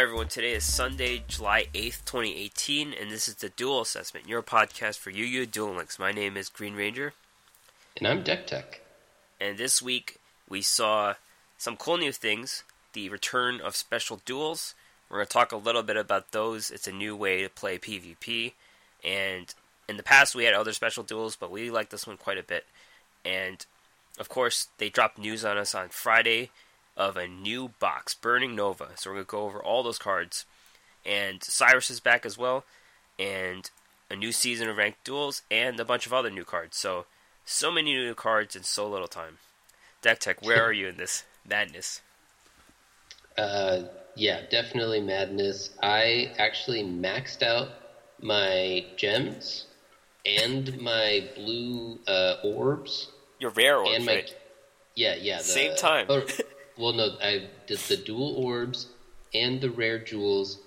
Hi, 0.00 0.04
everyone. 0.04 0.28
Today 0.28 0.52
is 0.52 0.64
Sunday, 0.64 1.24
July 1.28 1.66
8th, 1.74 2.06
2018, 2.06 2.94
and 2.94 3.10
this 3.10 3.28
is 3.28 3.34
the 3.34 3.50
Duel 3.50 3.82
Assessment, 3.82 4.26
your 4.26 4.42
podcast 4.42 4.96
for 4.96 5.10
Yu 5.10 5.26
Yu 5.26 5.44
Duel 5.44 5.74
Links. 5.74 5.98
My 5.98 6.10
name 6.10 6.38
is 6.38 6.48
GreenRanger, 6.48 7.12
And 7.98 8.08
I'm 8.08 8.24
DeckTech. 8.24 8.76
and 9.38 9.58
this 9.58 9.82
week 9.82 10.16
we 10.48 10.62
saw 10.62 11.16
some 11.58 11.76
cool 11.76 11.98
new 11.98 12.12
things 12.12 12.64
the 12.94 13.10
return 13.10 13.60
of 13.60 13.76
special 13.76 14.22
duels. 14.24 14.74
We're 15.10 15.18
going 15.18 15.26
to 15.26 15.32
talk 15.34 15.52
a 15.52 15.56
little 15.58 15.82
bit 15.82 15.98
about 15.98 16.32
those. 16.32 16.70
It's 16.70 16.88
a 16.88 16.92
new 16.92 17.14
way 17.14 17.42
to 17.42 17.50
play 17.50 17.76
PvP, 17.76 18.54
and 19.04 19.54
in 19.86 19.98
the 19.98 20.02
past 20.02 20.34
we 20.34 20.44
had 20.44 20.54
other 20.54 20.72
special 20.72 21.02
duels, 21.02 21.36
but 21.36 21.50
we 21.50 21.70
like 21.70 21.90
this 21.90 22.06
one 22.06 22.16
quite 22.16 22.38
a 22.38 22.42
bit. 22.42 22.64
And 23.22 23.66
of 24.18 24.30
course, 24.30 24.68
they 24.78 24.88
dropped 24.88 25.18
news 25.18 25.44
on 25.44 25.58
us 25.58 25.74
on 25.74 25.90
Friday 25.90 26.48
of 27.00 27.16
a 27.16 27.26
new 27.26 27.70
box, 27.80 28.12
Burning 28.14 28.54
Nova. 28.54 28.90
So 28.96 29.10
we're 29.10 29.14
going 29.16 29.26
to 29.26 29.30
go 29.30 29.44
over 29.44 29.62
all 29.62 29.82
those 29.82 29.98
cards. 29.98 30.44
And 31.04 31.42
Syrus 31.42 31.88
is 31.90 31.98
back 31.98 32.26
as 32.26 32.36
well, 32.36 32.64
and 33.18 33.70
a 34.10 34.16
new 34.16 34.32
season 34.32 34.68
of 34.68 34.76
ranked 34.76 35.02
duels, 35.02 35.40
and 35.50 35.80
a 35.80 35.84
bunch 35.84 36.04
of 36.06 36.12
other 36.12 36.30
new 36.30 36.44
cards. 36.44 36.76
So, 36.76 37.06
so 37.46 37.70
many 37.70 37.94
new 37.94 38.14
cards 38.14 38.54
in 38.54 38.64
so 38.64 38.86
little 38.88 39.08
time. 39.08 39.38
DeckTech, 40.02 40.44
where 40.44 40.62
are 40.62 40.72
you 40.72 40.88
in 40.88 40.96
this 40.96 41.24
madness? 41.48 42.02
Uh, 43.38 43.84
yeah, 44.16 44.42
definitely 44.50 45.00
madness. 45.00 45.70
I 45.82 46.32
actually 46.36 46.82
maxed 46.82 47.42
out 47.42 47.68
my 48.20 48.84
gems 48.96 49.66
and 50.26 50.78
my 50.78 51.26
blue 51.36 51.98
uh, 52.06 52.34
orbs 52.44 53.08
Your 53.38 53.50
rare 53.52 53.78
orbs, 53.78 53.92
and 53.94 54.04
my 54.04 54.14
right? 54.16 54.36
yeah 54.94 55.14
yeah 55.14 55.38
the, 55.38 55.44
Same 55.44 55.74
time. 55.76 56.06
or- 56.10 56.24
well, 56.80 56.92
no, 56.92 57.10
I 57.22 57.48
did 57.66 57.78
the 57.78 57.96
duel 57.96 58.34
orbs 58.36 58.88
and 59.34 59.60
the 59.60 59.70
rare 59.70 59.98
jewels 59.98 60.58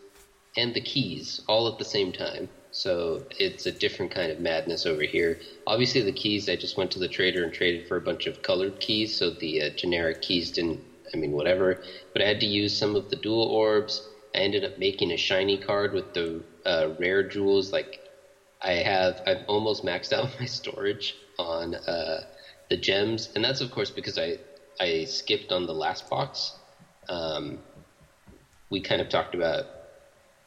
and 0.56 0.74
the 0.74 0.82
keys 0.82 1.42
all 1.48 1.68
at 1.68 1.78
the 1.78 1.86
same 1.86 2.12
time. 2.12 2.50
So 2.72 3.24
it's 3.38 3.66
a 3.66 3.72
different 3.72 4.12
kind 4.12 4.32
of 4.32 4.40
madness 4.40 4.86
over 4.86 5.04
here. 5.04 5.40
Obviously, 5.68 6.02
the 6.02 6.12
keys 6.12 6.50
I 6.50 6.56
just 6.56 6.78
went 6.78 6.92
to 6.92 7.00
the 7.00 7.08
trader 7.08 7.44
and 7.44 7.54
traded 7.54 7.88
for 7.88 7.98
a 7.98 8.02
bunch 8.02 8.26
of 8.26 8.42
colored 8.42 8.80
keys, 8.80 9.16
so 9.16 9.30
the 9.30 9.62
uh, 9.62 9.70
generic 9.72 10.22
keys 10.22 10.52
didn't. 10.52 10.82
I 11.14 11.18
mean, 11.18 11.34
whatever. 11.34 11.80
But 12.14 12.24
I 12.24 12.26
had 12.26 12.40
to 12.40 12.48
use 12.48 12.76
some 12.76 12.96
of 12.96 13.10
the 13.10 13.16
duel 13.16 13.44
orbs. 13.44 14.02
I 14.34 14.40
ended 14.40 14.64
up 14.64 14.80
making 14.80 15.12
a 15.12 15.18
shiny 15.18 15.58
card 15.58 15.94
with 15.94 16.14
the 16.16 16.42
uh, 16.66 16.90
rare 16.98 17.22
jewels. 17.22 17.72
Like 17.72 18.00
I 18.60 18.74
have, 18.74 19.22
I've 19.28 19.46
almost 19.48 19.86
maxed 19.86 20.12
out 20.12 20.30
my 20.40 20.46
storage 20.48 21.16
on 21.38 21.76
uh, 21.76 22.24
the 22.72 22.78
gems, 22.78 23.30
and 23.36 23.44
that's 23.44 23.62
of 23.62 23.70
course 23.70 23.92
because 23.92 24.18
I 24.18 24.38
I 24.80 25.06
skipped 25.06 25.52
on 25.52 25.66
the 25.66 25.74
last 25.74 26.10
box. 26.10 26.54
Um, 27.10 27.60
we 28.70 28.82
kind 28.82 29.02
of 29.02 29.10
talked 29.10 29.36
about 29.36 29.66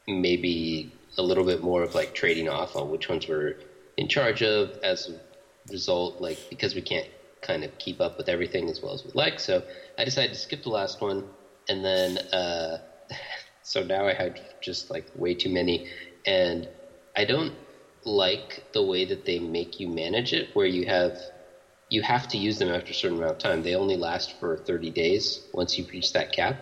maybe 0.07 0.93
a 1.19 1.23
little 1.23 1.45
bit 1.45 1.63
more 1.63 1.83
of 1.83 1.95
like 1.95 2.15
trading 2.15 2.49
off 2.49 2.77
on 2.77 2.91
which 2.91 3.09
ones 3.09 3.29
we're 3.29 3.57
in 3.97 4.09
charge 4.09 4.43
of 4.43 4.79
as 4.83 5.09
a 5.09 5.73
result, 5.73 6.21
like 6.21 6.39
because 6.51 6.75
we 6.75 6.83
can't 6.83 7.09
kind 7.41 7.65
of 7.65 7.77
keep 7.79 8.01
up 8.01 8.19
with 8.19 8.29
everything 8.29 8.69
as 8.69 8.83
well 8.83 8.95
as 8.95 9.05
we'd 9.05 9.15
like. 9.15 9.41
So 9.41 9.63
I 9.99 10.05
decided 10.05 10.33
to 10.33 10.39
skip 10.39 10.63
the 10.63 10.71
last 10.71 11.01
one, 11.01 11.25
and 11.69 11.85
then 11.85 12.19
uh, 12.19 12.79
so 13.63 13.83
now 13.83 14.07
I 14.07 14.13
had 14.13 14.41
just 14.61 14.91
like 14.91 15.07
way 15.15 15.35
too 15.35 15.51
many, 15.51 15.89
and 16.25 16.69
I 17.17 17.25
don't 17.25 17.55
like 18.05 18.65
the 18.73 18.83
way 18.83 19.05
that 19.05 19.25
they 19.25 19.39
make 19.39 19.81
you 19.81 19.89
manage 19.89 20.33
it, 20.33 20.51
where 20.55 20.67
you 20.67 20.87
have 20.87 21.19
you 21.89 22.03
have 22.03 22.27
to 22.29 22.39
use 22.39 22.59
them 22.59 22.69
after 22.69 22.91
a 22.91 22.95
certain 22.95 23.19
amount 23.19 23.33
of 23.33 23.39
time. 23.39 23.63
They 23.63 23.75
only 23.75 23.97
last 23.97 24.39
for 24.39 24.57
30 24.57 24.91
days 24.91 25.41
once 25.53 25.79
you 25.79 25.87
reach 25.93 26.13
that 26.13 26.33
cap. 26.33 26.57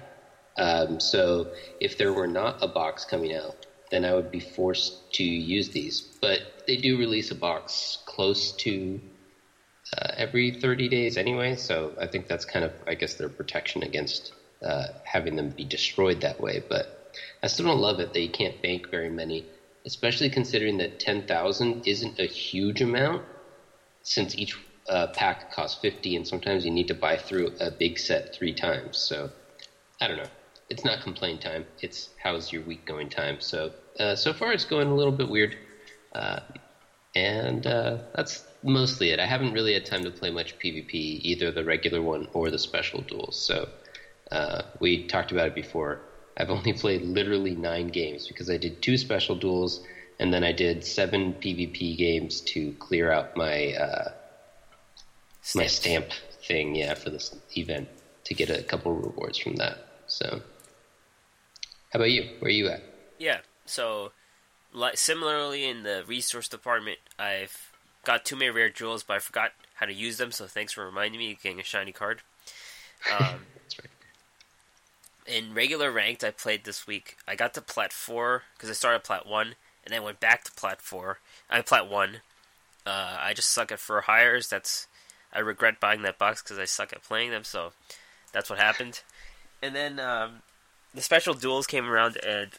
Um, 0.57 1.01
so 1.01 1.49
if 1.81 1.97
there 1.97 2.13
were 2.13 2.27
not 2.27 2.57
a 2.63 2.69
box 2.69 3.05
coming 3.05 3.35
out, 3.35 3.67
then 3.91 4.05
I 4.05 4.15
would 4.15 4.31
be 4.31 4.41
forced 4.41 4.95
to 5.15 5.25
use 5.25 5.69
these. 5.71 6.03
But 6.21 6.41
they 6.67 6.77
do 6.77 6.99
release 6.99 7.31
a 7.31 7.35
box 7.35 7.99
close 8.07 8.53
to 8.59 9.01
uh, 9.97 10.09
every 10.17 10.51
30 10.51 10.89
days 10.89 11.17
anyway, 11.17 11.57
so 11.57 11.95
I 12.01 12.07
think 12.07 12.27
that's 12.27 12.45
kind 12.45 12.65
of, 12.65 12.73
I 12.87 12.95
guess, 12.95 13.15
their 13.15 13.29
protection 13.29 13.83
against 13.83 14.33
uh, 14.63 14.87
having 15.05 15.37
them 15.37 15.51
be 15.51 15.65
destroyed 15.65 16.21
that 16.21 16.41
way. 16.41 16.63
But 16.69 16.87
I 17.43 17.47
still 17.47 17.67
don't 17.67 17.81
love 17.81 18.01
it 18.01 18.13
that 18.13 18.21
you 18.21 18.31
can't 18.31 18.61
bank 18.63 18.89
very 18.91 19.11
many, 19.11 19.45
especially 19.87 20.31
considering 20.31 20.79
that 20.79 20.99
10,000 20.99 21.83
isn't 21.85 22.19
a 22.19 22.27
huge 22.27 22.81
amount 22.81 23.23
since 24.03 24.37
each 24.37 24.57
uh, 24.89 25.07
pack 25.09 25.51
costs 25.51 25.81
50 25.81 26.17
and 26.17 26.27
sometimes 26.27 26.65
you 26.65 26.71
need 26.71 26.89
to 26.89 26.95
buy 26.95 27.17
through 27.17 27.51
a 27.61 27.71
big 27.71 27.99
set 27.99 28.35
three 28.35 28.53
times. 28.53 28.99
So 28.99 29.31
I 30.01 30.09
don't 30.09 30.17
know. 30.17 30.31
It's 30.71 30.85
not 30.85 31.01
complain 31.03 31.39
time. 31.39 31.67
It's 31.81 32.11
how's 32.23 32.53
your 32.53 32.63
week 32.63 32.85
going 32.85 33.09
time. 33.09 33.41
So 33.41 33.73
uh, 33.99 34.15
so 34.15 34.33
far 34.33 34.53
it's 34.53 34.65
going 34.65 34.89
a 34.89 34.95
little 34.95 35.13
bit 35.13 35.29
weird, 35.29 35.57
uh, 36.15 36.41
and 37.15 37.67
uh, 37.67 37.99
that's 38.15 38.45
mostly 38.63 39.11
it. 39.11 39.21
I 39.21 39.27
haven't 39.27 39.53
really 39.53 39.75
had 39.75 39.85
time 39.85 40.03
to 40.05 40.11
play 40.11 40.31
much 40.31 40.59
PvP, 40.59 40.93
either 40.93 41.53
the 41.53 41.65
regular 41.65 42.03
one 42.03 42.27
or 42.33 42.51
the 42.51 42.59
special 42.59 43.03
duels. 43.03 43.37
So 43.37 43.69
uh, 44.33 44.63
we 44.81 45.07
talked 45.07 45.33
about 45.33 45.47
it 45.47 45.55
before. 45.55 46.01
I've 46.37 46.51
only 46.51 46.73
played 46.83 47.03
literally 47.03 47.55
nine 47.55 47.89
games 47.89 48.27
because 48.27 48.51
I 48.51 48.57
did 48.57 48.81
two 48.83 48.97
special 48.97 49.37
duels 49.37 49.81
and 50.19 50.33
then 50.33 50.45
I 50.45 50.53
did 50.53 50.85
seven 50.85 51.35
PvP 51.35 51.97
games 51.97 52.41
to 52.43 52.73
clear 52.79 53.11
out 53.11 53.37
my 53.37 53.73
uh, 53.73 54.11
my 55.55 55.67
stamp 55.67 56.07
thing, 56.47 56.75
yeah, 56.75 56.95
for 56.95 57.11
this 57.11 57.35
event 57.57 57.89
to 58.25 58.35
get 58.35 58.51
a 58.51 58.63
couple 58.63 58.95
rewards 58.95 59.39
from 59.39 59.57
that. 59.57 59.87
So, 60.07 60.41
how 61.93 61.99
about 61.99 62.11
you? 62.11 62.29
Where 62.39 62.49
are 62.49 62.53
you 62.53 62.69
at? 62.69 62.83
Yeah. 63.19 63.39
So, 63.67 64.13
like 64.73 64.97
similarly 64.97 65.65
in 65.69 65.83
the 65.83 66.05
resource 66.07 66.49
department, 66.49 66.99
I've 67.19 67.73
got 68.05 68.25
too 68.25 68.37
many 68.37 68.51
rare 68.51 68.69
jewels, 68.69 69.03
but 69.03 69.17
I 69.17 69.19
forgot 69.21 69.53
how 69.75 69.87
to 69.87 69.93
use 69.93 70.19
them. 70.19 70.33
So 70.33 70.47
thanks 70.47 70.73
for 70.73 70.85
reminding 70.85 71.19
me 71.19 71.33
of 71.33 71.43
getting 71.43 71.61
a 71.61 71.65
shiny 71.65 71.93
card. 71.93 72.21
Um, 73.13 73.41
That's 73.55 73.79
right. 73.79 73.91
in 75.27 75.53
regular 75.53 75.93
ranked, 75.93 76.25
I 76.25 76.31
played 76.31 76.65
this 76.65 76.87
week. 76.87 77.19
I 77.29 77.35
got 77.35 77.53
to 77.53 77.61
plat 77.61 77.93
four 77.93 78.45
because 78.57 78.71
I 78.71 78.73
started 78.73 79.05
plat 79.05 79.27
one, 79.27 79.57
and 79.85 79.93
then 79.93 80.03
went 80.03 80.21
back 80.21 80.45
to 80.45 80.53
plat 80.53 80.81
four. 80.81 81.19
I 81.51 81.61
plat 81.61 81.87
one. 81.87 82.23
Uh, 82.87 83.19
I 83.21 83.35
just 83.35 83.51
suck 83.51 83.71
at 83.71 83.79
fur 83.79 84.01
hires. 84.01 84.49
That's 84.49 84.87
I 85.35 85.41
regret 85.41 85.81
buying 85.81 86.03
that 86.03 86.19
box 86.19 86.43
because 86.43 86.59
I 86.59 86.65
suck 86.65 86.93
at 86.93 87.03
playing 87.03 87.31
them. 87.31 87.45
So 87.45 87.73
that's 88.33 88.51
what 88.51 88.59
happened. 88.59 89.03
And 89.63 89.75
then 89.75 89.99
um, 89.99 90.43
the 90.95 91.03
special 91.03 91.35
duels 91.35 91.67
came 91.67 91.89
around, 91.89 92.19
and 92.25 92.51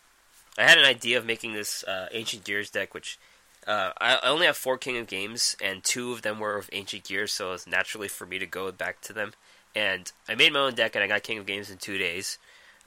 I 0.57 0.63
had 0.63 0.77
an 0.77 0.85
idea 0.85 1.17
of 1.17 1.25
making 1.25 1.53
this 1.53 1.83
uh, 1.83 2.07
ancient 2.11 2.43
gears 2.43 2.69
deck, 2.69 2.93
which 2.93 3.19
uh, 3.67 3.91
I, 3.99 4.19
only 4.23 4.45
have 4.45 4.57
four 4.57 4.77
King 4.77 4.97
of 4.97 5.07
Games, 5.07 5.55
and 5.61 5.83
two 5.83 6.11
of 6.11 6.21
them 6.21 6.39
were 6.39 6.57
of 6.57 6.69
ancient 6.73 7.03
gears, 7.03 7.31
so 7.31 7.53
it's 7.53 7.67
naturally 7.67 8.07
for 8.07 8.25
me 8.25 8.39
to 8.39 8.45
go 8.45 8.71
back 8.71 9.01
to 9.01 9.13
them. 9.13 9.33
And 9.75 10.11
I 10.27 10.35
made 10.35 10.53
my 10.53 10.59
own 10.59 10.73
deck, 10.73 10.95
and 10.95 11.03
I 11.03 11.07
got 11.07 11.23
King 11.23 11.37
of 11.37 11.45
Games 11.45 11.69
in 11.69 11.77
two 11.77 11.97
days. 11.97 12.37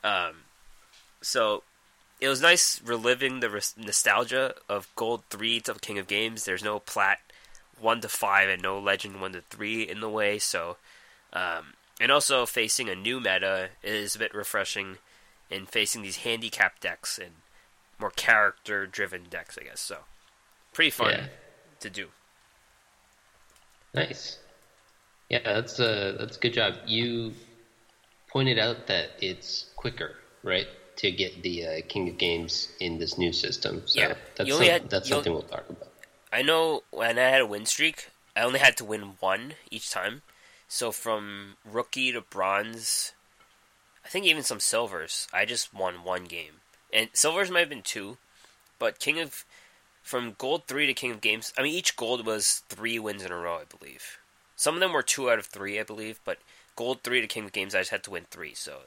Um, 0.03 0.45
so 1.21 1.63
it 2.21 2.29
was 2.29 2.41
nice 2.41 2.81
reliving 2.83 3.41
the 3.41 3.73
nostalgia 3.77 4.55
of 4.69 4.89
Gold 4.97 5.25
Three 5.31 5.61
to 5.61 5.75
King 5.75 5.99
of 5.99 6.07
Games. 6.07 6.45
There's 6.45 6.65
no 6.65 6.79
Plat 6.79 7.19
one 7.81 8.01
to 8.01 8.09
five 8.09 8.49
and 8.49 8.63
no 8.63 8.79
Legend 8.79 9.21
one 9.21 9.33
to 9.33 9.43
three 9.43 9.83
in 9.89 10.01
the 10.01 10.09
way. 10.09 10.39
So, 10.39 10.77
um, 11.33 11.75
and 12.01 12.11
also 12.13 12.47
facing 12.47 12.89
a 12.89 12.95
new 12.95 13.19
meta 13.21 13.71
is 13.83 14.15
a 14.15 14.19
bit 14.19 14.35
refreshing 14.35 14.99
in 15.51 15.67
facing 15.67 16.03
these 16.03 16.19
handicap 16.19 16.79
decks 16.81 17.19
and 17.19 17.33
more 17.99 18.11
character-driven 18.11 19.25
decks, 19.31 19.59
I 19.61 19.65
guess. 19.65 19.81
So, 19.81 19.99
pretty 20.73 20.91
fun 20.91 21.11
Yeah. 21.11 21.27
to 21.81 21.91
do. 21.91 22.09
Nice. 23.95 24.39
Yeah, 25.29 25.41
that's 25.45 25.79
a 25.81 26.17
that's 26.19 26.37
a 26.37 26.41
good 26.41 26.55
job. 26.55 26.75
You 26.87 27.35
pointed 28.29 28.59
out 28.59 28.87
that 28.87 29.11
it's 29.21 29.67
quicker, 29.77 30.17
right, 30.43 30.67
to 30.97 31.11
get 31.11 31.43
the 31.43 31.67
uh, 31.67 31.81
King 31.89 32.09
of 32.09 32.19
Games 32.19 32.69
in 32.81 32.99
this 32.99 33.19
new 33.19 33.33
system. 33.33 33.83
So 33.87 34.01
Yeah. 34.01 34.15
that's 34.37 34.51
some- 34.51 34.63
had- 34.63 34.91
that's 34.91 35.09
something 35.09 35.33
we'll 35.33 35.43
talk 35.43 35.69
about. 35.69 35.93
I 36.33 36.43
know 36.43 36.83
when 36.91 37.19
I 37.19 37.29
had 37.29 37.41
a 37.41 37.47
win 37.47 37.67
streak, 37.67 38.11
I 38.37 38.43
only 38.43 38.59
had 38.59 38.77
to 38.79 38.85
win 38.85 39.15
one 39.21 39.55
each 39.71 39.91
time. 39.91 40.23
So 40.69 40.93
from 40.93 41.57
rookie 41.65 42.13
to 42.13 42.21
bronze, 42.21 43.13
I 44.05 44.09
think 44.09 44.27
even 44.27 44.43
some 44.43 44.61
silvers, 44.61 45.27
I 45.33 45.45
just 45.45 45.73
won 45.73 46.05
one 46.05 46.25
game. 46.25 46.61
And 46.93 47.09
silvers 47.13 47.51
might 47.51 47.61
have 47.61 47.69
been 47.69 47.83
two, 47.83 48.19
but 48.79 48.99
King 48.99 49.19
of 49.19 49.45
from 50.03 50.35
gold 50.39 50.67
three 50.67 50.87
to 50.87 50.95
King 50.95 51.11
of 51.11 51.21
Games, 51.21 51.53
I 51.59 51.63
mean 51.63 51.75
each 51.75 51.97
gold 51.97 52.25
was 52.25 52.63
three 52.69 52.99
wins 52.99 53.23
in 53.23 53.33
a 53.33 53.37
row, 53.37 53.57
I 53.57 53.65
believe. 53.65 54.19
Some 54.57 54.75
of 54.75 54.81
them 54.81 54.93
were 54.93 55.03
two 55.03 55.31
out 55.31 55.39
of 55.39 55.47
three, 55.47 55.79
I 55.79 55.83
believe, 55.83 56.21
but 56.25 56.39
gold 56.77 57.03
three 57.03 57.21
to 57.21 57.27
King 57.27 57.45
of 57.45 57.53
Games, 57.53 57.75
I 57.75 57.81
just 57.81 57.91
had 57.91 58.03
to 58.05 58.11
win 58.11 58.27
three. 58.31 58.55
So 58.55 58.81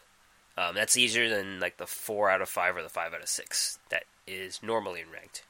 um, 0.57 0.75
that's 0.75 0.97
easier 0.97 1.29
than 1.29 1.59
like 1.59 1.77
the 1.77 1.87
four 1.87 2.29
out 2.29 2.41
of 2.41 2.49
five 2.49 2.75
or 2.75 2.81
the 2.83 2.89
five 2.89 3.13
out 3.13 3.21
of 3.21 3.27
six 3.27 3.79
that 3.89 4.03
is 4.27 4.61
normally 4.61 5.01
in 5.01 5.11
ranked. 5.11 5.43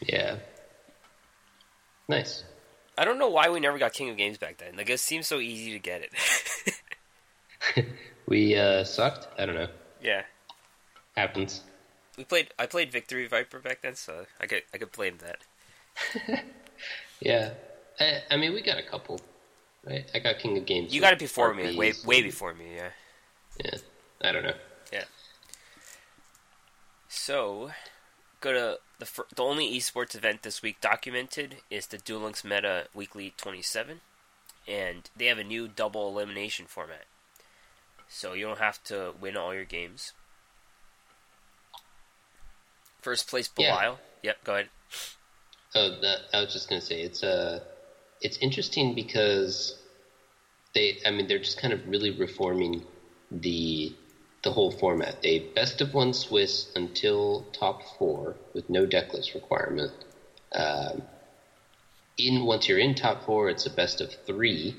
Yeah. 0.00 0.36
Nice. 2.08 2.44
I 2.96 3.04
don't 3.04 3.18
know 3.18 3.28
why 3.28 3.48
we 3.48 3.60
never 3.60 3.78
got 3.78 3.92
King 3.92 4.10
of 4.10 4.16
Games 4.16 4.38
back 4.38 4.58
then. 4.58 4.76
Like 4.76 4.88
it 4.90 5.00
seems 5.00 5.26
so 5.26 5.38
easy 5.38 5.72
to 5.72 5.78
get 5.78 6.02
it. 6.02 6.12
We 8.26 8.56
uh, 8.56 8.84
sucked. 8.84 9.28
I 9.38 9.44
don't 9.44 9.54
know. 9.54 9.68
yeah. 10.02 10.22
Happens. 11.14 11.60
We 12.16 12.24
played. 12.24 12.48
I 12.58 12.66
played 12.66 12.90
Victory 12.90 13.26
Viper 13.26 13.58
back 13.58 13.82
then, 13.82 13.96
so 13.96 14.24
I 14.40 14.46
could 14.46 14.62
I 14.72 14.78
could 14.78 14.92
blame 14.92 15.18
that. 15.18 16.44
Yeah. 17.20 17.50
I, 18.00 18.22
I 18.30 18.36
mean, 18.36 18.52
we 18.52 18.60
got 18.60 18.78
a 18.78 18.82
couple, 18.82 19.20
right? 19.86 20.04
I 20.14 20.18
got 20.18 20.38
King 20.38 20.58
of 20.58 20.66
Games. 20.66 20.92
You 20.92 21.00
got 21.00 21.12
it 21.12 21.18
before 21.18 21.54
me, 21.54 21.76
way 21.76 21.92
way 22.04 22.22
before 22.22 22.52
me. 22.54 22.74
Yeah. 22.76 22.88
Yeah. 23.64 23.76
I 24.22 24.32
don't 24.32 24.42
know. 24.42 24.54
Yeah. 24.92 25.04
So, 27.08 27.70
go 28.44 28.52
to 28.52 28.78
the 28.98 29.06
fir- 29.06 29.26
the 29.34 29.42
only 29.42 29.74
esports 29.76 30.14
event 30.14 30.42
this 30.42 30.62
week 30.62 30.80
documented 30.80 31.56
is 31.70 31.86
the 31.86 31.98
Duel 31.98 32.20
Links 32.20 32.44
Meta 32.44 32.86
Weekly 32.94 33.32
27, 33.38 34.02
and 34.68 35.10
they 35.16 35.26
have 35.26 35.38
a 35.38 35.44
new 35.44 35.66
double 35.66 36.08
elimination 36.08 36.66
format. 36.66 37.06
So 38.06 38.34
you 38.34 38.44
don't 38.44 38.58
have 38.58 38.84
to 38.84 39.14
win 39.18 39.36
all 39.36 39.54
your 39.54 39.64
games. 39.64 40.12
First 43.00 43.28
place 43.28 43.48
Yeah. 43.56 43.72
Belial. 43.72 43.98
Yep, 44.22 44.44
go 44.44 44.52
ahead. 44.54 44.68
Oh, 45.74 45.98
that, 46.02 46.18
I 46.32 46.40
was 46.40 46.52
just 46.52 46.68
gonna 46.68 46.80
say 46.82 47.00
it's 47.00 47.22
uh, 47.24 47.60
it's 48.20 48.36
interesting 48.38 48.94
because 48.94 49.76
they, 50.74 50.98
I 51.06 51.10
mean, 51.10 51.28
they're 51.28 51.38
just 51.38 51.60
kind 51.60 51.72
of 51.72 51.86
really 51.88 52.10
reforming 52.10 52.84
the 53.30 53.94
the 54.44 54.52
whole 54.52 54.70
format. 54.70 55.22
They 55.22 55.40
best 55.54 55.80
of 55.80 55.94
one 55.94 56.12
Swiss 56.12 56.70
until 56.76 57.44
top 57.52 57.82
four 57.98 58.36
with 58.52 58.68
no 58.70 58.86
decklist 58.86 59.34
requirement. 59.34 59.92
Um, 60.54 61.02
in 62.16 62.44
once 62.44 62.68
you're 62.68 62.78
in 62.78 62.94
top 62.94 63.24
four, 63.24 63.48
it's 63.48 63.66
a 63.66 63.70
best 63.70 64.00
of 64.00 64.12
three, 64.26 64.76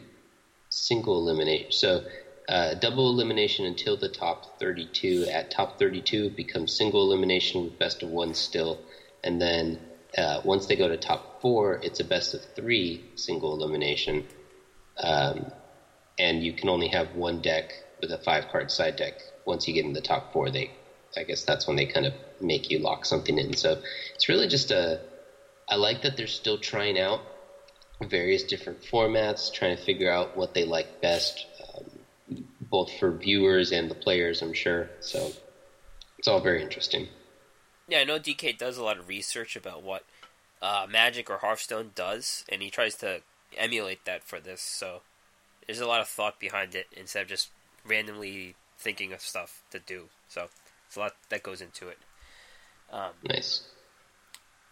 single 0.69 1.17
elimination. 1.17 1.71
So 1.71 2.03
uh, 2.47 2.75
double 2.75 3.09
elimination 3.09 3.65
until 3.65 3.97
the 3.97 4.07
top 4.07 4.59
32. 4.59 5.27
At 5.31 5.49
top 5.49 5.79
32, 5.79 6.27
it 6.27 6.35
becomes 6.35 6.77
single 6.77 7.01
elimination 7.01 7.63
with 7.63 7.77
best 7.79 8.03
of 8.03 8.09
one 8.09 8.33
still, 8.35 8.79
and 9.23 9.41
then 9.41 9.79
uh, 10.17 10.41
once 10.43 10.67
they 10.67 10.75
go 10.75 10.87
to 10.87 10.95
top 10.95 11.41
four, 11.41 11.79
it's 11.81 11.99
a 11.99 12.03
best 12.03 12.33
of 12.33 12.41
three 12.55 13.03
single 13.15 13.53
elimination, 13.53 14.23
um, 15.01 15.51
and 16.19 16.43
you 16.43 16.53
can 16.53 16.69
only 16.69 16.87
have 16.89 17.15
one 17.15 17.41
deck 17.41 17.73
with 17.99 18.11
a 18.11 18.17
five 18.19 18.47
card 18.47 18.69
side 18.71 18.95
deck. 18.95 19.15
Once 19.45 19.67
you 19.67 19.73
get 19.73 19.85
in 19.85 19.93
the 19.93 20.01
top 20.01 20.33
four, 20.33 20.49
they, 20.49 20.71
I 21.15 21.23
guess 21.23 21.43
that's 21.43 21.67
when 21.67 21.75
they 21.75 21.85
kind 21.85 22.05
of 22.05 22.13
make 22.41 22.69
you 22.69 22.79
lock 22.79 23.05
something 23.05 23.37
in. 23.37 23.55
So 23.55 23.81
it's 24.13 24.29
really 24.29 24.47
just 24.47 24.71
a. 24.71 25.01
I 25.69 25.75
like 25.75 26.03
that 26.03 26.15
they're 26.15 26.27
still 26.27 26.59
trying 26.59 26.99
out 26.99 27.21
various 28.03 28.43
different 28.43 28.81
formats, 28.81 29.51
trying 29.51 29.75
to 29.75 29.81
figure 29.81 30.11
out 30.11 30.35
what 30.35 30.53
they 30.53 30.65
like 30.65 31.01
best, 31.01 31.45
um, 31.73 32.45
both 32.61 32.91
for 32.99 33.11
viewers 33.11 33.71
and 33.71 33.89
the 33.89 33.95
players. 33.95 34.41
I'm 34.41 34.53
sure. 34.53 34.89
So 34.99 35.31
it's 36.17 36.27
all 36.27 36.41
very 36.41 36.61
interesting. 36.61 37.07
Yeah, 37.87 37.99
I 37.99 38.03
know 38.03 38.19
DK 38.19 38.57
does 38.57 38.77
a 38.77 38.83
lot 38.83 38.97
of 38.97 39.07
research 39.07 39.55
about 39.55 39.83
what 39.83 40.03
uh, 40.61 40.87
Magic 40.89 41.29
or 41.29 41.37
Hearthstone 41.37 41.91
does, 41.95 42.43
and 42.49 42.61
he 42.61 42.69
tries 42.69 42.95
to 42.97 43.21
emulate 43.57 44.05
that 44.05 44.23
for 44.23 44.39
this. 44.39 44.61
So 44.61 45.01
there's 45.65 45.79
a 45.79 45.87
lot 45.87 46.01
of 46.01 46.07
thought 46.07 46.39
behind 46.39 46.75
it 46.75 46.87
instead 46.95 47.23
of 47.23 47.27
just 47.29 47.49
randomly 47.85 48.55
thinking 48.77 49.13
of 49.13 49.21
stuff 49.21 49.61
to 49.71 49.79
do. 49.79 50.05
So 50.27 50.47
it's 50.87 50.95
a 50.95 50.99
lot 50.99 51.13
that 51.29 51.43
goes 51.43 51.61
into 51.61 51.87
it. 51.87 51.97
Um, 52.91 53.11
Nice. 53.27 53.67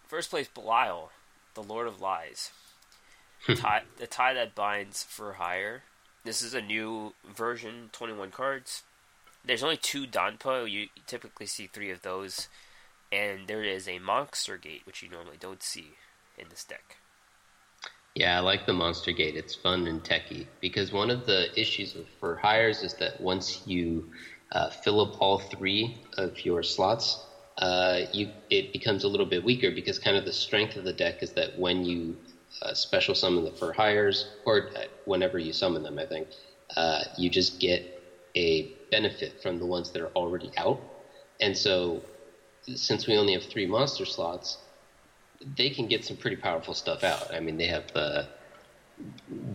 first 0.08 0.30
place, 0.30 0.48
Belial, 0.48 1.12
the 1.56 1.64
Lord 1.64 1.88
of 1.88 2.00
Lies. 2.02 2.52
tie, 3.56 3.84
the 3.98 4.08
tie 4.08 4.34
that 4.34 4.56
binds 4.56 5.04
Fur 5.04 5.34
Hire. 5.34 5.84
This 6.24 6.42
is 6.42 6.54
a 6.54 6.62
new 6.62 7.14
version, 7.26 7.90
21 7.92 8.32
cards. 8.32 8.84
There's 9.44 9.64
only 9.64 9.76
two 9.78 10.08
Donpa. 10.08 10.70
You 10.70 10.88
typically 11.06 11.48
see 11.48 11.68
three 11.68 11.92
of 11.92 12.02
those. 12.02 12.48
And 13.12 13.48
there 13.48 13.64
is 13.64 13.88
a 13.88 14.00
Monster 14.00 14.58
Gate, 14.58 14.84
which 14.86 15.04
you 15.04 15.10
normally 15.10 15.38
don't 15.40 15.62
see 15.62 15.92
in 16.38 16.46
this 16.50 16.64
deck. 16.64 16.98
Yeah, 18.16 18.38
I 18.38 18.42
like 18.42 18.66
the 18.66 18.74
Monster 18.74 19.12
Gate. 19.12 19.36
It's 19.36 19.56
fun 19.56 19.88
and 19.88 20.04
techy 20.04 20.52
because 20.60 20.92
one 20.92 21.10
of 21.10 21.26
the 21.26 21.48
issues 21.60 21.96
Fur 22.20 22.36
Hires 22.36 22.84
is 22.84 22.96
that 22.96 23.20
once 23.20 23.62
you 23.66 24.08
uh, 24.52 24.70
fill 24.70 25.02
up 25.02 25.16
all 25.20 25.40
three 25.40 25.98
of 26.18 26.46
your 26.46 26.62
slots, 26.62 27.26
uh, 27.58 28.02
you 28.12 28.32
it 28.50 28.72
becomes 28.72 29.04
a 29.04 29.08
little 29.08 29.26
bit 29.26 29.44
weaker 29.44 29.72
because 29.72 29.98
kind 30.00 30.16
of 30.18 30.26
the 30.26 30.34
strength 30.34 30.76
of 30.76 30.84
the 30.84 30.94
deck 30.94 31.24
is 31.24 31.34
that 31.34 31.58
when 31.58 31.84
you 31.84 32.20
uh, 32.62 32.74
special 32.74 33.16
summon 33.16 33.44
the 33.46 33.52
Fur 33.52 33.74
Hires 33.74 34.34
or 34.46 34.70
uh, 34.76 34.84
whenever 35.06 35.40
you 35.40 35.52
summon 35.54 35.82
them, 35.82 35.98
I 35.98 36.06
think 36.06 36.30
uh, 36.78 37.04
you 37.16 37.32
just 37.32 37.60
get 37.60 37.88
a 38.38 38.70
benefit 38.92 39.34
from 39.42 39.58
the 39.58 39.66
ones 39.66 39.92
that 39.92 40.02
are 40.04 40.12
already 40.16 40.52
out, 40.58 40.84
and 41.40 41.58
so 41.58 42.04
since 42.76 43.08
we 43.08 43.18
only 43.18 43.34
have 43.34 43.46
three 43.46 43.66
monster 43.66 44.06
slots, 44.06 44.60
they 45.56 45.70
can 45.70 45.88
get 45.88 46.06
some 46.06 46.18
pretty 46.18 46.38
powerful 46.38 46.74
stuff 46.74 47.04
out. 47.04 47.34
I 47.34 47.40
mean, 47.40 47.58
they 47.58 47.68
have 47.68 47.86
uh, 47.96 48.24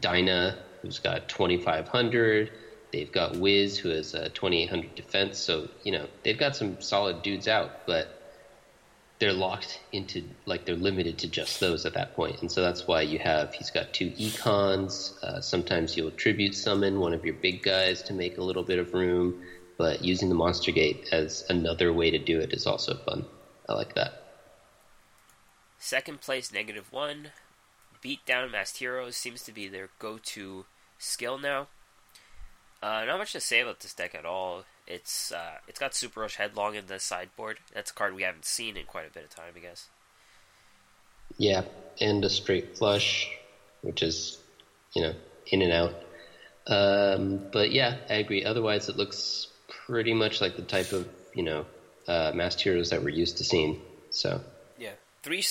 Dyna, 0.01 0.57
who's 0.83 0.99
got 0.99 1.29
2,500. 1.29 2.51
They've 2.93 3.11
got 3.11 3.37
Wiz, 3.37 3.79
who 3.79 3.91
has 3.91 4.15
uh, 4.15 4.29
2,800 4.33 4.95
defense. 4.95 5.39
So, 5.39 5.69
you 5.83 5.93
know, 5.93 6.07
they've 6.23 6.39
got 6.39 6.57
some 6.57 6.81
solid 6.81 7.23
dudes 7.23 7.49
out, 7.49 7.87
but 7.87 8.15
they're 9.19 9.33
locked 9.33 9.81
into, 9.93 10.25
like, 10.47 10.65
they're 10.65 10.77
limited 10.77 11.19
to 11.19 11.29
just 11.29 11.61
those 11.61 11.85
at 11.85 11.95
that 11.95 12.15
point. 12.15 12.41
And 12.41 12.51
so 12.51 12.63
that's 12.63 12.87
why 12.87 13.03
you 13.03 13.19
have, 13.19 13.53
he's 13.53 13.71
got 13.71 13.93
two 13.93 14.11
econs. 14.11 15.23
Uh, 15.23 15.41
sometimes 15.41 15.97
you'll 15.97 16.13
tribute 16.13 16.55
summon 16.55 17.01
one 17.01 17.13
of 17.13 17.25
your 17.25 17.35
big 17.35 17.63
guys 17.63 18.03
to 18.05 18.15
make 18.15 18.39
a 18.39 18.43
little 18.43 18.63
bit 18.63 18.79
of 18.79 18.95
room. 18.95 19.43
But 19.77 20.05
using 20.05 20.29
the 20.29 20.35
Monster 20.35 20.73
Gate 20.73 21.09
as 21.13 21.45
another 21.49 21.93
way 21.93 22.11
to 22.11 22.19
do 22.19 22.41
it 22.41 22.53
is 22.53 22.67
also 22.67 22.97
fun. 22.97 23.27
I 23.69 23.75
like 23.75 23.95
that. 23.95 24.18
Second 25.79 26.21
place, 26.21 26.53
negative 26.53 26.93
one. 26.93 27.29
Beat 28.01 28.25
down 28.27 28.51
Masked 28.51 28.79
Heroes 28.79 29.17
seems 29.17 29.43
to 29.43 29.53
be 29.53 29.69
their 29.69 29.89
go 29.99 30.19
to 30.19 30.65
skill 30.99 31.39
now. 31.39 31.69
Uh, 32.83 33.05
not 33.07 33.19
much 33.19 33.33
to 33.33 33.41
say 33.41 33.61
about 33.61 33.81
this 33.81 33.95
deck 33.95 34.15
at 34.15 34.25
all. 34.25 34.65
It's 34.87 35.33
uh, 35.33 35.59
it's 35.67 35.81
got 35.81 35.95
Super 35.95 36.21
Rush 36.21 36.37
Headlong 36.37 36.75
in 36.75 36.87
the 36.87 36.99
sideboard. 36.99 37.59
That's 37.75 37.91
a 37.91 37.95
card 37.95 38.15
we 38.15 38.23
haven't 38.23 38.45
seen 38.45 38.77
in 38.77 38.87
quite 38.87 39.07
a 39.09 39.13
bit 39.13 39.25
of 39.25 39.31
time, 39.31 39.53
I 39.57 39.59
guess. 39.59 39.89
Yeah, 41.37 41.63
and 42.01 42.25
a 42.25 42.31
straight 42.31 42.79
flush, 42.79 43.31
which 43.83 44.03
is, 44.03 44.39
you 44.95 45.03
know, 45.03 45.15
in 45.49 45.63
and 45.63 45.73
out. 45.73 45.95
Um, 46.67 47.41
but 47.53 47.73
yeah, 47.73 47.97
I 48.09 48.15
agree. 48.15 48.45
Otherwise, 48.45 48.89
it 48.89 48.97
looks 48.97 49.49
pretty 49.87 50.15
much 50.15 50.41
like 50.41 50.57
the 50.57 50.63
type 50.63 50.93
of, 50.93 51.09
you 51.35 51.43
know, 51.43 51.67
uh, 52.07 52.33
masked 52.35 52.61
heroes 52.63 52.91
that 52.91 53.03
we're 53.03 53.11
used 53.11 53.39
to 53.39 53.45
seeing. 53.45 53.81
So, 54.11 54.41
three 55.29 55.43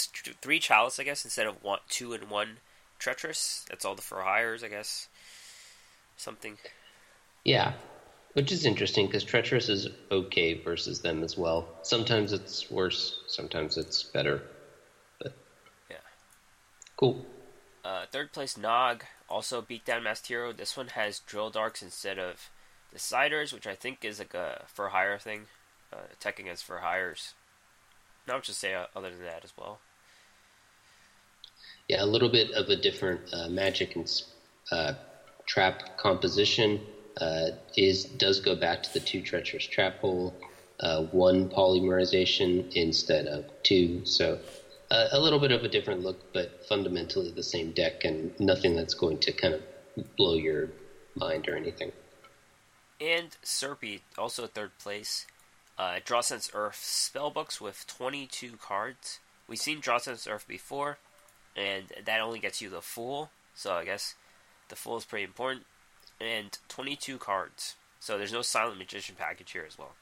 three 0.42 0.60
chalice, 0.60 1.00
I 1.00 1.04
guess, 1.04 1.24
instead 1.24 1.46
of 1.46 1.64
one, 1.64 1.80
two 1.88 2.14
and 2.14 2.32
one 2.32 2.58
treacherous. 2.98 3.64
That's 3.70 3.86
all 3.86 3.94
the 3.94 4.02
Fur 4.02 4.22
Hires, 4.22 4.64
I 4.64 4.70
guess. 4.70 5.08
Something. 6.18 6.58
yeah, 7.46 7.74
which 8.34 8.52
is 8.52 8.66
interesting 8.66 9.06
because 9.06 9.24
treacherous 9.24 9.70
is 9.70 9.88
okay 10.12 10.56
versus 10.56 11.02
them 11.02 11.24
as 11.24 11.38
well. 11.38 11.68
Sometimes 11.84 12.34
it's 12.34 12.72
worse, 12.72 13.20
sometimes 13.28 13.78
it's 13.78 14.02
better. 14.02 14.42
But 15.20 15.34
Yeah. 15.92 15.98
cool. 16.96 17.24
Uh, 17.86 18.08
third 18.12 18.34
place, 18.34 18.58
Nog, 18.58 19.06
also 19.30 19.62
beat 19.62 19.86
down 19.86 20.02
Masked 20.04 20.26
Hero. 20.28 20.52
This 20.54 20.76
one 20.76 20.88
has 20.90 21.20
Drill 21.20 21.52
Darks 21.52 21.84
instead 21.84 22.18
of 22.18 22.50
Deciders, 22.94 23.54
which 23.54 23.68
I 23.68 23.76
think 23.76 24.04
is 24.04 24.18
like 24.18 24.34
a 24.34 24.66
Fur 24.74 24.90
Hire 24.90 25.20
thing. 25.20 25.48
Uh, 25.94 25.98
attacking 26.12 26.50
as 26.50 26.62
Fur 26.64 26.80
Hires. 26.80 27.34
Not 28.28 28.38
much 28.38 28.48
to 28.48 28.54
say 28.54 28.74
uh, 28.74 28.86
other 28.96 29.10
than 29.10 29.24
that 29.24 29.44
as 29.44 29.54
well. 29.58 29.80
Yeah, 31.88 32.04
a 32.04 32.06
little 32.06 32.30
bit 32.30 32.52
of 32.52 32.68
a 32.68 32.76
different 32.76 33.22
uh, 33.34 33.48
magic 33.48 33.96
and 33.96 34.12
uh, 34.72 34.94
trap 35.46 35.98
composition 35.98 36.82
uh, 37.22 37.52
is 37.76 38.04
does 38.04 38.42
go 38.42 38.56
back 38.56 38.84
to 38.84 38.94
the 38.94 39.00
two 39.00 39.22
treacherous 39.22 39.66
trap 39.66 40.00
hole, 40.00 40.36
uh, 40.82 41.04
one 41.04 41.50
polymerization 41.50 42.72
instead 42.74 43.28
of 43.28 43.46
two. 43.64 44.06
So 44.06 44.40
uh, 44.92 45.08
a 45.12 45.20
little 45.20 45.40
bit 45.40 45.52
of 45.52 45.64
a 45.64 45.70
different 45.70 46.04
look, 46.04 46.34
but 46.34 46.66
fundamentally 46.68 47.32
the 47.32 47.44
same 47.44 47.72
deck, 47.72 48.04
and 48.04 48.38
nothing 48.40 48.76
that's 48.76 48.94
going 48.94 49.20
to 49.20 49.32
kind 49.32 49.54
of 49.54 50.16
blow 50.18 50.36
your 50.36 50.70
mind 51.16 51.48
or 51.48 51.56
anything. 51.56 51.92
And 53.00 53.36
Serpy, 53.44 54.02
also 54.18 54.48
third 54.48 54.78
place. 54.80 55.26
Uh, 55.78 56.00
Draw 56.04 56.22
Sense 56.22 56.50
Earth 56.54 56.76
spellbooks 56.76 57.62
with 57.62 57.86
22 57.88 58.54
cards. 58.62 59.20
We've 59.48 59.60
seen 59.60 59.80
Draw 59.80 60.00
Sense 60.00 60.28
Earth 60.28 60.48
before, 60.48 60.98
and 61.56 61.86
that 62.04 62.20
only 62.20 62.40
gets 62.40 62.62
you 62.62 62.70
the 62.70 62.82
Fool, 62.82 63.30
so 63.54 63.74
I 63.74 63.86
guess 63.86 64.16
the 64.70 64.76
Fool 64.76 64.98
is 64.98 65.06
pretty 65.06 65.24
important. 65.24 65.66
And 66.20 66.58
22 66.68 67.18
cards. 67.20 67.76
So 68.00 68.18
there's 68.18 68.34
no 68.34 68.42
Silent 68.42 68.80
Magician 68.80 69.16
package 69.18 69.52
here 69.52 69.66
as 69.68 69.78
well. 69.78 69.94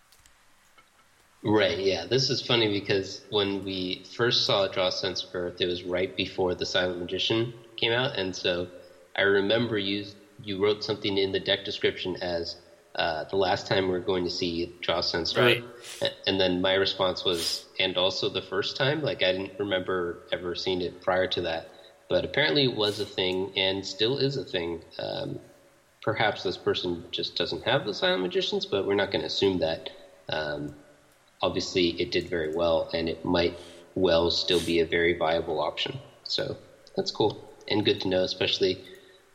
Right, 1.43 1.77
yeah. 1.77 2.05
This 2.05 2.29
is 2.29 2.41
funny 2.41 2.79
because 2.79 3.21
when 3.29 3.63
we 3.63 4.03
first 4.15 4.45
saw 4.45 4.67
Draw 4.67 4.89
Sense 4.89 5.27
Earth, 5.33 5.61
it 5.61 5.67
was 5.67 5.83
right 5.83 6.15
before 6.15 6.55
the 6.55 6.65
Silent 6.65 6.99
Magician 6.99 7.53
came 7.75 7.91
out, 7.91 8.17
and 8.17 8.35
so 8.35 8.67
I 9.15 9.21
remember 9.21 9.77
you 9.77 10.05
you 10.43 10.61
wrote 10.61 10.83
something 10.83 11.17
in 11.17 11.31
the 11.31 11.39
deck 11.39 11.63
description 11.63 12.17
as 12.17 12.57
uh, 12.95 13.25
the 13.25 13.35
last 13.35 13.67
time 13.67 13.89
we 13.89 13.95
are 13.95 13.99
going 13.99 14.23
to 14.23 14.29
see 14.29 14.73
Joss 14.81 15.11
Sensor. 15.11 15.41
Right. 15.41 15.63
And 16.25 16.39
then 16.39 16.61
my 16.61 16.73
response 16.73 17.25
was, 17.25 17.65
and 17.79 17.97
also 17.97 18.29
the 18.29 18.41
first 18.41 18.77
time. 18.77 19.01
Like 19.01 19.21
I 19.21 19.33
didn't 19.33 19.59
remember 19.59 20.23
ever 20.31 20.55
seeing 20.55 20.81
it 20.81 21.01
prior 21.01 21.27
to 21.27 21.41
that, 21.41 21.69
but 22.09 22.23
apparently 22.23 22.63
it 22.63 22.75
was 22.75 22.99
a 22.99 23.05
thing 23.05 23.51
and 23.57 23.85
still 23.85 24.17
is 24.17 24.37
a 24.37 24.45
thing. 24.45 24.81
Um, 24.97 25.39
perhaps 26.01 26.43
this 26.43 26.57
person 26.57 27.03
just 27.11 27.35
doesn't 27.35 27.63
have 27.63 27.85
the 27.85 27.93
silent 27.93 28.21
magicians, 28.21 28.65
but 28.65 28.87
we're 28.87 28.95
not 28.95 29.11
going 29.11 29.21
to 29.21 29.27
assume 29.27 29.59
that. 29.59 29.89
Um, 30.29 30.73
obviously, 31.41 31.89
it 32.01 32.11
did 32.11 32.29
very 32.29 32.55
well, 32.55 32.89
and 32.93 33.09
it 33.09 33.25
might 33.25 33.59
well 33.95 34.31
still 34.31 34.61
be 34.61 34.79
a 34.79 34.85
very 34.85 35.17
viable 35.17 35.59
option. 35.59 35.99
So 36.23 36.57
that's 36.95 37.11
cool 37.11 37.53
and 37.67 37.83
good 37.83 38.01
to 38.01 38.07
know, 38.07 38.23
especially 38.23 38.81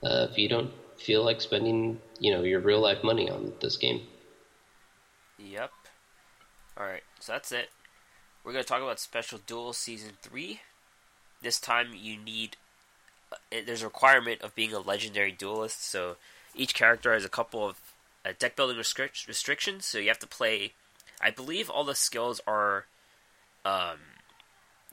uh, 0.02 0.28
if 0.30 0.38
you 0.38 0.48
don't 0.48 0.70
feel 1.00 1.24
like 1.24 1.40
spending, 1.40 2.00
you 2.18 2.32
know, 2.32 2.42
your 2.42 2.60
real 2.60 2.80
life 2.80 3.02
money 3.02 3.30
on 3.30 3.52
this 3.60 3.76
game. 3.76 4.02
Yep. 5.38 5.70
All 6.76 6.86
right, 6.86 7.02
so 7.18 7.32
that's 7.32 7.52
it. 7.52 7.70
We're 8.44 8.52
gonna 8.52 8.64
talk 8.64 8.82
about 8.82 9.00
Special 9.00 9.38
Duel 9.46 9.72
Season 9.72 10.12
Three. 10.22 10.60
This 11.42 11.58
time, 11.58 11.88
you 11.94 12.16
need 12.16 12.56
uh, 13.32 13.36
there's 13.66 13.82
a 13.82 13.86
requirement 13.86 14.42
of 14.42 14.54
being 14.54 14.72
a 14.72 14.78
legendary 14.78 15.32
duelist. 15.32 15.84
So 15.84 16.16
each 16.54 16.74
character 16.74 17.12
has 17.12 17.24
a 17.24 17.28
couple 17.28 17.66
of 17.66 17.80
uh, 18.24 18.32
deck 18.38 18.56
building 18.56 18.76
restric- 18.76 19.26
restrictions. 19.28 19.86
So 19.86 19.98
you 19.98 20.08
have 20.08 20.18
to 20.20 20.26
play. 20.26 20.72
I 21.20 21.30
believe 21.30 21.68
all 21.68 21.84
the 21.84 21.94
skills 21.94 22.40
are, 22.46 22.86
um, 23.64 23.98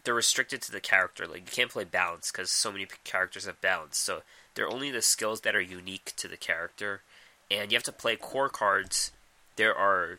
they're 0.04 0.14
restricted 0.14 0.62
to 0.64 0.72
the 0.72 0.82
character. 0.82 1.26
Like 1.26 1.40
you 1.40 1.52
can't 1.52 1.72
play 1.72 1.84
balance 1.84 2.32
because 2.32 2.52
so 2.52 2.72
many 2.72 2.88
characters 3.04 3.46
have 3.46 3.62
balance. 3.62 3.98
So 3.98 4.22
they're 4.58 4.68
only 4.68 4.90
the 4.90 5.04
skills 5.04 5.42
that 5.42 5.56
are 5.56 5.62
unique 5.62 6.14
to 6.18 6.28
the 6.28 6.36
character, 6.36 7.02
and 7.50 7.72
you 7.72 7.76
have 7.76 7.84
to 7.84 7.92
play 7.92 8.16
core 8.16 8.50
cards. 8.50 9.12
There 9.56 9.76
are 9.76 10.18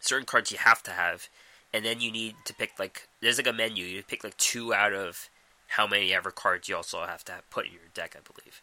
certain 0.00 0.24
cards 0.24 0.50
you 0.50 0.56
have 0.56 0.82
to 0.84 0.92
have, 0.92 1.28
and 1.72 1.84
then 1.84 2.00
you 2.00 2.10
need 2.10 2.34
to 2.46 2.54
pick 2.54 2.78
like 2.78 3.08
there's 3.20 3.36
like 3.36 3.46
a 3.46 3.52
menu. 3.52 3.84
You 3.84 4.02
pick 4.02 4.24
like 4.24 4.38
two 4.38 4.72
out 4.72 4.94
of 4.94 5.28
how 5.68 5.86
many 5.86 6.14
ever 6.14 6.30
cards 6.30 6.66
you 6.68 6.76
also 6.76 7.04
have 7.04 7.24
to 7.26 7.32
have 7.32 7.50
put 7.50 7.66
in 7.66 7.72
your 7.72 7.82
deck. 7.92 8.16
I 8.16 8.20
believe. 8.20 8.62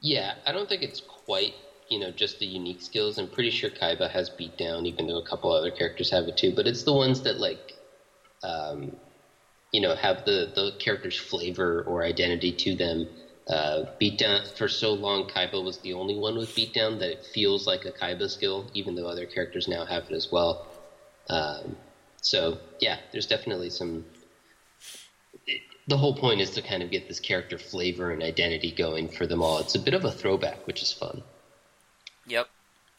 Yeah, 0.00 0.34
I 0.46 0.52
don't 0.52 0.68
think 0.70 0.82
it's 0.82 1.02
quite 1.02 1.52
you 1.90 1.98
know 1.98 2.10
just 2.10 2.38
the 2.38 2.46
unique 2.46 2.80
skills. 2.80 3.18
I'm 3.18 3.28
pretty 3.28 3.50
sure 3.50 3.68
Kaiba 3.68 4.10
has 4.10 4.30
beat 4.30 4.56
down, 4.56 4.86
even 4.86 5.06
though 5.06 5.18
a 5.18 5.26
couple 5.26 5.52
other 5.52 5.70
characters 5.70 6.10
have 6.12 6.24
it 6.24 6.38
too. 6.38 6.54
But 6.56 6.66
it's 6.66 6.82
the 6.82 6.94
ones 6.94 7.22
that 7.22 7.38
like. 7.38 7.74
Um, 8.42 8.96
you 9.70 9.82
know, 9.82 9.94
have 9.94 10.24
the, 10.24 10.50
the 10.54 10.72
character's 10.78 11.18
flavor 11.18 11.82
or 11.82 12.02
identity 12.02 12.52
to 12.52 12.74
them 12.74 13.06
uh, 13.48 13.84
beatdown 14.00 14.46
for 14.56 14.68
so 14.68 14.92
long, 14.92 15.28
Kaiba 15.28 15.62
was 15.62 15.78
the 15.78 15.94
only 15.94 16.16
one 16.16 16.36
with 16.36 16.54
beatdown 16.54 16.98
that 16.98 17.10
it 17.10 17.24
feels 17.24 17.66
like 17.66 17.84
a 17.86 17.92
Kaiba 17.92 18.28
skill, 18.28 18.66
even 18.74 18.94
though 18.94 19.06
other 19.06 19.26
characters 19.26 19.68
now 19.68 19.84
have 19.84 20.04
it 20.10 20.12
as 20.12 20.30
well. 20.30 20.66
Um, 21.30 21.76
so 22.20 22.58
yeah, 22.80 22.98
there's 23.12 23.26
definitely 23.26 23.70
some. 23.70 24.04
The 25.86 25.96
whole 25.96 26.14
point 26.14 26.42
is 26.42 26.50
to 26.50 26.62
kind 26.62 26.82
of 26.82 26.90
get 26.90 27.08
this 27.08 27.20
character 27.20 27.56
flavor 27.56 28.10
and 28.10 28.22
identity 28.22 28.70
going 28.70 29.08
for 29.08 29.26
them 29.26 29.40
all. 29.40 29.58
It's 29.58 29.74
a 29.74 29.78
bit 29.78 29.94
of 29.94 30.04
a 30.04 30.12
throwback, 30.12 30.66
which 30.66 30.82
is 30.82 30.92
fun. 30.92 31.22
Yep. 32.26 32.48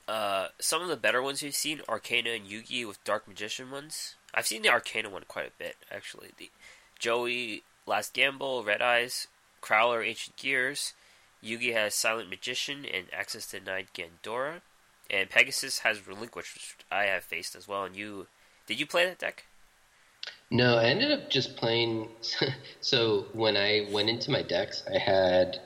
Uh, 0.08 0.48
some 0.60 0.82
of 0.82 0.88
the 0.88 0.98
better 0.98 1.22
ones 1.22 1.44
we've 1.44 1.54
seen, 1.54 1.82
Arkana 1.88 2.36
and 2.36 2.48
Yugi 2.48 2.88
with 2.88 3.04
Dark 3.04 3.28
Magician 3.28 3.70
ones. 3.70 4.16
I've 4.34 4.48
seen 4.48 4.64
the 4.64 4.70
Arkana 4.70 5.12
one 5.12 5.26
quite 5.28 5.46
a 5.46 5.52
bit, 5.60 5.76
actually. 5.92 6.30
The 6.40 6.50
Joey, 6.98 7.62
Last 7.86 8.14
Gamble, 8.16 8.64
Red 8.64 8.82
Eyes, 8.82 9.28
Crowler 9.62 10.06
Ancient 10.06 10.36
Gears, 10.38 10.94
Yugi 11.44 11.74
has 11.74 11.96
Silent 11.96 12.30
Magician 12.30 12.86
and 12.86 13.06
Access 13.14 13.50
Denied 13.50 13.88
Gandora, 13.94 14.62
and 15.10 15.30
Pegasus 15.30 15.80
has 15.80 16.08
Relinquished, 16.08 16.54
which 16.54 16.76
I 16.92 17.04
have 17.06 17.24
faced 17.24 17.56
as 17.56 17.68
well. 17.68 17.84
And 17.84 17.96
you, 17.96 18.28
did 18.68 18.80
you 18.80 18.86
play 18.86 19.06
that 19.06 19.20
deck? 19.20 19.46
No, 20.52 20.78
I 20.78 20.86
ended 20.86 21.12
up 21.12 21.30
just 21.30 21.56
playing. 21.56 22.10
so 22.82 23.26
when 23.34 23.56
I 23.56 23.88
went 23.92 24.10
into 24.10 24.32
my 24.32 24.42
decks, 24.42 24.84
I 24.94 24.98
had 24.98 25.60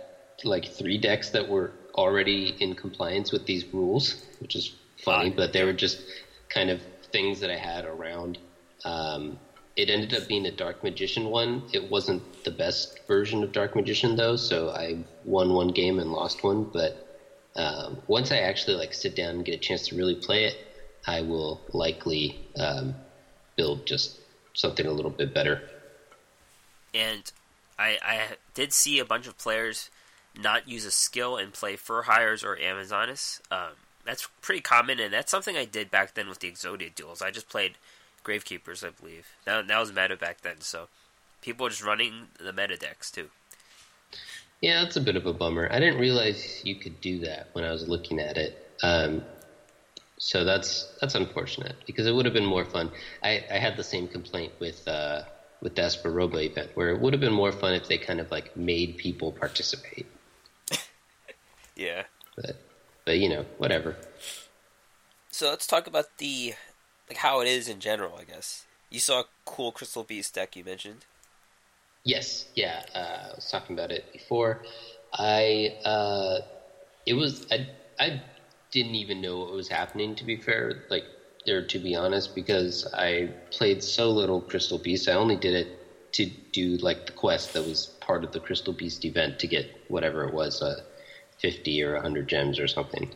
like 0.43 0.65
three 0.65 0.97
decks 0.97 1.29
that 1.29 1.47
were 1.47 1.71
already 1.95 2.55
in 2.59 2.75
compliance 2.75 3.31
with 3.31 3.45
these 3.45 3.65
rules, 3.73 4.25
which 4.39 4.55
is 4.55 4.73
funny, 5.03 5.29
but 5.29 5.53
they 5.53 5.63
were 5.63 5.73
just 5.73 6.01
kind 6.50 6.69
of 6.69 6.81
things 7.12 7.39
that 7.39 7.50
I 7.50 7.57
had 7.57 7.85
around. 7.85 8.38
Um, 8.83 9.39
it 9.75 9.89
ended 9.89 10.13
up 10.13 10.27
being 10.27 10.45
a 10.45 10.51
Dark 10.51 10.83
Magician 10.83 11.25
one. 11.25 11.63
It 11.73 11.89
wasn't 11.89 12.43
the 12.43 12.51
best 12.51 12.99
version 13.07 13.43
of 13.43 13.51
Dark 13.51 13.75
Magician 13.75 14.15
though, 14.15 14.35
so 14.35 14.69
I 14.69 15.03
won 15.25 15.53
one 15.53 15.69
game 15.69 15.99
and 15.99 16.11
lost 16.11 16.43
one. 16.43 16.65
But 16.65 17.19
um, 17.55 17.97
once 18.07 18.31
I 18.31 18.37
actually 18.37 18.75
like 18.75 18.93
sit 18.93 19.15
down 19.15 19.35
and 19.35 19.45
get 19.45 19.55
a 19.55 19.59
chance 19.59 19.87
to 19.87 19.95
really 19.95 20.15
play 20.15 20.45
it, 20.45 20.57
I 21.07 21.21
will 21.21 21.61
likely 21.73 22.39
um, 22.57 22.95
build 23.55 23.85
just 23.85 24.19
something 24.53 24.85
a 24.85 24.91
little 24.91 25.11
bit 25.11 25.33
better. 25.33 25.61
And 26.93 27.31
I, 27.79 27.97
I 28.03 28.21
did 28.53 28.73
see 28.73 28.99
a 28.99 29.05
bunch 29.05 29.27
of 29.27 29.37
players 29.37 29.89
not 30.37 30.67
use 30.67 30.85
a 30.85 30.91
skill 30.91 31.37
and 31.37 31.51
play 31.51 31.75
Fur 31.75 32.03
Hires 32.03 32.43
or 32.43 32.55
Amazoness. 32.57 33.41
Um, 33.51 33.73
that's 34.05 34.27
pretty 34.41 34.61
common, 34.61 34.99
and 34.99 35.13
that's 35.13 35.31
something 35.31 35.57
I 35.57 35.65
did 35.65 35.89
back 35.89 36.13
then 36.13 36.29
with 36.29 36.39
the 36.39 36.51
Exodia 36.51 36.93
duels. 36.93 37.21
I 37.21 37.31
just 37.31 37.49
played 37.49 37.77
Gravekeepers, 38.23 38.85
I 38.85 38.91
believe. 38.91 39.27
That, 39.45 39.67
that 39.67 39.79
was 39.79 39.91
meta 39.91 40.15
back 40.15 40.41
then, 40.41 40.61
so 40.61 40.87
people 41.41 41.65
were 41.65 41.69
just 41.69 41.83
running 41.83 42.27
the 42.39 42.53
meta 42.53 42.77
decks 42.77 43.11
too. 43.11 43.29
Yeah, 44.61 44.83
that's 44.83 44.95
a 44.95 45.01
bit 45.01 45.15
of 45.15 45.25
a 45.25 45.33
bummer. 45.33 45.67
I 45.69 45.79
didn't 45.79 45.99
realize 45.99 46.61
you 46.63 46.75
could 46.75 47.01
do 47.01 47.19
that 47.19 47.49
when 47.51 47.65
I 47.65 47.71
was 47.71 47.87
looking 47.87 48.19
at 48.19 48.37
it. 48.37 48.71
Um, 48.81 49.23
so 50.17 50.45
that's 50.45 50.95
that's 51.01 51.15
unfortunate 51.15 51.75
because 51.85 52.07
it 52.07 52.13
would 52.13 52.23
have 52.23 52.33
been 52.33 52.45
more 52.45 52.63
fun. 52.63 52.91
I, 53.21 53.43
I 53.51 53.57
had 53.57 53.75
the 53.75 53.83
same 53.83 54.07
complaint 54.07 54.53
with 54.59 54.87
uh, 54.87 55.23
with 55.61 55.75
the 55.75 55.99
Robo 56.05 56.37
event 56.37 56.71
where 56.75 56.89
it 56.89 56.99
would 56.99 57.13
have 57.13 57.19
been 57.19 57.33
more 57.33 57.51
fun 57.51 57.73
if 57.73 57.87
they 57.87 57.97
kind 57.97 58.21
of 58.21 58.31
like 58.31 58.55
made 58.55 58.97
people 58.97 59.33
participate. 59.33 60.05
yeah. 61.75 62.03
But 62.37 62.61
but 63.05 63.17
you 63.17 63.27
know 63.27 63.45
whatever. 63.57 63.97
So 65.29 65.49
let's 65.49 65.67
talk 65.67 65.87
about 65.87 66.05
the 66.19 66.53
like 67.13 67.22
how 67.22 67.41
it 67.41 67.48
is 67.48 67.70
in 67.70 67.79
general. 67.79 68.15
I 68.20 68.24
guess 68.24 68.65
you 68.89 69.00
saw 69.00 69.22
a 69.22 69.25
cool 69.46 69.72
Crystal 69.72 70.03
Beast 70.03 70.34
deck 70.34 70.55
you 70.55 70.63
mentioned. 70.63 71.05
Yes, 72.03 72.48
yeah, 72.55 72.82
uh, 72.96 73.32
I 73.32 73.36
was 73.36 73.50
talking 73.50 73.77
about 73.77 73.91
it 73.91 74.12
before. 74.12 74.63
I 75.13 75.77
uh, 75.86 76.39
it 77.05 77.13
was 77.13 77.46
I 77.51 77.67
I 78.00 78.22
didn't 78.72 78.96
even 78.96 79.22
know 79.22 79.39
what 79.39 79.51
was 79.51 79.67
happening. 79.67 80.15
To 80.15 80.25
be 80.25 80.38
fair, 80.38 80.84
like 80.89 81.05
or 81.48 81.62
to 81.62 81.79
be 81.79 81.96
honest, 81.96 82.34
because 82.34 82.91
I 82.93 83.29
played 83.51 83.84
so 83.84 84.10
little 84.10 84.41
Crystal 84.41 84.79
Beast. 84.79 85.08
I 85.08 85.13
only 85.13 85.36
did 85.36 85.53
it 85.53 86.13
to 86.13 86.25
do 86.51 86.77
like 86.77 87.05
the 87.05 87.12
quest 87.12 87.53
that 87.53 87.63
was 87.63 87.88
part 88.01 88.24
of 88.24 88.32
the 88.32 88.39
Crystal 88.39 88.74
Beast 88.74 89.05
event 89.05 89.39
to 89.39 89.48
get 89.48 89.70
whatever 89.88 90.27
it 90.27 90.34
was, 90.34 90.63
uh, 90.63 90.82
fifty 91.38 91.84
or 91.84 92.01
hundred 92.01 92.27
gems 92.27 92.60
or 92.60 92.67
something. 92.67 93.12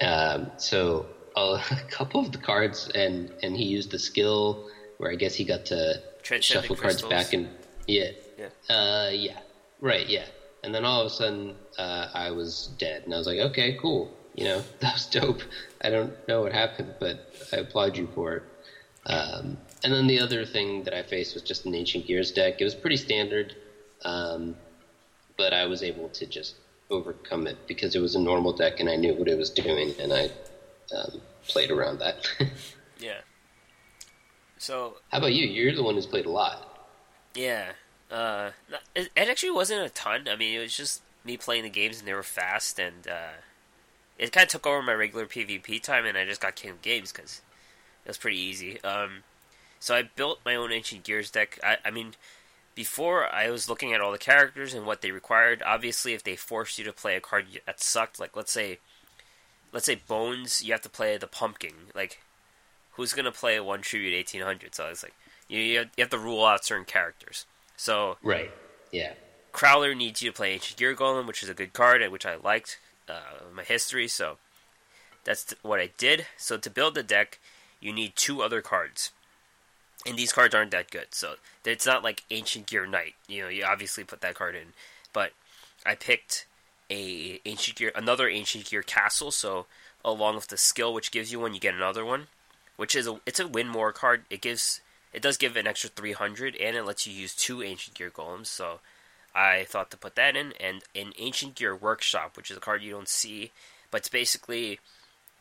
Um, 0.00 0.52
so 0.56 1.06
a, 1.48 1.62
couple 1.90 2.20
of 2.20 2.32
the 2.32 2.38
cards, 2.38 2.88
and 2.94 3.32
and 3.42 3.56
he 3.56 3.64
used 3.64 3.90
the 3.90 3.98
skill 3.98 4.70
where 4.98 5.10
I 5.10 5.14
guess 5.14 5.34
he 5.34 5.44
got 5.44 5.66
to 5.66 6.02
shuffle 6.40 6.76
cards 6.76 7.02
back 7.02 7.32
and 7.32 7.48
yeah, 7.86 8.10
yeah, 8.38 8.74
uh, 8.74 9.10
yeah, 9.10 9.38
right, 9.80 10.08
yeah. 10.08 10.26
And 10.62 10.74
then 10.74 10.84
all 10.84 11.00
of 11.00 11.06
a 11.06 11.10
sudden, 11.10 11.56
uh, 11.78 12.08
I 12.12 12.30
was 12.30 12.68
dead, 12.78 13.04
and 13.04 13.14
I 13.14 13.18
was 13.18 13.26
like, 13.26 13.38
okay, 13.38 13.78
cool. 13.80 14.14
You 14.34 14.44
know, 14.44 14.62
that 14.80 14.94
was 14.94 15.06
dope. 15.06 15.42
I 15.82 15.90
don't 15.90 16.12
know 16.28 16.42
what 16.42 16.52
happened, 16.52 16.94
but 17.00 17.34
I 17.52 17.56
applaud 17.56 17.96
you 17.96 18.08
for 18.14 18.36
it. 18.36 18.42
Um, 19.06 19.56
and 19.82 19.92
then 19.92 20.06
the 20.06 20.20
other 20.20 20.44
thing 20.44 20.84
that 20.84 20.94
I 20.94 21.02
faced 21.02 21.34
was 21.34 21.42
just 21.42 21.64
an 21.64 21.74
Ancient 21.74 22.06
Gears 22.06 22.30
deck. 22.30 22.60
It 22.60 22.64
was 22.64 22.74
pretty 22.74 22.98
standard, 22.98 23.56
um, 24.04 24.54
but 25.38 25.54
I 25.54 25.64
was 25.64 25.82
able 25.82 26.10
to 26.10 26.26
just 26.26 26.56
overcome 26.90 27.46
it 27.46 27.56
because 27.66 27.94
it 27.94 28.00
was 28.00 28.14
a 28.14 28.20
normal 28.20 28.52
deck 28.52 28.80
and 28.80 28.90
I 28.90 28.96
knew 28.96 29.14
what 29.14 29.28
it 29.28 29.38
was 29.38 29.48
doing, 29.48 29.94
and 29.98 30.12
I 30.12 30.30
um, 30.94 31.20
played 31.48 31.70
around 31.70 31.98
that. 32.00 32.28
yeah. 33.00 33.20
So. 34.58 34.96
How 35.10 35.18
about 35.18 35.32
you? 35.32 35.46
You're 35.46 35.74
the 35.74 35.82
one 35.82 35.94
who's 35.94 36.06
played 36.06 36.26
a 36.26 36.30
lot. 36.30 36.88
Yeah. 37.34 37.72
Uh, 38.10 38.50
it, 38.94 39.10
it 39.16 39.28
actually 39.28 39.50
wasn't 39.50 39.84
a 39.84 39.88
ton. 39.90 40.28
I 40.28 40.36
mean, 40.36 40.58
it 40.58 40.62
was 40.62 40.76
just 40.76 41.02
me 41.24 41.36
playing 41.36 41.62
the 41.62 41.70
games, 41.70 41.98
and 41.98 42.08
they 42.08 42.14
were 42.14 42.22
fast, 42.22 42.78
and 42.78 43.06
uh, 43.06 43.38
it 44.18 44.32
kind 44.32 44.44
of 44.44 44.50
took 44.50 44.66
over 44.66 44.82
my 44.82 44.94
regular 44.94 45.26
PvP 45.26 45.82
time, 45.82 46.04
and 46.06 46.18
I 46.18 46.24
just 46.24 46.40
got 46.40 46.56
King 46.56 46.72
of 46.72 46.82
Games 46.82 47.12
because 47.12 47.40
it 48.04 48.08
was 48.08 48.18
pretty 48.18 48.38
easy. 48.38 48.82
Um, 48.82 49.22
so 49.78 49.94
I 49.94 50.02
built 50.02 50.40
my 50.44 50.54
own 50.54 50.72
Ancient 50.72 51.04
Gears 51.04 51.30
deck. 51.30 51.58
I, 51.62 51.78
I 51.84 51.90
mean, 51.90 52.14
before 52.74 53.32
I 53.32 53.50
was 53.50 53.68
looking 53.68 53.92
at 53.92 54.00
all 54.00 54.12
the 54.12 54.18
characters 54.18 54.74
and 54.74 54.86
what 54.86 55.02
they 55.02 55.10
required. 55.10 55.62
Obviously, 55.64 56.14
if 56.14 56.22
they 56.22 56.36
forced 56.36 56.78
you 56.78 56.84
to 56.84 56.92
play 56.92 57.16
a 57.16 57.20
card 57.20 57.46
that 57.66 57.82
sucked, 57.82 58.18
like 58.18 58.36
let's 58.36 58.52
say 58.52 58.78
let's 59.72 59.86
say 59.86 59.94
Bones, 59.94 60.62
you 60.62 60.72
have 60.72 60.82
to 60.82 60.88
play 60.88 61.16
the 61.16 61.26
pumpkin. 61.26 61.74
Like, 61.94 62.20
who's 62.92 63.12
gonna 63.12 63.32
play 63.32 63.58
one 63.60 63.82
tribute 63.82 64.14
eighteen 64.14 64.42
hundred? 64.42 64.74
So 64.74 64.88
it's 64.88 65.02
like 65.02 65.14
you 65.48 65.58
you 65.60 65.86
have 65.98 66.10
to 66.10 66.18
rule 66.18 66.44
out 66.44 66.64
certain 66.64 66.84
characters. 66.84 67.46
So 67.76 68.16
right, 68.22 68.50
yeah. 68.92 69.14
Crowler 69.52 69.96
needs 69.96 70.22
you 70.22 70.30
to 70.30 70.36
play 70.36 70.52
Ancient 70.52 70.78
Gear 70.78 70.94
Golem, 70.94 71.26
which 71.26 71.42
is 71.42 71.48
a 71.48 71.54
good 71.54 71.72
card, 71.72 72.02
and 72.02 72.12
which 72.12 72.26
I 72.26 72.36
liked 72.36 72.78
uh, 73.08 73.44
my 73.52 73.64
history. 73.64 74.06
So 74.06 74.38
that's 75.24 75.54
what 75.62 75.80
I 75.80 75.90
did. 75.98 76.26
So 76.36 76.56
to 76.56 76.70
build 76.70 76.94
the 76.94 77.02
deck, 77.02 77.40
you 77.80 77.92
need 77.92 78.14
two 78.14 78.42
other 78.42 78.62
cards, 78.62 79.10
and 80.06 80.16
these 80.16 80.32
cards 80.32 80.54
aren't 80.54 80.70
that 80.70 80.90
good. 80.90 81.08
So 81.10 81.34
it's 81.64 81.86
not 81.86 82.04
like 82.04 82.24
Ancient 82.30 82.66
Gear 82.66 82.86
Knight. 82.86 83.14
You 83.26 83.42
know, 83.42 83.48
you 83.48 83.64
obviously 83.64 84.04
put 84.04 84.20
that 84.20 84.36
card 84.36 84.54
in, 84.54 84.68
but 85.12 85.32
I 85.84 85.94
picked 85.94 86.46
a 86.90 87.40
Ancient 87.44 87.76
Gear, 87.76 87.92
another 87.94 88.28
Ancient 88.28 88.66
Gear 88.68 88.82
Castle. 88.82 89.30
So 89.30 89.66
along 90.04 90.36
with 90.36 90.48
the 90.48 90.56
skill, 90.56 90.92
which 90.92 91.10
gives 91.10 91.30
you 91.32 91.40
one, 91.40 91.54
you 91.54 91.60
get 91.60 91.74
another 91.74 92.04
one, 92.04 92.26
which 92.76 92.94
is 92.94 93.06
a 93.06 93.20
it's 93.26 93.40
a 93.40 93.48
win 93.48 93.68
more 93.68 93.92
card. 93.92 94.24
It 94.30 94.40
gives 94.40 94.80
it 95.12 95.22
does 95.22 95.36
give 95.36 95.56
an 95.56 95.66
extra 95.66 95.90
300, 95.90 96.56
and 96.56 96.76
it 96.76 96.84
lets 96.84 97.06
you 97.06 97.12
use 97.12 97.34
two 97.34 97.62
Ancient 97.62 97.96
Gear 97.96 98.10
Golems. 98.10 98.46
So 98.46 98.80
I 99.34 99.64
thought 99.68 99.90
to 99.90 99.96
put 99.96 100.14
that 100.16 100.36
in, 100.36 100.52
and 100.60 100.82
an 100.94 101.12
Ancient 101.18 101.54
Gear 101.54 101.74
Workshop, 101.74 102.36
which 102.36 102.50
is 102.50 102.56
a 102.56 102.60
card 102.60 102.82
you 102.82 102.92
don't 102.92 103.08
see, 103.08 103.52
but 103.90 103.98
it's 103.98 104.08
basically 104.08 104.80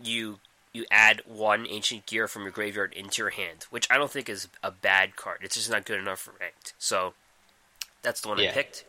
you 0.01 0.39
you 0.71 0.85
add 0.91 1.21
one 1.25 1.65
Ancient 1.67 2.05
Gear 2.05 2.27
from 2.27 2.43
your 2.43 2.51
graveyard 2.51 2.93
into 2.93 3.21
your 3.21 3.31
hand, 3.31 3.65
which 3.69 3.87
I 3.89 3.97
don't 3.97 4.11
think 4.11 4.29
is 4.29 4.47
a 4.61 4.71
bad 4.71 5.15
card. 5.15 5.39
It's 5.41 5.55
just 5.55 5.69
not 5.69 5.85
good 5.85 5.99
enough 5.99 6.19
for 6.19 6.33
ranked. 6.39 6.73
So 6.77 7.13
that's 8.03 8.21
the 8.21 8.27
one 8.27 8.37
Yeah. 8.37 8.49
I 8.49 8.53
picked. 8.53 8.85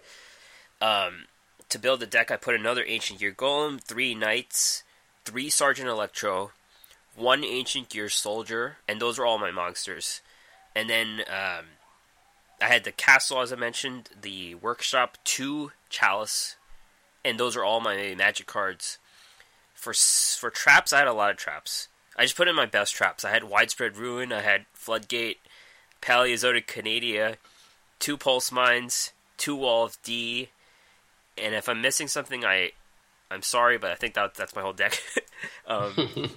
Um, 0.82 1.24
to 1.70 1.78
build 1.78 2.00
the 2.00 2.06
deck, 2.06 2.30
I 2.30 2.36
put 2.36 2.54
another 2.54 2.84
Ancient 2.86 3.20
Gear 3.20 3.32
Golem, 3.32 3.80
three 3.80 4.14
Knights, 4.14 4.82
three 5.24 5.48
Sergeant 5.48 5.88
Electro, 5.88 6.52
one 7.16 7.44
Ancient 7.44 7.88
Gear 7.88 8.08
Soldier, 8.08 8.76
and 8.86 9.00
those 9.00 9.18
are 9.18 9.26
all 9.26 9.38
my 9.38 9.50
monsters. 9.50 10.20
And 10.74 10.90
then 10.90 11.20
um, 11.28 11.66
I 12.60 12.66
had 12.66 12.84
the 12.84 12.92
castle, 12.92 13.40
as 13.40 13.52
I 13.52 13.56
mentioned, 13.56 14.10
the 14.20 14.54
workshop, 14.56 15.18
two 15.24 15.72
chalice, 15.88 16.56
and 17.24 17.38
those 17.38 17.56
are 17.56 17.64
all 17.64 17.80
my 17.80 18.14
magic 18.16 18.46
cards. 18.46 18.98
For 19.74 19.94
for 19.94 20.50
traps, 20.50 20.92
I 20.92 20.98
had 20.98 21.08
a 21.08 21.12
lot 21.12 21.30
of 21.30 21.36
traps. 21.36 21.88
I 22.16 22.24
just 22.24 22.36
put 22.36 22.48
in 22.48 22.54
my 22.54 22.66
best 22.66 22.94
traps. 22.94 23.24
I 23.24 23.30
had 23.30 23.44
widespread 23.44 23.96
ruin, 23.96 24.32
I 24.32 24.40
had 24.40 24.66
floodgate, 24.74 25.38
Paleozoic 26.02 26.66
Canadia, 26.66 27.36
two 27.98 28.16
pulse 28.16 28.52
mines, 28.52 29.12
two 29.36 29.56
wall 29.56 29.84
of 29.84 29.96
D, 30.02 30.50
and 31.40 31.54
if 31.54 31.68
I'm 31.68 31.80
missing 31.80 32.08
something, 32.08 32.44
I 32.44 32.72
I'm 33.30 33.42
sorry, 33.42 33.78
but 33.78 33.90
I 33.90 33.94
think 33.94 34.14
that 34.14 34.34
that's 34.34 34.54
my 34.54 34.62
whole 34.62 34.72
deck. 34.72 35.00
um, 35.66 35.94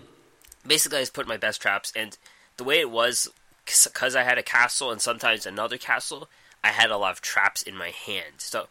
basically, 0.68 1.00
I 1.00 1.02
just 1.02 1.14
put 1.14 1.28
my 1.28 1.38
best 1.38 1.62
traps, 1.62 1.92
and 1.96 2.18
the 2.58 2.64
way 2.64 2.80
it 2.80 2.92
was, 2.92 3.30
because 3.66 4.16
I 4.16 4.24
had 4.24 4.38
a 4.38 4.44
castle 4.44 4.92
and 4.92 5.02
sometimes 5.02 5.46
another 5.46 5.78
castle, 5.78 6.30
I 6.64 6.70
had 6.70 6.92
a 6.92 6.98
lot 6.98 7.12
of 7.12 7.22
traps 7.22 7.62
in 7.62 7.76
my 7.76 7.90
hand. 7.90 8.36
So 8.38 8.68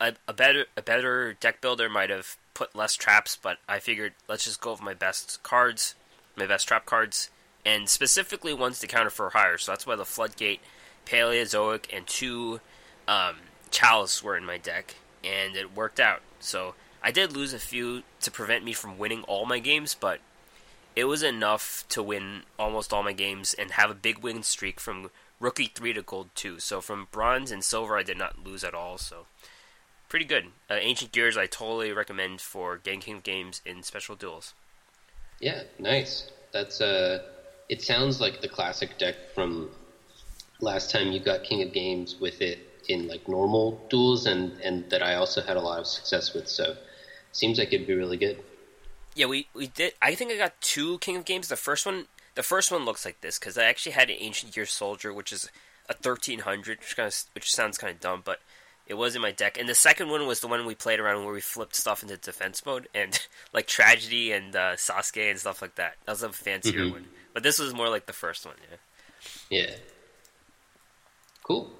a, 0.00 0.14
a 0.26 0.32
better 0.32 0.66
a 0.76 0.82
better 0.82 1.34
deck 1.34 1.60
builder 1.60 1.88
might 1.88 2.10
have 2.10 2.36
put 2.54 2.74
less 2.74 2.94
traps, 2.94 3.38
but 3.40 3.58
I 3.68 3.78
figured 3.78 4.14
let's 4.28 4.44
just 4.44 4.60
go 4.60 4.72
with 4.72 4.82
my 4.82 4.94
best 4.94 5.42
cards, 5.42 5.94
my 6.36 6.46
best 6.46 6.66
trap 6.66 6.86
cards, 6.86 7.30
and 7.64 7.88
specifically 7.88 8.54
ones 8.54 8.80
to 8.80 8.86
counter 8.86 9.10
Fur 9.10 9.30
Hire. 9.30 9.58
So 9.58 9.72
that's 9.72 9.86
why 9.86 9.96
the 9.96 10.04
floodgate, 10.04 10.60
Paleozoic, 11.06 11.86
and 11.92 12.06
two 12.06 12.60
um, 13.06 13.36
chalice 13.70 14.22
were 14.22 14.36
in 14.36 14.44
my 14.44 14.58
deck, 14.58 14.96
and 15.24 15.56
it 15.56 15.76
worked 15.76 16.00
out. 16.00 16.20
So 16.40 16.74
I 17.02 17.10
did 17.10 17.32
lose 17.32 17.52
a 17.52 17.58
few 17.58 18.02
to 18.20 18.30
prevent 18.30 18.64
me 18.64 18.72
from 18.72 18.98
winning 18.98 19.22
all 19.24 19.46
my 19.46 19.58
games, 19.58 19.96
but 19.98 20.20
it 20.96 21.04
was 21.04 21.22
enough 21.22 21.84
to 21.90 22.02
win 22.02 22.42
almost 22.58 22.92
all 22.92 23.02
my 23.02 23.12
games 23.12 23.54
and 23.54 23.72
have 23.72 23.90
a 23.90 23.94
big 23.94 24.18
win 24.18 24.42
streak 24.42 24.80
from 24.80 25.10
rookie 25.38 25.70
three 25.72 25.92
to 25.92 26.02
gold 26.02 26.28
two. 26.34 26.58
So 26.58 26.80
from 26.80 27.08
bronze 27.10 27.50
and 27.50 27.64
silver, 27.64 27.96
I 27.96 28.02
did 28.02 28.18
not 28.18 28.44
lose 28.44 28.64
at 28.64 28.74
all. 28.74 28.98
So 28.98 29.26
pretty 30.08 30.26
good. 30.26 30.46
Uh, 30.68 30.74
Ancient 30.74 31.12
Gears, 31.12 31.36
I 31.36 31.46
totally 31.46 31.92
recommend 31.92 32.40
for 32.40 32.76
Gang 32.76 33.00
King 33.00 33.20
games 33.22 33.62
in 33.64 33.82
special 33.82 34.16
duels. 34.16 34.54
Yeah, 35.40 35.62
nice. 35.78 36.30
That's 36.52 36.80
uh 36.80 37.22
it 37.68 37.80
sounds 37.80 38.20
like 38.20 38.40
the 38.40 38.48
classic 38.48 38.98
deck 38.98 39.14
from 39.34 39.70
last 40.60 40.90
time 40.90 41.12
you 41.12 41.20
got 41.20 41.44
King 41.44 41.62
of 41.62 41.72
Games 41.72 42.16
with 42.20 42.42
it 42.42 42.58
in 42.90 43.08
like 43.08 43.28
normal 43.28 43.80
duels 43.90 44.26
and 44.26 44.58
and 44.60 44.88
that 44.90 45.02
I 45.02 45.14
also 45.14 45.40
had 45.40 45.56
a 45.56 45.60
lot 45.60 45.78
of 45.80 45.86
success 45.86 46.34
with. 46.34 46.48
So 46.48 46.76
seems 47.32 47.58
like 47.58 47.72
it'd 47.72 47.86
be 47.86 47.94
really 47.94 48.16
good. 48.16 48.38
Yeah, 49.14 49.26
we 49.26 49.48
we 49.54 49.66
did. 49.68 49.94
I 50.00 50.14
think 50.14 50.32
I 50.32 50.36
got 50.36 50.60
two 50.60 50.98
King 50.98 51.16
of 51.16 51.24
Games. 51.24 51.48
The 51.48 51.56
first 51.56 51.84
one, 51.86 52.06
the 52.34 52.42
first 52.42 52.70
one 52.72 52.84
looks 52.84 53.04
like 53.04 53.20
this 53.20 53.38
because 53.38 53.56
I 53.58 53.64
actually 53.64 53.92
had 53.92 54.10
an 54.10 54.16
Ancient 54.18 54.52
Gear 54.54 54.66
Soldier, 54.66 55.12
which 55.12 55.32
is 55.32 55.50
a 55.88 55.94
thirteen 55.94 56.40
hundred, 56.40 56.78
which 56.80 56.96
kind 56.96 57.08
of 57.08 57.14
which 57.34 57.52
sounds 57.52 57.76
kind 57.78 57.92
of 57.92 58.00
dumb, 58.00 58.22
but 58.24 58.38
it 58.86 58.94
was 58.94 59.14
in 59.16 59.22
my 59.22 59.30
deck. 59.32 59.58
And 59.58 59.68
the 59.68 59.74
second 59.74 60.08
one 60.10 60.26
was 60.26 60.40
the 60.40 60.48
one 60.48 60.64
we 60.66 60.74
played 60.74 60.98
around 61.00 61.24
where 61.24 61.34
we 61.34 61.40
flipped 61.40 61.76
stuff 61.76 62.02
into 62.02 62.16
defense 62.16 62.64
mode 62.66 62.88
and 62.94 63.18
like 63.52 63.66
tragedy 63.66 64.32
and 64.32 64.54
uh, 64.56 64.74
Sasuke 64.76 65.30
and 65.30 65.38
stuff 65.38 65.62
like 65.62 65.74
that. 65.76 65.94
That 66.06 66.12
was 66.12 66.22
a 66.22 66.30
fancier 66.32 66.80
Mhm. 66.86 66.92
one, 66.92 67.06
but 67.34 67.42
this 67.42 67.58
was 67.58 67.72
more 67.74 67.88
like 67.88 68.06
the 68.06 68.12
first 68.12 68.44
one. 68.46 68.56
Yeah. 68.70 69.58
Yeah. 69.60 69.74
Cool. 71.42 71.70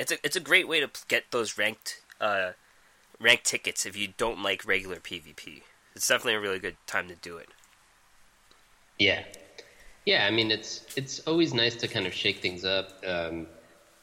It's 0.00 0.10
a 0.10 0.16
it's 0.24 0.36
a 0.36 0.40
great 0.40 0.66
way 0.66 0.80
to 0.80 0.88
get 1.08 1.24
those 1.30 1.58
ranked 1.58 2.00
uh, 2.22 2.52
ranked 3.20 3.44
tickets 3.44 3.84
if 3.84 3.98
you 3.98 4.08
don't 4.16 4.42
like 4.42 4.66
regular 4.66 4.96
PvP. 4.96 5.60
It's 5.94 6.08
definitely 6.08 6.36
a 6.36 6.40
really 6.40 6.58
good 6.58 6.76
time 6.86 7.06
to 7.08 7.14
do 7.16 7.36
it. 7.36 7.50
Yeah, 8.98 9.22
yeah. 10.06 10.26
I 10.26 10.30
mean, 10.30 10.50
it's 10.50 10.86
it's 10.96 11.20
always 11.20 11.52
nice 11.52 11.76
to 11.76 11.86
kind 11.86 12.06
of 12.06 12.14
shake 12.14 12.38
things 12.38 12.64
up. 12.64 12.88
Um, 13.06 13.46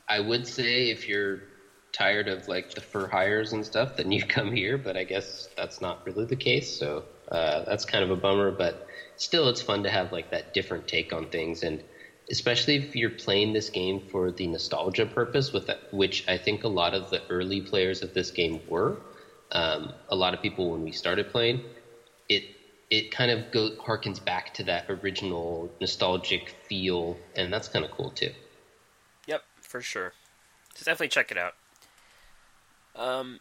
I 0.08 0.20
would 0.20 0.48
say 0.48 0.92
if 0.92 1.08
you're 1.08 1.42
tired 1.92 2.28
of 2.28 2.48
like 2.48 2.76
the 2.76 2.82
fur 2.82 3.08
hires 3.08 3.54
and 3.54 3.66
stuff, 3.66 3.98
then 3.98 4.12
you 4.12 4.22
come 4.38 4.52
here. 4.52 4.78
But 4.78 4.98
I 4.98 5.04
guess 5.04 5.50
that's 5.58 5.82
not 5.82 6.06
really 6.06 6.26
the 6.26 6.36
case. 6.36 6.78
So 6.78 7.06
uh, 7.32 7.64
that's 7.64 7.86
kind 7.86 8.04
of 8.04 8.12
a 8.12 8.16
bummer. 8.16 8.52
But 8.52 8.86
still, 9.16 9.50
it's 9.50 9.64
fun 9.64 9.82
to 9.82 9.90
have 9.90 10.12
like 10.12 10.30
that 10.30 10.54
different 10.54 10.88
take 10.88 11.12
on 11.12 11.30
things, 11.30 11.64
and 11.64 11.84
especially 12.30 12.76
if 12.76 12.96
you're 12.96 13.10
playing 13.10 13.54
this 13.54 13.70
game 13.70 14.02
for 14.12 14.32
the 14.32 14.48
nostalgia 14.48 15.06
purpose, 15.06 15.54
with 15.54 15.68
that, 15.68 15.94
which 15.94 16.28
I 16.28 16.38
think 16.38 16.64
a 16.64 16.68
lot 16.68 16.94
of 16.94 17.10
the 17.10 17.22
early 17.30 17.62
players 17.62 18.02
of 18.02 18.14
this 18.14 18.32
game 18.32 18.62
were. 18.68 18.98
Um, 19.52 19.94
a 20.10 20.16
lot 20.16 20.34
of 20.34 20.42
people 20.42 20.72
when 20.72 20.84
we 20.84 20.92
started 20.92 21.30
playing, 21.30 21.64
it 22.28 22.44
it 22.90 23.12
kind 23.12 23.32
of 23.32 23.52
go 23.52 23.72
harkens 23.78 24.24
back 24.24 24.54
to 24.56 24.64
that 24.64 24.90
original 24.90 25.72
nostalgic 25.80 26.50
feel, 26.68 27.18
and 27.36 27.52
that's 27.52 27.68
kind 27.68 27.86
of 27.86 27.92
cool 27.92 28.12
too. 28.12 28.32
Yep, 29.26 29.44
for 29.62 29.82
sure. 29.82 30.14
So 30.76 30.86
definitely 30.86 31.10
check 31.10 31.32
it 31.32 31.38
out. 31.38 31.56
Um, 32.96 33.40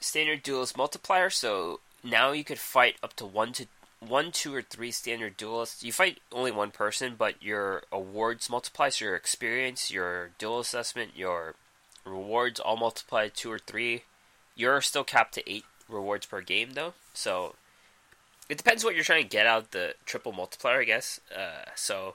standard 0.00 0.42
duelist 0.42 0.76
multiplier. 0.76 1.30
So 1.30 1.80
now 2.02 2.32
you 2.32 2.44
could 2.44 2.58
fight 2.58 2.96
up 3.02 3.14
to 3.14 3.26
one 3.26 3.52
to 3.54 3.66
one, 4.00 4.30
two, 4.32 4.54
or 4.54 4.62
three 4.62 4.90
standard 4.90 5.36
duelists. 5.36 5.82
You 5.82 5.92
fight 5.92 6.20
only 6.32 6.52
one 6.52 6.70
person, 6.70 7.14
but 7.18 7.42
your 7.42 7.82
awards 7.90 8.48
multiply. 8.48 8.90
So 8.90 9.06
your 9.06 9.16
experience, 9.16 9.90
your 9.90 10.30
duel 10.38 10.60
assessment, 10.60 11.12
your 11.16 11.54
rewards 12.04 12.60
all 12.60 12.76
multiply 12.76 13.28
two 13.28 13.50
or 13.50 13.58
three. 13.58 14.04
You're 14.54 14.80
still 14.80 15.04
capped 15.04 15.34
to 15.34 15.50
eight 15.50 15.64
rewards 15.88 16.26
per 16.26 16.40
game, 16.40 16.70
though. 16.72 16.94
So 17.12 17.54
it 18.48 18.58
depends 18.58 18.84
what 18.84 18.94
you're 18.94 19.04
trying 19.04 19.22
to 19.22 19.28
get 19.28 19.46
out 19.46 19.72
the 19.72 19.94
triple 20.06 20.32
multiplier, 20.32 20.80
I 20.80 20.84
guess. 20.84 21.20
Uh, 21.34 21.70
so 21.74 22.14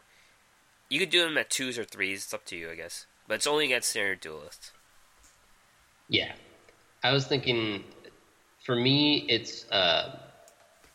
you 0.89 0.99
could 0.99 1.09
do 1.09 1.23
them 1.23 1.37
at 1.37 1.49
twos 1.49 1.77
or 1.77 1.83
threes. 1.83 2.23
It's 2.23 2.33
up 2.33 2.45
to 2.45 2.55
you, 2.55 2.69
I 2.69 2.75
guess. 2.75 3.05
But 3.27 3.35
it's 3.35 3.47
only 3.47 3.65
against 3.65 3.89
standard 3.89 4.19
duelists. 4.19 4.71
Yeah, 6.07 6.33
I 7.03 7.11
was 7.11 7.25
thinking. 7.25 7.83
For 8.65 8.75
me, 8.75 9.25
it's 9.27 9.69
uh, 9.71 10.17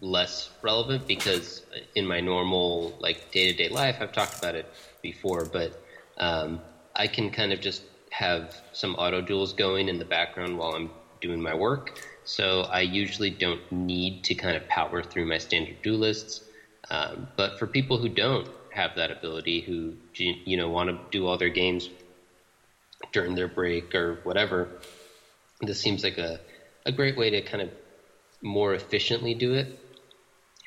less 0.01 0.51
relevant 0.63 1.07
because 1.07 1.65
in 1.95 2.07
my 2.07 2.21
normal 2.21 2.97
like 3.01 3.31
day 3.33 3.51
to 3.51 3.57
day 3.57 3.69
life, 3.69 3.97
I've 4.01 4.13
talked 4.13 4.39
about 4.39 4.55
it 4.55 4.67
before, 5.03 5.45
but 5.45 5.81
um, 6.19 6.61
I 6.95 7.07
can 7.07 7.31
kind 7.31 7.53
of 7.53 7.61
just 7.61 7.83
have 8.11 8.61
some 8.73 8.95
auto 8.95 9.21
duels 9.21 9.53
going 9.53 9.89
in 9.89 9.99
the 9.99 10.05
background 10.05 10.57
while 10.59 10.75
I'm 10.75 10.91
doing 11.21 11.41
my 11.41 11.55
work. 11.55 12.01
So 12.25 12.63
I 12.63 12.81
usually 12.81 13.31
don't 13.31 13.61
need 13.73 14.25
to 14.25 14.35
kind 14.35 14.57
of 14.57 14.69
power 14.69 15.03
through 15.03 15.27
my 15.27 15.39
standard 15.39 15.83
duelists. 15.83 16.43
Um, 16.91 17.29
but 17.37 17.59
for 17.59 17.67
people 17.67 17.99
who 17.99 18.09
don't 18.09 18.49
have 18.73 18.95
that 18.97 19.11
ability, 19.11 19.61
who 19.61 19.95
you 20.15 20.57
know 20.57 20.69
want 20.69 20.91
to 20.91 20.99
do 21.11 21.27
all 21.27 21.37
their 21.37 21.49
games 21.49 21.89
during 23.13 23.35
their 23.35 23.49
break 23.49 23.95
or 23.95 24.21
whatever, 24.23 24.69
this 25.61 25.81
seems 25.81 26.05
like 26.05 26.19
a, 26.19 26.41
a 26.87 26.93
great 26.93 27.17
way 27.17 27.31
to 27.31 27.43
kind 27.43 27.63
of 27.63 27.71
more 28.41 28.75
efficiently 28.75 29.35
do 29.35 29.55
it 29.55 29.79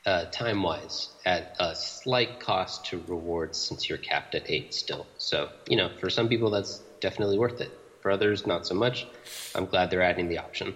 uh, 0.05 0.25
time 0.25 0.63
wise 0.63 1.09
at 1.25 1.55
a 1.59 1.75
slight 1.75 2.39
cost 2.39 2.85
to 2.87 3.03
rewards 3.07 3.57
since 3.57 3.87
you're 3.87 3.97
capped 3.97 4.35
at 4.35 4.49
eight 4.49 4.73
still. 4.73 5.05
So, 5.17 5.49
you 5.67 5.77
know, 5.77 5.89
for 5.99 6.09
some 6.09 6.27
people 6.27 6.49
that's 6.49 6.79
definitely 6.99 7.37
worth 7.37 7.61
it. 7.61 7.77
For 8.01 8.09
others, 8.09 8.47
not 8.47 8.65
so 8.65 8.73
much. 8.73 9.05
I'm 9.53 9.67
glad 9.67 9.91
they're 9.91 10.01
adding 10.01 10.27
the 10.27 10.39
option. 10.39 10.73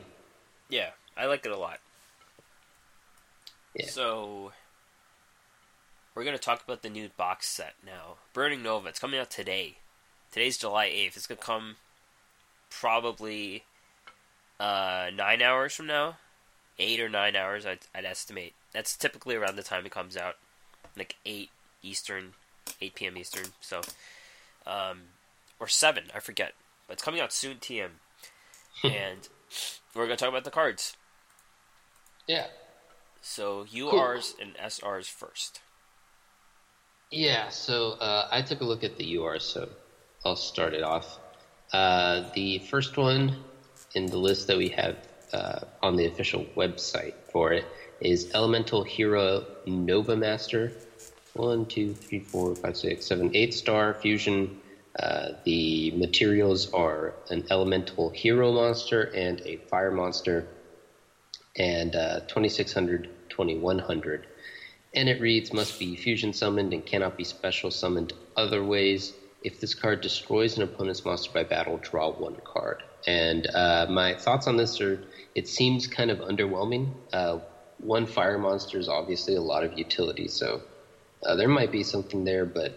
Yeah, 0.70 0.90
I 1.18 1.26
like 1.26 1.44
it 1.44 1.52
a 1.52 1.58
lot. 1.58 1.80
Yeah. 3.74 3.88
So 3.88 4.52
we're 6.14 6.24
gonna 6.24 6.38
talk 6.38 6.64
about 6.64 6.84
the 6.84 6.90
new 6.90 7.10
box 7.18 7.48
set 7.48 7.74
now. 7.84 8.18
Burning 8.34 8.62
Nova. 8.62 8.90
It's 8.90 9.00
coming 9.00 9.20
out 9.20 9.32
today. 9.32 9.78
Today's 10.32 10.58
July 10.58 10.86
eighth. 10.86 11.18
It's 11.18 11.26
gonna 11.26 11.42
come 11.42 11.78
probably 12.70 13.64
uh, 14.60 15.10
nine 15.14 15.42
hours 15.42 15.74
from 15.74 15.88
now. 15.88 16.18
Eight 16.80 17.00
or 17.00 17.10
nine 17.10 17.36
hours. 17.36 17.66
I'd, 17.66 17.80
I'd 17.94 18.06
estimate 18.06 18.54
that's 18.76 18.98
typically 18.98 19.36
around 19.36 19.56
the 19.56 19.64
time 19.64 19.86
it 19.86 19.92
comes 19.92 20.18
out, 20.18 20.36
like 20.98 21.16
eight 21.26 21.50
Eastern, 21.82 22.34
eight 22.82 22.94
p.m. 22.96 23.18
Eastern. 23.18 23.48
So, 23.62 23.82
um, 24.68 25.04
or 25.60 25.68
seven, 25.68 26.06
I 26.14 26.20
forget, 26.20 26.54
but 26.88 26.94
it's 26.94 27.04
coming 27.04 27.22
out 27.22 27.32
soon. 27.32 27.58
TM, 27.58 27.90
and 28.84 29.28
we're 29.96 30.06
gonna 30.06 30.18
talk 30.18 30.30
about 30.30 30.44
the 30.44 30.52
cards. 30.52 30.98
Yeah. 32.28 32.48
So 33.22 33.66
URs 33.66 34.36
cool. 34.36 34.46
and 34.46 34.56
SRs 34.56 35.06
first. 35.10 35.62
Yeah, 37.12 37.50
so 37.50 37.94
uh, 37.94 38.28
I 38.32 38.42
took 38.42 38.62
a 38.62 38.66
look 38.66 38.84
at 38.84 38.98
the 38.98 39.16
URs, 39.16 39.42
so 39.42 39.70
I'll 40.26 40.36
start 40.36 40.74
it 40.74 40.84
off. 40.84 41.20
Uh, 41.72 42.30
the 42.34 42.60
first 42.60 42.98
one 42.98 43.44
in 43.94 44.08
the 44.08 44.18
list 44.18 44.48
that 44.48 44.58
we 44.58 44.70
have 44.70 44.98
uh, 45.36 45.60
on 45.84 45.96
the 45.96 46.06
official 46.06 46.46
website 46.56 47.14
for 47.32 47.52
it 47.52 47.66
is 48.00 48.32
Elemental 48.34 48.84
Hero 48.84 49.46
Nova 49.66 50.16
Master. 50.16 50.72
One, 51.34 51.66
two, 51.66 51.94
three, 51.94 52.22
four, 52.22 52.56
five, 52.56 52.78
six, 52.78 53.06
seven, 53.06 53.32
eight 53.34 53.54
star 53.54 53.94
fusion. 53.94 54.62
Uh, 54.98 55.32
the 55.44 55.92
materials 55.92 56.72
are 56.72 57.14
an 57.30 57.46
Elemental 57.50 58.10
Hero 58.12 58.54
monster 58.54 59.04
and 59.04 59.42
a 59.42 59.58
Fire 59.58 59.92
monster, 59.92 60.48
and 61.58 61.94
uh, 61.94 62.22
2600, 62.22 63.10
2100. 63.28 64.28
And 64.94 65.10
it 65.10 65.20
reads 65.20 65.52
must 65.52 65.78
be 65.78 65.98
fusion 65.98 66.32
summoned 66.32 66.72
and 66.72 66.86
cannot 66.86 67.18
be 67.18 67.26
special 67.26 67.70
summoned 67.70 68.14
other 68.38 68.64
ways. 68.64 69.14
If 69.44 69.60
this 69.60 69.74
card 69.74 70.00
destroys 70.00 70.56
an 70.56 70.64
opponent's 70.64 71.04
monster 71.04 71.32
by 71.34 71.44
battle, 71.44 71.78
draw 71.84 72.12
one 72.12 72.38
card. 72.46 72.82
And 73.06 73.46
uh, 73.54 73.88
my 73.90 74.16
thoughts 74.16 74.48
on 74.48 74.56
this 74.56 74.80
are 74.80 75.04
it 75.36 75.48
seems 75.48 75.86
kind 75.88 76.10
of 76.10 76.20
underwhelming. 76.20 76.94
Uh, 77.14 77.40
one 77.78 78.06
fire 78.06 78.38
monster 78.38 78.80
is 78.80 78.88
obviously 78.88 79.36
a 79.36 79.42
lot 79.42 79.64
of 79.64 79.78
utility, 79.78 80.28
so 80.28 80.64
uh, 81.26 81.36
there 81.36 81.50
might 81.50 81.72
be 81.72 81.84
something 81.84 82.24
there, 82.24 82.46
but 82.46 82.74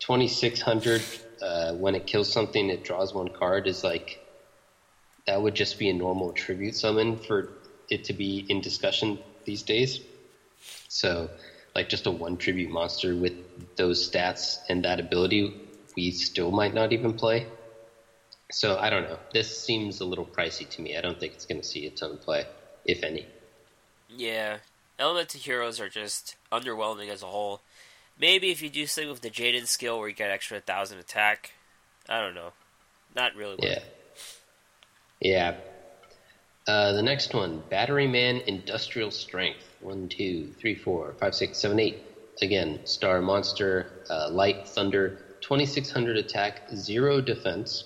2600 0.00 1.02
uh, 1.40 1.72
when 1.72 1.94
it 1.94 2.06
kills 2.06 2.30
something, 2.30 2.70
it 2.70 2.82
draws 2.82 3.14
one 3.14 3.28
card 3.28 3.66
is 3.66 3.82
like 3.82 4.20
that 5.26 5.40
would 5.40 5.54
just 5.54 5.78
be 5.78 5.88
a 5.88 5.94
normal 5.94 6.32
tribute 6.32 6.74
summon 6.74 7.16
for 7.16 7.48
it 7.88 8.04
to 8.04 8.12
be 8.12 8.44
in 8.48 8.60
discussion 8.60 9.18
these 9.44 9.62
days. 9.62 10.00
So, 10.88 11.30
like 11.74 11.88
just 11.88 12.06
a 12.06 12.10
one 12.10 12.36
tribute 12.36 12.70
monster 12.70 13.16
with 13.16 13.34
those 13.76 14.08
stats 14.08 14.58
and 14.68 14.84
that 14.84 15.00
ability, 15.00 15.50
we 15.96 16.10
still 16.10 16.50
might 16.50 16.74
not 16.74 16.92
even 16.92 17.14
play. 17.14 17.46
So 18.52 18.78
I 18.78 18.90
don't 18.90 19.04
know. 19.04 19.18
This 19.32 19.58
seems 19.58 20.00
a 20.00 20.04
little 20.04 20.26
pricey 20.26 20.68
to 20.70 20.82
me. 20.82 20.96
I 20.96 21.00
don't 21.00 21.18
think 21.18 21.32
it's 21.32 21.46
going 21.46 21.60
to 21.60 21.66
see 21.66 21.86
a 21.86 21.90
ton 21.90 22.12
of 22.12 22.20
play, 22.20 22.44
if 22.84 23.02
any. 23.02 23.26
Yeah, 24.08 24.58
Elemental 24.98 25.40
Heroes 25.40 25.80
are 25.80 25.88
just 25.88 26.36
underwhelming 26.52 27.08
as 27.08 27.22
a 27.22 27.26
whole. 27.26 27.62
Maybe 28.18 28.50
if 28.50 28.62
you 28.62 28.68
do 28.68 28.86
something 28.86 29.10
with 29.10 29.22
the 29.22 29.30
Jaden 29.30 29.66
skill 29.66 29.98
where 29.98 30.08
you 30.08 30.14
get 30.14 30.30
extra 30.30 30.60
thousand 30.60 30.98
attack, 30.98 31.52
I 32.08 32.20
don't 32.20 32.34
know. 32.34 32.52
Not 33.16 33.34
really. 33.34 33.56
Yeah. 33.60 33.78
Yeah. 35.20 35.56
Uh, 36.66 36.92
the 36.92 37.02
next 37.02 37.34
one, 37.34 37.62
Battery 37.70 38.06
Man 38.06 38.42
Industrial 38.46 39.10
Strength. 39.10 39.64
One, 39.80 40.08
two, 40.08 40.52
three, 40.60 40.74
four, 40.74 41.14
five, 41.18 41.34
six, 41.34 41.58
seven, 41.58 41.80
eight. 41.80 42.02
Again, 42.40 42.80
Star 42.84 43.20
Monster, 43.20 43.90
uh, 44.08 44.28
Light 44.30 44.68
Thunder, 44.68 45.18
2600 45.40 46.16
attack, 46.16 46.68
zero 46.74 47.20
defense. 47.20 47.84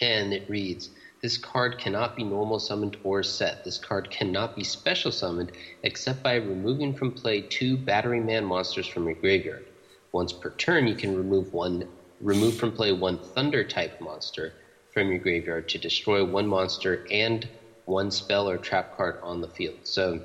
And 0.00 0.32
it 0.32 0.44
reads 0.48 0.90
This 1.22 1.38
card 1.38 1.78
cannot 1.78 2.16
be 2.16 2.24
normal 2.24 2.58
summoned 2.58 2.96
or 3.02 3.22
set. 3.22 3.64
This 3.64 3.78
card 3.78 4.10
cannot 4.10 4.54
be 4.54 4.64
special 4.64 5.12
summoned 5.12 5.52
except 5.82 6.22
by 6.22 6.34
removing 6.36 6.94
from 6.94 7.12
play 7.12 7.42
two 7.48 7.76
Battery 7.76 8.20
Man 8.20 8.44
monsters 8.44 8.86
from 8.86 9.06
your 9.06 9.14
graveyard. 9.14 9.64
Once 10.12 10.32
per 10.32 10.50
turn, 10.50 10.86
you 10.86 10.94
can 10.94 11.16
remove 11.16 11.52
one 11.52 11.84
remove 12.20 12.56
from 12.56 12.72
play 12.72 12.92
one 12.92 13.18
Thunder 13.18 13.64
type 13.64 13.94
monster 14.00 14.54
from 14.92 15.08
your 15.10 15.18
graveyard 15.18 15.68
to 15.68 15.78
destroy 15.78 16.24
one 16.24 16.46
monster 16.46 17.02
and 17.10 17.48
one 17.84 18.10
spell 18.10 18.48
or 18.48 18.58
trap 18.58 18.90
card 18.90 19.16
on 19.22 19.40
the 19.40 19.48
field. 19.48 19.78
So 19.82 20.20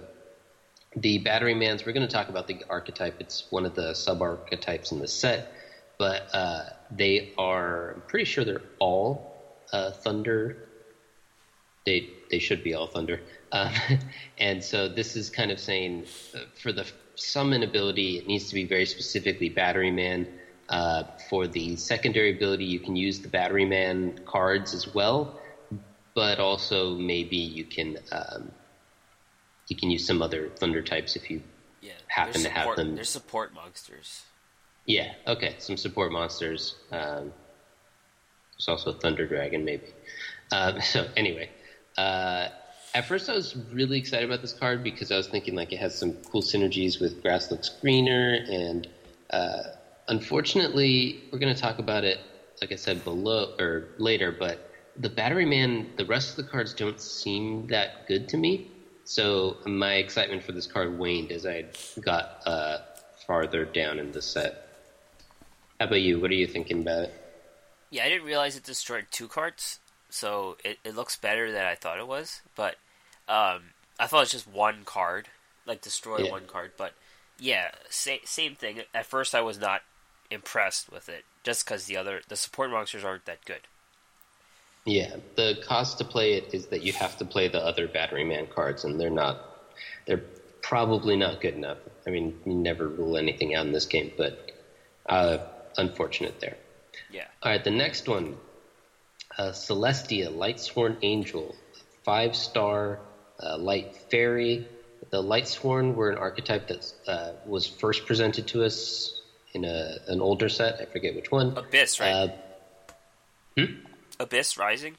the 0.96 1.20
Battery 1.20 1.54
Mans, 1.54 1.86
we're 1.86 1.94
going 1.94 2.08
to 2.08 2.12
talk 2.12 2.30
about 2.30 2.48
the 2.48 2.64
archetype. 2.70 3.16
It's 3.20 3.46
one 3.50 3.66
of 3.66 3.74
the 3.74 3.94
sub 3.94 4.22
archetypes 4.22 4.92
in 4.92 5.00
the 5.00 5.08
set, 5.08 5.46
but 5.98 6.24
uh, 6.34 6.64
they 6.90 7.32
are, 7.38 7.92
I'm 7.92 8.02
pretty 8.02 8.26
sure 8.26 8.44
they're 8.44 8.62
all 8.80 9.31
uh, 9.72 9.92
Thunder. 9.92 10.68
They 11.86 12.10
they 12.30 12.40
should 12.40 12.64
be 12.64 12.74
all 12.74 12.88
Thunder, 12.88 13.22
um, 13.52 13.74
and 14.38 14.64
so 14.64 14.88
this 14.88 15.16
is 15.16 15.30
kind 15.30 15.52
of 15.52 15.60
saying 15.60 16.06
uh, 16.36 16.40
for 16.62 16.72
the 16.72 16.86
summon 17.16 17.64
ability, 17.64 18.18
it 18.18 18.28
needs 18.28 18.50
to 18.50 18.56
be 18.56 18.66
very 18.66 18.86
specifically 18.86 19.50
Battery 19.50 19.92
Man. 19.92 20.28
Uh, 20.70 21.04
for 21.30 21.48
the 21.48 21.76
secondary 21.76 22.34
ability, 22.34 22.64
you 22.64 22.80
can 22.80 22.96
use 22.96 23.20
the 23.20 23.28
Battery 23.28 23.66
Man 23.66 24.18
cards 24.26 24.74
as 24.74 24.94
well, 24.94 25.38
but 26.16 26.40
also 26.40 26.96
maybe 26.96 27.36
you 27.36 27.66
can 27.66 27.98
um, 28.12 28.52
you 29.68 29.76
can 29.76 29.90
use 29.90 30.06
some 30.06 30.22
other 30.22 30.50
Thunder 30.50 30.82
types 30.82 31.16
if 31.16 31.30
you 31.30 31.42
yeah, 31.82 31.94
happen 32.08 32.34
to 32.34 32.40
support, 32.40 32.56
have 32.56 32.76
them. 32.76 32.96
There's 32.96 33.10
support 33.10 33.54
monsters. 33.54 34.24
Yeah. 34.86 35.14
Okay. 35.28 35.56
Some 35.60 35.78
support 35.78 36.12
monsters. 36.12 36.76
Um, 36.92 37.34
there's 38.62 38.86
also 38.86 38.97
Thunder 38.97 39.26
Dragon, 39.26 39.65
maybe. 39.65 39.88
Um, 40.52 40.82
so 40.93 41.08
anyway, 41.17 41.50
uh, 41.97 42.50
at 42.93 43.06
first 43.06 43.30
I 43.30 43.34
was 43.34 43.56
really 43.71 43.97
excited 43.97 44.26
about 44.30 44.41
this 44.41 44.54
card 44.54 44.84
because 44.84 45.12
I 45.12 45.17
was 45.17 45.28
thinking 45.28 45.56
like 45.56 45.71
it 45.71 45.80
has 45.80 45.97
some 45.97 46.13
cool 46.32 46.41
synergies 46.41 47.00
with 47.00 47.21
Grass 47.21 47.50
Looks 47.50 47.69
Greener, 47.69 48.38
and 48.50 48.88
uh, 49.32 49.63
unfortunately, 50.08 51.24
we're 51.32 51.39
going 51.39 51.54
to 51.54 51.60
talk 51.60 51.80
about 51.80 52.04
it, 52.04 52.19
like 52.62 52.71
I 52.71 52.76
said 52.76 53.04
below 53.04 53.56
or 53.60 53.89
later. 53.97 54.32
But 54.32 54.69
the 54.97 55.10
Battery 55.10 55.45
Man, 55.45 55.89
the 55.97 56.06
rest 56.06 56.32
of 56.32 56.45
the 56.45 56.52
cards 56.52 56.74
don't 56.74 57.00
seem 57.00 57.67
that 57.67 58.08
good 58.08 58.30
to 58.30 58.38
me. 58.38 58.69
So 59.06 59.58
my 59.65 59.95
excitement 59.95 60.43
for 60.43 60.52
this 60.52 60.67
card 60.67 60.97
waned 60.97 61.32
as 61.32 61.45
I 61.45 61.65
got 62.00 62.41
uh, 62.45 62.78
farther 63.26 63.65
down 63.65 64.00
in 64.00 64.12
the 64.12 64.21
set. 64.21 64.67
How 65.80 65.88
about 65.88 66.02
you? 66.02 66.19
What 66.19 66.30
are 66.30 66.36
you 66.36 66.45
thinking 66.45 66.82
about 66.82 67.06
it? 67.06 67.21
Yeah, 67.92 68.06
I 68.06 68.10
didn't 68.10 68.26
realize 68.26 68.56
it 68.56 68.64
destroyed 68.64 69.06
two 69.12 69.28
cards, 69.28 69.80
so 70.10 70.58
it, 70.64 70.80
it 70.84 70.96
looks 70.96 71.18
better 71.18 71.52
than 71.52 71.66
I 71.66 71.76
thought 71.76 72.00
it 72.00 72.08
was. 72.08 72.42
But 72.56 72.76
um, 73.28 73.72
I 74.00 74.08
thought 74.08 74.18
it 74.18 74.22
was 74.22 74.32
just 74.32 74.48
one 74.48 74.84
card, 74.86 75.28
like 75.68 75.82
destroy 75.82 76.20
yeah. 76.20 76.32
one 76.32 76.46
card. 76.46 76.72
But 76.78 76.94
yeah, 77.38 77.72
same 77.90 78.22
same 78.24 78.56
thing. 78.56 78.82
At 78.96 79.06
first, 79.06 79.36
I 79.36 79.42
was 79.42 79.60
not 79.60 79.82
impressed 80.32 80.92
with 80.92 81.10
it, 81.10 81.26
just 81.44 81.66
because 81.66 81.86
the 81.86 81.98
other 81.98 82.22
the 82.28 82.38
support 82.38 82.72
monsters 82.72 83.04
aren't 83.04 83.26
that 83.26 83.44
good. 83.46 83.62
Yeah, 84.86 85.18
the 85.36 85.62
cost 85.68 86.00
to 86.00 86.06
play 86.06 86.34
it 86.34 86.54
is 86.54 86.68
that 86.68 86.82
you 86.82 86.94
have 86.94 87.18
to 87.18 87.26
play 87.26 87.50
the 87.50 87.64
other 87.64 87.88
Battery 87.88 88.24
Man 88.24 88.48
cards, 88.48 88.84
and 88.86 89.00
they're 89.00 89.10
not. 89.10 89.38
They're 90.08 90.24
probably 90.62 91.18
not 91.18 91.42
good 91.42 91.56
enough. 91.56 91.78
I 92.08 92.10
mean, 92.10 92.40
you 92.46 92.54
never 92.54 92.88
rule 92.88 93.18
anything 93.18 93.54
out 93.54 93.66
in 93.66 93.74
this 93.74 93.86
game, 93.86 94.12
but 94.18 94.52
uh, 95.08 95.40
unfortunate 95.78 96.40
there. 96.40 96.58
Yeah. 97.12 97.26
All 97.43 97.52
right, 97.52 97.63
the 97.63 97.71
next 97.71 98.08
one, 98.08 98.38
uh, 99.38 99.52
Celestia, 99.52 100.34
Lightsworn 100.34 100.97
Angel, 101.02 101.56
five 102.04 102.36
star 102.36 103.00
uh, 103.41 103.58
light 103.58 103.95
fairy. 104.10 104.67
The 105.10 105.21
Lightsworn 105.21 105.95
were 105.95 106.10
an 106.10 106.17
archetype 106.17 106.67
that 106.67 106.93
uh, 107.08 107.32
was 107.45 107.67
first 107.67 108.06
presented 108.06 108.47
to 108.47 108.63
us 108.63 109.21
in 109.54 109.65
a, 109.65 109.97
an 110.08 110.21
older 110.21 110.47
set. 110.47 110.80
I 110.80 110.86
forget 110.86 111.15
which 111.15 111.32
one. 111.32 111.58
Abyss, 111.58 112.00
right? 112.00 112.12
Uh, 112.12 112.28
hmm? 113.58 113.65
Abyss 114.19 114.58
Rising. 114.58 114.95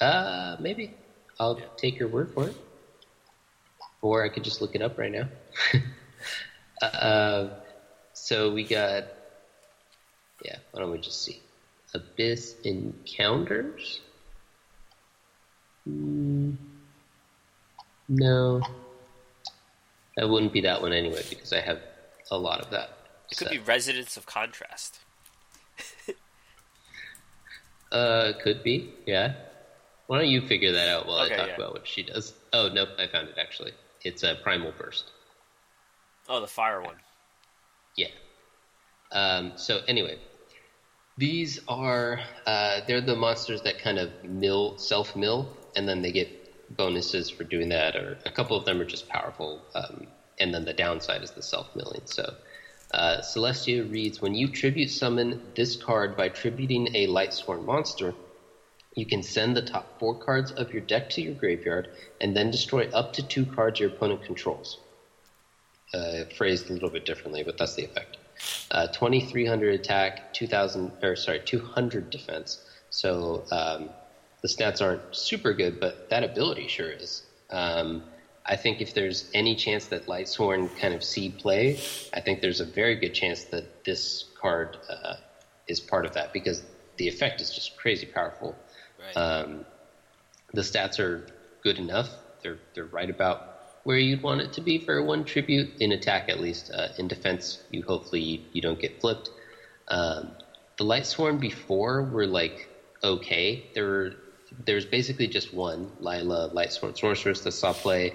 Uh, 0.00 0.56
maybe. 0.60 0.94
I'll 1.40 1.58
yeah. 1.58 1.66
take 1.76 1.98
your 1.98 2.08
word 2.08 2.32
for 2.32 2.48
it. 2.48 2.56
Or 4.02 4.24
I 4.24 4.28
could 4.28 4.44
just 4.44 4.60
look 4.60 4.74
it 4.74 4.82
up 4.82 4.98
right 4.98 5.10
now. 5.10 5.28
uh, 6.82 7.48
so 8.12 8.52
we 8.52 8.64
got 8.64 9.04
yeah, 10.44 10.56
why 10.72 10.80
don't 10.80 10.90
we 10.90 10.98
just 10.98 11.24
see? 11.24 11.40
Abyss 11.94 12.56
Encounters? 12.64 14.00
Mm, 15.88 16.56
no. 18.08 18.62
That 20.16 20.28
wouldn't 20.28 20.52
be 20.52 20.62
that 20.62 20.82
one 20.82 20.92
anyway 20.92 21.22
because 21.28 21.52
I 21.52 21.60
have 21.60 21.80
a 22.30 22.38
lot 22.38 22.60
of 22.60 22.70
that. 22.70 22.90
It 23.30 23.36
could 23.38 23.50
be 23.50 23.58
Resonance 23.58 24.16
of 24.16 24.26
Contrast. 24.26 25.00
uh, 27.92 28.32
could 28.42 28.62
be, 28.62 28.90
yeah. 29.06 29.34
Why 30.06 30.18
don't 30.18 30.28
you 30.28 30.40
figure 30.46 30.72
that 30.72 30.88
out 30.88 31.06
while 31.06 31.20
okay, 31.20 31.34
I 31.34 31.36
talk 31.36 31.48
yeah. 31.48 31.54
about 31.56 31.72
what 31.72 31.86
she 31.86 32.02
does? 32.02 32.32
Oh, 32.52 32.68
nope, 32.72 32.88
I 32.98 33.06
found 33.06 33.28
it 33.28 33.36
actually. 33.38 33.72
It's 34.02 34.22
a 34.22 34.36
Primal 34.42 34.72
Burst. 34.78 35.10
Oh, 36.28 36.40
the 36.40 36.46
fire 36.46 36.80
one. 36.80 36.96
Yeah. 37.96 38.08
Um, 39.12 39.52
so 39.56 39.80
anyway, 39.86 40.18
these 41.18 41.60
are 41.68 42.20
uh, 42.46 42.80
they're 42.86 43.02
the 43.02 43.16
monsters 43.16 43.62
that 43.62 43.78
kind 43.78 43.98
of 43.98 44.12
mill 44.22 44.74
self 44.78 45.16
mill, 45.16 45.50
and 45.76 45.88
then 45.88 46.02
they 46.02 46.12
get 46.12 46.30
bonuses 46.70 47.30
for 47.30 47.44
doing 47.44 47.70
that, 47.70 47.96
or 47.96 48.18
a 48.26 48.30
couple 48.30 48.56
of 48.56 48.64
them 48.64 48.80
are 48.80 48.86
just 48.86 49.08
powerful, 49.08 49.62
um, 49.74 50.06
and 50.38 50.54
then 50.54 50.64
the 50.64 50.74
downside 50.74 51.22
is 51.24 51.32
the 51.32 51.42
self 51.42 51.68
milling. 51.74 52.02
So. 52.06 52.24
Uh, 52.94 53.18
Celestia 53.18 53.90
reads 53.90 54.22
When 54.22 54.34
you 54.34 54.48
tribute 54.48 54.90
summon 54.90 55.40
this 55.54 55.76
card 55.76 56.16
by 56.16 56.30
tributing 56.30 56.88
a 56.94 57.06
Lightsworn 57.06 57.64
monster, 57.64 58.16
you 58.96 59.06
can 59.06 59.22
send 59.22 59.56
the 59.56 59.62
top 59.62 59.88
four 59.98 60.16
cards 60.16 60.52
of 60.52 60.72
your 60.72 60.82
deck 60.82 61.10
to 61.10 61.22
your 61.22 61.34
graveyard 61.34 61.88
and 62.20 62.36
then 62.36 62.50
destroy 62.50 62.88
up 62.92 63.12
to 63.14 63.22
two 63.22 63.46
cards 63.46 63.80
your 63.80 63.90
opponent 63.90 64.22
controls. 64.22 64.78
Uh, 65.94 66.24
phrased 66.36 66.70
a 66.70 66.74
little 66.74 66.90
bit 66.90 67.06
differently, 67.06 67.44
but 67.44 67.58
that's 67.58 67.74
the 67.76 67.84
effect. 67.84 68.17
Uh, 68.70 68.86
2300 68.88 69.74
attack, 69.74 70.32
2000 70.32 70.92
or 71.02 71.16
sorry, 71.16 71.40
200 71.44 72.10
defense. 72.10 72.64
So 72.90 73.44
um, 73.50 73.90
the 74.42 74.48
stats 74.48 74.80
aren't 74.82 75.14
super 75.14 75.52
good, 75.52 75.80
but 75.80 76.10
that 76.10 76.24
ability 76.24 76.68
sure 76.68 76.90
is. 76.90 77.22
Um, 77.50 78.04
I 78.44 78.56
think 78.56 78.80
if 78.80 78.94
there's 78.94 79.30
any 79.34 79.56
chance 79.56 79.86
that 79.86 80.06
Lightsworn 80.06 80.74
kind 80.78 80.94
of 80.94 81.04
see 81.04 81.28
play, 81.30 81.78
I 82.14 82.20
think 82.20 82.40
there's 82.40 82.60
a 82.60 82.64
very 82.64 82.96
good 82.96 83.12
chance 83.12 83.44
that 83.44 83.84
this 83.84 84.24
card 84.40 84.78
uh, 84.88 85.16
is 85.66 85.80
part 85.80 86.06
of 86.06 86.14
that 86.14 86.32
because 86.32 86.62
the 86.96 87.08
effect 87.08 87.40
is 87.40 87.50
just 87.50 87.76
crazy 87.76 88.06
powerful. 88.06 88.56
Right. 88.98 89.16
Um, 89.16 89.66
the 90.54 90.62
stats 90.62 90.98
are 90.98 91.26
good 91.62 91.78
enough; 91.78 92.08
they're 92.42 92.58
they're 92.74 92.86
right 92.86 93.10
about 93.10 93.57
where 93.88 93.96
you'd 93.96 94.22
want 94.22 94.42
it 94.42 94.52
to 94.52 94.60
be 94.60 94.76
for 94.76 95.02
one 95.02 95.24
tribute 95.24 95.70
in 95.80 95.92
attack, 95.92 96.28
at 96.28 96.38
least. 96.38 96.70
Uh, 96.70 96.88
in 96.98 97.08
defense, 97.08 97.62
you 97.70 97.82
hopefully 97.82 98.44
you 98.52 98.60
don't 98.60 98.78
get 98.78 99.00
flipped. 99.00 99.30
Um, 99.88 100.32
the 100.76 100.84
Lightsworn 100.84 101.40
before 101.40 102.02
were 102.02 102.26
like 102.26 102.68
okay. 103.02 103.64
There 103.72 103.86
were 103.86 104.12
there's 104.66 104.84
basically 104.84 105.26
just 105.26 105.54
one 105.54 105.90
Lyla 106.00 106.50
Lightsworn 106.50 106.98
Sorceress 106.98 107.40
that 107.40 107.52
saw 107.52 107.72
play 107.72 108.12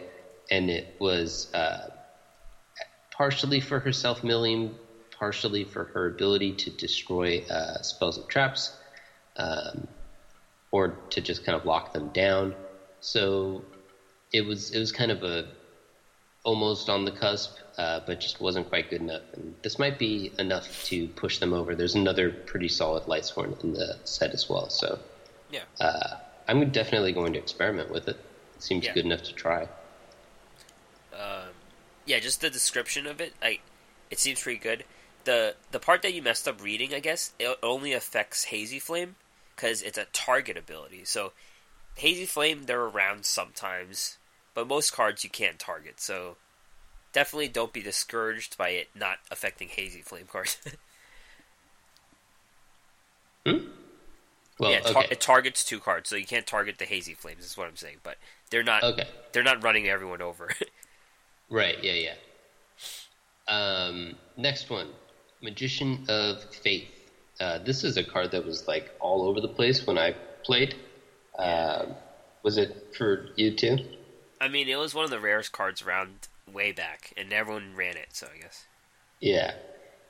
and 0.52 0.70
it 0.70 0.96
was 1.00 1.52
uh, 1.56 1.90
partially 3.10 3.60
for 3.60 3.80
her 3.80 3.92
self 3.92 4.24
milling, 4.24 4.76
partially 5.18 5.64
for 5.64 5.86
her 5.86 6.06
ability 6.06 6.52
to 6.52 6.70
destroy 6.70 7.44
uh, 7.50 7.82
spells 7.82 8.20
and 8.20 8.28
traps, 8.28 8.78
um, 9.38 9.88
or 10.70 10.90
to 11.10 11.20
just 11.20 11.44
kind 11.44 11.56
of 11.56 11.66
lock 11.66 11.94
them 11.94 12.10
down. 12.10 12.54
So 13.00 13.64
it 14.32 14.46
was 14.46 14.70
it 14.70 14.78
was 14.78 14.92
kind 14.92 15.10
of 15.10 15.24
a 15.24 15.48
almost 16.44 16.90
on 16.90 17.06
the 17.06 17.12
cusp, 17.12 17.58
uh, 17.78 18.02
but 18.06 18.20
just 18.20 18.42
wasn't 18.42 18.68
quite 18.70 18.90
good 18.90 19.02
enough. 19.02 19.22
And 19.34 19.56
this 19.62 19.80
might 19.80 19.98
be 19.98 20.32
enough 20.38 20.84
to 20.86 21.08
push 21.10 21.40
them 21.40 21.54
over. 21.54 21.76
There's 21.76 21.96
another 21.96 22.30
pretty 22.32 22.68
solid 22.68 23.04
Lightsworn 23.04 23.62
in 23.64 23.74
the 23.74 23.98
set 24.04 24.32
as 24.34 24.50
well. 24.50 24.70
So 24.70 25.00
yeah, 25.50 25.62
uh, 25.80 26.18
I'm 26.48 26.70
definitely 26.72 27.14
going 27.14 27.34
to 27.34 27.40
experiment 27.40 27.90
with 27.90 28.08
it. 28.08 28.18
It 28.56 28.64
seems 28.64 28.86
Yeah. 28.86 28.94
good 28.94 29.06
enough 29.06 29.24
to 29.24 29.34
try. 29.34 29.68
um, 31.14 31.50
yeah. 32.06 32.20
Just 32.20 32.42
the 32.42 32.50
description 32.50 33.08
of 33.08 33.22
it, 33.22 33.34
like, 33.42 33.62
it 34.10 34.20
seems 34.20 34.42
pretty 34.42 34.60
good. 34.60 34.84
the 35.26 35.56
The 35.72 35.80
part 35.80 36.02
that 36.02 36.14
you 36.14 36.22
messed 36.22 36.48
up 36.48 36.62
reading, 36.62 36.94
I 36.94 37.00
guess, 37.00 37.32
it 37.40 37.58
only 37.64 37.94
affects 37.94 38.46
Hazy 38.46 38.80
Flame 38.80 39.16
because 39.56 39.82
it's 39.82 39.98
a 39.98 40.06
target 40.12 40.58
ability. 40.58 41.06
So 41.06 41.32
Hazy 41.96 42.26
Flame, 42.26 42.64
they're 42.64 42.82
around 42.82 43.26
sometimes, 43.26 44.18
but 44.54 44.68
most 44.68 44.94
cards 44.94 45.24
you 45.24 45.30
can't 45.30 45.60
target. 45.60 46.00
So 46.00 46.38
definitely 47.12 47.48
don't 47.48 47.74
be 47.74 47.82
discouraged 47.82 48.58
by 48.58 48.70
it 48.70 48.90
not 48.96 49.18
affecting 49.32 49.70
Hazy 49.70 50.02
Flame 50.02 50.28
cards. 50.32 50.58
Well, 54.60 54.72
yeah, 54.72 54.80
tar- 54.82 55.04
okay. 55.04 55.12
it 55.12 55.20
targets 55.20 55.64
two 55.64 55.80
cards, 55.80 56.10
so 56.10 56.16
you 56.16 56.26
can't 56.26 56.46
target 56.46 56.78
the 56.78 56.86
Hazy 56.86 57.14
Flames. 57.14 57.44
Is 57.44 57.58
what 57.58 57.68
I'm 57.68 57.76
saying, 57.76 57.98
but 58.04 58.18
they're 58.50 58.64
not. 58.64 58.84
Okay. 58.84 59.08
They're 59.32 59.44
not 59.44 59.64
running 59.64 59.88
everyone 59.88 60.22
over. 60.22 60.50
Right, 61.50 61.76
yeah, 61.84 61.94
yeah. 61.94 62.14
Um, 63.48 64.16
next 64.38 64.72
one 64.72 64.88
Magician 65.42 66.06
of 66.08 66.44
Faith. 66.64 66.88
Uh, 67.40 67.60
this 67.60 67.84
is 67.84 67.98
a 67.98 68.04
card 68.04 68.32
that 68.32 68.44
was 68.44 68.68
like 68.68 68.90
all 69.00 69.28
over 69.28 69.40
the 69.40 69.50
place 69.50 69.86
when 69.86 70.00
I 70.00 70.16
played. 70.44 70.74
Um, 71.38 71.94
was 72.42 72.58
it 72.58 72.96
for 72.98 73.28
you 73.36 73.56
too? 73.56 73.78
I 74.44 74.50
mean, 74.50 74.68
it 74.68 74.76
was 74.78 74.94
one 74.94 75.06
of 75.06 75.10
the 75.10 75.22
rarest 75.22 75.54
cards 75.54 75.82
around 75.82 76.28
way 76.52 76.74
back, 76.74 77.14
and 77.16 77.32
everyone 77.32 77.76
ran 77.78 77.96
it. 77.96 78.10
So 78.12 78.28
I 78.28 78.42
guess. 78.42 78.66
Yeah. 79.22 79.54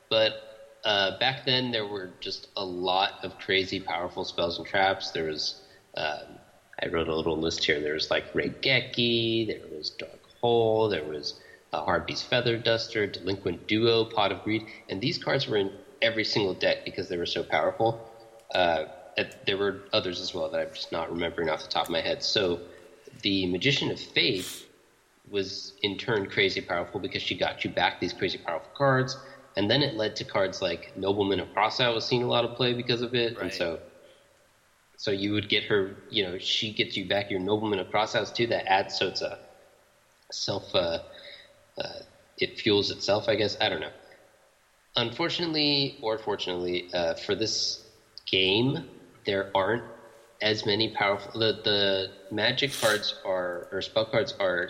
But 0.10 0.80
uh, 0.84 1.20
back 1.20 1.46
then, 1.46 1.72
there 1.72 1.86
were 1.86 2.10
just 2.20 2.48
a 2.58 2.66
lot 2.66 3.24
of 3.24 3.38
crazy, 3.38 3.80
powerful 3.80 4.26
spells 4.26 4.58
and 4.58 4.66
traps. 4.66 5.12
There 5.12 5.26
was, 5.26 5.62
um, 5.96 6.40
I 6.82 6.88
wrote 6.88 7.10
a 7.10 7.16
little 7.16 7.38
list 7.38 7.64
here. 7.64 7.80
There 7.80 7.94
was 7.94 8.10
like 8.10 8.34
Raigeki, 8.34 9.46
there 9.48 9.78
was 9.78 9.92
Dark 9.92 10.20
Hole, 10.42 10.90
there 10.90 11.04
was 11.06 11.40
uh, 11.72 11.84
Harpy's 11.84 12.24
Feather 12.24 12.58
Duster, 12.58 13.06
Delinquent 13.06 13.68
Duo, 13.68 14.04
Pot 14.04 14.32
of 14.32 14.44
Greed, 14.44 14.66
and 14.90 15.00
these 15.00 15.18
cards 15.18 15.48
were 15.48 15.58
in 15.58 15.72
every 16.02 16.26
single 16.26 16.56
deck 16.56 16.86
because 16.86 17.08
they 17.08 17.18
were 17.18 17.28
so 17.28 17.44
powerful. 17.44 18.10
Uh, 18.54 18.86
there 19.46 19.58
were 19.58 19.82
others 19.94 20.20
as 20.20 20.34
well 20.34 20.50
that 20.50 20.60
I'm 20.60 20.74
just 20.74 20.92
not 20.92 21.12
remembering 21.12 21.50
off 21.50 21.62
the 21.62 21.70
top 21.70 21.86
of 21.86 21.92
my 21.92 22.02
head. 22.02 22.24
So, 22.24 22.60
the 23.24 23.48
Magician 23.48 23.92
of 23.92 24.00
Faith 24.00 24.68
was 25.30 25.74
in 25.82 25.98
turn 25.98 26.28
crazy 26.28 26.62
powerful 26.62 27.00
because 27.00 27.24
she 27.24 27.36
got 27.36 27.64
you 27.64 27.72
back 27.72 28.00
these 28.00 28.14
crazy 28.14 28.38
powerful 28.38 28.72
cards, 28.78 29.18
and 29.58 29.70
then 29.72 29.82
it 29.82 29.96
led 29.96 30.16
to 30.18 30.26
cards 30.26 30.62
like 30.62 30.92
Nobleman 30.96 31.40
of 31.40 31.50
Crossout 31.54 31.96
was 31.96 32.06
seeing 32.06 32.24
a 32.24 32.28
lot 32.28 32.46
of 32.46 32.56
play 32.56 32.74
because 32.74 33.02
of 33.02 33.16
it, 33.16 33.38
and 33.40 33.52
so 33.54 33.80
so 34.98 35.12
you 35.12 35.34
would 35.34 35.50
get 35.50 35.66
her, 35.66 35.98
you 36.10 36.24
know, 36.24 36.38
she 36.38 36.72
gets 36.72 36.96
you 36.96 37.06
back 37.06 37.30
your 37.30 37.40
Nobleman 37.40 37.80
of 37.80 37.90
Crossouts 37.90 38.34
too. 38.34 38.48
That 38.48 38.70
adds 38.72 38.96
so 38.98 39.08
it's 39.08 39.22
a 39.22 39.38
self, 40.32 40.74
uh, 40.74 41.00
uh, 41.78 42.00
it 42.38 42.58
fuels 42.58 42.92
itself, 42.92 43.28
I 43.28 43.36
guess. 43.36 43.56
I 43.60 43.70
don't 43.70 43.82
know. 43.82 43.92
Unfortunately, 44.96 45.98
or 46.02 46.18
fortunately, 46.18 46.86
uh, 46.94 47.16
for 47.16 47.36
this 47.36 47.80
game, 48.28 48.84
there 49.26 49.48
aren't 49.56 49.84
as 50.44 50.66
many 50.66 50.90
powerful. 50.90 51.40
The, 51.40 51.60
the 51.64 52.12
magic 52.30 52.72
cards 52.80 53.16
are, 53.26 53.68
or 53.72 53.82
spell 53.82 54.06
cards 54.06 54.36
are 54.40 54.70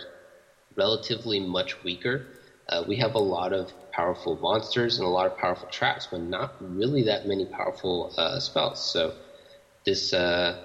relatively 0.76 1.40
much 1.40 1.82
weaker. 1.82 2.26
Uh, 2.68 2.84
we 2.88 2.96
have 2.96 3.14
a 3.14 3.18
lot 3.18 3.52
of 3.52 3.72
powerful 3.92 4.36
monsters 4.36 4.98
and 4.98 5.06
a 5.06 5.10
lot 5.10 5.26
of 5.26 5.36
powerful 5.36 5.68
traps, 5.68 6.08
but 6.10 6.20
not 6.20 6.54
really 6.60 7.02
that 7.02 7.26
many 7.26 7.44
powerful 7.44 8.14
uh, 8.16 8.38
spells. 8.38 8.82
So 8.82 9.14
this 9.84 10.14
uh, 10.14 10.64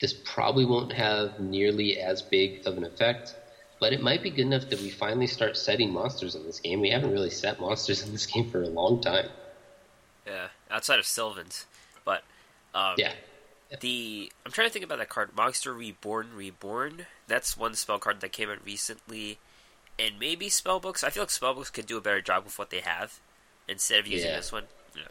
this 0.00 0.14
probably 0.24 0.64
won't 0.64 0.92
have 0.92 1.38
nearly 1.38 1.98
as 2.00 2.22
big 2.22 2.66
of 2.66 2.76
an 2.76 2.84
effect, 2.84 3.36
but 3.78 3.92
it 3.92 4.02
might 4.02 4.22
be 4.22 4.30
good 4.30 4.46
enough 4.46 4.68
that 4.70 4.80
we 4.80 4.90
finally 4.90 5.26
start 5.28 5.56
setting 5.56 5.92
monsters 5.92 6.34
in 6.34 6.44
this 6.44 6.58
game. 6.58 6.80
We 6.80 6.90
haven't 6.90 7.12
really 7.12 7.30
set 7.30 7.60
monsters 7.60 8.02
in 8.02 8.12
this 8.12 8.26
game 8.26 8.50
for 8.50 8.62
a 8.62 8.68
long 8.68 9.00
time. 9.00 9.28
Yeah, 10.26 10.48
outside 10.70 10.98
of 10.98 11.06
Sylvan's, 11.06 11.66
but 12.04 12.24
um, 12.74 12.94
Yeah, 12.96 13.12
the 13.80 14.30
I'm 14.46 14.52
trying 14.52 14.68
to 14.68 14.72
think 14.72 14.84
about 14.84 14.98
that 14.98 15.08
card, 15.08 15.34
Monster 15.36 15.72
Reborn 15.72 16.30
Reborn. 16.34 17.06
That's 17.26 17.56
one 17.56 17.74
spell 17.74 17.98
card 17.98 18.20
that 18.20 18.32
came 18.32 18.50
out 18.50 18.58
recently, 18.64 19.38
and 19.98 20.18
maybe 20.18 20.48
spellbooks. 20.48 21.02
I 21.04 21.10
feel 21.10 21.22
like 21.22 21.30
spellbooks 21.30 21.72
could 21.72 21.86
do 21.86 21.96
a 21.96 22.00
better 22.00 22.20
job 22.20 22.44
with 22.44 22.58
what 22.58 22.70
they 22.70 22.80
have 22.80 23.18
instead 23.68 24.00
of 24.00 24.06
using 24.06 24.30
Yeah. 24.30 24.36
this 24.36 24.52
one. 24.52 24.64
Yeah. 24.96 25.02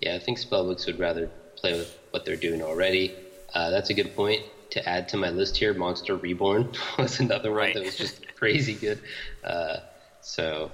yeah. 0.00 0.14
I 0.14 0.18
think 0.18 0.38
spellbooks 0.38 0.86
would 0.86 0.98
rather 0.98 1.28
play 1.56 1.72
with 1.74 1.96
what 2.10 2.24
they're 2.24 2.36
doing 2.36 2.62
already. 2.62 3.14
Uh, 3.54 3.70
that's 3.70 3.90
a 3.90 3.94
good 3.94 4.14
point 4.16 4.42
to 4.70 4.86
add 4.88 5.08
to 5.10 5.16
my 5.16 5.30
list 5.30 5.56
here. 5.56 5.72
Monster 5.74 6.16
Reborn 6.16 6.72
was 6.98 7.20
another 7.20 7.50
one 7.50 7.58
Right. 7.58 7.74
that 7.74 7.84
was 7.84 7.96
just 7.96 8.26
crazy 8.36 8.74
good. 8.74 9.00
Uh, 9.44 9.76
so 10.20 10.72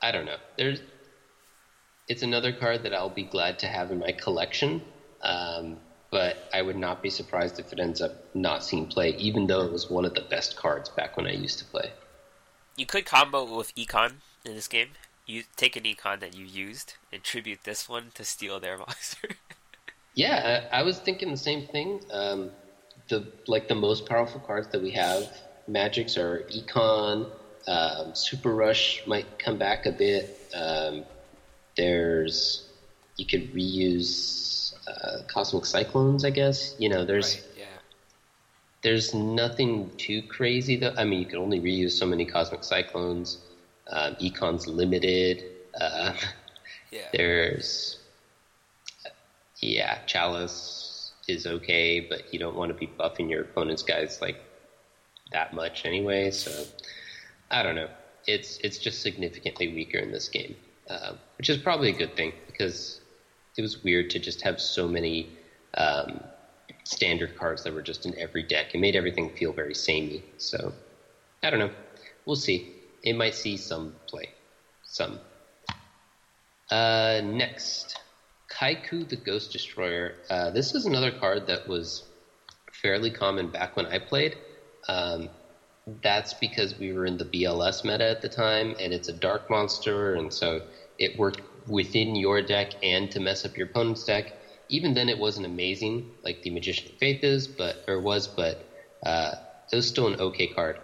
I 0.00 0.12
don't 0.12 0.24
know. 0.26 0.36
There's 0.56 0.80
it's 2.08 2.22
another 2.22 2.52
card 2.52 2.82
that 2.84 2.92
I'll 2.94 3.08
be 3.10 3.22
glad 3.24 3.58
to 3.60 3.66
have 3.66 3.90
in 3.90 3.98
my 3.98 4.12
collection. 4.12 4.82
Um, 5.22 5.78
but 6.12 6.36
I 6.52 6.60
would 6.60 6.76
not 6.76 7.02
be 7.02 7.08
surprised 7.08 7.58
if 7.58 7.72
it 7.72 7.80
ends 7.80 8.02
up 8.02 8.12
not 8.34 8.62
seeing 8.62 8.86
play, 8.86 9.16
even 9.16 9.46
though 9.46 9.62
it 9.62 9.72
was 9.72 9.90
one 9.90 10.04
of 10.04 10.14
the 10.14 10.20
best 10.20 10.56
cards 10.56 10.90
back 10.90 11.16
when 11.16 11.26
I 11.26 11.32
used 11.32 11.58
to 11.60 11.64
play. 11.64 11.90
You 12.76 12.84
could 12.84 13.06
combo 13.06 13.56
with 13.56 13.74
Econ 13.74 14.16
in 14.44 14.54
this 14.54 14.68
game. 14.68 14.90
You 15.24 15.44
take 15.56 15.74
an 15.74 15.84
Econ 15.84 16.20
that 16.20 16.36
you 16.36 16.44
used 16.44 16.94
and 17.10 17.22
tribute 17.22 17.64
this 17.64 17.88
one 17.88 18.12
to 18.14 18.24
steal 18.24 18.60
their 18.60 18.76
monster. 18.86 19.30
Yeah, 20.14 20.68
I, 20.70 20.80
I 20.80 20.82
was 20.82 20.98
thinking 20.98 21.30
the 21.30 21.36
same 21.38 21.66
thing. 21.66 22.02
Um, 22.12 22.50
the 23.08 23.26
like 23.46 23.68
the 23.68 23.74
most 23.74 24.06
powerful 24.06 24.40
cards 24.40 24.68
that 24.68 24.82
we 24.82 24.90
have, 24.90 25.26
magics 25.66 26.18
are 26.18 26.44
Econ, 26.50 27.30
um, 27.66 28.14
Super 28.14 28.54
Rush 28.54 29.02
might 29.06 29.38
come 29.38 29.56
back 29.56 29.86
a 29.86 29.92
bit. 29.92 30.38
Um, 30.54 31.04
there's 31.74 32.68
you 33.16 33.24
could 33.24 33.54
reuse 33.54 34.61
uh, 34.86 35.22
Cosmic 35.28 35.64
Cyclones, 35.64 36.24
I 36.24 36.30
guess. 36.30 36.74
You 36.78 36.88
know, 36.88 37.04
there's 37.04 37.42
yeah. 37.58 37.64
there's 38.82 39.14
nothing 39.14 39.90
too 39.96 40.22
crazy 40.22 40.76
though. 40.76 40.94
I 40.96 41.04
mean, 41.04 41.20
you 41.20 41.26
can 41.26 41.38
only 41.38 41.60
reuse 41.60 41.92
so 41.92 42.06
many 42.06 42.24
Cosmic 42.24 42.64
Cyclones. 42.64 43.38
Um, 43.90 44.16
Econ's 44.18 44.66
limited. 44.66 45.44
Uh, 45.78 46.14
Yeah. 46.92 47.08
there's 47.14 47.98
yeah, 49.62 50.04
Chalice 50.04 51.12
is 51.28 51.46
okay, 51.46 52.00
but 52.00 52.32
you 52.34 52.38
don't 52.38 52.56
want 52.56 52.70
to 52.70 52.74
be 52.74 52.86
buffing 52.86 53.30
your 53.30 53.42
opponent's 53.42 53.82
guys 53.82 54.20
like 54.20 54.36
that 55.32 55.54
much 55.54 55.86
anyway. 55.86 56.30
So 56.32 56.64
I 57.50 57.62
don't 57.62 57.76
know. 57.76 57.88
It's 58.26 58.58
it's 58.58 58.78
just 58.78 59.02
significantly 59.02 59.72
weaker 59.72 59.98
in 59.98 60.12
this 60.12 60.28
game, 60.28 60.56
uh, 60.90 61.14
which 61.38 61.48
is 61.48 61.58
probably 61.58 61.90
a 61.90 61.96
good 61.96 62.14
thing 62.16 62.32
because 62.46 63.00
it 63.56 63.62
was 63.62 63.82
weird 63.82 64.10
to 64.10 64.18
just 64.18 64.42
have 64.42 64.60
so 64.60 64.88
many 64.88 65.28
um, 65.76 66.20
standard 66.84 67.36
cards 67.36 67.62
that 67.64 67.72
were 67.72 67.82
just 67.82 68.06
in 68.06 68.18
every 68.18 68.42
deck. 68.42 68.74
It 68.74 68.78
made 68.78 68.96
everything 68.96 69.30
feel 69.30 69.52
very 69.52 69.74
samey. 69.74 70.22
So 70.38 70.72
I 71.42 71.50
don't 71.50 71.58
know. 71.58 71.70
We'll 72.24 72.36
see. 72.36 72.64
It 73.02 73.14
might 73.14 73.34
see 73.34 73.56
some 73.56 73.94
play. 74.08 74.28
Some. 74.84 75.20
Uh, 76.70 77.20
next, 77.24 77.98
Kycoo 78.50 79.08
the 79.08 79.16
Ghost 79.16 79.52
Destroyer. 79.52 80.14
Uh, 80.30 80.50
this 80.50 80.74
is 80.74 80.86
another 80.86 81.10
card 81.10 81.46
that 81.46 81.66
was 81.66 82.04
fairly 82.72 83.10
common 83.10 83.48
back 83.48 83.76
when 83.76 83.86
I 83.86 83.98
played. 83.98 84.36
Um, 84.88 85.28
that's 86.02 86.34
because 86.34 86.78
we 86.78 86.92
were 86.92 87.06
in 87.06 87.16
the 87.16 87.24
BLS 87.24 87.84
meta 87.84 88.04
at 88.04 88.22
the 88.22 88.28
time, 88.28 88.74
and 88.78 88.92
it's 88.92 89.08
a 89.08 89.12
dark 89.12 89.50
monster, 89.50 90.14
and 90.14 90.32
so 90.32 90.60
it 90.98 91.18
worked 91.18 91.40
within 91.66 92.14
your 92.16 92.42
deck 92.42 92.72
and 92.82 93.10
to 93.10 93.20
mess 93.20 93.44
up 93.44 93.56
your 93.56 93.66
opponent's 93.66 94.04
deck. 94.04 94.32
Even 94.68 94.94
then, 94.94 95.08
it 95.08 95.18
wasn't 95.18 95.46
amazing 95.46 96.10
like 96.24 96.42
the 96.42 96.50
Magician 96.50 96.92
of 96.92 96.98
Faith 96.98 97.22
is, 97.24 97.46
but 97.46 97.84
or 97.86 98.00
was, 98.00 98.26
but 98.26 98.64
uh, 99.04 99.34
it 99.70 99.76
was 99.76 99.88
still 99.88 100.06
an 100.06 100.20
okay 100.20 100.46
card. 100.46 100.78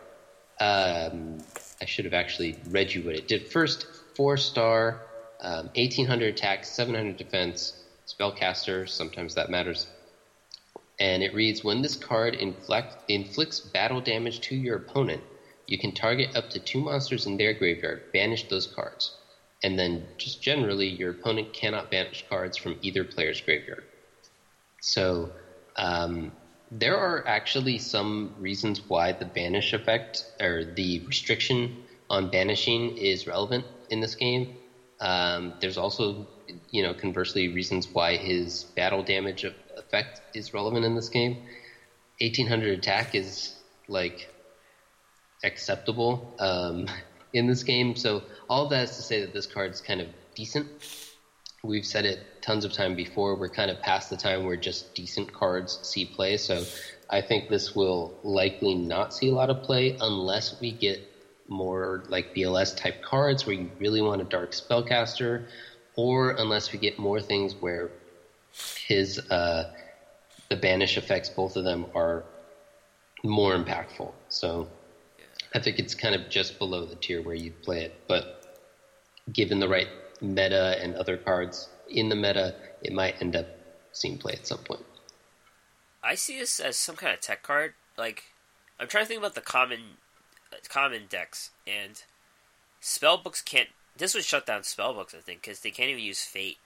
Um, 0.60 1.38
I 1.80 1.84
should 1.84 2.04
have 2.04 2.14
actually 2.14 2.58
read 2.70 2.92
you 2.92 3.02
what 3.02 3.14
it 3.14 3.28
did. 3.28 3.48
First, 3.48 3.86
four 4.14 4.36
star, 4.36 5.02
um, 5.40 5.66
1800 5.76 6.34
attack, 6.34 6.64
700 6.64 7.16
defense, 7.16 7.72
spellcaster. 8.06 8.88
Sometimes 8.88 9.34
that 9.34 9.50
matters. 9.50 9.86
And 10.98 11.22
it 11.22 11.34
reads 11.34 11.62
When 11.62 11.82
this 11.82 11.94
card 11.94 12.34
inflect, 12.34 13.08
inflicts 13.08 13.60
battle 13.60 14.00
damage 14.00 14.40
to 14.42 14.56
your 14.56 14.76
opponent, 14.76 15.22
you 15.66 15.78
can 15.78 15.92
target 15.92 16.34
up 16.34 16.50
to 16.50 16.58
two 16.58 16.80
monsters 16.80 17.26
in 17.26 17.36
their 17.36 17.52
graveyard, 17.52 18.10
banish 18.12 18.48
those 18.48 18.66
cards. 18.66 19.14
And 19.62 19.78
then, 19.78 20.06
just 20.18 20.40
generally, 20.40 20.88
your 20.88 21.10
opponent 21.10 21.52
cannot 21.52 21.90
banish 21.90 22.24
cards 22.28 22.56
from 22.56 22.76
either 22.80 23.04
player's 23.04 23.40
graveyard. 23.40 23.84
So, 24.80 25.30
um, 25.76 26.32
there 26.70 26.96
are 26.98 27.22
actually 27.26 27.78
some 27.78 28.32
reasons 28.38 28.82
why 28.88 29.12
the 29.12 29.24
banish 29.24 29.72
effect 29.72 30.24
or 30.40 30.64
the 30.64 31.00
restriction 31.06 31.72
on 32.10 32.28
banishing 32.28 32.90
is 32.96 33.26
relevant 33.26 33.64
in 33.90 34.00
this 34.00 34.14
game. 34.14 34.48
Um, 35.00 35.54
there's 35.60 35.78
also, 35.78 36.26
you 36.70 36.82
know, 36.82 36.94
conversely, 36.94 37.48
reasons 37.48 37.88
why 37.92 38.16
his 38.16 38.66
battle 38.76 39.02
damage 39.02 39.44
effect 39.76 40.20
is 40.34 40.52
relevant 40.54 40.84
in 40.84 40.94
this 40.94 41.08
game. 41.08 41.36
1800 42.20 42.78
attack 42.78 43.14
is 43.14 43.54
like 43.88 44.28
acceptable 45.44 46.22
um, 46.38 46.86
in 47.32 47.46
this 47.46 47.62
game. 47.62 47.96
So 47.96 48.22
all 48.48 48.68
that 48.68 48.84
is 48.84 48.96
to 48.96 49.02
say 49.02 49.20
that 49.20 49.32
this 49.32 49.46
card 49.46 49.72
is 49.72 49.80
kind 49.80 50.00
of 50.00 50.08
decent. 50.34 50.68
We've 51.62 51.84
said 51.84 52.04
it 52.04 52.42
tons 52.42 52.64
of 52.64 52.72
time 52.72 52.94
before. 52.94 53.34
We're 53.34 53.48
kind 53.48 53.70
of 53.70 53.80
past 53.80 54.10
the 54.10 54.16
time 54.16 54.44
where 54.44 54.56
just 54.56 54.94
decent 54.94 55.32
cards 55.32 55.80
see 55.82 56.04
play. 56.04 56.36
So 56.36 56.64
I 57.10 57.20
think 57.20 57.48
this 57.48 57.74
will 57.74 58.18
likely 58.22 58.74
not 58.74 59.12
see 59.12 59.28
a 59.28 59.34
lot 59.34 59.50
of 59.50 59.62
play 59.62 59.96
unless 60.00 60.60
we 60.60 60.72
get 60.72 61.00
more 61.48 62.04
like 62.08 62.34
BLS 62.34 62.76
type 62.76 63.02
cards 63.02 63.46
where 63.46 63.56
you 63.56 63.70
really 63.78 64.02
want 64.02 64.20
a 64.20 64.24
dark 64.24 64.52
spellcaster, 64.52 65.46
or 65.96 66.32
unless 66.32 66.72
we 66.72 66.78
get 66.78 66.98
more 66.98 67.20
things 67.20 67.54
where 67.54 67.90
his 68.86 69.18
uh, 69.30 69.72
the 70.48 70.56
banish 70.56 70.96
effects, 70.96 71.28
both 71.28 71.56
of 71.56 71.64
them 71.64 71.86
are 71.94 72.24
more 73.24 73.56
impactful. 73.56 74.12
So 74.28 74.68
I 75.54 75.58
think 75.60 75.78
it's 75.78 75.94
kind 75.94 76.14
of 76.14 76.28
just 76.28 76.58
below 76.58 76.84
the 76.84 76.96
tier 76.96 77.22
where 77.22 77.34
you 77.34 77.50
play 77.50 77.82
it, 77.82 78.00
but 78.06 78.56
given 79.32 79.60
the 79.60 79.68
right 79.68 79.88
meta 80.20 80.78
and 80.82 80.94
other 80.94 81.16
cards 81.16 81.68
in 81.88 82.08
the 82.08 82.16
meta, 82.16 82.54
it 82.82 82.92
might 82.92 83.20
end 83.20 83.36
up 83.36 83.46
seeing 83.92 84.18
play 84.18 84.34
at 84.34 84.46
some 84.46 84.58
point. 84.58 84.84
I 86.02 86.14
see 86.14 86.38
this 86.38 86.60
as 86.60 86.76
some 86.76 86.96
kind 86.96 87.14
of 87.14 87.20
tech 87.20 87.42
card. 87.42 87.74
Like, 87.96 88.24
I'm 88.78 88.88
trying 88.88 89.04
to 89.04 89.08
think 89.08 89.18
about 89.18 89.34
the 89.34 89.40
common 89.40 89.80
common 90.68 91.02
decks, 91.08 91.50
and 91.66 92.02
spellbooks 92.80 93.44
can't. 93.44 93.68
This 93.96 94.14
would 94.14 94.24
shut 94.24 94.46
down 94.46 94.62
spellbooks, 94.62 95.14
I 95.14 95.20
think, 95.20 95.42
because 95.42 95.60
they 95.60 95.70
can't 95.70 95.90
even 95.90 96.02
use 96.02 96.22
fate. 96.22 96.58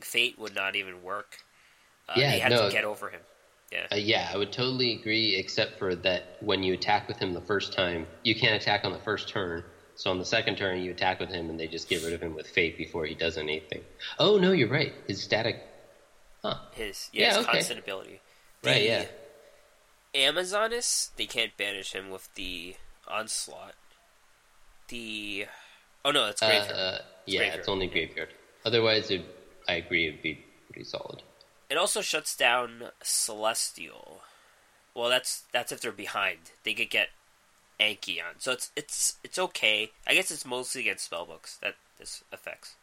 Fate 0.00 0.38
would 0.38 0.54
not 0.54 0.76
even 0.76 1.02
work. 1.02 1.38
Uh, 2.08 2.14
yeah, 2.16 2.30
they 2.32 2.38
have 2.40 2.50
no, 2.50 2.66
to 2.66 2.72
get 2.72 2.84
over 2.84 3.10
him. 3.10 3.20
Yeah. 3.72 3.86
Uh, 3.92 3.96
yeah, 3.96 4.30
I 4.32 4.36
would 4.38 4.52
totally 4.52 4.94
agree, 4.94 5.36
except 5.36 5.78
for 5.78 5.94
that 5.96 6.38
when 6.40 6.62
you 6.62 6.74
attack 6.74 7.06
with 7.06 7.18
him 7.18 7.34
the 7.34 7.40
first 7.40 7.72
time, 7.72 8.06
you 8.22 8.34
can't 8.34 8.60
attack 8.60 8.84
on 8.84 8.92
the 8.92 8.98
first 9.00 9.28
turn. 9.28 9.62
So 9.94 10.10
on 10.10 10.18
the 10.18 10.24
second 10.24 10.56
turn, 10.56 10.80
you 10.80 10.92
attack 10.92 11.20
with 11.20 11.28
him, 11.28 11.50
and 11.50 11.58
they 11.58 11.66
just 11.66 11.88
get 11.88 12.02
rid 12.02 12.12
of 12.12 12.22
him 12.22 12.34
with 12.34 12.46
fate 12.46 12.78
before 12.78 13.04
he 13.04 13.14
does 13.14 13.36
anything. 13.36 13.82
Oh 14.18 14.38
no, 14.38 14.52
you're 14.52 14.68
right. 14.68 14.92
His 15.06 15.20
static. 15.20 15.60
Huh. 16.42 16.56
His 16.72 17.10
yeah, 17.12 17.22
yeah 17.22 17.28
his 17.28 17.38
okay. 17.38 17.52
constant 17.52 17.80
ability. 17.80 18.20
The 18.62 18.70
right. 18.70 18.82
Yeah. 18.82 19.04
Amazoness, 20.14 21.10
they 21.16 21.26
can't 21.26 21.56
banish 21.56 21.92
him 21.92 22.10
with 22.10 22.32
the 22.34 22.76
onslaught. 23.06 23.74
The 24.88 25.46
oh 26.04 26.10
no, 26.10 26.28
it's 26.28 26.40
graveyard. 26.40 26.70
Uh, 26.70 26.74
uh, 26.74 26.98
yeah, 27.26 27.38
graveyard. 27.40 27.60
it's 27.60 27.68
only 27.68 27.86
graveyard. 27.88 28.28
Otherwise, 28.64 29.10
it, 29.10 29.24
I 29.68 29.74
agree, 29.74 30.08
it'd 30.08 30.22
be 30.22 30.44
pretty 30.70 30.84
solid. 30.84 31.22
It 31.70 31.76
also 31.76 32.00
shuts 32.00 32.34
down 32.34 32.90
Celestial. 33.02 34.22
Well, 34.94 35.08
that's 35.08 35.44
that's 35.52 35.70
if 35.72 35.80
they're 35.80 35.92
behind. 35.92 36.38
They 36.64 36.74
could 36.74 36.90
get 36.90 37.10
Anki 37.78 38.18
on. 38.18 38.34
So 38.38 38.52
it's 38.52 38.70
it's 38.74 39.16
it's 39.22 39.38
okay. 39.38 39.90
I 40.06 40.14
guess 40.14 40.30
it's 40.30 40.44
mostly 40.44 40.82
against 40.82 41.10
spellbooks 41.10 41.58
that 41.60 41.74
this 41.98 42.24
affects. 42.32 42.74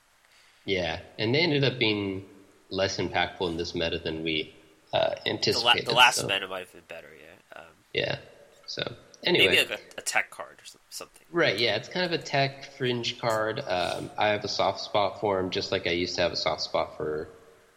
Yeah, 0.66 1.00
and 1.20 1.34
they 1.34 1.40
ended 1.40 1.64
up 1.64 1.78
being 1.78 2.26
less 2.70 2.98
impactful 2.98 3.50
in 3.50 3.58
this 3.58 3.76
meta 3.76 4.00
than 4.00 4.24
we 4.24 4.54
uh, 4.94 5.16
anticipated. 5.26 5.86
The, 5.86 5.92
la- 5.92 5.94
the 5.94 5.98
last 5.98 6.16
so. 6.18 6.28
meta 6.28 6.48
might 6.48 6.60
have 6.60 6.74
been 6.74 6.82
better. 6.88 7.10
Yeah. 7.20 7.60
Um, 7.60 7.66
yeah. 7.94 8.18
So 8.66 8.96
anyway, 9.24 9.48
maybe 9.48 9.58
like 9.70 9.80
a, 9.80 10.00
a, 10.00 10.02
tech 10.02 10.32
card 10.32 10.58
or 10.60 10.80
something. 10.90 11.26
Right. 11.32 11.58
Yeah, 11.58 11.76
it's 11.76 11.88
kind 11.90 12.06
of 12.06 12.20
a 12.20 12.24
tech 12.24 12.78
fringe 12.78 13.20
card. 13.20 13.60
Um, 13.60 14.10
I 14.18 14.30
have 14.30 14.44
a 14.44 14.48
soft 14.48 14.82
spot 14.82 15.20
for 15.20 15.40
him, 15.40 15.50
just 15.50 15.72
like 15.72 15.88
I 15.88 15.92
used 15.92 16.16
to 16.16 16.22
have 16.22 16.32
a 16.32 16.38
soft 16.38 16.62
spot 16.62 16.98
for 16.98 17.28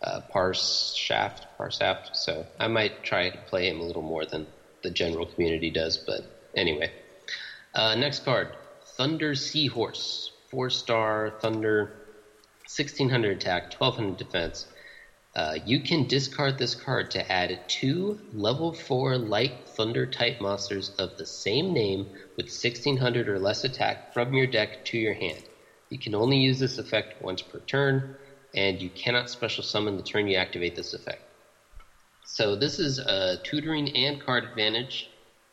uh, 0.03 0.21
Parse 0.31 0.95
Shaft, 0.97 1.47
Parshath. 1.59 2.15
So 2.15 2.47
I 2.59 2.69
might 2.69 3.03
try 3.03 3.31
to 3.31 3.39
play 3.49 3.69
him 3.69 3.81
a 3.81 3.85
little 3.85 4.03
more 4.03 4.25
than 4.25 4.47
the 4.83 4.91
general 4.91 5.27
community 5.27 5.71
does. 5.71 5.97
But 5.97 6.21
anyway, 6.55 6.93
uh, 7.75 7.95
next 7.95 8.25
card, 8.25 8.49
Thunder 8.97 9.35
Seahorse, 9.35 10.33
four 10.51 10.71
star 10.71 11.35
Thunder, 11.41 11.93
sixteen 12.67 13.11
hundred 13.11 13.39
attack, 13.39 13.71
twelve 13.71 13.97
hundred 13.97 14.19
defense. 14.19 14.67
Uh, 15.37 15.57
you 15.65 15.81
can 15.81 16.09
discard 16.09 16.59
this 16.59 16.75
card 16.75 17.13
to 17.13 17.33
add 17.33 17.61
two 17.69 18.19
level 18.33 18.73
4 18.73 19.19
light 19.19 19.69
thunder 19.69 20.05
type 20.05 20.41
monsters 20.41 20.91
of 20.99 21.17
the 21.17 21.27
same 21.27 21.73
name 21.73 22.07
with 22.37 22.47
1600 22.47 23.29
or 23.29 23.39
less 23.39 23.63
attack 23.63 24.13
from 24.13 24.33
your 24.33 24.49
deck 24.49 24.85
to 24.87 24.99
your 24.99 25.15
hand. 25.15 25.41
You 25.91 25.99
can 25.99 26.17
only 26.17 26.39
use 26.39 26.59
this 26.59 26.79
effect 26.79 27.23
once 27.23 27.43
per 27.43 27.61
turn 27.61 28.17
and 28.55 28.81
you 28.81 28.91
cannot 28.91 29.29
special 29.31 29.63
summon 29.63 29.97
the 29.97 30.03
turn 30.03 30.27
you 30.27 30.37
activate 30.37 30.75
this 30.75 30.95
effect. 30.95 31.21
So 32.25 32.55
this 32.55 32.79
is 32.79 32.99
a 32.99 33.39
tutoring 33.43 33.89
and 33.97 34.21
card 34.21 34.45
advantage. 34.45 35.11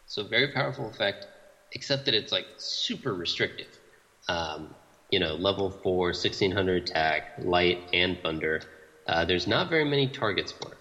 So 0.07 0.23
very 0.23 0.47
powerful 0.47 0.89
effect, 0.89 1.25
except 1.71 2.05
that 2.05 2.13
it's 2.13 2.31
like 2.31 2.45
super 2.57 3.13
restrictive. 3.13 3.79
Um, 4.27 4.73
you 5.11 5.19
know, 5.19 5.35
level 5.35 5.71
four, 5.71 6.07
1600 6.07 6.83
attack, 6.83 7.23
light, 7.37 7.79
and 7.93 8.19
thunder. 8.21 8.61
Uh, 9.07 9.23
there's 9.25 9.47
not 9.47 9.69
very 9.69 9.85
many 9.85 10.07
targets 10.07 10.51
for 10.51 10.71
it. 10.71 10.77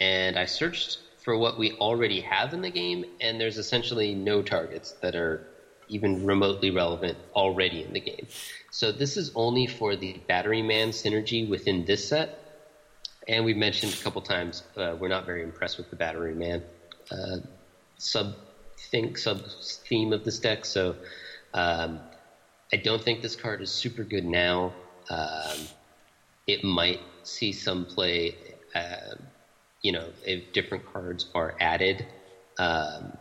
And 0.00 0.38
I 0.38 0.44
searched 0.44 0.98
for 1.18 1.36
what 1.36 1.58
we 1.58 1.72
already 1.72 2.20
have 2.20 2.54
in 2.54 2.62
the 2.62 2.70
game, 2.70 3.04
and 3.20 3.40
there's 3.40 3.58
essentially 3.58 4.14
no 4.14 4.42
targets 4.42 4.94
that 5.02 5.14
are 5.14 5.42
even 5.88 6.26
remotely 6.26 6.70
relevant 6.70 7.16
already 7.34 7.82
in 7.82 7.92
the 7.92 8.00
game. 8.00 8.26
So 8.70 8.92
this 8.92 9.16
is 9.16 9.32
only 9.34 9.66
for 9.66 9.96
the 9.96 10.20
Battery 10.26 10.62
Man 10.62 10.90
synergy 10.90 11.48
within 11.48 11.84
this 11.84 12.08
set. 12.08 12.38
And 13.26 13.44
we've 13.44 13.56
mentioned 13.56 13.92
a 13.92 14.02
couple 14.02 14.22
times 14.22 14.62
uh, 14.76 14.96
we're 14.98 15.08
not 15.08 15.26
very 15.26 15.42
impressed 15.42 15.78
with 15.78 15.90
the 15.90 15.96
Battery 15.96 16.34
Man 16.34 16.62
uh, 17.10 17.38
sub 17.98 18.34
think 18.90 19.18
sub 19.18 19.42
theme 19.88 20.12
of 20.12 20.24
this 20.24 20.38
deck. 20.38 20.64
So 20.64 20.96
um, 21.54 22.00
I 22.72 22.76
don't 22.76 23.02
think 23.02 23.22
this 23.22 23.36
card 23.36 23.60
is 23.60 23.70
super 23.70 24.04
good 24.04 24.24
now. 24.24 24.72
Um, 25.10 25.58
it 26.46 26.64
might 26.64 27.00
see 27.22 27.52
some 27.52 27.84
play, 27.84 28.36
uh, 28.74 29.16
you 29.82 29.92
know, 29.92 30.08
if 30.24 30.52
different 30.52 30.90
cards 30.92 31.26
are 31.34 31.54
added. 31.60 32.06
Um, 32.58 33.16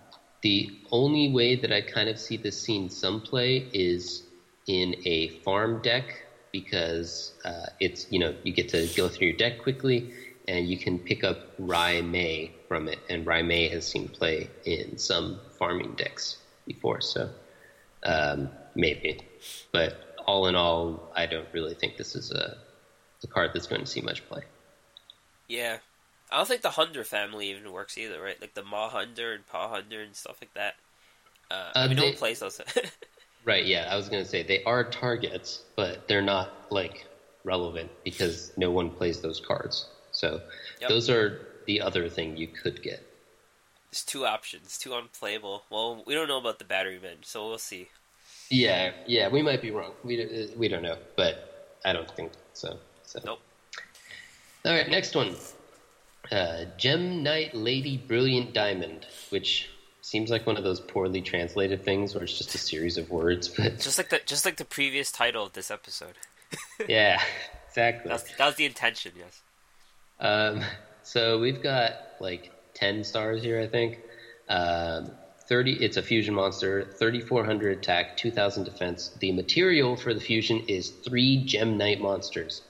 the 0.47 0.71
only 0.91 1.29
way 1.29 1.57
that 1.57 1.73
I 1.73 1.81
kind 1.81 2.07
of 2.07 2.17
see 2.17 2.37
this 2.37 2.57
seeing 2.61 2.89
some 2.89 3.19
play 3.19 3.67
is 3.73 4.23
in 4.65 4.95
a 5.03 5.27
farm 5.43 5.81
deck 5.81 6.23
because 6.53 7.33
uh, 7.43 7.65
it's 7.81 8.07
you 8.11 8.19
know 8.19 8.33
you 8.43 8.53
get 8.53 8.69
to 8.69 8.87
go 8.95 9.09
through 9.09 9.27
your 9.27 9.35
deck 9.35 9.59
quickly 9.61 10.13
and 10.47 10.65
you 10.69 10.77
can 10.77 10.99
pick 10.99 11.25
up 11.25 11.37
Rai 11.59 12.01
Mei 12.01 12.53
from 12.69 12.87
it. 12.87 12.99
And 13.09 13.25
Rai 13.25 13.43
Mei 13.43 13.67
has 13.67 13.85
seen 13.85 14.07
play 14.07 14.49
in 14.63 14.97
some 14.97 15.41
farming 15.59 15.95
decks 15.97 16.37
before, 16.65 17.01
so 17.01 17.29
um, 18.03 18.49
maybe. 18.73 19.19
But 19.73 20.15
all 20.25 20.47
in 20.47 20.55
all, 20.55 21.11
I 21.13 21.25
don't 21.25 21.49
really 21.51 21.73
think 21.73 21.97
this 21.97 22.15
is 22.15 22.31
a, 22.31 22.55
a 23.21 23.27
card 23.27 23.51
that's 23.53 23.67
going 23.67 23.81
to 23.81 23.87
see 23.87 23.99
much 23.99 24.25
play. 24.29 24.43
Yeah. 25.49 25.79
I 26.31 26.37
don't 26.37 26.47
think 26.47 26.61
the 26.61 26.71
Hunder 26.71 27.03
family 27.03 27.49
even 27.51 27.71
works 27.71 27.97
either, 27.97 28.21
right? 28.21 28.39
Like 28.39 28.53
the 28.53 28.63
Ma 28.63 28.89
Hunder 28.89 29.33
and 29.33 29.45
Pa 29.47 29.69
Hunder 29.69 30.01
and 30.01 30.15
stuff 30.15 30.37
like 30.41 30.53
that. 30.55 30.75
Uh, 31.49 31.71
Uh, 31.75 31.87
no 31.87 31.95
they- 31.95 32.09
one 32.09 32.17
plays 32.17 32.39
those. 32.39 32.59
Right, 33.45 33.65
yeah, 33.65 33.87
I 33.89 33.95
was 33.95 34.09
going 34.09 34.21
to 34.21 34.29
say 34.29 34.43
they 34.43 34.61
are 34.65 34.83
targets, 34.83 35.63
but 35.77 36.05
they're 36.09 36.21
not 36.21 36.69
like 36.69 37.07
relevant 37.45 37.89
because 38.03 38.51
no 38.57 38.71
one 38.71 38.89
plays 38.89 39.21
those 39.21 39.39
cards. 39.39 39.87
So 40.11 40.41
Yep. 40.81 40.89
those 40.89 41.09
are 41.09 41.47
the 41.65 41.79
other 41.79 42.09
thing 42.09 42.35
you 42.35 42.47
could 42.49 42.83
get. 42.83 43.07
There's 43.89 44.03
two 44.03 44.25
options, 44.25 44.77
two 44.77 44.93
unplayable. 44.93 45.63
Well, 45.69 46.03
we 46.05 46.13
don't 46.13 46.27
know 46.27 46.39
about 46.39 46.59
the 46.59 46.65
battery 46.65 46.99
men, 47.01 47.19
so 47.21 47.47
we'll 47.47 47.57
see. 47.57 47.87
Yeah, 48.49 48.91
yeah, 49.05 49.29
we 49.29 49.41
might 49.41 49.61
be 49.61 49.71
wrong. 49.71 49.93
We 50.03 50.49
we 50.57 50.67
don't 50.67 50.81
know, 50.83 50.97
but 51.15 51.77
I 51.85 51.93
don't 51.93 52.11
think 52.17 52.33
so. 52.53 52.77
So 53.03 53.19
Nope. 53.23 53.39
All 54.65 54.73
right, 54.73 54.89
next 54.89 55.15
one. 55.15 55.37
Uh, 56.31 56.65
Gem 56.77 57.23
Knight 57.23 57.55
Lady 57.55 57.97
Brilliant 57.97 58.53
Diamond, 58.53 59.05
which 59.29 59.69
seems 60.01 60.29
like 60.29 60.45
one 60.47 60.57
of 60.57 60.63
those 60.63 60.79
poorly 60.79 61.21
translated 61.21 61.83
things 61.83 62.13
where 62.15 62.23
it's 62.23 62.37
just 62.37 62.55
a 62.55 62.57
series 62.57 62.97
of 62.97 63.09
words, 63.09 63.47
but 63.57 63.79
Just 63.79 63.97
like 63.97 64.09
the 64.09 64.21
just 64.25 64.45
like 64.45 64.57
the 64.57 64.65
previous 64.65 65.11
title 65.11 65.45
of 65.45 65.53
this 65.53 65.69
episode. 65.69 66.15
yeah, 66.87 67.21
exactly. 67.67 68.09
That's, 68.09 68.35
that 68.35 68.45
was 68.45 68.55
the 68.55 68.65
intention, 68.65 69.11
yes. 69.17 69.41
Um, 70.19 70.61
so 71.03 71.39
we've 71.39 71.61
got 71.61 71.93
like 72.19 72.51
10 72.73 73.03
stars 73.03 73.43
here, 73.43 73.59
I 73.59 73.67
think. 73.67 73.99
Um, 74.49 75.11
30, 75.47 75.83
it's 75.83 75.97
a 75.97 76.01
fusion 76.01 76.35
monster, 76.35 76.83
3400 76.83 77.77
attack, 77.77 78.17
2000 78.17 78.65
defense. 78.65 79.09
The 79.19 79.31
material 79.31 79.95
for 79.95 80.13
the 80.13 80.19
fusion 80.19 80.59
is 80.67 80.89
three 80.89 81.43
Gem 81.45 81.77
Knight 81.77 82.01
monsters. 82.01 82.61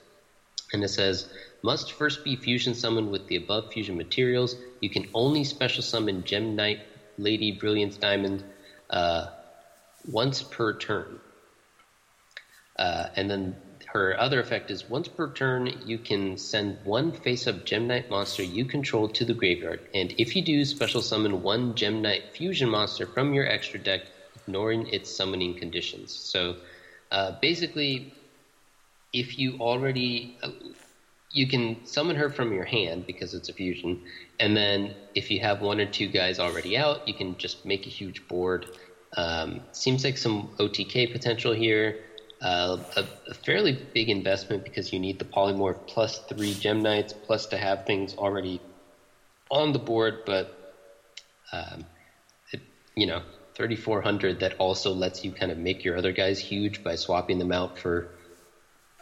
And 0.72 0.84
it 0.84 0.88
says, 0.88 1.28
must 1.62 1.92
first 1.92 2.24
be 2.24 2.36
fusion 2.36 2.74
summoned 2.74 3.10
with 3.10 3.26
the 3.26 3.36
above 3.36 3.72
fusion 3.72 3.96
materials. 3.96 4.56
You 4.80 4.90
can 4.90 5.06
only 5.14 5.44
special 5.44 5.82
summon 5.82 6.24
Gem 6.24 6.54
Knight 6.56 6.80
Lady 7.16 7.52
Brilliance 7.52 7.96
Diamond 7.96 8.44
uh, 8.90 9.26
once 10.06 10.42
per 10.42 10.76
turn. 10.76 11.20
Uh, 12.78 13.08
and 13.16 13.30
then 13.30 13.56
her 13.86 14.18
other 14.20 14.38
effect 14.38 14.70
is 14.70 14.88
once 14.88 15.08
per 15.08 15.30
turn, 15.32 15.72
you 15.86 15.98
can 15.98 16.36
send 16.36 16.78
one 16.84 17.10
face 17.10 17.46
up 17.46 17.64
Gem 17.64 17.86
Knight 17.86 18.10
monster 18.10 18.42
you 18.42 18.64
control 18.66 19.08
to 19.08 19.24
the 19.24 19.34
graveyard. 19.34 19.80
And 19.94 20.14
if 20.18 20.36
you 20.36 20.42
do, 20.42 20.64
special 20.64 21.00
summon 21.00 21.42
one 21.42 21.74
Gem 21.74 22.02
Knight 22.02 22.24
fusion 22.34 22.68
monster 22.68 23.06
from 23.06 23.32
your 23.32 23.48
extra 23.48 23.80
deck, 23.80 24.02
ignoring 24.36 24.86
its 24.88 25.10
summoning 25.10 25.54
conditions. 25.54 26.12
So 26.12 26.56
uh, 27.10 27.32
basically, 27.40 28.12
if 29.12 29.38
you 29.38 29.58
already. 29.60 30.38
You 31.30 31.46
can 31.46 31.84
summon 31.84 32.16
her 32.16 32.30
from 32.30 32.54
your 32.54 32.64
hand 32.64 33.06
because 33.06 33.34
it's 33.34 33.50
a 33.50 33.52
fusion, 33.52 34.02
and 34.40 34.56
then 34.56 34.94
if 35.14 35.30
you 35.30 35.40
have 35.40 35.60
one 35.60 35.78
or 35.78 35.84
two 35.86 36.08
guys 36.08 36.38
already 36.38 36.76
out, 36.76 37.06
you 37.06 37.12
can 37.12 37.36
just 37.36 37.66
make 37.66 37.86
a 37.86 37.90
huge 37.90 38.26
board. 38.28 38.66
Um, 39.14 39.60
seems 39.72 40.04
like 40.04 40.16
some 40.16 40.48
OTK 40.58 41.12
potential 41.12 41.52
here. 41.52 42.00
Uh, 42.40 42.78
a, 42.96 43.04
a 43.30 43.34
fairly 43.34 43.72
big 43.92 44.08
investment 44.08 44.62
because 44.62 44.92
you 44.92 45.00
need 45.00 45.18
the 45.18 45.24
polymorph 45.24 45.86
plus 45.88 46.20
three 46.20 46.54
gem 46.54 46.80
knights 46.80 47.12
plus 47.12 47.46
to 47.46 47.58
have 47.58 47.84
things 47.84 48.14
already 48.14 48.60
on 49.50 49.72
the 49.72 49.78
board, 49.78 50.20
but 50.24 50.74
um, 51.52 51.84
it, 52.52 52.60
you 52.94 53.06
know, 53.06 53.22
3400 53.54 54.40
that 54.40 54.54
also 54.58 54.92
lets 54.92 55.24
you 55.24 55.32
kind 55.32 55.50
of 55.50 55.58
make 55.58 55.84
your 55.84 55.96
other 55.96 56.12
guys 56.12 56.38
huge 56.38 56.84
by 56.84 56.94
swapping 56.94 57.38
them 57.38 57.50
out 57.50 57.78
for 57.78 58.08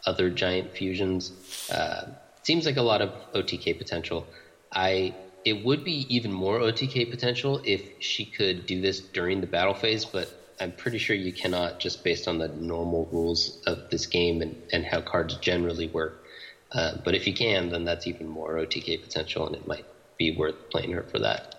other 0.05 0.29
giant 0.29 0.71
fusions. 0.71 1.31
Uh, 1.71 2.07
seems 2.43 2.65
like 2.65 2.77
a 2.77 2.81
lot 2.81 3.01
of 3.01 3.11
OTK 3.33 3.77
potential. 3.77 4.27
I 4.71 5.13
it 5.45 5.63
would 5.63 5.83
be 5.83 6.05
even 6.13 6.31
more 6.31 6.59
OTK 6.59 7.09
potential 7.09 7.61
if 7.63 7.81
she 7.99 8.25
could 8.25 8.65
do 8.65 8.81
this 8.81 8.99
during 8.99 9.39
the 9.39 9.47
battle 9.47 9.73
phase, 9.73 10.03
but 10.03 10.29
I'm 10.59 10.73
pretty 10.73 10.97
sure 10.97 11.15
you 11.15 11.31
cannot 11.31 11.79
just 11.79 12.03
based 12.03 12.27
on 12.27 12.37
the 12.37 12.49
normal 12.49 13.07
rules 13.11 13.61
of 13.65 13.89
this 13.89 14.07
game 14.07 14.41
and, 14.41 14.61
and 14.73 14.83
how 14.85 15.01
cards 15.01 15.35
generally 15.37 15.87
work. 15.87 16.25
Uh, 16.71 16.97
but 17.03 17.15
if 17.15 17.27
you 17.27 17.33
can, 17.33 17.69
then 17.69 17.85
that's 17.85 18.07
even 18.07 18.27
more 18.27 18.55
OTK 18.55 19.01
potential, 19.01 19.47
and 19.47 19.55
it 19.55 19.67
might 19.67 19.85
be 20.17 20.35
worth 20.35 20.69
playing 20.69 20.91
her 20.91 21.03
for 21.03 21.19
that. 21.19 21.55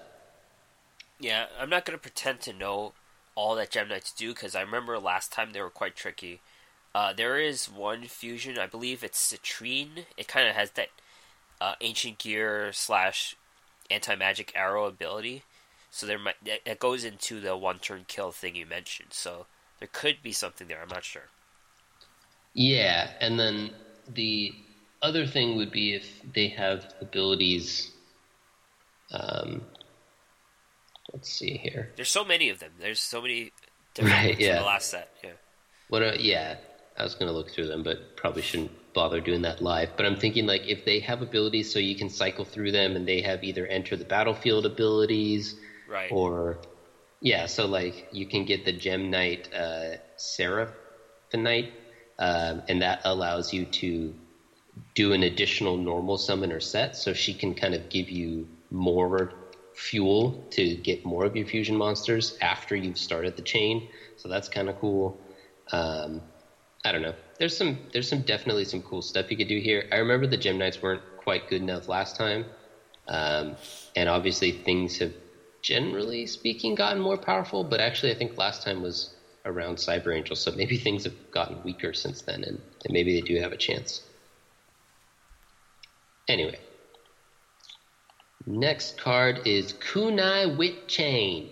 Yeah, 1.18 1.47
I'm 1.59 1.70
not 1.70 1.84
going 1.84 1.97
to 1.97 2.03
pretend 2.03 2.41
to 2.43 2.53
know 2.53 2.93
all 3.34 3.55
that 3.55 3.70
Gem 3.70 3.89
Knights 3.89 4.12
do 4.12 4.34
because 4.34 4.55
I 4.55 4.61
remember 4.61 4.99
last 4.99 5.32
time 5.32 5.53
they 5.53 5.62
were 5.62 5.70
quite 5.70 5.97
tricky. 5.97 6.41
Uh, 6.95 7.12
there 7.12 7.39
is 7.39 7.66
one 7.66 8.03
fusion, 8.05 8.59
I 8.59 8.66
believe 8.66 9.05
it's 9.05 9.32
Citrine. 9.32 10.07
It 10.16 10.26
kind 10.26 10.49
of 10.49 10.55
has 10.55 10.72
that 10.72 10.89
uh, 11.61 11.74
ancient 11.80 12.18
gear 12.18 12.72
slash 12.72 13.36
anti 13.91 14.14
magic 14.14 14.53
arrow 14.55 14.86
ability. 14.86 15.43
So 15.91 16.07
there 16.07 16.18
might 16.18 16.36
that 16.45 16.78
goes 16.78 17.05
into 17.05 17.41
the 17.41 17.57
one 17.57 17.78
turn 17.78 18.05
kill 18.09 18.30
thing 18.30 18.57
you 18.57 18.66
mentioned. 18.66 19.09
So 19.12 19.47
there 19.78 19.89
could 19.91 20.22
be 20.22 20.32
something 20.32 20.68
there. 20.68 20.80
I'm 20.82 20.89
not 20.89 21.05
sure. 21.05 21.28
Yeah, 22.55 23.11
and 23.20 23.39
then 23.39 23.70
the 24.12 24.53
other 25.03 25.26
thing 25.26 25.57
would 25.57 25.70
be 25.70 25.95
if 25.95 26.20
they 26.34 26.49
have 26.49 26.93
abilities. 27.01 27.91
Um, 29.12 29.62
let's 31.12 31.30
see 31.30 31.57
here. 31.57 31.93
There's 31.97 32.11
so 32.11 32.24
many 32.24 32.51
of 32.51 32.59
them. 32.59 32.72
There's 32.78 33.01
so 33.01 33.22
many 33.22 33.53
different 33.95 34.16
Right, 34.16 34.41
yeah. 34.41 34.59
the 34.59 34.64
last 34.64 34.91
set. 34.91 35.11
Yeah. 35.22 35.30
What? 35.89 36.03
Are, 36.03 36.14
yeah, 36.16 36.57
I 36.99 37.05
was 37.05 37.14
going 37.14 37.28
to 37.28 37.32
look 37.36 37.51
through 37.51 37.66
them, 37.68 37.82
but 37.82 38.16
probably 38.16 38.42
shouldn't 38.42 38.72
bother 38.92 39.20
doing 39.20 39.42
that 39.42 39.62
live. 39.62 39.90
But 39.96 40.07
I'm 40.07 40.16
thinking 40.16 40.46
like 40.46 40.66
if 40.66 40.84
they 40.84 40.99
have 41.01 41.22
abilities, 41.22 41.72
so 41.72 41.78
you 41.78 41.94
can 41.94 42.11
cycle 42.11 42.44
through 42.44 42.72
them, 42.72 42.96
and 42.96 43.07
they 43.07 43.20
have 43.20 43.44
either 43.44 43.66
enter 43.66 43.96
the 43.96 44.05
battlefield 44.05 44.66
abilities, 44.66 45.55
Right. 45.88 46.11
or 46.12 46.59
yeah, 47.20 47.46
so 47.46 47.66
like 47.66 48.09
you 48.12 48.26
can 48.26 48.44
get 48.44 48.64
the 48.64 48.72
Gem 48.72 49.11
Knight 49.11 49.49
uh, 49.55 49.96
Seraphinite, 50.18 51.70
um, 52.18 52.62
and 52.68 52.82
that 52.82 53.01
allows 53.05 53.53
you 53.53 53.64
to 53.66 54.14
do 54.94 55.12
an 55.12 55.22
additional 55.22 55.76
normal 55.76 56.18
summoner 56.18 56.61
set, 56.61 56.96
so 56.96 57.12
she 57.12 57.34
can 57.34 57.55
kind 57.55 57.74
of 57.74 57.88
give 57.88 58.11
you 58.11 58.49
more 58.70 59.32
fuel 59.74 60.44
to 60.51 60.74
get 60.76 61.05
more 61.05 61.24
of 61.24 61.36
your 61.36 61.46
fusion 61.46 61.76
monsters 61.76 62.36
after 62.40 62.74
you've 62.74 62.99
started 62.99 63.36
the 63.36 63.42
chain. 63.42 63.88
So 64.16 64.28
that's 64.28 64.49
kind 64.49 64.68
of 64.68 64.76
cool. 64.76 65.16
Um, 65.72 66.22
I 66.89 66.93
don't 66.93 67.03
know. 67.03 67.14
There's 67.39 67.55
some 67.55 67.78
there's 67.93 68.09
some 68.09 68.22
definitely 68.22 68.64
some 68.64 68.80
cool 68.80 69.03
stuff 69.03 69.30
you 69.30 69.36
could 69.36 69.47
do 69.49 69.59
here. 69.59 69.86
I 69.93 69.97
remember 69.97 70.26
the 70.26 70.39
Gem 70.39 70.57
Knights 70.57 70.80
weren't 70.80 71.03
quite 71.18 71.47
good 71.51 71.61
enough 71.61 71.86
last 71.86 72.16
time, 72.16 72.47
um, 73.07 73.57
and 73.95 74.09
obviously 74.09 74.53
things 74.53 74.97
have 74.99 75.12
generally 75.61 76.24
speaking 76.24 76.74
gotten 76.74 77.03
more 77.03 77.18
powerful. 77.18 77.62
But 77.62 77.80
actually, 77.80 78.12
I 78.12 78.14
think 78.14 78.39
last 78.39 78.62
time 78.62 78.80
was 78.80 79.14
around 79.45 79.76
Cyber 79.76 80.16
Angel, 80.16 80.34
so 80.34 80.51
maybe 80.53 80.78
things 80.78 81.05
have 81.05 81.30
gotten 81.30 81.62
weaker 81.62 81.93
since 81.93 82.22
then, 82.22 82.43
and, 82.43 82.59
and 82.84 82.91
maybe 82.91 83.20
they 83.20 83.26
do 83.26 83.39
have 83.39 83.53
a 83.53 83.59
chance. 83.59 84.01
Anyway, 86.26 86.59
next 88.47 88.99
card 88.99 89.47
is 89.47 89.74
Kunai 89.74 90.57
with 90.57 90.86
Chain. 90.86 91.51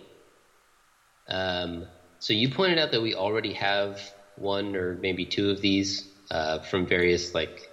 Um, 1.28 1.84
so 2.20 2.32
you 2.32 2.48
pointed 2.48 2.78
out 2.78 2.90
that 2.92 3.02
we 3.02 3.14
already 3.14 3.52
have 3.52 4.00
one 4.36 4.76
or 4.76 4.94
maybe 4.94 5.24
two 5.24 5.50
of 5.50 5.60
these 5.60 6.08
uh, 6.30 6.58
from 6.60 6.86
various 6.86 7.34
like 7.34 7.70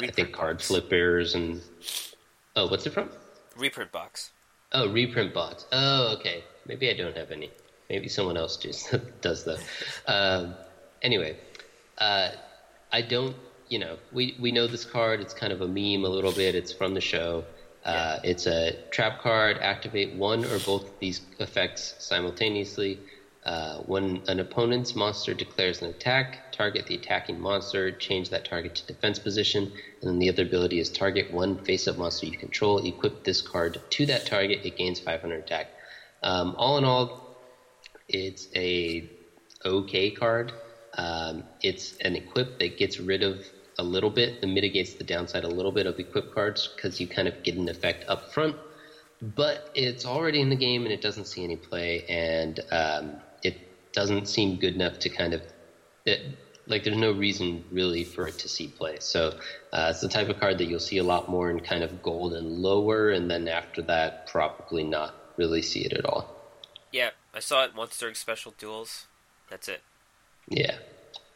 I 0.00 0.08
think 0.08 0.32
card 0.32 0.56
box. 0.58 0.68
flippers 0.68 1.34
and 1.34 1.60
oh, 2.56 2.66
what's 2.68 2.86
it 2.86 2.90
from? 2.92 3.10
Reprint 3.56 3.92
box. 3.92 4.30
Oh, 4.72 4.88
reprint 4.90 5.32
bots. 5.32 5.66
Oh, 5.72 6.14
okay. 6.18 6.42
Maybe 6.66 6.90
I 6.90 6.94
don't 6.94 7.16
have 7.16 7.30
any. 7.30 7.50
Maybe 7.88 8.08
someone 8.08 8.36
else 8.36 8.56
just 8.56 8.92
does 9.20 9.44
that. 9.44 9.60
Um, 10.06 10.54
anyway, 11.02 11.36
uh, 11.98 12.30
I 12.92 13.02
don't. 13.02 13.36
You 13.68 13.78
know, 13.78 13.96
we 14.12 14.36
we 14.40 14.52
know 14.52 14.66
this 14.66 14.84
card. 14.84 15.20
It's 15.20 15.34
kind 15.34 15.52
of 15.52 15.60
a 15.60 15.68
meme 15.68 16.04
a 16.04 16.08
little 16.08 16.32
bit. 16.32 16.54
It's 16.54 16.72
from 16.72 16.94
the 16.94 17.00
show. 17.00 17.44
Uh, 17.84 18.18
It's 18.24 18.46
a 18.46 18.72
trap 18.90 19.20
card. 19.20 19.58
Activate 19.58 20.14
one 20.14 20.44
or 20.46 20.58
both 20.60 20.84
of 20.84 20.98
these 21.00 21.20
effects 21.38 21.94
simultaneously. 21.98 22.98
Uh, 23.44 23.76
when 23.80 24.22
an 24.26 24.40
opponent's 24.40 24.96
monster 24.96 25.34
declares 25.34 25.82
an 25.82 25.88
attack, 25.88 26.38
target 26.50 26.86
the 26.86 26.94
attacking 26.94 27.38
monster, 27.38 27.92
change 27.92 28.30
that 28.30 28.44
target 28.44 28.74
to 28.74 28.86
defense 28.86 29.18
position, 29.18 29.70
and 30.00 30.10
then 30.10 30.18
the 30.18 30.30
other 30.30 30.42
ability 30.44 30.78
is 30.78 30.88
target 30.88 31.30
one 31.30 31.58
face-up 31.58 31.98
monster 31.98 32.24
you 32.24 32.36
control, 32.38 32.78
equip 32.78 33.22
this 33.24 33.42
card 33.42 33.78
to 33.90 34.06
that 34.06 34.24
target, 34.24 34.60
it 34.64 34.76
gains 34.76 34.98
500 34.98 35.36
attack. 35.36 35.68
Um, 36.22 36.54
all 36.56 36.78
in 36.78 36.84
all, 36.84 37.36
it's 38.08 38.48
a 38.56 39.04
okay 39.64 40.10
card. 40.10 40.52
Um, 40.96 41.44
it's 41.62 41.96
an 42.00 42.16
equip 42.16 42.58
that 42.60 42.78
gets 42.78 42.98
rid 42.98 43.22
of 43.22 43.42
a 43.78 43.82
little 43.82 44.10
bit. 44.10 44.38
It 44.42 44.46
mitigates 44.46 44.94
the 44.94 45.04
downside 45.04 45.44
a 45.44 45.48
little 45.48 45.72
bit 45.72 45.86
of 45.86 45.98
equip 45.98 46.32
cards 46.32 46.70
because 46.74 46.98
you 47.00 47.06
kind 47.08 47.28
of 47.28 47.42
get 47.42 47.56
an 47.56 47.68
effect 47.68 48.04
up 48.08 48.32
front. 48.32 48.56
But 49.20 49.68
it's 49.74 50.06
already 50.06 50.40
in 50.40 50.48
the 50.48 50.56
game 50.56 50.84
and 50.84 50.92
it 50.92 51.00
doesn't 51.00 51.26
see 51.26 51.44
any 51.44 51.56
play, 51.56 52.04
and 52.08 52.58
um, 52.70 53.20
doesn't 53.94 54.26
seem 54.28 54.56
good 54.56 54.74
enough 54.74 54.98
to 55.00 55.08
kind 55.08 55.34
of. 55.34 55.42
It, 56.04 56.38
like 56.66 56.84
there's 56.84 56.96
no 56.96 57.12
reason 57.12 57.62
really 57.70 58.04
for 58.04 58.26
it 58.26 58.38
to 58.38 58.48
see 58.48 58.68
play. 58.68 58.96
So 59.00 59.38
uh, 59.72 59.88
it's 59.90 60.00
the 60.00 60.08
type 60.08 60.28
of 60.30 60.40
card 60.40 60.58
that 60.58 60.64
you'll 60.64 60.80
see 60.80 60.96
a 60.96 61.04
lot 61.04 61.28
more 61.28 61.50
in 61.50 61.60
kind 61.60 61.82
of 61.82 62.02
gold 62.02 62.32
and 62.32 62.50
lower, 62.50 63.10
and 63.10 63.30
then 63.30 63.48
after 63.48 63.82
that, 63.82 64.26
probably 64.26 64.82
not 64.82 65.14
really 65.36 65.62
see 65.62 65.80
it 65.80 65.92
at 65.92 66.06
all. 66.06 66.34
Yeah, 66.90 67.10
I 67.34 67.40
saw 67.40 67.64
it 67.64 67.74
once 67.74 67.98
during 67.98 68.14
special 68.14 68.54
duels. 68.56 69.06
That's 69.50 69.68
it. 69.68 69.82
Yeah, 70.48 70.76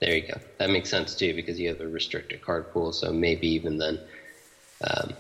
there 0.00 0.14
you 0.16 0.28
go. 0.28 0.40
That 0.58 0.70
makes 0.70 0.88
sense 0.88 1.14
too 1.14 1.34
because 1.34 1.58
you 1.58 1.68
have 1.68 1.80
a 1.80 1.88
restricted 1.88 2.42
card 2.42 2.70
pool, 2.72 2.92
so 2.92 3.12
maybe 3.12 3.48
even 3.48 3.78
then. 3.78 3.98
Um, 4.82 5.14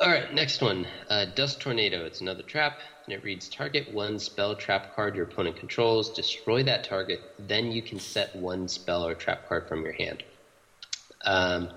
all 0.00 0.08
right, 0.08 0.32
next 0.32 0.62
one. 0.62 0.86
Uh, 1.10 1.24
Dust 1.34 1.60
Tornado. 1.60 2.04
It's 2.04 2.20
another 2.20 2.42
trap, 2.42 2.78
and 3.04 3.14
it 3.14 3.24
reads 3.24 3.48
Target 3.48 3.92
one 3.92 4.18
spell 4.18 4.54
trap 4.54 4.94
card 4.94 5.16
your 5.16 5.24
opponent 5.24 5.56
controls, 5.56 6.14
destroy 6.14 6.62
that 6.62 6.84
target, 6.84 7.20
then 7.38 7.72
you 7.72 7.82
can 7.82 7.98
set 7.98 8.34
one 8.36 8.68
spell 8.68 9.04
or 9.04 9.14
trap 9.14 9.48
card 9.48 9.66
from 9.68 9.82
your 9.82 9.92
hand. 9.92 10.22
Um, 11.24 11.70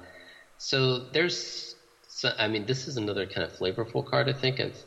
so 0.60 1.00
there's, 1.14 1.76
so, 2.08 2.32
I 2.38 2.48
mean, 2.48 2.66
this 2.66 2.88
is 2.88 2.98
another 2.98 3.26
kind 3.26 3.44
of 3.44 3.52
flavorful 3.54 4.06
card, 4.06 4.30
I 4.30 4.34
think. 4.34 4.60
I've, 4.60 4.78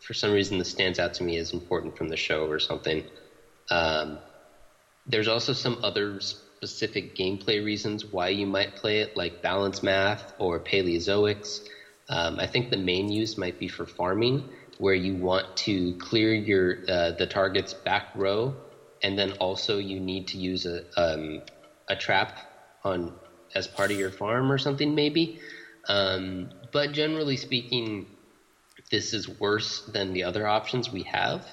for 0.00 0.12
some 0.12 0.32
reason, 0.32 0.58
this 0.58 0.68
stands 0.68 0.98
out 0.98 1.14
to 1.14 1.22
me 1.22 1.38
as 1.38 1.54
important 1.54 1.96
from 1.96 2.08
the 2.08 2.16
show 2.16 2.46
or 2.46 2.58
something. 2.58 3.02
Um, 3.70 4.18
there's 5.06 5.28
also 5.28 5.54
some 5.54 5.78
other 5.82 6.20
specific 6.20 7.16
gameplay 7.16 7.64
reasons 7.64 8.04
why 8.04 8.28
you 8.28 8.46
might 8.46 8.76
play 8.76 9.00
it, 9.00 9.16
like 9.16 9.40
balance 9.40 9.82
math 9.82 10.34
or 10.38 10.60
Paleozoics. 10.60 11.60
Um, 12.08 12.38
I 12.38 12.46
think 12.46 12.70
the 12.70 12.76
main 12.78 13.10
use 13.10 13.36
might 13.36 13.58
be 13.58 13.68
for 13.68 13.86
farming, 13.86 14.48
where 14.78 14.94
you 14.94 15.16
want 15.16 15.56
to 15.56 15.94
clear 15.98 16.32
your 16.34 16.78
uh, 16.88 17.12
the 17.12 17.26
target's 17.26 17.74
back 17.74 18.08
row, 18.14 18.54
and 19.02 19.18
then 19.18 19.32
also 19.32 19.78
you 19.78 20.00
need 20.00 20.28
to 20.28 20.38
use 20.38 20.66
a 20.66 20.82
um, 20.96 21.42
a 21.88 21.96
trap 21.96 22.38
on 22.84 23.14
as 23.54 23.66
part 23.66 23.90
of 23.90 23.98
your 23.98 24.10
farm 24.10 24.50
or 24.50 24.58
something 24.58 24.94
maybe. 24.94 25.38
Um, 25.88 26.50
but 26.72 26.92
generally 26.92 27.36
speaking, 27.36 28.06
this 28.90 29.12
is 29.12 29.28
worse 29.28 29.82
than 29.92 30.12
the 30.12 30.24
other 30.24 30.46
options 30.46 30.90
we 30.92 31.04
have. 31.04 31.46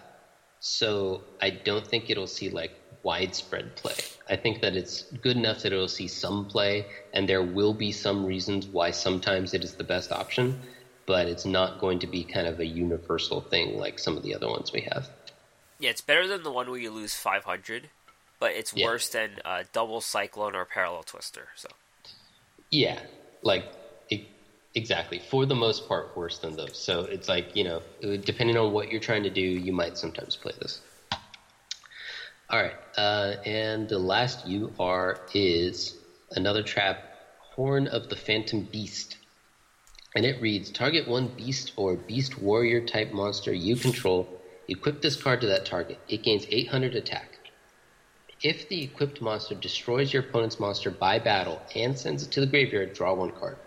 So 0.60 1.24
I 1.42 1.52
don't 1.52 1.86
think 1.86 2.10
it'll 2.10 2.28
see 2.28 2.50
like 2.50 2.72
widespread 3.06 3.76
play. 3.76 3.96
I 4.28 4.36
think 4.36 4.62
that 4.62 4.76
it's 4.76 5.04
good 5.22 5.38
enough 5.38 5.62
that 5.62 5.72
it'll 5.72 5.88
see 5.88 6.08
some 6.08 6.46
play, 6.48 6.88
and 7.14 7.30
there 7.30 7.44
will 7.44 7.74
be 7.74 7.92
some 7.92 8.26
reasons 8.26 8.66
why 8.66 8.92
sometimes 8.92 9.54
it 9.54 9.64
is 9.64 9.76
the 9.76 9.84
best 9.84 10.12
option, 10.12 10.60
but 11.06 11.28
it's 11.28 11.46
not 11.46 11.80
going 11.80 12.00
to 12.00 12.08
be 12.08 12.24
kind 12.24 12.48
of 12.48 12.60
a 12.60 12.66
universal 12.66 13.42
thing 13.42 13.78
like 13.78 14.00
some 14.00 14.18
of 14.18 14.24
the 14.24 14.34
other 14.34 14.50
ones 14.50 14.74
we 14.74 14.82
have. 14.92 15.08
Yeah, 15.80 15.92
it's 15.92 16.02
better 16.02 16.28
than 16.28 16.44
the 16.44 16.52
one 16.52 16.70
where 16.70 16.80
you 16.80 16.90
lose 16.90 17.14
500, 17.16 17.90
but 18.40 18.52
it's 18.52 18.76
Yeah. 18.76 18.88
worse 18.88 19.08
than 19.08 19.40
uh, 19.46 19.64
double 19.72 20.02
cyclone 20.02 20.56
or 20.56 20.66
parallel 20.66 21.04
twister. 21.04 21.50
So 21.56 21.70
Yeah, 22.72 23.00
like 23.44 23.66
e- 24.10 24.28
exactly. 24.74 25.20
For 25.20 25.46
the 25.46 25.56
most 25.56 25.88
part, 25.88 26.18
worse 26.18 26.40
than 26.40 26.56
those. 26.56 26.78
So 26.78 27.02
it's 27.02 27.30
like 27.30 27.56
you 27.56 27.64
know, 27.64 27.82
depending 28.02 28.58
on 28.58 28.72
what 28.74 28.92
you're 28.92 29.02
trying 29.02 29.24
to 29.24 29.30
do, 29.30 29.42
you 29.42 29.74
might 29.74 29.98
sometimes 29.98 30.36
play 30.36 30.54
this. 30.60 30.82
All 32.48 32.62
right, 32.62 32.76
uh, 32.96 33.38
and 33.44 33.90
the 33.90 33.98
last 33.98 34.46
UR 34.48 35.20
is 35.34 35.98
another 36.30 36.62
trap, 36.62 37.04
Horn 37.40 37.88
of 37.88 38.10
the 38.10 38.16
Phantom 38.16 38.62
Beast, 38.62 39.18
and 40.16 40.24
it 40.24 40.40
reads: 40.40 40.70
Target 40.70 41.08
one 41.08 41.28
beast 41.28 41.72
or 41.76 41.96
beast 41.96 42.38
warrior 42.38 42.86
type 42.86 43.12
monster 43.12 43.52
you 43.52 43.76
control. 43.76 44.30
Equip 44.68 45.02
this 45.02 45.16
card 45.16 45.42
to 45.42 45.48
that 45.48 45.66
target. 45.66 45.98
It 46.08 46.22
gains 46.22 46.46
800 46.48 46.94
attack. 46.94 47.40
If 48.44 48.70
the 48.70 48.84
equipped 48.84 49.22
monster 49.22 49.56
destroys 49.56 50.14
your 50.14 50.22
opponent's 50.22 50.60
monster 50.60 50.92
by 50.92 51.18
battle 51.18 51.60
and 51.76 51.98
sends 51.98 52.22
it 52.22 52.32
to 52.34 52.42
the 52.42 52.48
graveyard, 52.48 52.94
draw 52.94 53.16
one 53.16 53.32
card. 53.32 53.58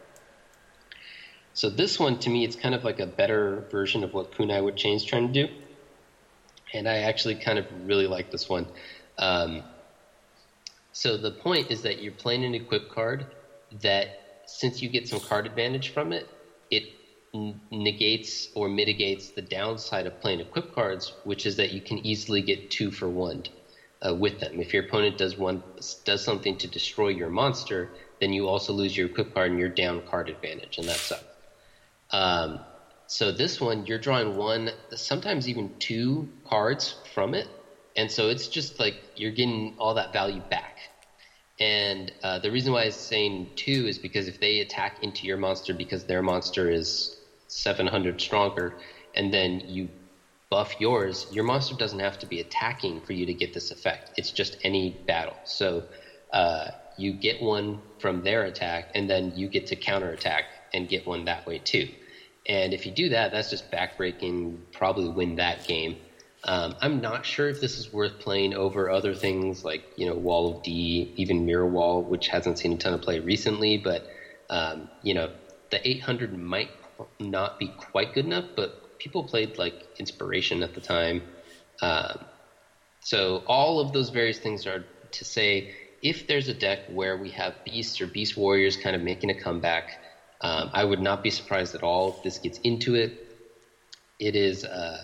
So 1.52 1.68
this 1.68 1.98
one, 1.98 2.20
to 2.20 2.30
me, 2.30 2.44
it's 2.44 2.54
kind 2.54 2.76
of 2.76 2.84
like 2.84 3.00
a 3.00 3.06
better 3.06 3.66
version 3.72 4.04
of 4.04 4.14
what 4.14 4.30
Kunai 4.30 4.62
with 4.64 4.76
Chain's 4.76 5.04
trying 5.04 5.32
to 5.32 5.46
do. 5.46 5.52
And 6.74 6.88
I 6.88 6.98
actually 6.98 7.36
kind 7.36 7.58
of 7.58 7.66
really 7.84 8.06
like 8.06 8.30
this 8.30 8.48
one. 8.48 8.66
Um, 9.18 9.62
so 10.92 11.16
the 11.16 11.30
point 11.30 11.70
is 11.70 11.82
that 11.82 12.02
you're 12.02 12.12
playing 12.12 12.44
an 12.44 12.54
equip 12.54 12.90
card 12.90 13.26
that, 13.82 14.42
since 14.46 14.82
you 14.82 14.88
get 14.88 15.08
some 15.08 15.20
card 15.20 15.46
advantage 15.46 15.90
from 15.90 16.12
it, 16.12 16.28
it 16.70 16.84
negates 17.70 18.48
or 18.54 18.68
mitigates 18.68 19.30
the 19.30 19.42
downside 19.42 20.06
of 20.06 20.20
playing 20.20 20.40
equip 20.40 20.74
cards, 20.74 21.12
which 21.24 21.46
is 21.46 21.56
that 21.56 21.72
you 21.72 21.80
can 21.80 21.98
easily 22.06 22.42
get 22.42 22.70
two 22.70 22.90
for 22.90 23.08
one 23.08 23.44
uh, 24.06 24.14
with 24.14 24.40
them. 24.40 24.60
If 24.60 24.72
your 24.72 24.84
opponent 24.84 25.18
does 25.18 25.36
one 25.36 25.62
does 26.04 26.24
something 26.24 26.56
to 26.58 26.66
destroy 26.66 27.08
your 27.08 27.30
monster, 27.30 27.90
then 28.20 28.32
you 28.32 28.48
also 28.48 28.72
lose 28.72 28.96
your 28.96 29.08
equip 29.08 29.34
card 29.34 29.50
and 29.50 29.60
you're 29.60 29.68
down 29.68 30.02
card 30.08 30.28
advantage, 30.28 30.78
and 30.78 30.88
that 30.88 30.96
sucks. 30.96 31.24
Um, 32.10 32.60
so 33.08 33.32
this 33.32 33.58
one, 33.58 33.86
you're 33.86 33.98
drawing 33.98 34.36
one, 34.36 34.70
sometimes 34.94 35.48
even 35.48 35.72
two 35.78 36.28
cards 36.44 36.96
from 37.14 37.34
it, 37.34 37.48
and 37.96 38.10
so 38.12 38.28
it's 38.28 38.48
just 38.48 38.78
like 38.78 38.98
you're 39.16 39.32
getting 39.32 39.72
all 39.78 39.94
that 39.94 40.12
value 40.12 40.42
back. 40.50 40.76
And 41.58 42.12
uh, 42.22 42.38
the 42.38 42.50
reason 42.50 42.74
why 42.74 42.84
I'm 42.84 42.90
saying 42.90 43.48
two 43.56 43.86
is 43.88 43.98
because 43.98 44.28
if 44.28 44.38
they 44.40 44.60
attack 44.60 44.98
into 45.00 45.26
your 45.26 45.38
monster 45.38 45.72
because 45.74 46.04
their 46.04 46.22
monster 46.22 46.70
is 46.70 47.16
700 47.48 48.20
stronger, 48.20 48.76
and 49.14 49.32
then 49.32 49.62
you 49.64 49.90
buff 50.50 50.78
yours, 50.78 51.26
your 51.30 51.44
monster 51.44 51.74
doesn't 51.74 52.00
have 52.00 52.18
to 52.18 52.26
be 52.26 52.40
attacking 52.40 53.00
for 53.00 53.14
you 53.14 53.24
to 53.26 53.34
get 53.34 53.54
this 53.54 53.70
effect. 53.70 54.10
It's 54.18 54.32
just 54.32 54.56
any 54.62 54.96
battle. 55.06 55.38
So 55.44 55.86
uh, 56.30 56.66
you 56.98 57.14
get 57.14 57.40
one 57.40 57.80
from 58.00 58.22
their 58.22 58.44
attack, 58.44 58.90
and 58.94 59.08
then 59.08 59.32
you 59.34 59.48
get 59.48 59.66
to 59.68 59.76
counterattack 59.76 60.44
and 60.74 60.88
get 60.88 61.06
one 61.06 61.24
that 61.24 61.46
way 61.46 61.58
too. 61.64 61.88
And 62.48 62.72
if 62.72 62.86
you 62.86 62.92
do 62.92 63.10
that, 63.10 63.30
that's 63.32 63.50
just 63.50 63.70
backbreaking, 63.70 64.58
probably 64.72 65.08
win 65.08 65.36
that 65.36 65.66
game. 65.66 65.96
Um, 66.44 66.76
I'm 66.80 67.00
not 67.00 67.26
sure 67.26 67.48
if 67.48 67.60
this 67.60 67.78
is 67.78 67.92
worth 67.92 68.18
playing 68.20 68.54
over 68.54 68.88
other 68.88 69.14
things 69.14 69.64
like 69.64 69.82
you 69.96 70.06
know 70.06 70.14
Wall 70.14 70.56
of 70.56 70.62
D, 70.62 71.12
even 71.16 71.44
Mirror 71.44 71.66
Wall, 71.66 72.02
which 72.02 72.28
hasn't 72.28 72.58
seen 72.58 72.72
a 72.72 72.76
ton 72.76 72.94
of 72.94 73.02
play 73.02 73.18
recently. 73.18 73.76
But 73.76 74.06
um, 74.48 74.88
you 75.02 75.14
know 75.14 75.30
the 75.70 75.86
800 75.86 76.32
might 76.38 76.70
not 77.20 77.58
be 77.58 77.68
quite 77.68 78.14
good 78.14 78.24
enough, 78.24 78.46
but 78.56 78.98
people 78.98 79.24
played 79.24 79.58
like 79.58 79.74
Inspiration 79.98 80.62
at 80.62 80.74
the 80.74 80.80
time. 80.80 81.22
Um, 81.82 82.24
so 83.00 83.42
all 83.46 83.80
of 83.80 83.92
those 83.92 84.10
various 84.10 84.38
things 84.38 84.66
are 84.66 84.84
to 85.12 85.24
say 85.24 85.72
if 86.02 86.26
there's 86.26 86.48
a 86.48 86.54
deck 86.54 86.80
where 86.88 87.16
we 87.16 87.30
have 87.30 87.54
beasts 87.64 88.00
or 88.00 88.06
beast 88.06 88.36
warriors 88.36 88.76
kind 88.76 88.94
of 88.94 89.02
making 89.02 89.30
a 89.30 89.34
comeback, 89.34 89.88
um, 90.40 90.70
I 90.72 90.84
would 90.84 91.00
not 91.00 91.22
be 91.22 91.30
surprised 91.30 91.74
at 91.74 91.82
all 91.82 92.10
if 92.10 92.22
this 92.22 92.38
gets 92.38 92.58
into 92.64 92.94
it. 92.94 93.12
It 94.18 94.36
is 94.36 94.64
uh, 94.64 95.02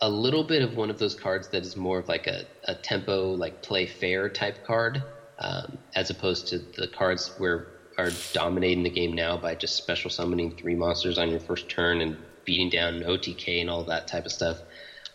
a 0.00 0.08
little 0.08 0.44
bit 0.44 0.62
of 0.62 0.76
one 0.76 0.90
of 0.90 0.98
those 0.98 1.14
cards 1.14 1.48
that 1.48 1.62
is 1.62 1.76
more 1.76 1.98
of 1.98 2.08
like 2.08 2.26
a, 2.26 2.44
a 2.64 2.74
tempo, 2.74 3.32
like 3.32 3.62
play 3.62 3.86
fair 3.86 4.28
type 4.28 4.64
card, 4.66 5.02
um, 5.38 5.78
as 5.94 6.10
opposed 6.10 6.48
to 6.48 6.60
the 6.76 6.88
cards 6.88 7.30
where 7.38 7.66
are 7.98 8.10
dominating 8.32 8.84
the 8.84 8.90
game 8.90 9.12
now 9.12 9.36
by 9.36 9.56
just 9.56 9.76
special 9.76 10.08
summoning 10.08 10.52
three 10.52 10.76
monsters 10.76 11.18
on 11.18 11.30
your 11.30 11.40
first 11.40 11.68
turn 11.68 12.00
and 12.00 12.16
beating 12.44 12.70
down 12.70 13.00
OTK 13.00 13.60
and 13.60 13.68
all 13.68 13.82
that 13.84 14.06
type 14.06 14.24
of 14.24 14.30
stuff. 14.32 14.62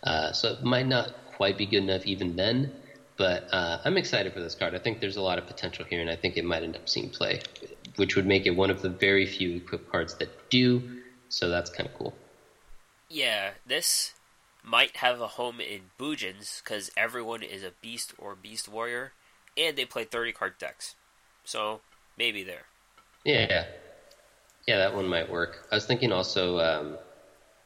Uh, 0.04 0.34
so 0.34 0.50
it 0.50 0.62
might 0.62 0.86
not 0.86 1.12
quite 1.38 1.58
be 1.58 1.66
good 1.66 1.78
enough 1.78 2.06
even 2.06 2.36
then, 2.36 2.70
but 3.18 3.48
uh, 3.54 3.78
I'm 3.86 3.98
excited 3.98 4.34
for 4.34 4.42
this 4.42 4.54
card. 4.54 4.76
I 4.76 4.80
think 4.80 5.00
there's 5.00 5.16
a 5.16 5.22
lot 5.22 5.38
of 5.38 5.48
potential 5.48 5.86
here, 5.90 6.02
and 6.02 6.10
I 6.10 6.18
think 6.18 6.36
it 6.36 6.44
might 6.44 6.62
end 6.62 6.76
up 6.76 6.90
seeing 6.90 7.10
play, 7.10 7.40
which 7.98 8.16
would 8.16 8.26
make 8.26 8.46
it 8.46 8.52
one 8.52 8.70
of 8.70 8.82
the 8.82 8.90
very 8.90 9.26
few 9.26 9.58
equipped 9.58 9.90
cards 9.92 10.16
that 10.16 10.50
do. 10.50 11.02
So 11.30 11.50
that's 11.50 11.70
kind 11.70 11.90
of 11.90 11.96
cool. 11.96 12.14
yeah, 13.10 13.52
this 13.66 14.14
might 14.64 14.98
have 14.98 15.20
a 15.22 15.28
home 15.28 15.60
in 15.60 15.92
Bujins 16.00 16.64
because 16.64 16.90
everyone 16.98 17.44
is 17.44 17.64
a 17.64 17.74
beast 17.82 18.14
or 18.18 18.36
beast 18.36 18.68
warrior, 18.68 19.14
and 19.58 19.78
they 19.78 19.86
play 19.86 20.04
30 20.06 20.32
card 20.34 20.58
decks. 20.58 20.96
So 21.44 21.82
maybe 22.18 22.44
there. 22.44 22.68
Yeah, 23.26 23.66
yeah, 24.68 24.78
that 24.78 24.96
one 24.96 25.08
might 25.08 25.30
work. 25.30 25.68
I 25.72 25.76
was 25.76 25.86
thinking 25.86 26.12
also, 26.12 26.60
um, 26.60 26.98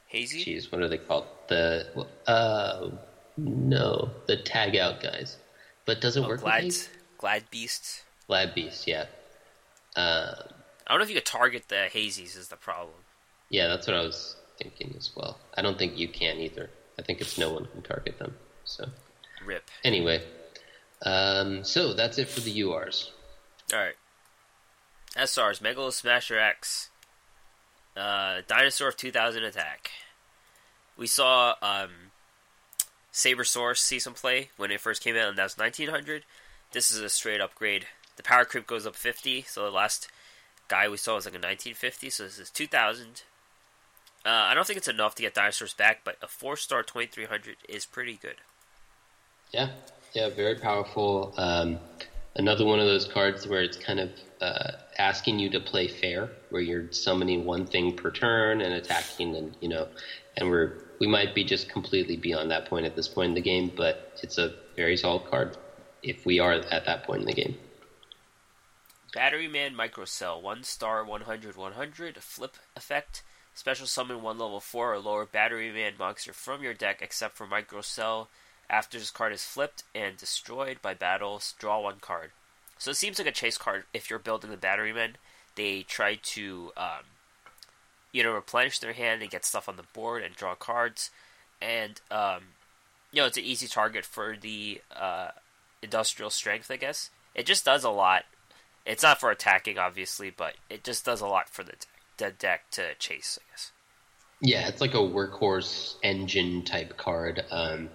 Hazy. 0.07 0.43
geez, 0.43 0.71
what 0.71 0.81
are 0.81 0.87
they 0.89 0.97
called? 0.97 1.25
The 1.47 2.07
uh, 2.27 2.89
no, 3.37 4.11
the 4.27 4.37
tag 4.37 4.75
out 4.75 5.01
guys. 5.01 5.37
But 5.85 6.01
does 6.01 6.17
it 6.17 6.21
Oh, 6.21 6.27
work? 6.27 6.41
glad, 6.41 6.75
glad 7.17 7.49
beasts. 7.49 8.03
Glad 8.27 8.53
Beast, 8.55 8.87
yeah. 8.87 9.07
Um, 9.97 10.35
I 10.85 10.93
don't 10.93 10.99
know 10.99 11.03
if 11.03 11.09
you 11.09 11.15
could 11.15 11.25
target 11.25 11.65
the 11.67 11.87
hazies 11.91 12.37
is 12.37 12.47
the 12.47 12.55
problem. 12.55 12.95
yeah, 13.49 13.67
that's 13.67 13.87
what 13.87 13.95
I 13.95 14.01
was 14.01 14.35
thinking 14.57 14.93
as 14.97 15.11
well. 15.15 15.37
I 15.55 15.61
don't 15.61 15.77
think 15.77 15.97
you 15.97 16.07
can 16.07 16.37
either. 16.37 16.69
I 16.97 17.01
think 17.01 17.19
it's 17.19 17.37
no 17.37 17.51
one 17.51 17.65
can 17.65 17.81
target 17.81 18.17
them. 18.19 18.35
So 18.63 18.85
Rip. 19.45 19.69
anyway, 19.83 20.23
um, 21.01 21.63
so 21.63 21.93
that's 21.93 22.17
it 22.17 22.29
for 22.29 22.39
the 22.41 22.61
URs. 22.61 23.11
All 23.73 23.79
right. 23.79 23.95
SR's 25.15 25.59
Megalo 25.59 25.91
Smasher 25.91 26.37
X. 26.39 26.89
Uh, 27.95 28.41
Dinosaur 28.47 28.89
of 28.89 28.97
2000 28.97 29.43
attack. 29.43 29.89
We 30.95 31.07
saw 31.07 31.55
um, 31.61 32.11
Sabersaurus 33.11 33.77
see 33.77 33.97
some 33.99 34.13
play 34.13 34.49
when 34.57 34.69
it 34.71 34.79
first 34.79 35.03
came 35.03 35.15
out, 35.15 35.29
and 35.29 35.37
that 35.37 35.43
was 35.43 35.57
1900. 35.57 36.23
This 36.71 36.91
is 36.91 36.99
a 36.99 37.09
straight 37.09 37.41
upgrade. 37.41 37.87
The 38.17 38.23
power 38.23 38.45
creep 38.45 38.67
goes 38.67 38.85
up 38.85 38.95
50, 38.95 39.43
so 39.43 39.63
the 39.63 39.71
last 39.71 40.09
guy 40.67 40.89
we 40.89 40.97
saw 40.97 41.15
was 41.15 41.25
like 41.25 41.33
a 41.33 41.37
1950, 41.37 42.09
so 42.09 42.23
this 42.23 42.39
is 42.39 42.49
2000. 42.49 43.23
Uh, 44.25 44.29
I 44.29 44.53
don't 44.53 44.67
think 44.67 44.77
it's 44.77 44.87
enough 44.87 45.15
to 45.15 45.21
get 45.21 45.33
dinosaurs 45.33 45.73
back, 45.73 46.01
but 46.03 46.17
a 46.21 46.27
four 46.27 46.57
star 46.57 46.83
2300 46.83 47.57
is 47.69 47.85
pretty 47.85 48.19
good. 48.21 48.35
Yeah, 49.51 49.69
yeah, 50.13 50.29
very 50.29 50.55
powerful. 50.55 51.33
Um, 51.37 51.79
another 52.35 52.65
one 52.65 52.79
of 52.79 52.85
those 52.85 53.05
cards 53.05 53.47
where 53.47 53.61
it's 53.61 53.77
kind 53.77 53.99
of 53.99 54.09
uh, 54.41 54.71
asking 54.97 55.39
you 55.39 55.49
to 55.51 55.59
play 55.59 55.87
fair, 55.87 56.29
where 56.49 56.61
you're 56.61 56.91
summoning 56.91 57.45
one 57.45 57.65
thing 57.65 57.95
per 57.95 58.11
turn 58.11 58.61
and 58.61 58.73
attacking, 58.73 59.35
and 59.35 59.55
you 59.61 59.69
know, 59.69 59.87
and 60.35 60.49
we're 60.49 60.83
we 60.99 61.07
might 61.07 61.35
be 61.35 61.43
just 61.43 61.69
completely 61.69 62.17
beyond 62.17 62.51
that 62.51 62.65
point 62.67 62.85
at 62.85 62.95
this 62.95 63.07
point 63.07 63.29
in 63.29 63.35
the 63.35 63.41
game, 63.41 63.71
but 63.75 64.19
it's 64.23 64.37
a 64.37 64.55
very 64.75 64.97
solid 64.97 65.29
card 65.29 65.55
if 66.03 66.25
we 66.25 66.39
are 66.39 66.53
at 66.53 66.85
that 66.85 67.03
point 67.03 67.21
in 67.21 67.27
the 67.27 67.33
game. 67.33 67.55
Battery 69.13 69.47
Man 69.47 69.73
Microcell, 69.73 70.41
1 70.41 70.63
star 70.63 71.03
100 71.03 71.55
100, 71.55 72.17
flip 72.17 72.57
effect. 72.75 73.23
Special 73.53 73.87
summon 73.87 74.21
1 74.21 74.37
level 74.37 74.59
4 74.59 74.93
or 74.93 74.99
lower 74.99 75.25
Battery 75.25 75.71
Man 75.71 75.93
monster 75.97 76.33
from 76.33 76.61
your 76.61 76.73
deck 76.73 76.99
except 77.01 77.37
for 77.37 77.47
Microcell. 77.47 78.27
After 78.69 78.99
this 78.99 79.11
card 79.11 79.31
is 79.31 79.45
flipped 79.45 79.83
and 79.95 80.17
destroyed 80.17 80.81
by 80.81 80.93
battles, 80.93 81.55
draw 81.57 81.79
one 81.79 81.99
card. 82.01 82.31
So 82.77 82.91
it 82.91 82.97
seems 82.97 83.17
like 83.17 83.27
a 83.27 83.31
chase 83.31 83.57
card 83.57 83.85
if 83.93 84.09
you're 84.09 84.19
building 84.19 84.51
the 84.51 84.57
Battery 84.57 84.93
Man. 84.93 85.17
They 85.55 85.83
try 85.83 86.15
to, 86.15 86.71
um, 86.77 87.05
you 88.11 88.23
know, 88.23 88.33
replenish 88.33 88.77
their 88.79 88.93
hand 88.93 89.21
and 89.21 89.31
get 89.31 89.45
stuff 89.45 89.67
on 89.69 89.77
the 89.77 89.83
board 89.93 90.21
and 90.21 90.35
draw 90.35 90.53
cards. 90.53 91.09
And, 91.61 91.99
um, 92.11 92.43
you 93.11 93.21
know, 93.21 93.27
it's 93.27 93.37
an 93.37 93.43
easy 93.43 93.67
target 93.67 94.05
for 94.05 94.35
the 94.39 94.81
uh, 94.95 95.29
industrial 95.81 96.29
strength, 96.29 96.69
I 96.69 96.75
guess. 96.75 97.09
It 97.33 97.45
just 97.45 97.65
does 97.65 97.83
a 97.83 97.89
lot 97.89 98.25
it's 98.87 99.03
not 99.03 99.19
for 99.19 99.29
attacking, 99.29 99.77
obviously, 99.77 100.29
but 100.29 100.55
it 100.69 100.83
just 100.83 101.05
does 101.05 101.19
a 101.19 101.27
lot 101.27 101.49
for 101.49 101.63
the, 101.63 101.73
the 102.17 102.31
deck 102.31 102.71
to 102.71 102.95
chase, 102.95 103.37
I 103.41 103.51
guess. 103.51 103.71
Yeah, 104.39 104.67
it's 104.67 104.81
like 104.81 104.93
a 104.93 104.97
workhorse 104.97 105.95
engine 106.03 106.63
type 106.63 106.97
card. 106.97 107.43
Um, 107.51 107.89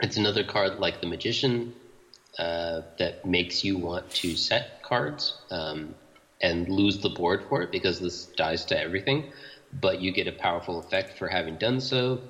it's 0.00 0.18
another 0.18 0.44
card 0.44 0.78
like 0.78 1.00
the 1.00 1.06
Magician 1.06 1.74
uh, 2.38 2.82
that 2.98 3.24
makes 3.24 3.64
you 3.64 3.78
want 3.78 4.10
to 4.10 4.36
set 4.36 4.82
cards 4.82 5.38
um, 5.50 5.94
and 6.42 6.68
lose 6.68 6.98
the 6.98 7.08
board 7.08 7.44
for 7.48 7.62
it 7.62 7.72
because 7.72 7.98
this 7.98 8.26
dies 8.26 8.66
to 8.66 8.78
everything, 8.78 9.32
but 9.72 10.00
you 10.02 10.12
get 10.12 10.26
a 10.26 10.32
powerful 10.32 10.80
effect 10.80 11.16
for 11.18 11.28
having 11.28 11.56
done 11.56 11.80
so. 11.80 12.20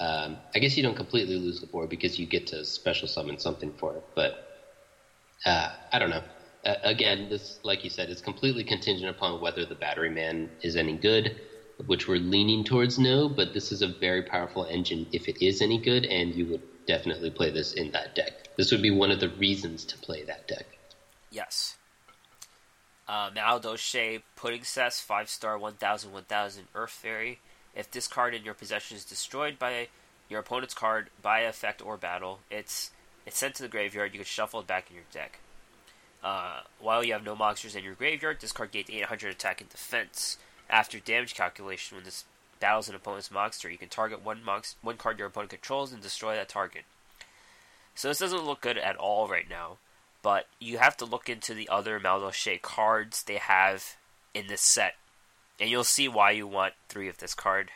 Um, 0.00 0.36
I 0.54 0.58
guess 0.58 0.76
you 0.76 0.82
don't 0.82 0.96
completely 0.96 1.36
lose 1.36 1.60
the 1.60 1.66
board 1.66 1.88
because 1.88 2.18
you 2.18 2.26
get 2.26 2.48
to 2.48 2.64
special 2.64 3.08
summon 3.08 3.38
something 3.38 3.72
for 3.72 3.94
it, 3.94 4.04
but 4.14 4.48
uh, 5.46 5.70
I 5.92 5.98
don't 5.98 6.10
know 6.10 6.22
uh, 6.64 6.74
again, 6.82 7.28
this, 7.28 7.58
like 7.62 7.82
you 7.84 7.90
said, 7.90 8.08
is 8.08 8.20
completely 8.20 8.64
contingent 8.64 9.10
upon 9.10 9.40
whether 9.40 9.64
the 9.66 9.74
battery 9.74 10.10
man 10.10 10.48
is 10.62 10.76
any 10.76 10.96
good, 10.96 11.40
which 11.86 12.06
we're 12.06 12.18
leaning 12.18 12.62
towards 12.62 12.98
no. 12.98 13.28
But 13.28 13.52
this 13.52 13.72
is 13.72 13.82
a 13.82 13.88
very 13.88 14.22
powerful 14.22 14.64
engine 14.64 15.06
if 15.12 15.28
it 15.28 15.44
is 15.44 15.60
any 15.60 15.78
good, 15.78 16.04
and 16.04 16.34
you 16.34 16.46
would 16.46 16.62
definitely 16.86 17.30
play 17.30 17.50
this 17.50 17.72
in 17.72 17.90
that 17.92 18.14
deck. 18.14 18.54
This 18.56 18.70
would 18.70 18.82
be 18.82 18.90
one 18.90 19.10
of 19.10 19.20
the 19.20 19.28
reasons 19.30 19.84
to 19.86 19.98
play 19.98 20.22
that 20.24 20.46
deck. 20.46 20.66
Yes. 21.30 21.76
Uh, 23.08 23.30
Maldoche 23.30 24.22
Pudding 24.36 24.62
Cess, 24.62 25.00
5 25.00 25.28
star 25.28 25.58
1000 25.58 26.12
1000 26.12 26.64
Earth 26.74 26.90
Fairy. 26.90 27.40
If 27.74 27.90
this 27.90 28.06
card 28.06 28.34
in 28.34 28.44
your 28.44 28.54
possession 28.54 28.96
is 28.96 29.04
destroyed 29.04 29.58
by 29.58 29.88
your 30.28 30.40
opponent's 30.40 30.74
card 30.74 31.10
by 31.20 31.40
effect 31.40 31.84
or 31.84 31.96
battle, 31.96 32.40
it's 32.50 32.90
it's 33.26 33.38
sent 33.38 33.54
to 33.56 33.62
the 33.62 33.68
graveyard. 33.68 34.12
You 34.12 34.20
can 34.20 34.26
shuffle 34.26 34.60
it 34.60 34.66
back 34.66 34.90
in 34.90 34.96
your 34.96 35.04
deck. 35.12 35.40
Uh, 36.22 36.60
while 36.78 37.04
you 37.04 37.12
have 37.12 37.24
no 37.24 37.34
monsters 37.34 37.74
in 37.74 37.82
your 37.82 37.94
graveyard, 37.94 38.40
this 38.40 38.52
card 38.52 38.70
gains 38.70 38.90
800 38.90 39.32
attack 39.32 39.60
and 39.60 39.70
defense. 39.70 40.38
After 40.70 40.98
damage 40.98 41.34
calculation, 41.34 41.96
when 41.96 42.04
this 42.04 42.24
battles 42.60 42.88
an 42.88 42.94
opponent's 42.94 43.30
monster, 43.30 43.68
you 43.68 43.76
can 43.76 43.88
target 43.88 44.24
one 44.24 44.42
one 44.82 44.96
card 44.96 45.18
your 45.18 45.28
opponent 45.28 45.50
controls 45.50 45.92
and 45.92 46.00
destroy 46.00 46.34
that 46.36 46.48
target. 46.48 46.84
So 47.94 48.08
this 48.08 48.18
doesn't 48.18 48.46
look 48.46 48.60
good 48.60 48.78
at 48.78 48.96
all 48.96 49.28
right 49.28 49.48
now, 49.50 49.78
but 50.22 50.46
you 50.60 50.78
have 50.78 50.96
to 50.98 51.04
look 51.04 51.28
into 51.28 51.54
the 51.54 51.68
other 51.68 51.98
Madolche 51.98 52.62
cards 52.62 53.24
they 53.24 53.36
have 53.36 53.96
in 54.32 54.46
this 54.46 54.62
set, 54.62 54.94
and 55.60 55.68
you'll 55.68 55.84
see 55.84 56.08
why 56.08 56.30
you 56.30 56.46
want 56.46 56.74
three 56.88 57.08
of 57.08 57.18
this 57.18 57.34
card. 57.34 57.70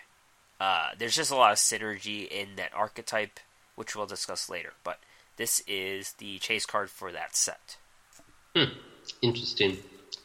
Uh, 0.59 0.91
there's 0.97 1.17
just 1.17 1.31
a 1.31 1.37
lot 1.37 1.53
of 1.53 1.59
synergy 1.59 2.27
in 2.27 2.57
that 2.57 2.73
archetype, 2.75 3.41
which 3.75 3.95
we'll 3.95 4.07
discuss 4.07 4.49
later, 4.49 4.73
but 4.85 5.01
this 5.37 5.63
is 5.67 6.13
the 6.13 6.39
chase 6.39 6.65
card 6.65 6.89
for 6.89 7.13
that 7.13 7.37
set. 7.37 7.77
Hmm. 8.57 8.73
Interesting. 9.21 9.77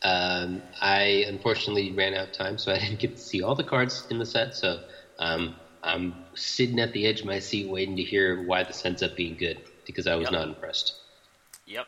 Um, 0.04 0.62
I 0.80 1.26
unfortunately 1.28 1.92
ran 1.92 2.14
out 2.14 2.30
of 2.30 2.34
time, 2.34 2.58
so 2.58 2.72
I 2.72 2.80
didn't 2.80 3.00
get 3.00 3.18
to 3.18 3.22
see 3.22 3.44
all 3.44 3.56
the 3.56 3.64
cards 3.64 4.08
in 4.10 4.20
the 4.20 4.26
set. 4.26 4.56
So 4.56 4.82
um, 5.20 5.58
I'm 5.84 6.16
sitting 6.34 6.80
at 6.80 6.94
the 6.94 7.06
edge 7.08 7.20
of 7.20 7.26
my 7.26 7.40
seat 7.40 7.70
waiting 7.70 7.98
to 7.98 8.04
hear 8.04 8.42
why 8.44 8.64
this 8.64 8.86
ends 8.86 9.04
up 9.04 9.18
being 9.18 9.36
good 9.36 9.60
because 9.86 10.08
I 10.08 10.16
was 10.16 10.28
yep. 10.28 10.32
not 10.32 10.48
impressed. 10.48 10.96
Yep. 11.66 11.88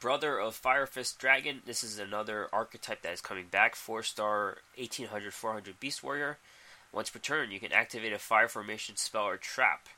Brother 0.00 0.40
of 0.40 0.56
Fire 0.56 0.86
Fist 0.86 1.20
Dragon. 1.20 1.62
This 1.64 1.84
is 1.84 2.00
another 2.00 2.48
archetype 2.52 3.02
that 3.02 3.12
is 3.12 3.20
coming 3.20 3.46
back. 3.48 3.76
Four 3.76 4.02
star, 4.02 4.58
1800 4.76 5.32
400 5.32 5.78
Beast 5.78 6.02
Warrior. 6.02 6.38
Once 6.90 7.10
per 7.10 7.20
turn, 7.20 7.52
you 7.52 7.60
can 7.60 7.72
activate 7.72 8.12
a 8.12 8.18
fire 8.18 8.48
formation 8.48 8.96
spell 8.96 9.24
or 9.24 9.36
trap, 9.36 9.88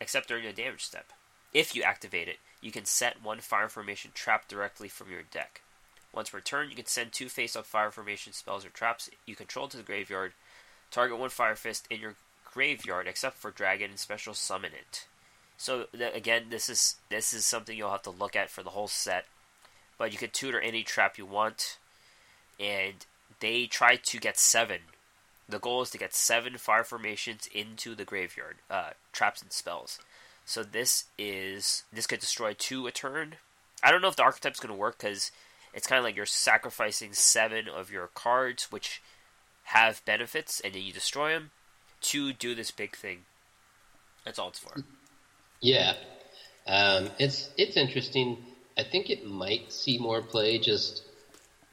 except 0.00 0.28
during 0.28 0.46
a 0.46 0.52
damage 0.52 0.84
step. 0.84 1.12
If 1.52 1.74
you 1.74 1.82
activate 1.82 2.28
it, 2.28 2.38
you 2.60 2.72
can 2.72 2.84
set 2.84 3.22
one 3.22 3.40
fire 3.40 3.68
formation 3.68 4.10
trap 4.14 4.48
directly 4.48 4.88
from 4.88 5.10
your 5.10 5.22
deck. 5.22 5.62
Once 6.12 6.30
per 6.30 6.40
turn, 6.40 6.70
you 6.70 6.76
can 6.76 6.86
send 6.86 7.12
two 7.12 7.28
face 7.28 7.54
up 7.54 7.66
fire 7.66 7.90
formation 7.90 8.32
spells 8.32 8.64
or 8.64 8.70
traps 8.70 9.10
you 9.26 9.36
control 9.36 9.68
to 9.68 9.76
the 9.76 9.82
graveyard. 9.82 10.32
Target 10.90 11.18
one 11.18 11.30
fire 11.30 11.54
fist 11.54 11.86
in 11.90 12.00
your 12.00 12.14
graveyard, 12.52 13.06
except 13.06 13.36
for 13.36 13.50
dragon, 13.50 13.90
and 13.90 13.98
special 13.98 14.34
summon 14.34 14.72
it. 14.72 15.06
So 15.58 15.86
th- 15.96 16.14
again, 16.14 16.46
this 16.50 16.68
is 16.68 16.96
this 17.10 17.32
is 17.34 17.44
something 17.44 17.76
you'll 17.76 17.90
have 17.90 18.02
to 18.02 18.10
look 18.10 18.34
at 18.34 18.50
for 18.50 18.62
the 18.62 18.70
whole 18.70 18.88
set. 18.88 19.26
But 19.98 20.12
you 20.12 20.18
can 20.18 20.30
tutor 20.30 20.60
any 20.60 20.82
trap 20.82 21.18
you 21.18 21.26
want, 21.26 21.78
and 22.58 23.04
they 23.40 23.66
try 23.66 23.96
to 23.96 24.18
get 24.18 24.38
seven. 24.38 24.80
The 25.48 25.58
goal 25.58 25.82
is 25.82 25.90
to 25.90 25.98
get 25.98 26.14
seven 26.14 26.56
fire 26.58 26.84
formations 26.84 27.48
into 27.52 27.94
the 27.94 28.04
graveyard, 28.04 28.56
uh, 28.70 28.90
traps 29.12 29.42
and 29.42 29.52
spells. 29.52 29.98
So 30.48 30.62
this 30.62 31.04
is 31.18 31.84
this 31.92 32.06
could 32.06 32.20
destroy 32.20 32.54
two 32.54 32.86
a 32.86 32.90
turn. 32.90 33.34
I 33.82 33.90
don't 33.90 34.00
know 34.00 34.08
if 34.08 34.16
the 34.16 34.22
archetype's 34.22 34.58
going 34.58 34.74
to 34.74 34.80
work 34.80 34.96
because 34.96 35.30
it's 35.74 35.86
kind 35.86 35.98
of 35.98 36.04
like 36.04 36.16
you're 36.16 36.24
sacrificing 36.24 37.12
seven 37.12 37.68
of 37.68 37.90
your 37.90 38.06
cards, 38.14 38.72
which 38.72 39.02
have 39.64 40.02
benefits, 40.06 40.58
and 40.60 40.72
then 40.72 40.80
you 40.80 40.92
destroy 40.94 41.32
them 41.32 41.50
to 42.00 42.32
do 42.32 42.54
this 42.54 42.70
big 42.70 42.96
thing. 42.96 43.26
That's 44.24 44.38
all 44.38 44.48
it's 44.48 44.58
for. 44.58 44.72
Yeah, 45.60 45.92
um, 46.66 47.10
it's 47.18 47.50
it's 47.58 47.76
interesting. 47.76 48.38
I 48.78 48.84
think 48.84 49.10
it 49.10 49.26
might 49.26 49.70
see 49.70 49.98
more 49.98 50.22
play 50.22 50.58
just 50.58 51.02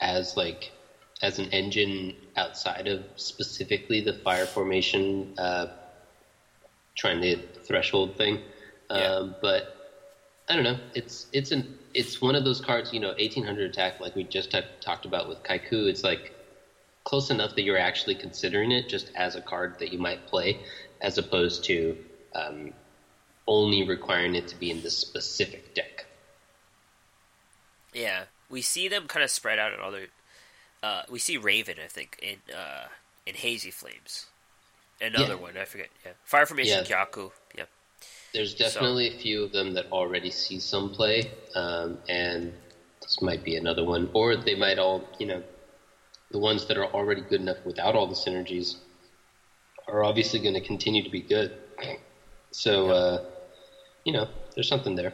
as 0.02 0.36
like 0.36 0.74
as 1.22 1.40
an 1.40 1.46
engine 1.52 2.14
outside 2.36 2.90
of 2.90 3.06
specifically 3.16 4.02
the 4.02 4.16
fire 4.16 4.46
formation 4.46 5.34
uh, 5.38 5.68
trying 6.94 7.22
to 7.22 7.38
threshold 7.64 8.18
thing. 8.18 8.42
Yeah. 8.90 8.98
Um, 8.98 9.36
but 9.42 9.76
I 10.48 10.56
don't 10.56 10.64
know. 10.64 10.78
It's 10.94 11.28
it's 11.34 11.52
an 11.52 11.78
it's 11.94 12.22
one 12.22 12.36
of 12.36 12.44
those 12.44 12.62
cards. 12.62 12.94
You 12.94 13.00
know, 13.00 13.14
eighteen 13.18 13.46
hundred 13.46 13.70
attack, 13.70 14.00
like 14.00 14.16
we 14.16 14.24
just 14.24 14.52
t- 14.52 14.62
talked 14.80 15.06
about 15.06 15.28
with 15.28 15.42
Kycoo. 15.44 15.88
It's 15.88 16.04
like 16.04 16.34
close 17.04 17.30
enough 17.30 17.56
that 17.56 17.64
you're 17.64 17.78
actually 17.78 18.16
considering 18.16 18.72
it 18.72 18.90
just 18.90 19.12
as 19.16 19.36
a 19.36 19.42
card 19.42 19.80
that 19.80 19.92
you 19.92 20.00
might 20.00 20.28
play, 20.28 20.60
as 21.02 21.18
opposed 21.18 21.64
to 21.66 21.98
um, 22.34 22.74
only 23.48 23.88
requiring 23.88 24.36
it 24.36 24.48
to 24.50 24.56
be 24.60 24.72
in 24.72 24.82
this 24.82 24.98
specific 24.98 25.74
deck. 25.74 26.06
Yeah, 27.94 28.24
we 28.50 28.62
see 28.62 28.88
them 28.88 29.08
kind 29.08 29.24
of 29.24 29.32
spread 29.32 29.58
out 29.58 29.74
in 29.74 29.80
other. 29.80 30.08
Uh, 30.84 31.04
we 31.10 31.18
see 31.18 31.38
Raven, 31.38 31.78
I 31.84 31.88
think, 31.88 32.20
in 32.22 32.54
uh, 32.54 32.88
in 33.26 33.36
Hazy 33.36 33.72
Flames. 33.72 34.28
Another 35.02 35.34
yeah. 35.34 35.40
one, 35.40 35.58
I 35.58 35.66
forget. 35.66 35.90
Yeah, 36.06 36.12
Fire 36.24 36.46
Formation 36.46 36.86
yeah. 36.88 37.06
Kyaku. 37.06 37.32
Yep. 37.58 37.70
There's 38.36 38.54
definitely 38.54 39.12
so. 39.12 39.16
a 39.16 39.20
few 39.20 39.44
of 39.46 39.54
them 39.54 39.74
that 39.76 39.90
already 39.94 40.30
see 40.30 40.60
some 40.60 40.90
play, 40.90 41.32
um, 41.56 42.00
and 42.10 42.54
this 43.02 43.22
might 43.22 43.46
be 43.46 43.56
another 43.56 43.86
one. 43.86 44.10
Or 44.14 44.36
they 44.36 44.56
might 44.56 44.78
all, 44.78 45.08
you 45.20 45.26
know, 45.26 45.42
the 46.32 46.40
ones 46.40 46.66
that 46.66 46.78
are 46.78 46.86
already 46.86 47.22
good 47.22 47.40
enough 47.40 47.66
without 47.66 47.96
all 47.96 48.08
the 48.08 48.14
synergies 48.14 48.76
are 49.88 50.04
obviously 50.04 50.42
going 50.42 50.54
to 50.54 50.60
continue 50.60 51.02
to 51.02 51.10
be 51.10 51.22
good. 51.22 51.56
So, 52.52 52.90
uh, 52.90 53.24
you 54.04 54.12
know, 54.12 54.28
there's 54.54 54.68
something 54.68 54.96
there. 54.96 55.14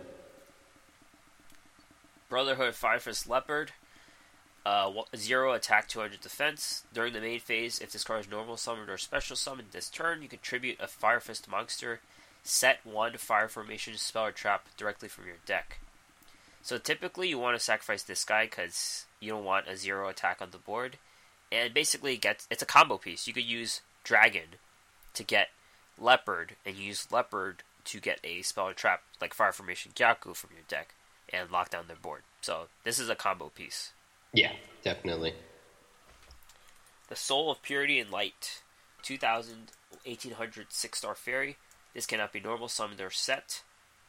Brotherhood 2.27 2.73
Fire 2.73 2.99
Fist 2.99 3.29
Leopard. 3.29 3.71
Uh, 4.65 4.91
zero 5.15 5.53
attack, 5.53 5.87
200 5.87 6.21
defense. 6.21 6.85
During 6.91 7.13
the 7.13 7.21
main 7.21 7.39
phase, 7.39 7.79
if 7.79 7.91
this 7.91 8.03
card 8.03 8.21
is 8.21 8.29
normal 8.31 8.57
summoned 8.57 8.89
or 8.89 8.97
special 8.97 9.35
summoned 9.35 9.69
this 9.73 9.89
turn, 9.89 10.23
you 10.23 10.27
contribute 10.27 10.79
a 10.79 10.87
Fire 10.87 11.19
Fist 11.19 11.47
monster. 11.47 11.99
Set 12.43 12.79
one 12.83 13.17
Fire 13.17 13.47
Formation 13.47 13.95
spell 13.97 14.25
or 14.25 14.31
trap 14.31 14.67
directly 14.77 15.07
from 15.07 15.25
your 15.25 15.37
deck. 15.45 15.79
So 16.63 16.77
typically, 16.77 17.29
you 17.29 17.39
want 17.39 17.57
to 17.57 17.63
sacrifice 17.63 18.03
this 18.03 18.23
guy 18.23 18.45
because 18.45 19.05
you 19.19 19.31
don't 19.31 19.45
want 19.45 19.67
a 19.67 19.77
zero 19.77 20.09
attack 20.09 20.41
on 20.41 20.51
the 20.51 20.57
board. 20.57 20.97
And 21.51 21.73
basically, 21.73 22.13
it 22.13 22.21
gets 22.21 22.47
it's 22.49 22.63
a 22.63 22.67
combo 22.67 22.97
piece. 22.97 23.27
You 23.27 23.33
could 23.33 23.45
use 23.45 23.81
Dragon 24.03 24.55
to 25.13 25.23
get 25.23 25.49
Leopard, 26.01 26.55
and 26.65 26.75
use 26.75 27.11
Leopard 27.11 27.63
to 27.85 27.99
get 27.99 28.19
a 28.23 28.41
spell 28.41 28.69
or 28.69 28.73
trap 28.73 29.03
like 29.19 29.33
Fire 29.33 29.51
Formation 29.51 29.91
Gyaku 29.95 30.35
from 30.35 30.51
your 30.53 30.63
deck 30.67 30.93
and 31.31 31.51
lock 31.51 31.69
down 31.69 31.87
their 31.87 31.95
board. 31.95 32.21
So 32.41 32.67
this 32.83 32.99
is 32.99 33.09
a 33.09 33.15
combo 33.15 33.49
piece. 33.49 33.91
Yeah, 34.33 34.53
definitely. 34.83 35.33
The 37.09 37.15
Soul 37.15 37.51
of 37.51 37.61
Purity 37.61 37.99
and 37.99 38.09
Light, 38.09 38.61
2000, 39.03 39.71
1800 40.05 40.67
6 40.69 40.97
star 40.97 41.15
fairy. 41.15 41.57
This 41.93 42.05
cannot 42.05 42.33
be 42.33 42.39
normal 42.39 42.67
summoned 42.67 43.01
or 43.01 43.09
set. 43.09 43.63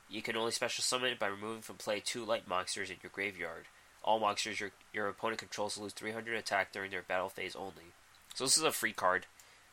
You 0.09 0.23
can 0.23 0.37
only 0.37 0.53
special 0.53 0.83
summon 0.83 1.13
it 1.13 1.19
by 1.19 1.27
removing 1.27 1.63
from 1.63 1.77
play 1.77 2.01
two 2.01 2.25
light 2.25 2.47
monsters 2.47 2.91
in 2.91 2.97
your 3.03 3.11
graveyard. 3.13 3.65
All 4.05 4.19
monsters 4.19 4.61
your, 4.61 4.71
your 4.93 5.09
opponent 5.09 5.39
controls 5.39 5.79
lose 5.79 5.93
300 5.93 6.37
attack 6.37 6.73
during 6.73 6.91
their 6.91 7.03
battle 7.03 7.29
phase 7.29 7.57
only. 7.57 7.95
So 8.35 8.45
this 8.45 8.57
is 8.57 8.63
a 8.63 8.73
free 8.73 8.93
card. 8.93 9.27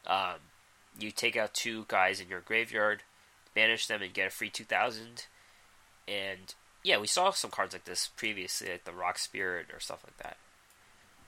Um, 0.07 0.35
you 0.97 1.11
take 1.11 1.35
out 1.35 1.53
two 1.53 1.85
guys 1.87 2.19
in 2.19 2.29
your 2.29 2.41
graveyard, 2.41 3.03
banish 3.53 3.87
them, 3.87 4.01
and 4.01 4.13
get 4.13 4.27
a 4.27 4.29
free 4.29 4.49
2000. 4.49 5.25
And 6.07 6.53
yeah, 6.83 6.97
we 6.99 7.07
saw 7.07 7.31
some 7.31 7.51
cards 7.51 7.73
like 7.73 7.85
this 7.85 8.09
previously, 8.15 8.69
like 8.69 8.85
the 8.85 8.91
Rock 8.91 9.17
Spirit 9.17 9.67
or 9.73 9.79
stuff 9.79 10.03
like 10.05 10.17
that. 10.17 10.37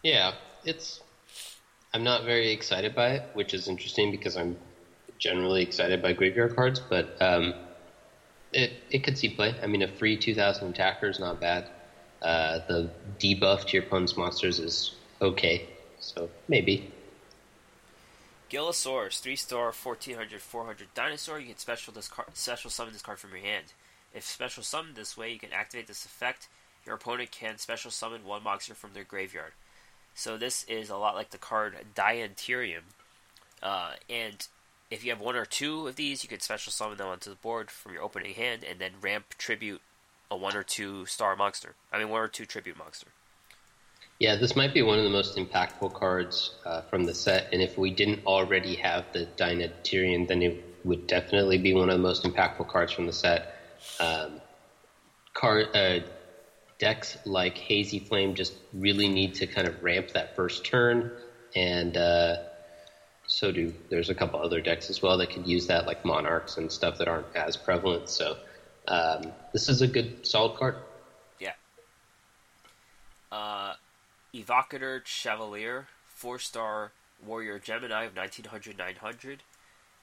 Yeah, 0.03 0.33
it's. 0.63 1.01
I'm 1.93 2.03
not 2.03 2.23
very 2.23 2.51
excited 2.51 2.95
by 2.95 3.09
it, 3.11 3.29
which 3.33 3.53
is 3.53 3.67
interesting 3.67 4.11
because 4.11 4.37
I'm 4.37 4.57
generally 5.21 5.61
excited 5.61 6.01
by 6.01 6.11
graveyard 6.11 6.55
cards, 6.55 6.81
but 6.81 7.15
um, 7.21 7.53
it 8.51 8.73
it 8.89 9.03
could 9.03 9.17
see 9.17 9.29
play. 9.29 9.55
I 9.63 9.67
mean, 9.67 9.83
a 9.83 9.87
free 9.87 10.17
2,000 10.17 10.67
attacker 10.67 11.07
is 11.07 11.19
not 11.19 11.39
bad. 11.39 11.69
Uh, 12.21 12.59
the 12.67 12.89
debuff 13.19 13.65
to 13.67 13.77
your 13.77 13.83
opponent's 13.83 14.17
monsters 14.17 14.59
is 14.59 14.95
okay, 15.21 15.69
so 15.99 16.29
maybe. 16.49 16.91
Gilasaurus, 18.49 19.21
3 19.21 19.35
star, 19.37 19.71
1400, 19.71 20.41
400 20.41 20.87
dinosaur. 20.93 21.39
You 21.39 21.47
can 21.47 21.57
special, 21.57 21.93
this 21.93 22.11
special 22.33 22.69
summon 22.69 22.91
this 22.91 23.01
card 23.01 23.17
from 23.17 23.29
your 23.29 23.39
hand. 23.39 23.67
If 24.13 24.25
special 24.25 24.61
summoned 24.61 24.95
this 24.95 25.15
way, 25.15 25.31
you 25.31 25.39
can 25.39 25.53
activate 25.53 25.87
this 25.87 26.03
effect. 26.03 26.49
Your 26.85 26.95
opponent 26.95 27.31
can 27.31 27.57
special 27.59 27.91
summon 27.91 28.25
one 28.25 28.43
monster 28.43 28.73
from 28.73 28.91
their 28.93 29.05
graveyard. 29.05 29.53
So 30.15 30.37
this 30.37 30.65
is 30.65 30.89
a 30.89 30.97
lot 30.97 31.15
like 31.15 31.29
the 31.29 31.37
card 31.37 31.77
Dianterium. 31.95 32.81
Uh, 33.63 33.93
and 34.09 34.45
if 34.91 35.05
you 35.05 35.09
have 35.09 35.21
one 35.21 35.37
or 35.37 35.45
two 35.45 35.87
of 35.87 35.95
these, 35.95 36.21
you 36.21 36.29
can 36.29 36.41
special 36.41 36.71
summon 36.71 36.97
them 36.97 37.07
onto 37.07 37.29
the 37.29 37.37
board 37.37 37.71
from 37.71 37.93
your 37.93 38.03
opening 38.03 38.33
hand, 38.33 38.63
and 38.69 38.77
then 38.77 38.91
ramp 39.01 39.33
tribute 39.37 39.81
a 40.29 40.35
one 40.35 40.55
or 40.55 40.63
two 40.63 41.05
star 41.05 41.35
monster. 41.35 41.75
I 41.91 41.97
mean, 41.97 42.09
one 42.09 42.21
or 42.21 42.27
two 42.27 42.45
tribute 42.45 42.77
monster. 42.77 43.07
Yeah, 44.19 44.35
this 44.35 44.55
might 44.55 44.73
be 44.73 44.83
one 44.83 44.99
of 44.99 45.03
the 45.03 45.09
most 45.09 45.35
impactful 45.37 45.93
cards 45.93 46.53
uh, 46.65 46.81
from 46.81 47.05
the 47.05 47.13
set, 47.13 47.51
and 47.53 47.61
if 47.61 47.77
we 47.77 47.89
didn't 47.89 48.25
already 48.25 48.75
have 48.75 49.05
the 49.13 49.27
Diantherium, 49.37 50.27
then 50.27 50.43
it 50.43 50.63
would 50.83 51.07
definitely 51.07 51.57
be 51.57 51.73
one 51.73 51.89
of 51.89 51.97
the 51.97 52.03
most 52.03 52.23
impactful 52.23 52.67
cards 52.67 52.91
from 52.91 53.07
the 53.07 53.13
set. 53.13 53.55
Um, 53.99 54.41
card 55.33 55.75
uh, 55.75 56.01
decks 56.77 57.17
like 57.25 57.57
Hazy 57.57 57.99
Flame 57.99 58.35
just 58.35 58.53
really 58.73 59.07
need 59.07 59.35
to 59.35 59.47
kind 59.47 59.67
of 59.67 59.81
ramp 59.81 60.09
that 60.09 60.35
first 60.35 60.65
turn, 60.65 61.11
and 61.55 61.97
uh, 61.97 62.35
so 63.31 63.49
do 63.49 63.73
there's 63.89 64.09
a 64.09 64.13
couple 64.13 64.41
other 64.41 64.59
decks 64.59 64.89
as 64.89 65.01
well 65.01 65.17
that 65.17 65.29
could 65.29 65.47
use 65.47 65.67
that, 65.67 65.87
like 65.87 66.03
Monarchs 66.03 66.57
and 66.57 66.69
stuff 66.69 66.97
that 66.97 67.07
aren't 67.07 67.33
as 67.33 67.55
prevalent. 67.55 68.09
So 68.09 68.35
um, 68.89 69.31
this 69.53 69.69
is 69.69 69.81
a 69.81 69.87
good, 69.87 70.27
solid 70.27 70.57
card. 70.57 70.75
Yeah. 71.39 71.53
Uh, 73.31 73.75
Evocator 74.35 75.05
Chevalier, 75.05 75.87
4 76.07 76.39
star 76.39 76.91
Warrior 77.25 77.57
Gemini 77.57 78.03
of 78.03 78.17
1900 78.17 78.77
900. 78.77 79.43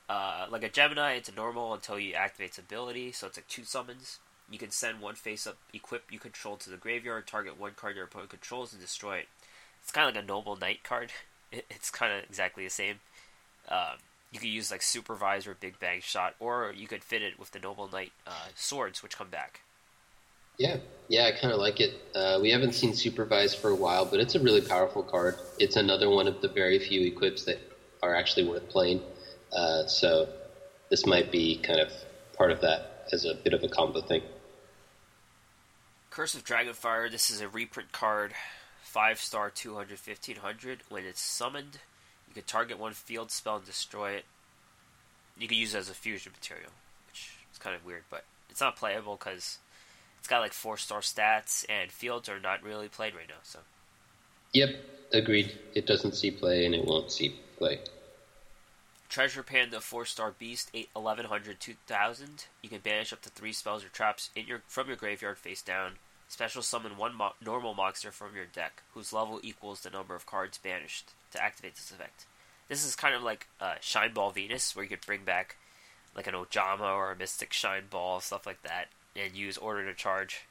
Uh, 0.09 0.47
like 0.51 0.62
a 0.62 0.70
Gemini, 0.70 1.12
it's 1.12 1.29
a 1.29 1.35
normal 1.35 1.74
until 1.74 1.99
you 1.99 2.14
activate 2.14 2.49
its 2.49 2.59
ability, 2.59 3.12
so 3.12 3.26
it's 3.26 3.37
like 3.37 3.47
two 3.47 3.64
summons. 3.64 4.20
You 4.51 4.59
can 4.59 4.70
send 4.70 5.03
one 5.03 5.16
face 5.16 5.47
up 5.47 5.59
equip 5.74 6.11
you 6.11 6.18
control 6.18 6.57
to 6.57 6.70
the 6.70 6.79
graveyard, 6.79 7.26
target 7.26 7.61
one 7.61 7.72
card 7.76 7.95
your 7.95 8.07
opponent 8.07 8.31
controls, 8.31 8.72
and 8.72 8.81
destroy 8.81 9.18
it. 9.18 9.29
It's 9.83 9.93
kind 9.93 10.09
of 10.09 10.14
like 10.14 10.24
a 10.24 10.26
Noble 10.26 10.57
Knight 10.57 10.83
card. 10.83 11.12
it's 11.53 11.91
kind 11.91 12.14
of 12.14 12.24
exactly 12.24 12.64
the 12.64 12.70
same. 12.70 13.01
Um, 13.71 13.99
you 14.31 14.41
could 14.41 14.49
use 14.49 14.71
like 14.71 14.83
supervisor, 14.83 15.57
Big 15.59 15.79
Bang 15.79 16.01
Shot, 16.01 16.35
or 16.39 16.73
you 16.77 16.87
could 16.87 17.03
fit 17.03 17.23
it 17.23 17.39
with 17.39 17.51
the 17.53 17.59
Noble 17.59 17.89
Knight 17.89 18.12
uh, 18.27 18.49
swords, 18.55 19.03
which 19.03 19.16
come 19.16 19.29
back. 19.29 19.61
Yeah, 20.59 20.79
yeah, 21.07 21.27
I 21.27 21.33
kind 21.41 21.53
of 21.53 21.61
like 21.61 21.81
it. 21.81 21.95
Uh, 22.14 22.39
we 22.43 22.51
haven't 22.51 22.73
seen 22.73 22.93
Supervise 22.93 23.55
for 23.55 23.71
a 23.71 23.75
while, 23.75 24.05
but 24.05 24.19
it's 24.19 24.35
a 24.35 24.41
really 24.41 24.61
powerful 24.61 25.05
card. 25.05 25.37
It's 25.59 25.77
another 25.77 26.11
one 26.11 26.27
of 26.27 26.41
the 26.41 26.49
very 26.49 26.81
few 26.81 27.07
equips 27.07 27.45
that 27.45 27.59
are 28.03 28.14
actually 28.14 28.49
worth 28.49 28.69
playing. 28.69 29.01
Uh, 29.53 29.87
so 29.87 30.29
this 30.91 31.07
might 31.07 31.31
be 31.31 31.59
kind 31.59 31.81
of 31.81 31.93
part 32.37 32.51
of 32.51 32.61
that 32.62 33.07
as 33.12 33.25
a 33.25 33.35
bit 33.35 33.55
of 33.55 33.62
a 33.62 33.69
combo 33.69 34.01
thing. 34.01 34.23
Curse 36.11 36.35
of 36.35 36.45
Dragonfire. 36.45 37.11
This 37.11 37.31
is 37.31 37.41
a 37.41 37.49
reprint 37.49 37.93
card, 37.93 38.33
five 38.83 39.21
star, 39.21 39.51
200, 39.51 39.91
1500. 39.91 40.81
When 40.89 41.05
it's 41.05 41.21
summoned, 41.21 41.79
you 42.29 42.35
could 42.35 42.47
target 42.47 42.79
one 42.79 42.93
field 42.93 43.31
spell 43.31 43.57
and 43.57 43.64
destroy 43.64 44.12
it. 44.12 44.24
You 45.39 45.49
could 45.49 45.57
use 45.57 45.74
it 45.74 45.79
as 45.79 45.91
a 45.91 45.95
fusion 45.95 46.33
material, 46.39 46.70
which 47.09 47.33
is 47.53 47.59
kind 47.59 47.74
of 47.74 47.85
weird, 47.85 48.05
but 48.11 48.24
it's 48.51 48.61
not 48.61 48.76
playable 48.76 49.16
because 49.16 49.59
it's 50.18 50.29
got 50.29 50.41
like 50.41 50.53
four 50.53 50.76
star 50.76 51.01
stats, 51.01 51.64
and 51.68 51.91
fields 51.91 52.29
are 52.29 52.41
not 52.41 52.62
really 52.62 52.89
played 52.89 53.14
right 53.14 53.29
now. 53.29 53.41
So. 53.43 53.61
Yep, 54.53 54.76
agreed. 55.12 55.59
It 55.74 55.87
doesn't 55.87 56.14
see 56.14 56.31
play, 56.31 56.66
and 56.66 56.74
it 56.74 56.85
won't 56.85 57.11
see 57.11 57.37
play. 57.57 57.81
Treasure 59.09 59.43
Panda 59.43 59.81
4 59.81 60.05
star 60.05 60.35
beast 60.39 60.70
8, 60.74 60.91
1100 60.93 61.61
2000. 61.61 62.45
You 62.62 62.68
can 62.68 62.81
banish 62.81 63.12
up 63.12 63.22
to 63.22 63.31
3 63.31 63.53
spells 63.55 63.83
or 63.83 63.89
traps 63.89 64.29
in 64.37 64.47
your 64.47 64.62
from 64.68 64.89
your 64.89 64.97
graveyard 64.97 65.39
face 65.39 65.62
down. 65.62 65.93
Special 66.29 66.61
summon 66.61 66.99
one 66.99 67.14
mo- 67.14 67.33
normal 67.43 67.72
monster 67.72 68.11
from 68.11 68.37
your 68.37 68.45
deck 68.45 68.83
whose 68.93 69.14
level 69.14 69.41
equals 69.43 69.81
the 69.81 69.89
number 69.89 70.14
of 70.14 70.26
cards 70.26 70.59
banished 70.59 71.12
to 71.33 71.43
activate 71.43 71.74
this 71.76 71.91
effect. 71.91 72.26
This 72.68 72.85
is 72.85 72.95
kind 72.95 73.14
of 73.14 73.22
like 73.22 73.49
uh, 73.61 73.74
Shine 73.81 74.12
Ball 74.12 74.31
Venus, 74.31 74.76
where 74.76 74.85
you 74.85 74.89
could 74.89 75.05
bring 75.05 75.24
back 75.24 75.57
like 76.14 76.26
an 76.26 76.35
Ojama 76.35 76.95
or 76.95 77.12
a 77.12 77.16
Mystic 77.16 77.53
Shine 77.53 77.85
Ball, 77.91 78.20
stuff 78.20 78.47
like 78.47 78.62
that, 78.62 78.89
and 79.16 79.35
use 79.35 79.57
Order 79.57 79.87
to 79.87 79.95
Charge. 79.95 80.47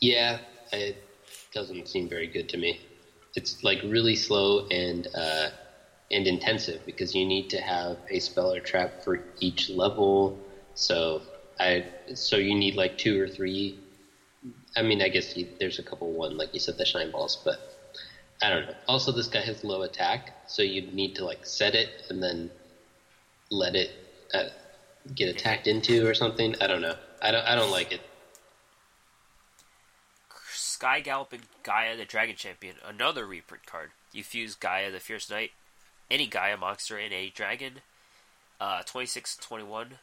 Yeah, 0.00 0.38
it 0.72 1.04
doesn't 1.52 1.88
seem 1.88 2.08
very 2.08 2.26
good 2.26 2.48
to 2.50 2.56
me. 2.56 2.80
It's 3.36 3.62
like 3.62 3.80
really 3.84 4.16
slow 4.16 4.66
and 4.68 5.06
uh, 5.14 5.50
and 6.10 6.26
intensive 6.26 6.84
because 6.86 7.14
you 7.14 7.26
need 7.26 7.50
to 7.50 7.60
have 7.60 7.98
a 8.10 8.18
spell 8.18 8.52
or 8.52 8.60
trap 8.60 9.04
for 9.04 9.22
each 9.38 9.70
level. 9.70 10.38
So 10.74 11.22
I 11.58 11.84
so 12.14 12.36
you 12.36 12.54
need 12.54 12.74
like 12.74 12.98
two 12.98 13.20
or 13.20 13.28
three. 13.28 13.78
I 14.76 14.82
mean, 14.82 15.02
I 15.02 15.08
guess 15.08 15.36
you, 15.36 15.46
there's 15.58 15.78
a 15.78 15.82
couple 15.82 16.10
one 16.10 16.36
like 16.36 16.54
you 16.54 16.60
said 16.60 16.78
the 16.78 16.86
shine 16.86 17.10
balls, 17.10 17.40
but 17.44 17.69
I 18.42 18.50
don't 18.50 18.66
know. 18.66 18.74
Also, 18.88 19.12
this 19.12 19.26
guy 19.26 19.40
has 19.40 19.64
low 19.64 19.82
attack, 19.82 20.48
so 20.48 20.62
you'd 20.62 20.94
need 20.94 21.14
to 21.16 21.24
like 21.24 21.44
set 21.44 21.74
it 21.74 22.04
and 22.08 22.22
then 22.22 22.50
let 23.50 23.74
it 23.74 23.90
uh, 24.32 24.44
get 25.14 25.28
attacked 25.28 25.66
into 25.66 26.06
or 26.06 26.14
something. 26.14 26.54
I 26.60 26.66
don't 26.66 26.80
know. 26.80 26.96
I 27.20 27.30
don't. 27.30 27.44
I 27.44 27.54
don't 27.54 27.70
like 27.70 27.92
it. 27.92 28.00
Sky 30.80 31.00
Galloping 31.00 31.42
Gaia, 31.62 31.94
the 31.94 32.06
Dragon 32.06 32.36
Champion, 32.36 32.76
another 32.86 33.26
reprint 33.26 33.66
card. 33.66 33.90
You 34.12 34.24
fuse 34.24 34.54
Gaia, 34.54 34.90
the 34.90 34.98
Fierce 34.98 35.28
Knight, 35.28 35.50
any 36.10 36.26
Gaia 36.26 36.56
monster, 36.56 36.96
and 36.96 37.12
a 37.12 37.28
dragon. 37.28 37.82
Uh, 38.58 38.82
26 38.86 39.36
21. 39.36 39.98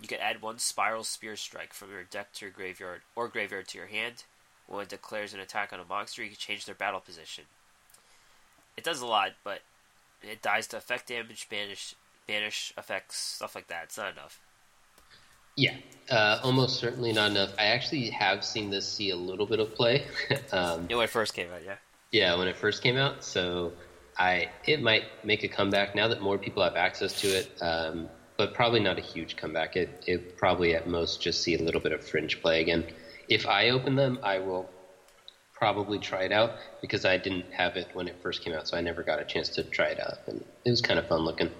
You 0.00 0.08
can 0.08 0.20
add 0.20 0.42
one 0.42 0.58
Spiral 0.58 1.02
Spear 1.02 1.34
Strike 1.36 1.72
from 1.72 1.90
your 1.90 2.04
deck 2.04 2.32
to 2.34 2.44
your 2.44 2.52
graveyard 2.52 3.00
or 3.16 3.26
graveyard 3.26 3.66
to 3.68 3.78
your 3.78 3.88
hand. 3.88 4.24
When 4.66 4.82
it 4.82 4.88
declares 4.88 5.32
an 5.32 5.40
attack 5.40 5.72
on 5.72 5.80
a 5.80 5.84
monster, 5.84 6.22
you 6.22 6.30
can 6.30 6.38
change 6.38 6.64
their 6.66 6.74
battle 6.74 7.00
position. 7.00 7.44
It 8.76 8.84
does 8.84 9.00
a 9.00 9.06
lot, 9.06 9.32
but 9.44 9.60
it 10.22 10.42
dies 10.42 10.66
to 10.68 10.76
effect 10.76 11.08
damage, 11.08 11.48
banish, 11.48 11.94
banish 12.26 12.72
effects, 12.76 13.16
stuff 13.16 13.54
like 13.54 13.68
that. 13.68 13.84
It's 13.84 13.96
not 13.96 14.12
enough. 14.12 14.40
Yeah, 15.56 15.74
uh, 16.10 16.40
almost 16.42 16.78
certainly 16.78 17.12
not 17.12 17.30
enough. 17.30 17.54
I 17.58 17.66
actually 17.66 18.10
have 18.10 18.44
seen 18.44 18.68
this 18.68 18.86
see 18.86 19.10
a 19.10 19.16
little 19.16 19.46
bit 19.46 19.58
of 19.58 19.74
play. 19.74 20.04
um, 20.52 20.86
yeah, 20.90 20.96
when 20.96 21.04
it 21.04 21.10
first 21.10 21.32
came 21.32 21.48
out, 21.50 21.62
yeah. 21.64 21.76
Yeah, 22.12 22.36
when 22.36 22.46
it 22.46 22.56
first 22.56 22.82
came 22.82 22.96
out. 22.96 23.24
So 23.24 23.72
I 24.18 24.50
it 24.66 24.82
might 24.82 25.04
make 25.24 25.44
a 25.44 25.48
comeback 25.48 25.94
now 25.94 26.08
that 26.08 26.20
more 26.20 26.36
people 26.36 26.62
have 26.62 26.76
access 26.76 27.20
to 27.22 27.28
it, 27.28 27.50
um, 27.62 28.08
but 28.36 28.52
probably 28.52 28.80
not 28.80 28.98
a 28.98 29.00
huge 29.00 29.36
comeback. 29.36 29.76
It 29.76 30.04
it 30.06 30.36
probably 30.36 30.74
at 30.74 30.86
most 30.86 31.22
just 31.22 31.42
see 31.42 31.54
a 31.54 31.62
little 31.62 31.80
bit 31.80 31.92
of 31.92 32.04
fringe 32.06 32.42
play 32.42 32.60
again. 32.60 32.84
If 33.28 33.46
I 33.46 33.70
open 33.70 33.96
them, 33.96 34.18
I 34.22 34.38
will 34.38 34.70
probably 35.54 35.98
try 35.98 36.22
it 36.22 36.32
out 36.32 36.52
because 36.80 37.04
I 37.04 37.16
didn't 37.16 37.52
have 37.52 37.76
it 37.76 37.88
when 37.94 38.08
it 38.08 38.16
first 38.22 38.42
came 38.42 38.52
out, 38.52 38.68
so 38.68 38.76
I 38.76 38.80
never 38.80 39.02
got 39.02 39.20
a 39.20 39.24
chance 39.24 39.48
to 39.50 39.64
try 39.64 39.86
it 39.86 40.00
out, 40.00 40.18
and 40.26 40.44
it 40.64 40.70
was 40.70 40.82
kind 40.82 40.98
of 40.98 41.08
fun 41.08 41.20
looking. 41.20 41.50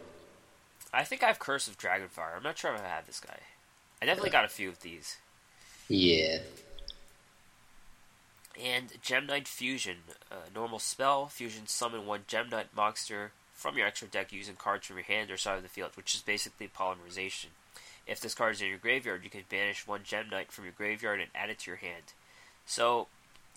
I 0.93 1.05
think 1.05 1.23
I 1.23 1.27
have 1.27 1.39
Curse 1.39 1.69
of 1.69 1.79
Dragonfire. 1.79 2.37
I'm 2.37 2.43
not 2.43 2.59
sure 2.59 2.75
if 2.75 2.81
I 2.81 2.89
have 2.89 3.07
this 3.07 3.21
guy. 3.21 3.39
I 4.01 4.07
definitely 4.07 4.31
got 4.31 4.45
a 4.45 4.49
few 4.49 4.69
of 4.69 4.81
these. 4.81 5.17
Yeah. 5.89 6.39
And 8.63 8.93
Gem 9.03 9.27
Knight 9.27 9.49
Fusion. 9.49 9.99
Uh, 10.31 10.37
normal 10.55 10.79
spell. 10.79 11.27
Fusion 11.27 11.67
summon 11.67 12.07
one 12.07 12.23
Gem 12.27 12.49
Knight 12.49 12.69
monster 12.75 13.33
from 13.53 13.77
your 13.77 13.87
extra 13.87 14.09
deck 14.09 14.33
using 14.33 14.57
cards 14.57 14.87
from 14.87 14.97
your 14.97 15.05
hand 15.05 15.31
or 15.31 15.37
side 15.37 15.57
of 15.57 15.63
the 15.63 15.69
field, 15.69 15.91
which 15.97 16.15
is 16.15 16.23
basically 16.23 16.69
polymerization. 16.69 17.47
If 18.07 18.21
this 18.21 18.35
card 18.35 18.55
is 18.55 18.61
in 18.63 18.69
your 18.69 18.79
graveyard, 18.79 19.25
you 19.25 19.31
can 19.31 19.43
banish 19.49 19.87
one 19.87 20.01
Gem 20.05 20.29
Knight 20.31 20.53
from 20.53 20.65
your 20.65 20.73
graveyard 20.73 21.21
and 21.21 21.31
add 21.35 21.51
it 21.51 21.61
to 21.61 21.71
your 21.71 21.79
hand. 21.79 22.13
So, 22.65 23.09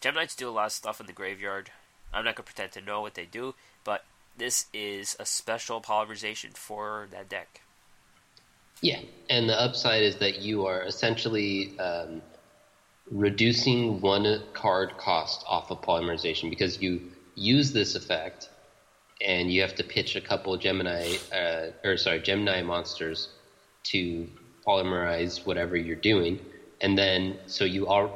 Gem 0.01 0.15
Knights 0.15 0.35
do 0.35 0.49
a 0.49 0.51
lot 0.51 0.67
of 0.67 0.71
stuff 0.71 0.99
in 0.99 1.05
the 1.05 1.13
graveyard. 1.13 1.71
I'm 2.13 2.25
not 2.25 2.35
going 2.35 2.45
to 2.45 2.53
pretend 2.53 2.71
to 2.73 2.81
know 2.81 3.01
what 3.01 3.13
they 3.13 3.25
do, 3.25 3.53
but 3.83 4.05
this 4.37 4.65
is 4.73 5.15
a 5.19 5.25
special 5.25 5.81
polymerization 5.81 6.55
for 6.55 7.07
that 7.11 7.29
deck. 7.29 7.61
Yeah, 8.81 9.01
and 9.29 9.49
the 9.49 9.59
upside 9.59 10.03
is 10.03 10.15
that 10.17 10.39
you 10.39 10.65
are 10.65 10.81
essentially 10.83 11.77
um, 11.79 12.21
reducing 13.11 13.99
one 14.01 14.41
card 14.53 14.97
cost 14.97 15.43
off 15.47 15.69
of 15.69 15.81
polymerization 15.81 16.49
because 16.49 16.81
you 16.81 17.01
use 17.35 17.71
this 17.73 17.95
effect 17.95 18.49
and 19.21 19.51
you 19.51 19.61
have 19.61 19.75
to 19.75 19.83
pitch 19.83 20.15
a 20.15 20.21
couple 20.21 20.55
Gemini, 20.57 21.17
uh, 21.33 21.67
or 21.83 21.97
sorry, 21.97 22.21
Gemini 22.21 22.61
monsters 22.61 23.29
to 23.83 24.27
polymerize 24.66 25.45
whatever 25.45 25.76
you're 25.76 25.95
doing, 25.95 26.39
and 26.82 26.97
then 26.97 27.38
so 27.47 27.66
you 27.66 27.88
are 27.88 28.10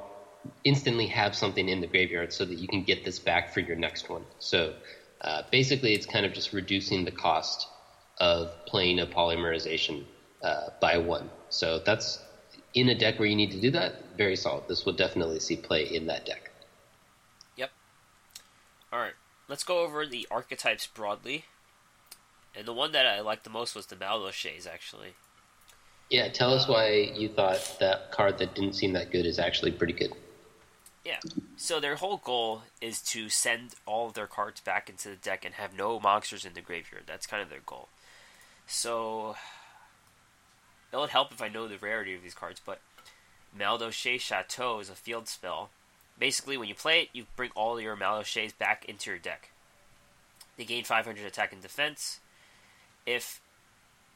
instantly 0.64 1.08
have 1.08 1.36
something 1.36 1.70
in 1.70 1.82
the 1.82 1.88
graveyard 1.88 2.34
so 2.34 2.46
that 2.46 2.58
you 2.58 2.68
can 2.68 2.84
get 2.84 3.06
this 3.06 3.20
back 3.20 3.54
for 3.54 3.62
your 3.62 3.76
next 3.76 4.10
one. 4.10 4.24
So 4.39 4.74
uh, 5.22 5.44
basically, 5.52 5.94
it's 5.94 6.06
kind 6.06 6.26
of 6.26 6.34
just 6.34 6.54
reducing 6.54 7.06
the 7.06 7.12
cost 7.12 7.68
of 8.18 8.52
playing 8.66 9.00
a 9.00 9.06
polymerization 9.06 10.04
uh, 10.44 10.70
by 10.82 10.98
one. 10.98 11.30
So 11.50 11.80
that's 11.80 12.20
in 12.74 12.89
a 12.89 12.96
deck 12.96 13.20
where 13.20 13.28
you 13.28 13.36
need 13.36 13.52
to 13.52 13.62
do 13.62 13.72
that. 13.72 14.18
Very 14.18 14.36
solid. 14.36 14.68
This 14.68 14.86
will 14.86 14.94
definitely 14.94 15.39
see 15.39 15.56
play 15.56 15.84
in 15.84 16.08
that 16.08 16.26
deck. 16.26 16.52
Yep. 17.56 17.72
All 18.91 19.00
right. 19.00 19.14
Let's 19.48 19.64
go 19.64 19.80
over 19.80 20.06
the 20.06 20.28
archetypes 20.30 20.88
broadly. 20.88 21.46
And 22.56 22.66
the 22.66 22.74
one 22.74 22.91
that 22.91 23.06
I 23.06 23.20
liked 23.22 23.44
the 23.44 23.50
most 23.50 23.76
was 23.76 23.88
the 23.88 23.96
Madolches, 23.96 24.68
actually. 24.68 25.16
Yeah, 26.10 26.28
tell 26.30 26.54
us 26.54 26.68
why 26.68 27.12
you 27.16 27.30
thought 27.30 27.78
that 27.80 28.12
card 28.12 28.38
that 28.38 28.54
didn't 28.54 28.74
seem 28.74 28.93
that 28.93 29.12
good 29.12 29.26
is 29.26 29.39
actually 29.39 29.72
pretty 29.72 29.93
good. 29.93 30.14
Yeah. 31.04 31.20
So 31.58 31.80
their 31.80 31.95
whole 31.95 32.18
goal 32.18 32.64
is 32.82 33.01
to 33.01 33.30
send 33.30 33.76
all 33.86 34.08
of 34.08 34.14
their 34.14 34.28
cards 34.28 34.62
back 34.62 34.89
into 34.89 35.10
the 35.10 35.16
deck 35.16 35.43
and 35.43 35.56
have 35.56 35.76
no 35.76 35.99
monsters 35.99 36.45
in 36.45 36.54
the 36.54 36.62
graveyard. 36.62 37.04
That's 37.08 37.28
kind 37.28 37.41
of 37.41 37.49
their 37.49 37.60
goal. 37.66 37.89
So 38.68 39.36
it 40.91 40.97
would 40.97 41.10
help 41.10 41.32
if 41.32 41.41
I 41.41 41.49
know 41.49 41.68
the 41.68 41.78
rarity 41.78 42.16
of 42.16 42.22
these 42.22 42.34
cards, 42.34 42.62
but 42.64 42.80
Madolche 43.58 44.20
Chateau 44.20 44.80
is 44.80 44.89
a 44.89 44.95
field 44.95 45.28
spell. 45.28 45.70
Basically, 46.18 46.58
when 46.58 46.70
you 46.70 46.76
play 46.76 47.01
it, 47.01 47.10
you 47.12 47.26
bring 47.36 47.51
all 47.56 47.82
your 47.82 47.97
Madolches 47.97 48.58
back 48.58 48.86
into 48.86 49.10
your 49.10 49.20
deck. 49.20 49.49
They 50.58 50.66
gain 50.66 50.84
500 50.84 51.26
attack 51.26 51.51
and 51.51 51.62
defense. 51.62 52.20
If 53.06 53.41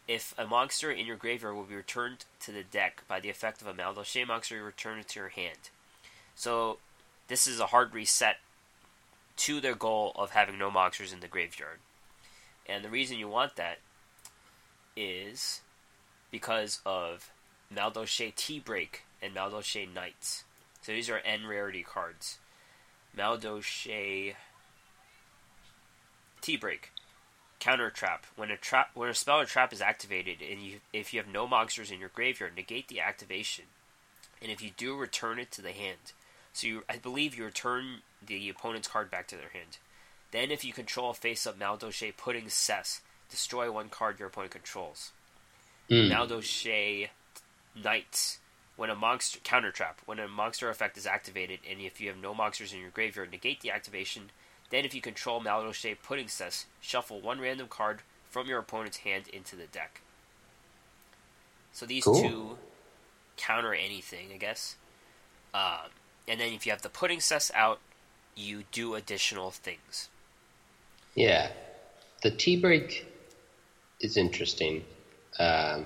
if 0.08 0.34
a 0.38 0.48
monster 0.48 0.90
in 0.90 1.06
your 1.06 1.18
graveyard 1.18 1.56
will 1.56 1.64
be 1.64 1.76
returned 1.76 2.26
to 2.42 2.52
the 2.52 2.64
deck 2.64 3.04
by 3.08 3.20
the 3.20 3.30
effect 3.30 3.62
of 3.62 3.68
a 3.68 3.74
Madolche 3.74 4.26
monster, 4.26 4.56
you 4.56 4.64
return 4.64 5.00
it 5.00 5.10
to 5.10 5.20
your 5.20 5.30
hand. 5.30 5.70
So 6.36 6.78
this 7.28 7.48
is 7.48 7.60
a 7.60 7.68
hard 7.68 7.94
reset 7.94 8.38
to 9.38 9.60
their 9.60 9.76
goal 9.76 10.14
of 10.16 10.32
having 10.32 10.58
no 10.58 10.72
monsters 10.72 11.12
in 11.12 11.20
the 11.20 11.28
graveyard. 11.28 11.80
And 12.66 12.84
the 12.84 12.90
reason 12.90 13.18
you 13.18 13.28
want 13.28 13.56
that 13.56 13.80
is 14.96 15.62
because 16.32 16.82
of 16.86 17.30
Madolche 17.74 18.34
Tea 18.36 18.60
Break 18.60 19.04
and 19.22 19.34
Madolche 19.34 19.94
Knights. 19.94 20.44
So 20.82 20.94
these 20.94 21.10
are 21.10 21.20
N 21.20 21.46
rarity 21.46 21.84
cards. 21.84 22.38
Madolche 23.16 24.36
Tea 26.42 26.58
Break. 26.58 26.92
Counter 27.60 27.90
trap. 27.90 28.26
When 28.36 28.52
a 28.52 28.58
trap 28.58 28.92
when 28.94 29.10
a 29.10 29.14
spell 29.14 29.40
or 29.40 29.46
trap 29.46 29.74
is 29.74 29.82
activated 29.82 30.38
and 30.42 30.62
you 30.62 30.80
if 30.94 31.14
you 31.14 31.20
have 31.20 31.32
no 31.32 31.48
monsters 31.48 31.92
in 31.92 32.00
your 32.00 32.10
graveyard, 32.10 32.56
negate 32.56 32.88
the 32.88 33.02
activation. 33.02 33.66
And 34.42 34.52
if 34.52 34.62
you 34.62 34.72
do 34.78 34.96
return 34.96 35.40
it 35.40 35.52
to 35.54 35.62
the 35.62 35.72
hand. 35.72 36.14
So 36.54 36.68
you 36.68 36.84
I 36.88 36.98
believe 36.98 37.36
you 37.36 37.46
return 37.46 38.02
the 38.26 38.50
opponent's 38.50 38.88
card 38.88 39.10
back 39.10 39.28
to 39.28 39.36
their 39.36 39.50
hand. 39.50 39.78
Then 40.32 40.52
if 40.52 40.64
you 40.64 40.74
control 40.74 41.12
a 41.12 41.14
face 41.14 41.48
up 41.48 41.58
Madolche 41.58 42.14
Puddingcess, 42.16 43.00
destroy 43.30 43.72
one 43.72 43.90
card 43.90 44.20
your 44.20 44.28
opponent 44.28 44.52
controls. 44.52 45.12
Mm. 45.90 46.12
Madolche 46.12 47.10
Knights. 47.76 48.40
When 48.76 48.92
a 48.92 48.96
monster 48.96 49.40
counter 49.44 49.72
trap, 49.72 50.02
when 50.06 50.20
a 50.20 50.28
monster 50.28 50.70
effect 50.70 50.98
is 50.98 51.08
activated, 51.08 51.62
and 51.68 51.82
if 51.82 52.00
you 52.00 52.10
have 52.10 52.18
no 52.18 52.36
monsters 52.36 52.74
in 52.74 52.80
your 52.80 52.92
graveyard, 52.92 53.32
negate 53.32 53.62
the 53.62 53.72
activation. 53.72 54.30
Then, 54.70 54.86
if 54.86 54.94
you 54.94 55.02
control 55.02 55.42
Madolche 55.42 55.96
Puddingcess, 56.06 56.66
shuffle 56.82 57.22
one 57.22 57.40
random 57.40 57.68
card 57.68 58.02
from 58.30 58.48
your 58.48 58.60
opponent's 58.60 58.98
hand 58.98 59.28
into 59.30 59.56
the 59.56 59.68
deck. 59.68 60.02
So 61.72 61.86
these 61.86 62.04
cool. 62.04 62.22
two 62.22 62.58
counter 63.38 63.74
anything, 63.74 64.30
I 64.34 64.38
guess. 64.38 64.76
Um, 65.54 65.92
and 66.28 66.40
then 66.40 66.54
if 66.54 66.66
you 66.66 66.72
have 66.72 66.82
the 66.82 66.90
pudding 66.90 67.20
cess 67.20 67.52
out, 67.56 67.80
you 68.36 68.64
do 68.72 68.96
additional 68.96 69.52
things. 69.52 70.10
Yeah, 71.16 71.50
the 72.22 72.32
tea 72.32 72.60
break 72.60 73.08
is 74.00 74.18
interesting 74.18 74.84
um, 75.40 75.86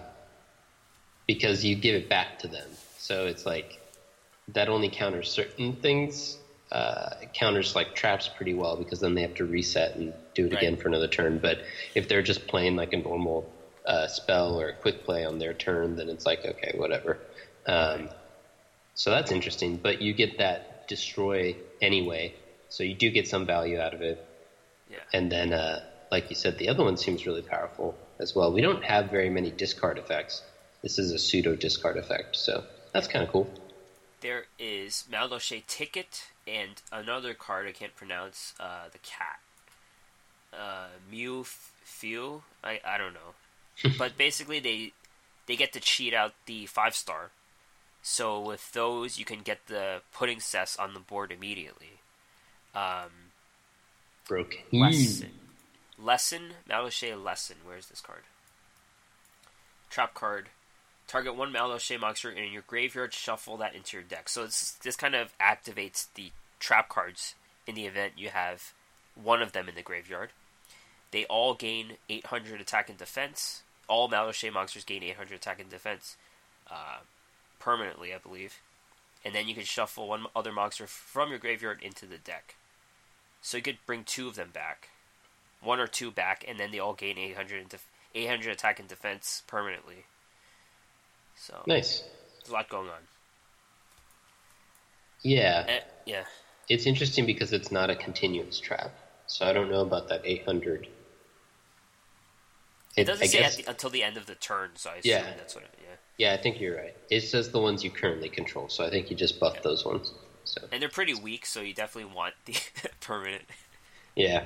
because 1.27 1.63
you 1.63 1.75
give 1.75 1.95
it 1.95 2.09
back 2.09 2.39
to 2.39 2.47
them. 2.47 2.67
So 2.97 3.25
it's 3.27 3.45
like 3.45 3.79
that 4.49 4.67
only 4.69 4.89
counters 4.89 5.29
certain 5.29 5.73
things. 5.73 6.37
Uh, 6.71 7.09
counters 7.33 7.75
like 7.75 7.93
traps 7.93 8.29
pretty 8.29 8.53
well 8.53 8.77
because 8.77 9.01
then 9.01 9.13
they 9.13 9.21
have 9.21 9.33
to 9.33 9.43
reset 9.43 9.93
and 9.95 10.13
do 10.33 10.45
it 10.45 10.53
right. 10.53 10.63
again 10.63 10.77
for 10.77 10.87
another 10.87 11.07
turn. 11.07 11.37
But 11.37 11.57
if 11.95 12.07
they're 12.07 12.21
just 12.21 12.47
playing 12.47 12.77
like 12.77 12.93
a 12.93 12.97
normal 12.97 13.45
uh, 13.85 14.07
spell 14.07 14.59
or 14.59 14.69
a 14.69 14.73
quick 14.73 15.03
play 15.03 15.25
on 15.25 15.37
their 15.37 15.53
turn, 15.53 15.95
then 15.97 16.07
it's 16.09 16.25
like 16.25 16.45
okay, 16.45 16.71
whatever. 16.75 17.17
Um, 17.67 18.09
so 18.93 19.11
that's 19.11 19.31
interesting. 19.31 19.79
But 19.81 20.01
you 20.01 20.13
get 20.13 20.37
that 20.37 20.87
destroy 20.87 21.55
anyway, 21.81 22.33
so 22.69 22.83
you 22.83 22.95
do 22.95 23.09
get 23.09 23.27
some 23.27 23.45
value 23.45 23.79
out 23.79 23.93
of 23.93 24.01
it. 24.01 24.19
Yeah. 24.89 24.97
And 25.13 25.31
then, 25.31 25.53
uh, 25.53 25.79
like 26.11 26.29
you 26.29 26.35
said, 26.35 26.57
the 26.57 26.69
other 26.69 26.83
one 26.83 26.97
seems 26.97 27.25
really 27.25 27.41
powerful 27.41 27.95
as 28.19 28.35
well. 28.35 28.51
We 28.51 28.61
don't 28.61 28.83
have 28.83 29.09
very 29.09 29.29
many 29.29 29.51
discard 29.51 29.97
effects. 29.97 30.41
This 30.83 30.99
is 30.99 31.11
a 31.11 31.19
pseudo 31.19 31.55
discard 31.55 31.97
effect, 31.97 32.35
so 32.35 32.63
that's 32.93 33.07
kind 33.07 33.23
of 33.23 33.31
cool. 33.31 33.47
There 34.21 34.45
is 34.59 35.05
Madolche 35.11 35.65
Ticket 35.65 36.27
and 36.47 36.81
another 36.91 37.33
card 37.33 37.67
I 37.67 37.71
can't 37.71 37.95
pronounce. 37.95 38.53
Uh, 38.59 38.87
the 38.91 38.99
cat, 38.99 39.39
uh, 40.53 40.87
Mew 41.09 41.43
Few. 41.43 42.43
I 42.63 42.79
I 42.85 42.97
don't 42.97 43.13
know, 43.13 43.91
but 43.97 44.17
basically 44.17 44.59
they 44.59 44.93
they 45.47 45.55
get 45.55 45.73
to 45.73 45.79
cheat 45.79 46.13
out 46.13 46.33
the 46.45 46.67
five 46.67 46.95
star. 46.95 47.31
So 48.03 48.39
with 48.39 48.71
those, 48.73 49.19
you 49.19 49.25
can 49.25 49.41
get 49.41 49.67
the 49.67 50.01
pudding 50.13 50.39
cess 50.39 50.77
on 50.77 50.93
the 50.93 50.99
board 50.99 51.31
immediately. 51.31 51.99
Um, 52.73 53.31
Broke. 54.27 54.63
Lesson. 54.71 55.31
Lesson. 55.99 56.41
Madolche 56.69 57.21
Lesson. 57.21 57.57
Where's 57.65 57.87
this 57.87 58.01
card? 58.01 58.23
Trap 59.89 60.13
card. 60.13 60.49
Target 61.11 61.35
one 61.35 61.51
Madolche 61.51 61.99
monster 61.99 62.31
in 62.31 62.53
your 62.53 62.63
graveyard. 62.65 63.13
Shuffle 63.13 63.57
that 63.57 63.75
into 63.75 63.97
your 63.97 64.03
deck. 64.03 64.29
So 64.29 64.45
this 64.45 64.95
kind 64.97 65.13
of 65.13 65.37
activates 65.39 66.07
the 66.15 66.31
trap 66.57 66.87
cards 66.87 67.35
in 67.67 67.75
the 67.75 67.85
event 67.85 68.13
you 68.15 68.29
have 68.29 68.71
one 69.21 69.41
of 69.41 69.51
them 69.51 69.67
in 69.67 69.75
the 69.75 69.81
graveyard. 69.81 70.29
They 71.11 71.25
all 71.25 71.53
gain 71.53 71.97
800 72.07 72.61
attack 72.61 72.87
and 72.87 72.97
defense. 72.97 73.63
All 73.89 74.07
Madolche 74.07 74.53
monsters 74.53 74.85
gain 74.85 75.03
800 75.03 75.35
attack 75.35 75.59
and 75.59 75.69
defense 75.69 76.15
uh, 76.71 76.99
permanently, 77.59 78.13
I 78.13 78.17
believe. 78.17 78.59
And 79.25 79.35
then 79.35 79.49
you 79.49 79.53
can 79.53 79.65
shuffle 79.65 80.07
one 80.07 80.27
other 80.33 80.53
monster 80.53 80.87
from 80.87 81.29
your 81.29 81.39
graveyard 81.39 81.83
into 81.83 82.05
the 82.05 82.19
deck. 82.19 82.55
So 83.41 83.57
you 83.57 83.63
could 83.63 83.79
bring 83.85 84.05
two 84.05 84.29
of 84.29 84.35
them 84.35 84.51
back 84.53 84.87
one 85.59 85.81
or 85.81 85.87
two 85.87 86.09
back, 86.09 86.45
and 86.47 86.57
then 86.57 86.71
they 86.71 86.79
all 86.79 86.93
gain 86.93 87.17
800, 87.17 87.67
def- 87.67 87.89
800 88.15 88.49
attack 88.53 88.79
and 88.79 88.87
defense 88.87 89.43
permanently. 89.45 90.05
So 91.41 91.63
nice. 91.65 92.03
There's 92.39 92.49
a 92.49 92.53
lot 92.53 92.69
going 92.69 92.87
on. 92.87 92.99
Yeah. 95.23 95.65
Uh, 95.67 95.85
yeah. 96.05 96.23
It's 96.69 96.85
interesting 96.85 97.25
because 97.25 97.51
it's 97.51 97.71
not 97.71 97.89
a 97.89 97.95
continuous 97.95 98.59
trap, 98.59 98.91
so 99.25 99.45
I 99.45 99.51
don't 99.51 99.69
know 99.71 99.81
about 99.81 100.07
that 100.09 100.21
800. 100.23 100.83
It, 100.83 100.89
it 103.01 103.05
doesn't 103.05 103.23
I 103.23 103.25
say 103.25 103.39
guess, 103.39 103.55
the, 103.57 103.69
until 103.69 103.89
the 103.89 104.03
end 104.03 104.17
of 104.17 104.27
the 104.27 104.35
turn, 104.35 104.69
so 104.75 104.91
I 104.91 104.97
assume 104.97 105.11
yeah. 105.11 105.33
that's 105.35 105.55
what. 105.55 105.63
It, 105.63 105.69
yeah. 105.81 105.95
Yeah, 106.17 106.33
I 106.33 106.37
think 106.37 106.61
you're 106.61 106.77
right. 106.77 106.95
It 107.09 107.21
says 107.21 107.49
the 107.49 107.59
ones 107.59 107.83
you 107.83 107.89
currently 107.89 108.29
control, 108.29 108.69
so 108.69 108.85
I 108.85 108.91
think 108.91 109.09
you 109.09 109.15
just 109.15 109.39
buff 109.39 109.55
yeah. 109.55 109.61
those 109.63 109.83
ones. 109.83 110.13
So 110.43 110.61
And 110.71 110.81
they're 110.81 110.89
pretty 110.89 111.15
weak, 111.15 111.45
so 111.45 111.61
you 111.61 111.73
definitely 111.73 112.13
want 112.13 112.35
the 112.45 112.55
permanent. 113.01 113.43
Yeah. 114.15 114.43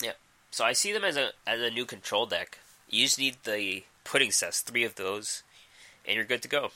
Yeah, 0.00 0.12
So 0.50 0.64
I 0.64 0.72
see 0.72 0.92
them 0.92 1.04
as 1.04 1.16
a 1.16 1.30
as 1.46 1.60
a 1.60 1.70
new 1.70 1.84
control 1.84 2.26
deck. 2.26 2.58
You 2.88 3.04
just 3.04 3.18
need 3.18 3.36
the 3.44 3.82
Puddingcess, 4.04 4.62
three 4.62 4.84
of 4.84 4.94
those, 4.96 5.42
and 6.06 6.16
you're 6.16 6.24
good 6.24 6.42
to 6.42 6.48
go. 6.48 6.70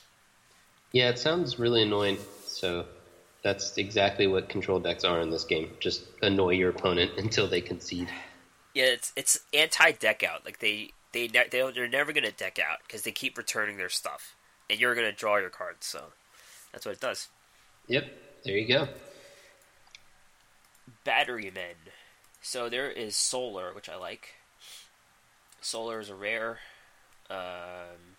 yeah, 0.92 1.08
it 1.10 1.18
sounds 1.18 1.58
really 1.58 1.82
annoying. 1.82 2.18
So 2.46 2.86
that's 3.42 3.76
exactly 3.78 4.26
what 4.26 4.48
control 4.48 4.80
decks 4.80 5.04
are 5.04 5.20
in 5.20 5.30
this 5.30 5.44
game. 5.44 5.70
Just 5.80 6.04
annoy 6.22 6.50
your 6.54 6.70
opponent 6.70 7.12
until 7.18 7.46
they 7.46 7.60
concede. 7.60 8.08
Yeah, 8.74 8.86
it's 8.86 9.12
it's 9.16 9.40
anti 9.52 9.92
deck 9.92 10.22
out. 10.22 10.44
Like 10.44 10.58
they 10.58 10.90
they 11.12 11.28
ne- 11.28 11.48
they 11.50 11.70
they're 11.74 11.88
never 11.88 12.12
gonna 12.12 12.32
deck 12.32 12.58
out 12.58 12.78
because 12.86 13.02
they 13.02 13.12
keep 13.12 13.36
returning 13.38 13.76
their 13.76 13.88
stuff, 13.88 14.34
and 14.70 14.78
you're 14.80 14.94
gonna 14.94 15.12
draw 15.12 15.36
your 15.38 15.50
cards. 15.50 15.86
So 15.86 16.04
that's 16.72 16.84
what 16.86 16.94
it 16.94 17.00
does. 17.00 17.28
Yep, 17.88 18.04
there 18.44 18.56
you 18.56 18.68
go. 18.68 18.88
Battery 21.04 21.50
Men. 21.54 21.74
So 22.42 22.68
there 22.68 22.90
is 22.90 23.16
Solar, 23.16 23.72
which 23.74 23.88
I 23.88 23.96
like. 23.96 24.34
Solar 25.60 26.00
is 26.00 26.08
a 26.10 26.14
rare. 26.14 26.58
Um, 27.30 28.16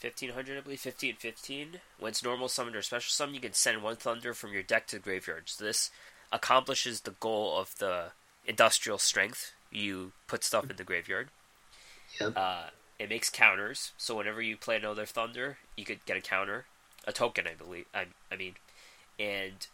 1500, 0.00 0.58
I 0.58 0.60
believe. 0.60 0.80
15 0.80 1.16
15. 1.16 1.80
When 1.98 2.10
it's 2.10 2.22
normal 2.22 2.48
summon 2.48 2.74
or 2.74 2.82
special 2.82 3.10
summon, 3.10 3.34
you 3.34 3.40
can 3.40 3.52
send 3.52 3.82
one 3.82 3.96
Thunder 3.96 4.34
from 4.34 4.52
your 4.52 4.62
deck 4.62 4.86
to 4.88 4.96
the 4.96 5.02
graveyard. 5.02 5.44
So 5.46 5.64
this 5.64 5.90
accomplishes 6.32 7.02
the 7.02 7.14
goal 7.20 7.58
of 7.58 7.76
the 7.78 8.08
industrial 8.46 8.98
strength. 8.98 9.52
You 9.70 10.12
put 10.26 10.44
stuff 10.44 10.68
in 10.68 10.76
the 10.76 10.84
graveyard. 10.84 11.28
Yep. 12.20 12.32
Uh, 12.36 12.64
it 12.98 13.08
makes 13.08 13.28
counters, 13.28 13.92
so 13.98 14.16
whenever 14.16 14.40
you 14.40 14.56
play 14.56 14.76
another 14.76 15.04
Thunder, 15.04 15.58
you 15.76 15.84
could 15.84 16.04
get 16.06 16.16
a 16.16 16.20
counter, 16.20 16.66
a 17.06 17.12
token, 17.12 17.46
I 17.48 17.54
believe. 17.54 17.86
I, 17.92 18.06
I 18.30 18.36
mean, 18.36 18.54
and 19.18 19.66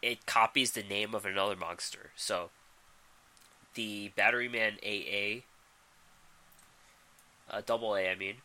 it 0.00 0.24
copies 0.24 0.72
the 0.72 0.82
name 0.82 1.14
of 1.14 1.26
another 1.26 1.56
monster. 1.56 2.10
So 2.16 2.50
the 3.74 4.12
Battery 4.16 4.48
Man 4.48 4.74
AA, 4.82 5.42
uh, 7.50 7.62
double 7.64 7.94
A, 7.94 8.08
I 8.08 8.14
mean, 8.14 8.36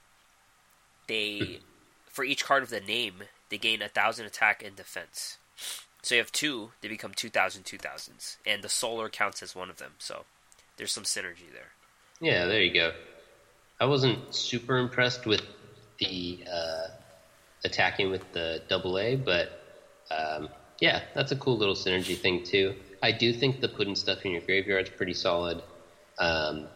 they 1.07 1.59
for 2.07 2.23
each 2.23 2.45
card 2.45 2.63
of 2.63 2.69
the 2.69 2.79
name 2.79 3.15
they 3.49 3.57
gain 3.57 3.81
a 3.81 3.89
thousand 3.89 4.25
attack 4.25 4.63
and 4.63 4.75
defense. 4.75 5.37
So 6.01 6.15
you 6.15 6.21
have 6.21 6.31
two, 6.31 6.71
they 6.81 6.87
become 6.87 7.13
2,000 7.13 7.65
2000s, 7.65 8.37
and 8.45 8.63
the 8.63 8.69
solar 8.69 9.09
counts 9.09 9.43
as 9.43 9.53
one 9.53 9.69
of 9.69 9.77
them. 9.77 9.93
So 9.97 10.23
there's 10.77 10.91
some 10.91 11.03
synergy 11.03 11.51
there. 11.51 11.71
Yeah, 12.21 12.45
there 12.45 12.61
you 12.61 12.73
go. 12.73 12.93
I 13.81 13.85
wasn't 13.85 14.33
super 14.33 14.77
impressed 14.77 15.25
with 15.25 15.41
the 15.99 16.39
uh, 16.49 16.87
attacking 17.65 18.11
with 18.11 18.31
the 18.33 18.61
double 18.69 18.97
A, 18.97 19.15
but 19.15 19.61
um, 20.11 20.49
yeah, 20.79 21.01
that's 21.15 21.31
a 21.31 21.35
cool 21.35 21.57
little 21.57 21.75
synergy 21.75 22.17
thing 22.17 22.43
too. 22.43 22.75
I 23.01 23.11
do 23.11 23.33
think 23.33 23.61
the 23.61 23.69
putting 23.69 23.95
stuff 23.95 24.25
in 24.25 24.31
your 24.31 24.41
graveyard 24.41 24.87
is 24.87 24.89
pretty 24.89 25.13
solid. 25.13 25.61
Um, 26.17 26.67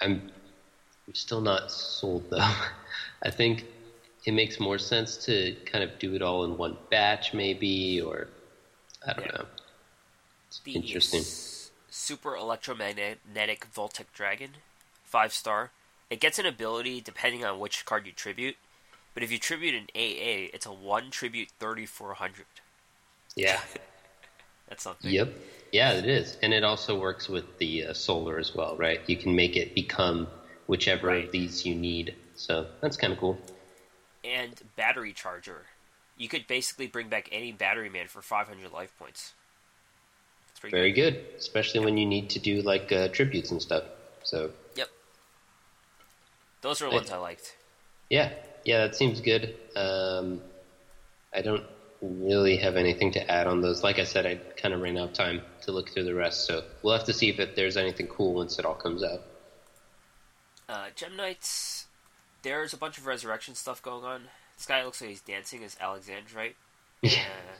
I'm, 0.00 0.30
I'm 1.08 1.14
still 1.14 1.40
not 1.40 1.70
sold 1.70 2.30
though. 2.30 2.38
I 3.22 3.30
think 3.30 3.64
it 4.24 4.32
makes 4.32 4.58
more 4.60 4.78
sense 4.78 5.16
to 5.26 5.56
kind 5.64 5.84
of 5.84 5.98
do 5.98 6.14
it 6.14 6.22
all 6.22 6.44
in 6.44 6.56
one 6.58 6.76
batch, 6.90 7.32
maybe, 7.32 8.00
or 8.00 8.28
I 9.06 9.12
don't 9.12 9.26
Yeah. 9.26 9.38
know. 9.38 9.46
The 10.64 10.74
Interesting. 10.74 11.20
s- 11.20 11.70
Super 11.90 12.34
Electromagnetic 12.36 13.66
Voltec 13.72 14.12
Dragon, 14.12 14.56
five 15.04 15.32
star. 15.32 15.70
It 16.10 16.20
gets 16.20 16.38
an 16.38 16.46
ability 16.46 17.00
depending 17.00 17.44
on 17.44 17.58
which 17.58 17.84
card 17.84 18.06
you 18.06 18.12
tribute, 18.12 18.56
but 19.14 19.22
if 19.22 19.30
you 19.32 19.38
tribute 19.38 19.74
an 19.74 19.88
AA, 19.94 20.50
it's 20.52 20.66
a 20.66 20.72
one 20.72 21.10
tribute 21.10 21.50
thirty 21.58 21.86
four 21.86 22.14
hundred. 22.14 22.46
Yeah. 23.36 23.60
That's 24.68 24.82
something. 24.82 25.12
Yep. 25.12 25.32
Yeah, 25.72 25.92
it 25.92 26.06
is, 26.06 26.38
and 26.42 26.52
it 26.54 26.64
also 26.64 26.98
works 26.98 27.28
with 27.28 27.58
the 27.58 27.86
uh, 27.86 27.92
solar 27.92 28.38
as 28.38 28.54
well, 28.54 28.76
right? 28.76 29.00
You 29.08 29.16
can 29.16 29.34
make 29.34 29.56
it 29.56 29.74
become 29.74 30.26
whichever 30.66 31.08
Right. 31.08 31.24
of 31.24 31.32
these 31.32 31.64
you 31.64 31.74
need. 31.74 32.14
So 32.34 32.66
that's 32.80 32.96
kind 32.96 33.12
of 33.12 33.18
cool. 33.18 33.38
And 34.24 34.60
battery 34.76 35.12
charger. 35.12 35.66
You 36.16 36.28
could 36.28 36.46
basically 36.46 36.86
bring 36.86 37.08
back 37.08 37.28
any 37.32 37.52
battery 37.52 37.88
man 37.90 38.08
for 38.08 38.22
five 38.22 38.48
hundred 38.48 38.72
life 38.72 38.92
points. 38.98 39.34
Very 40.62 40.92
good, 40.92 41.24
especially 41.36 41.80
when 41.84 41.96
you 41.98 42.06
need 42.06 42.30
to 42.30 42.38
do 42.38 42.62
like 42.62 42.90
uh, 42.90 43.08
tributes 43.08 43.50
and 43.50 43.60
stuff. 43.60 43.84
So 44.24 44.50
Yep. 44.74 44.88
Those 46.62 46.82
are 46.82 46.88
the 46.88 46.96
ones 46.96 47.10
I 47.12 47.18
liked. 47.18 47.54
yeah, 48.10 48.32
yeah, 48.64 48.78
that 48.86 48.96
seems 48.96 49.20
good. 49.20 49.54
Um, 49.76 50.40
I 51.32 51.42
don't 51.42 51.64
really 52.00 52.56
have 52.56 52.76
anything 52.76 53.12
to 53.12 53.30
add 53.30 53.46
on 53.46 53.60
those. 53.60 53.82
Like 53.82 53.98
I 53.98 54.04
said, 54.04 54.26
I 54.26 54.36
kind 54.60 54.74
of 54.74 54.80
ran 54.80 54.96
out 54.96 55.10
of 55.10 55.12
time 55.12 55.42
to 55.62 55.72
look 55.72 55.90
through 55.90 56.04
the 56.04 56.14
rest, 56.14 56.46
so 56.46 56.64
we'll 56.82 56.94
have 56.96 57.04
to 57.06 57.12
see 57.12 57.28
if 57.28 57.54
there's 57.54 57.76
anything 57.76 58.06
cool 58.08 58.34
once 58.34 58.58
it 58.58 58.64
all 58.64 58.74
comes 58.74 59.04
out. 59.04 59.22
Uh, 60.68 60.86
Gem 60.94 61.16
Knights, 61.16 61.86
there's 62.42 62.72
a 62.72 62.76
bunch 62.76 62.98
of 62.98 63.06
resurrection 63.06 63.54
stuff 63.54 63.82
going 63.82 64.04
on. 64.04 64.22
This 64.56 64.66
guy 64.66 64.84
looks 64.84 65.00
like 65.00 65.10
he's 65.10 65.20
dancing 65.20 65.62
as 65.62 65.76
Alexandrite. 65.76 66.54
Yeah. 67.02 67.20
Uh, 67.20 67.56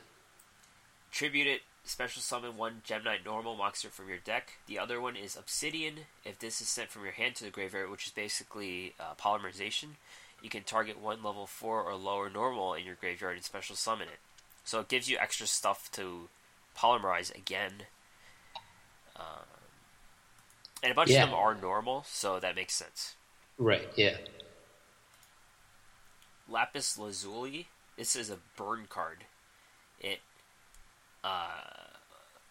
tribute 1.12 1.46
it, 1.46 1.61
special 1.84 2.20
summon 2.20 2.57
one 2.57 2.82
Gem 2.84 3.04
Knight 3.04 3.24
normal 3.24 3.54
monster 3.54 3.88
from 3.88 4.09
your 4.09 4.18
deck. 4.18 4.59
The 4.66 4.78
other 4.78 5.00
one 5.00 5.14
is 5.14 5.36
Obsidian. 5.36 5.94
If 6.24 6.38
this 6.38 6.61
is 6.61 6.68
sent 6.68 6.90
from 6.90 7.04
your 7.04 7.12
hand 7.12 7.36
to 7.36 7.44
the 7.44 7.50
graveyard, 7.50 7.90
which 7.90 8.07
is 8.07 8.12
basically 8.12 8.94
uh, 8.98 9.14
polymerization, 9.20 9.96
you 10.42 10.50
can 10.50 10.64
target 10.64 11.00
one 11.00 11.22
level 11.22 11.46
4 11.46 11.82
or 11.82 11.94
lower 11.94 12.28
normal 12.28 12.74
in 12.74 12.84
your 12.84 12.96
graveyard 12.96 13.36
and 13.36 13.44
special 13.44 13.76
summon 13.76 14.09
it. 14.09 14.18
So 14.64 14.80
it 14.80 14.88
gives 14.88 15.09
you 15.09 15.16
extra 15.20 15.46
stuff 15.46 15.90
to 15.92 16.28
polymerize 16.76 17.34
again. 17.34 17.72
Um, 19.14 19.55
and 20.87 20.93
a 20.93 20.95
bunch 20.95 21.11
Yeah. 21.11 21.24
of 21.24 21.30
them 21.30 21.37
are 21.39 21.53
normal, 21.57 22.05
so 22.05 22.39
that 22.39 22.55
makes 22.55 22.72
sense. 22.72 23.16
Right. 23.59 23.89
Yeah. 23.97 24.18
Lapis 26.49 26.97
Lazuli. 26.97 27.66
This 27.97 28.14
is 28.14 28.30
a 28.30 28.39
burn 28.57 28.87
card. 28.89 29.24
It 29.99 30.20
uh, 31.24 31.89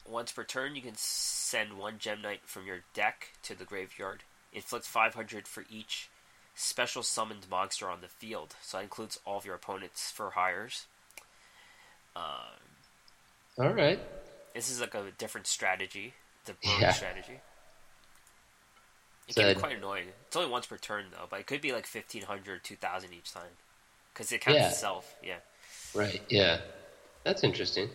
once 0.06 0.34
per 0.34 0.44
turn, 0.44 0.76
you 0.76 0.82
can 0.82 0.96
send 0.98 1.78
one 1.78 1.98
Gem 1.98 2.22
Knight 2.22 2.42
from 2.44 2.66
your 2.66 2.80
deck 2.94 3.30
to 3.44 3.56
the 3.56 3.64
graveyard. 3.64 4.24
Inflict 4.52 4.86
500 4.86 5.48
for 5.48 5.64
each 5.70 6.10
special 6.56 7.04
summoned 7.04 7.48
monster 7.50 7.90
on 7.90 8.02
the 8.02 8.10
field. 8.10 8.56
So 8.62 8.78
that 8.78 8.84
includes 8.84 9.18
all 9.24 9.38
of 9.38 9.46
your 9.46 9.56
opponents 9.56 10.12
Fur 10.12 10.32
Hires. 10.32 10.88
Um, 12.18 12.24
All 13.60 13.70
right. 13.74 14.00
this 14.54 14.70
is 14.70 14.82
like 14.82 14.94
a 14.94 15.12
different 15.18 15.48
strategy, 15.48 16.14
the 16.46 16.54
burn 16.54 16.82
Yeah. 16.82 16.92
strategy. 16.92 17.40
It 19.28 19.34
So- 19.34 19.42
can 19.42 19.54
be 19.56 19.60
quite 19.60 19.76
annoying. 19.78 20.14
It's 20.28 20.36
only 20.36 20.50
once 20.50 20.66
per 20.68 20.78
turn 20.78 21.10
though, 21.12 21.28
but 21.30 21.40
it 21.40 21.48
could 21.48 21.62
be 21.62 21.72
like 21.74 21.86
1500, 21.88 22.64
2000 22.64 23.14
each 23.14 23.32
time. 23.32 23.58
Because 24.14 24.32
it 24.32 24.40
counts 24.42 24.60
Yeah. 24.60 24.70
itself, 24.70 25.16
yeah. 25.22 25.40
Right. 25.94 26.22
Yeah. 26.30 26.62
That's 27.24 27.44
interesting. 27.44 27.90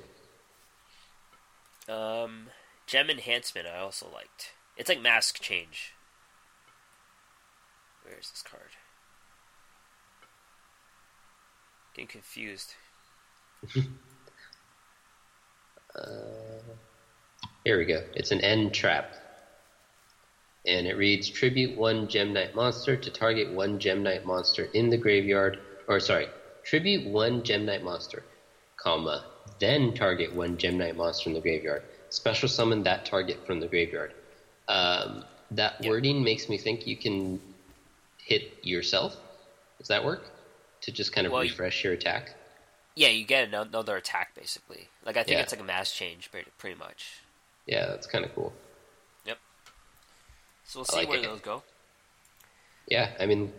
Um, 1.89 2.51
gem 2.87 3.09
enhancement 3.11 3.67
I 3.67 3.79
also 3.79 4.09
liked. 4.11 4.53
It's 4.77 4.89
like 4.89 5.01
mask 5.01 5.41
change. 5.41 5.95
Where 8.03 8.19
is 8.19 8.31
this 8.31 8.43
card? 8.43 8.71
Getting 11.95 12.09
confused. 12.09 12.75
Here 17.65 17.79
we 17.79 17.85
go. 17.85 18.03
It's 18.15 18.31
an 18.31 18.41
end 18.41 18.73
trap. 18.75 19.15
And 20.67 20.87
it 20.87 20.97
reads 20.97 21.29
Tribute 21.29 21.77
one 21.79 22.07
Gem 22.09 22.33
Knight 22.33 22.55
monster 22.55 22.97
to 22.97 23.11
target 23.11 23.51
one 23.53 23.79
Gem 23.79 24.03
Knight 24.03 24.27
monster 24.27 24.65
in 24.75 24.91
the 24.91 24.97
graveyard. 24.99 25.59
Or, 25.89 26.01
sorry, 26.01 26.29
tribute 26.65 27.07
one 27.09 27.43
Gem 27.43 27.65
Knight 27.65 27.83
monster, 27.83 28.23
comma, 28.77 29.25
then 29.59 29.95
target 29.95 30.35
one 30.35 30.57
Gem 30.59 30.77
Knight 30.79 30.97
monster 30.97 31.31
in 31.31 31.35
the 31.35 31.41
graveyard. 31.41 31.83
Special 32.11 32.49
summon 32.49 32.83
that 32.83 33.05
target 33.07 33.47
from 33.47 33.61
the 33.61 33.67
graveyard. 33.69 34.13
Um, 34.69 35.25
that 35.53 35.77
Yeah. 35.83 35.91
wording 35.91 36.23
makes 36.23 36.49
me 36.49 36.59
think 36.59 36.87
you 36.87 36.97
can 36.97 37.41
hit 38.19 38.53
yourself. 38.63 39.17
Does 39.79 39.89
that 39.89 40.05
work? 40.05 40.31
To 40.83 40.93
just 40.93 41.13
kind 41.13 41.27
of 41.27 41.33
Well, 41.33 41.43
you- 41.45 41.51
refresh 41.51 41.83
your 41.85 41.93
attack? 41.95 42.35
Yeah, 42.95 43.09
you 43.09 43.25
get 43.25 43.49
another 43.53 43.97
attack 43.97 44.35
basically. 44.35 44.89
Like 45.05 45.17
I 45.17 45.23
think 45.23 45.37
Yeah. 45.39 45.43
it's 45.43 45.53
like 45.53 45.61
a 45.61 45.65
mask 45.65 45.95
change, 45.95 46.31
pretty, 46.31 46.51
pretty 46.59 46.77
much. 46.79 47.21
Yeah, 47.67 47.87
that's 47.87 48.07
kind 48.07 48.25
of 48.25 48.35
cool. 48.35 48.53
So 50.71 50.79
we'll 50.79 50.85
I 50.85 50.93
see 50.93 50.97
like 50.99 51.09
where 51.09 51.19
it. 51.19 51.23
those 51.25 51.41
go. 51.41 51.63
Yeah, 52.87 53.11
I 53.19 53.27
mean, 53.27 53.53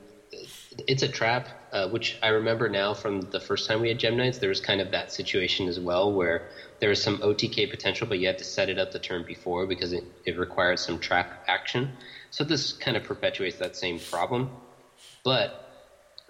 it's 0.88 1.03
a 1.03 1.09
trap, 1.09 1.49
uh, 1.74 1.89
which 1.89 2.18
I 2.24 2.30
remember 2.30 2.70
now 2.70 2.93
from 2.93 3.20
the 3.20 3.39
first 3.41 3.68
time 3.68 3.82
we 3.82 3.89
had 3.89 3.99
Gem 3.99 4.16
Knights. 4.16 4.38
There 4.38 4.47
was 4.47 4.62
kind 4.62 4.80
of 4.80 4.91
that 4.91 5.12
situation 5.12 5.68
as 5.68 5.78
well 5.78 6.14
where 6.14 6.47
there 6.80 6.88
was 6.88 7.03
some 7.03 7.18
OTK 7.18 7.70
potential, 7.70 8.07
but 8.07 8.20
you 8.20 8.28
had 8.28 8.38
to 8.38 8.45
set 8.45 8.70
it 8.70 8.80
up 8.80 8.91
the 8.93 8.99
turn 8.99 9.26
before 9.26 9.68
because 9.68 9.91
it, 9.91 10.05
it 10.26 10.38
required 10.38 10.80
some 10.80 10.99
trap 10.99 11.43
action. 11.49 11.89
So 12.30 12.45
this 12.45 12.72
kind 12.72 12.95
of 12.95 13.03
perpetuates 13.03 13.57
that 13.57 13.76
same 13.76 13.99
problem. 13.99 14.49
But 15.26 15.68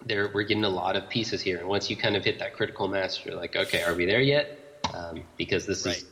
there 0.03 0.32
we're 0.34 0.43
getting 0.43 0.63
a 0.63 0.69
lot 0.69 0.95
of 0.95 1.07
pieces 1.09 1.41
here, 1.43 1.59
and 1.59 1.67
once 1.67 1.91
you 1.91 1.95
kind 1.95 2.15
of 2.15 2.25
hit 2.25 2.39
that 2.39 2.53
critical 2.53 2.88
mass, 2.88 3.23
you're 3.23 3.36
like, 3.36 3.55
okay, 3.55 3.84
are 3.84 3.93
we 3.93 4.05
there 4.05 4.19
yet? 4.21 4.57
Um, 4.95 5.23
because 5.38 5.67
this 5.67 5.86
Right. 5.86 5.97
is 5.97 6.05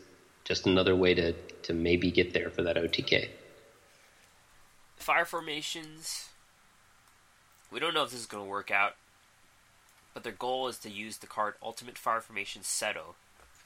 just 0.44 0.68
another 0.68 0.96
way 0.96 1.16
to 1.16 1.34
to 1.64 1.74
maybe 1.74 2.12
get 2.12 2.34
there 2.34 2.52
for 2.52 2.62
that 2.64 2.78
OTK. 2.78 3.30
Fire 5.10 5.26
formations. 5.26 6.30
We 7.72 7.80
don't 7.80 7.96
know 7.96 8.04
if 8.04 8.12
this 8.12 8.20
is 8.20 8.26
going 8.28 8.44
to 8.44 8.50
work 8.50 8.70
out, 8.70 8.96
but 10.14 10.24
their 10.24 10.32
goal 10.32 10.68
is 10.68 10.78
to 10.78 10.92
use 10.92 11.18
the 11.18 11.26
card 11.26 11.56
Ultimate 11.64 11.98
Fire 11.98 12.22
Formation 12.22 12.62
Seto. 12.62 13.16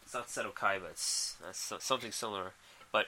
It's 0.06 0.14
not 0.14 0.30
Seto 0.30 0.56
Kai, 0.56 0.80
but 0.80 0.92
it's 0.92 1.36
something 1.80 2.14
similar. 2.14 2.54
But 2.94 3.08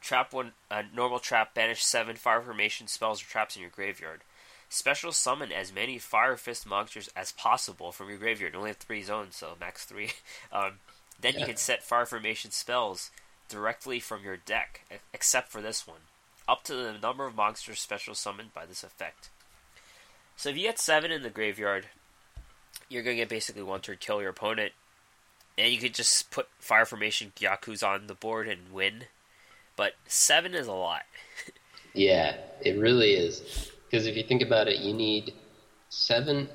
trap 0.00 0.32
one, 0.32 0.50
uh, 0.68 0.82
normal 0.92 1.20
trap, 1.20 1.54
banish 1.54 1.84
seven 1.84 2.16
fire 2.16 2.40
formation 2.40 2.88
spells 2.88 3.22
or 3.22 3.26
traps 3.26 3.54
in 3.54 3.62
your 3.62 3.70
graveyard. 3.70 4.22
Special 4.68 5.12
summon 5.12 5.52
as 5.52 5.72
many 5.72 5.96
Fire 5.96 6.36
Fist 6.36 6.66
monsters 6.66 7.08
as 7.14 7.30
possible 7.30 7.92
from 7.92 8.08
your 8.08 8.18
graveyard. 8.18 8.54
You 8.54 8.58
only 8.58 8.70
have 8.70 8.78
three 8.78 9.04
zones, 9.04 9.36
so 9.36 9.56
max 9.60 9.84
three. 9.84 10.10
Um, 10.52 10.80
then 11.20 11.38
you 11.38 11.46
can 11.46 11.56
set 11.56 11.84
fire 11.84 12.04
formation 12.04 12.50
spells 12.50 13.12
directly 13.48 14.00
from 14.00 14.24
your 14.24 14.38
deck, 14.38 14.80
except 15.14 15.52
for 15.52 15.62
this 15.62 15.86
one 15.86 16.00
up 16.50 16.64
to 16.64 16.74
the 16.74 16.98
number 17.00 17.26
of 17.26 17.36
monsters 17.36 17.80
special 17.80 18.14
summoned 18.14 18.52
by 18.52 18.66
this 18.66 18.82
effect. 18.82 19.30
So 20.34 20.48
if 20.48 20.56
you 20.56 20.62
get 20.62 20.80
seven 20.80 21.12
in 21.12 21.22
the 21.22 21.30
graveyard, 21.30 21.86
you're 22.88 23.04
gonna 23.04 23.16
get 23.16 23.28
basically 23.28 23.62
one 23.62 23.80
turn 23.80 23.98
kill 24.00 24.20
your 24.20 24.30
opponent, 24.30 24.72
and 25.56 25.72
you 25.72 25.78
could 25.78 25.94
just 25.94 26.30
put 26.32 26.48
fire 26.58 26.84
formation 26.84 27.32
Gyaku's 27.36 27.84
on 27.84 28.08
the 28.08 28.14
board 28.14 28.48
and 28.48 28.72
win. 28.72 29.04
But 29.76 29.92
seven 30.06 30.54
is 30.54 30.66
a 30.66 30.72
lot. 30.72 31.02
Yeah, 31.92 32.36
it 32.60 32.78
really 32.78 33.14
is. 33.14 33.72
Because 33.90 34.06
if 34.06 34.16
you 34.16 34.22
think 34.22 34.42
about 34.42 34.68
it, 34.68 34.78
you 34.78 34.94
need 34.94 35.34
seven 35.88 36.48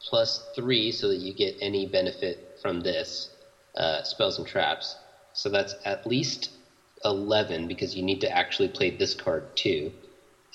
plus 0.00 0.48
three 0.56 0.90
so 0.90 1.08
that 1.08 1.18
you 1.18 1.34
get 1.34 1.56
any 1.60 1.86
benefit 1.86 2.58
from 2.62 2.80
this 2.80 3.28
uh, 3.76 4.02
spells 4.04 4.38
and 4.38 4.46
traps. 4.46 4.96
So 5.34 5.50
that's 5.50 5.74
at 5.84 6.06
least 6.06 6.50
eleven 7.04 7.66
because 7.68 7.96
you 7.96 8.02
need 8.02 8.20
to 8.20 8.30
actually 8.30 8.68
play 8.68 8.90
this 8.90 9.14
card 9.14 9.44
too, 9.56 9.92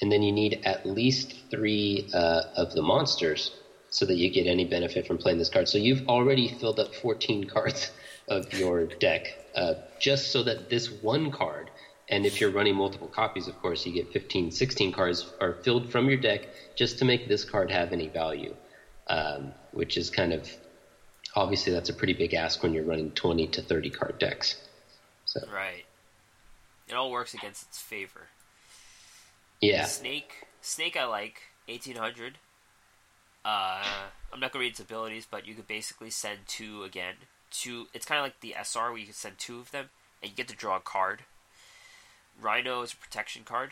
and 0.02 0.12
then 0.12 0.22
you 0.22 0.32
need 0.32 0.60
at 0.64 0.86
least 0.86 1.36
three 1.50 2.06
uh, 2.14 2.42
of 2.56 2.72
the 2.74 2.82
monsters 2.82 3.52
so 3.90 4.06
that 4.06 4.16
you 4.16 4.30
get 4.30 4.48
any 4.48 4.66
benefit 4.66 5.08
from 5.08 5.18
playing 5.18 5.38
this 5.38 5.50
card. 5.50 5.68
So 5.68 5.78
you've 5.78 6.06
already 6.08 6.48
filled 6.48 6.80
up 6.80 6.94
fourteen 6.94 7.44
cards 7.54 7.92
of 8.28 8.52
your 8.54 8.88
deck 9.00 9.28
uh, 9.56 9.76
just 10.00 10.32
so 10.32 10.44
that 10.44 10.70
this 10.70 10.92
one 10.92 11.32
card 11.32 11.72
and 12.10 12.26
if 12.26 12.40
you're 12.40 12.52
running 12.52 12.76
multiple 12.76 13.08
copies, 13.08 13.48
of 13.48 13.58
course, 13.58 13.86
you 13.86 13.92
get 13.92 14.12
15, 14.12 14.52
16 14.52 14.92
cards 14.92 15.34
are 15.42 15.56
filled 15.64 15.90
from 15.90 16.08
your 16.08 16.18
deck 16.18 16.48
just 16.76 17.00
to 17.00 17.06
make 17.06 17.28
this 17.28 17.44
card 17.44 17.72
have 17.72 17.92
any 17.94 18.10
value, 18.10 18.56
um, 19.08 19.54
which 19.72 19.98
is 19.98 20.10
kind 20.10 20.32
of 20.32 20.48
obviously 21.36 21.74
that's 21.74 21.90
a 21.90 21.94
pretty 21.94 22.14
big 22.14 22.34
ask 22.34 22.62
when 22.62 22.74
you're 22.74 22.84
running 22.84 23.12
20 23.12 23.48
to 23.48 23.62
30 23.62 23.90
card 23.90 24.18
decks. 24.20 24.56
So 25.26 25.40
Right. 25.52 25.85
It 26.88 26.94
all 26.94 27.12
works 27.12 27.34
against 27.34 27.64
its 27.64 27.80
favor. 27.80 28.28
yeah, 29.62 29.86
Snake, 29.86 30.46
Snake, 30.62 30.96
I 30.98 31.06
like 31.06 31.42
eighteen 31.68 31.96
hundred. 31.96 32.38
Uh, 33.44 33.84
I'm 34.34 34.40
not 34.40 34.52
gonna 34.52 34.64
read 34.64 34.72
its 34.72 34.80
abilities, 34.80 35.28
but 35.30 35.48
you 35.48 35.54
could 35.54 35.68
basically 35.68 36.10
send 36.10 36.40
two 36.48 36.84
again. 36.84 37.16
Two. 37.52 37.88
It's 37.94 38.06
kind 38.06 38.20
of 38.20 38.26
like 38.26 38.40
the 38.42 38.56
SR 38.62 38.90
where 38.92 38.98
you 38.98 39.06
can 39.06 39.14
send 39.14 39.38
two 39.38 39.60
of 39.60 39.72
them, 39.72 39.90
and 40.22 40.32
you 40.32 40.36
get 40.36 40.48
to 40.48 40.56
draw 40.56 40.78
a 40.78 40.82
card. 40.82 41.22
Rhino 42.42 42.82
is 42.82 42.94
a 42.94 42.98
protection 42.98 43.44
card. 43.46 43.72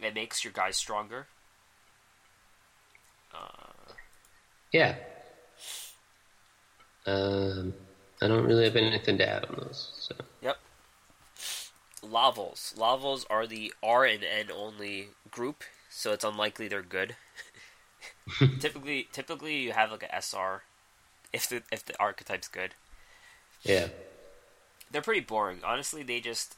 It 0.00 0.14
makes 0.14 0.44
your 0.44 0.52
guys 0.52 0.76
stronger. 0.76 1.26
Uh, 3.32 3.92
yeah. 4.72 4.96
Um, 7.06 7.74
I 8.20 8.28
don't 8.28 8.44
really 8.44 8.64
have 8.64 8.76
anything 8.76 9.18
to 9.18 9.28
add 9.28 9.44
on 9.46 9.56
those. 9.58 9.92
So. 9.96 10.14
Lavals. 12.04 12.74
Lavals 12.76 13.24
are 13.30 13.46
the 13.46 13.72
R 13.82 14.04
and 14.04 14.24
N 14.24 14.50
only 14.54 15.08
group, 15.30 15.64
so 15.90 16.12
it's 16.12 16.24
unlikely 16.24 16.68
they're 16.68 16.82
good. 16.82 17.16
typically, 18.60 19.08
typically 19.12 19.56
you 19.56 19.72
have 19.72 19.90
like 19.90 20.02
a 20.02 20.14
SR 20.14 20.62
if 21.32 21.48
the 21.48 21.62
if 21.72 21.84
the 21.84 21.98
archetype's 22.00 22.48
good. 22.48 22.74
yeah, 23.62 23.88
They're 24.90 25.02
pretty 25.02 25.20
boring. 25.20 25.60
Honestly, 25.64 26.02
they 26.02 26.20
just 26.20 26.56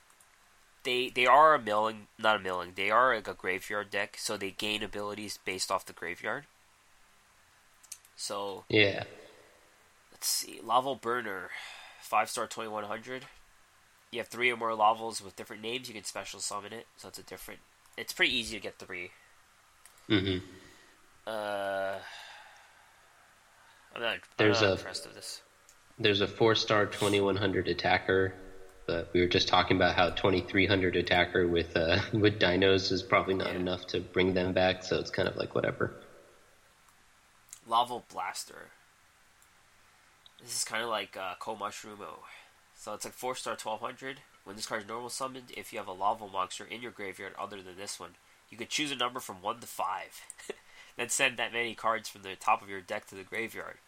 they 0.84 1.08
they 1.10 1.26
are 1.26 1.54
a 1.54 1.58
milling, 1.62 2.08
not 2.18 2.36
a 2.36 2.38
milling. 2.40 2.72
They 2.76 2.90
are 2.90 3.14
like 3.14 3.28
a 3.28 3.34
graveyard 3.34 3.90
deck, 3.90 4.16
so 4.18 4.36
they 4.36 4.50
gain 4.50 4.82
abilities 4.82 5.38
based 5.44 5.70
off 5.70 5.86
the 5.86 5.92
graveyard. 5.92 6.44
So 8.16 8.64
yeah, 8.68 9.04
Let's 10.12 10.28
see. 10.28 10.60
Laval 10.62 10.96
Burner, 10.96 11.50
five 12.00 12.30
star 12.30 12.46
twenty 12.46 12.70
one 12.70 12.84
hundred. 12.84 13.26
You 14.12 14.20
have 14.20 14.28
three 14.28 14.50
or 14.50 14.56
more 14.56 14.70
lavals 14.70 15.22
with 15.22 15.36
different 15.36 15.62
names. 15.62 15.88
You 15.88 15.94
can 15.94 16.04
special 16.04 16.40
summon 16.40 16.72
it, 16.72 16.86
so 16.96 17.08
it's 17.08 17.18
a 17.18 17.22
different. 17.22 17.60
It's 17.96 18.12
pretty 18.12 18.34
easy 18.36 18.56
to 18.56 18.62
get 18.62 18.78
three. 18.78 19.10
hmm 20.08 20.38
Uh, 21.26 21.98
I'm 23.94 24.00
not. 24.02 24.18
There's 24.36 24.58
I'm 24.62 24.68
not 24.68 24.70
a- 24.70 24.78
impressed 24.78 25.06
with 25.06 25.14
this. 25.16 25.42
There's 25.98 26.20
a 26.20 26.26
four 26.28 26.54
star 26.54 26.86
2100 26.86 27.68
attacker, 27.68 28.34
but 28.86 29.08
we 29.14 29.20
were 29.20 29.26
just 29.28 29.48
talking 29.48 29.76
about 29.78 29.94
how 29.96 30.10
2300 30.10 30.94
attacker 30.96 31.48
with 31.48 31.74
uh, 31.76 31.98
with 32.12 32.38
dinos 32.38 32.92
is 32.92 33.02
probably 33.02 33.34
not 33.34 33.48
Yeah. 33.48 33.60
enough 33.60 33.86
to 33.88 34.00
bring 34.00 34.34
them 34.34 34.52
back. 34.52 34.82
So 34.84 34.98
it's 34.98 35.10
kind 35.10 35.26
of 35.28 35.36
like 35.36 35.54
whatever. 35.54 35.94
Laval 37.66 38.04
Blaster. 38.12 38.68
This 40.40 40.54
is 40.58 40.64
kind 40.64 40.82
of 40.84 40.90
like 40.90 41.16
uh, 41.16 41.34
Ko 41.40 41.56
Mushroomo. 41.56 42.18
So 42.76 42.92
it's 42.94 43.04
like 43.04 43.14
four 43.14 43.34
star 43.34 43.56
twelve 43.56 43.80
hundred. 43.80 44.20
When 44.44 44.54
this 44.54 44.66
card 44.66 44.82
is 44.82 44.88
normal 44.88 45.10
summoned, 45.10 45.50
if 45.56 45.72
you 45.72 45.78
have 45.78 45.88
a 45.88 45.92
Laval 45.92 46.28
monster 46.28 46.64
in 46.64 46.82
your 46.82 46.92
graveyard 46.92 47.32
other 47.36 47.60
than 47.60 47.76
this 47.76 47.98
one, 47.98 48.10
you 48.48 48.56
could 48.56 48.68
choose 48.68 48.92
a 48.92 48.96
number 48.96 49.18
from 49.18 49.42
one 49.42 49.58
to 49.60 49.66
five. 49.66 50.22
then 50.96 51.08
send 51.08 51.36
that 51.36 51.52
many 51.52 51.74
cards 51.74 52.08
from 52.08 52.22
the 52.22 52.36
top 52.36 52.62
of 52.62 52.68
your 52.68 52.80
deck 52.80 53.06
to 53.08 53.14
the 53.14 53.24
graveyard. 53.24 53.78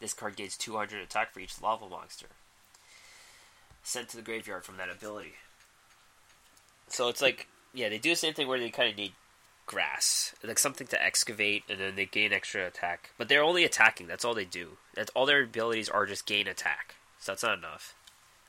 This 0.00 0.14
card 0.14 0.36
gains 0.36 0.56
200 0.56 1.02
attack 1.02 1.32
for 1.32 1.40
each 1.40 1.60
lava 1.60 1.88
monster. 1.88 2.26
Sent 3.82 4.08
to 4.10 4.16
the 4.16 4.22
graveyard 4.22 4.64
from 4.64 4.76
that 4.78 4.90
ability. 4.90 5.34
So 6.88 7.08
it's 7.08 7.22
like, 7.22 7.48
yeah, 7.72 7.88
they 7.88 7.98
do 7.98 8.10
the 8.10 8.16
same 8.16 8.34
thing 8.34 8.48
where 8.48 8.58
they 8.58 8.70
kind 8.70 8.90
of 8.90 8.96
need 8.96 9.12
grass, 9.66 10.34
like 10.42 10.58
something 10.58 10.86
to 10.88 11.02
excavate, 11.02 11.64
and 11.68 11.80
then 11.80 11.96
they 11.96 12.06
gain 12.06 12.32
extra 12.32 12.66
attack. 12.66 13.10
But 13.18 13.28
they're 13.28 13.42
only 13.42 13.64
attacking. 13.64 14.06
That's 14.06 14.24
all 14.24 14.34
they 14.34 14.44
do. 14.44 14.78
That's 14.94 15.10
all 15.14 15.26
their 15.26 15.42
abilities 15.42 15.88
are 15.88 16.06
just 16.06 16.26
gain 16.26 16.46
attack. 16.46 16.94
So 17.18 17.32
that's 17.32 17.42
not 17.42 17.58
enough. 17.58 17.94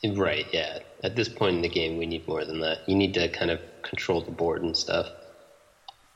Right, 0.03 0.45
yeah. 0.51 0.79
At 1.03 1.15
this 1.15 1.27
point 1.27 1.55
in 1.55 1.61
the 1.61 1.69
game, 1.69 1.97
we 1.97 2.05
need 2.05 2.27
more 2.27 2.45
than 2.45 2.59
that. 2.59 2.87
You 2.87 2.95
need 2.95 3.13
to 3.15 3.29
kind 3.29 3.49
of 3.49 3.59
control 3.81 4.21
the 4.21 4.31
board 4.31 4.61
and 4.61 4.77
stuff. 4.77 5.07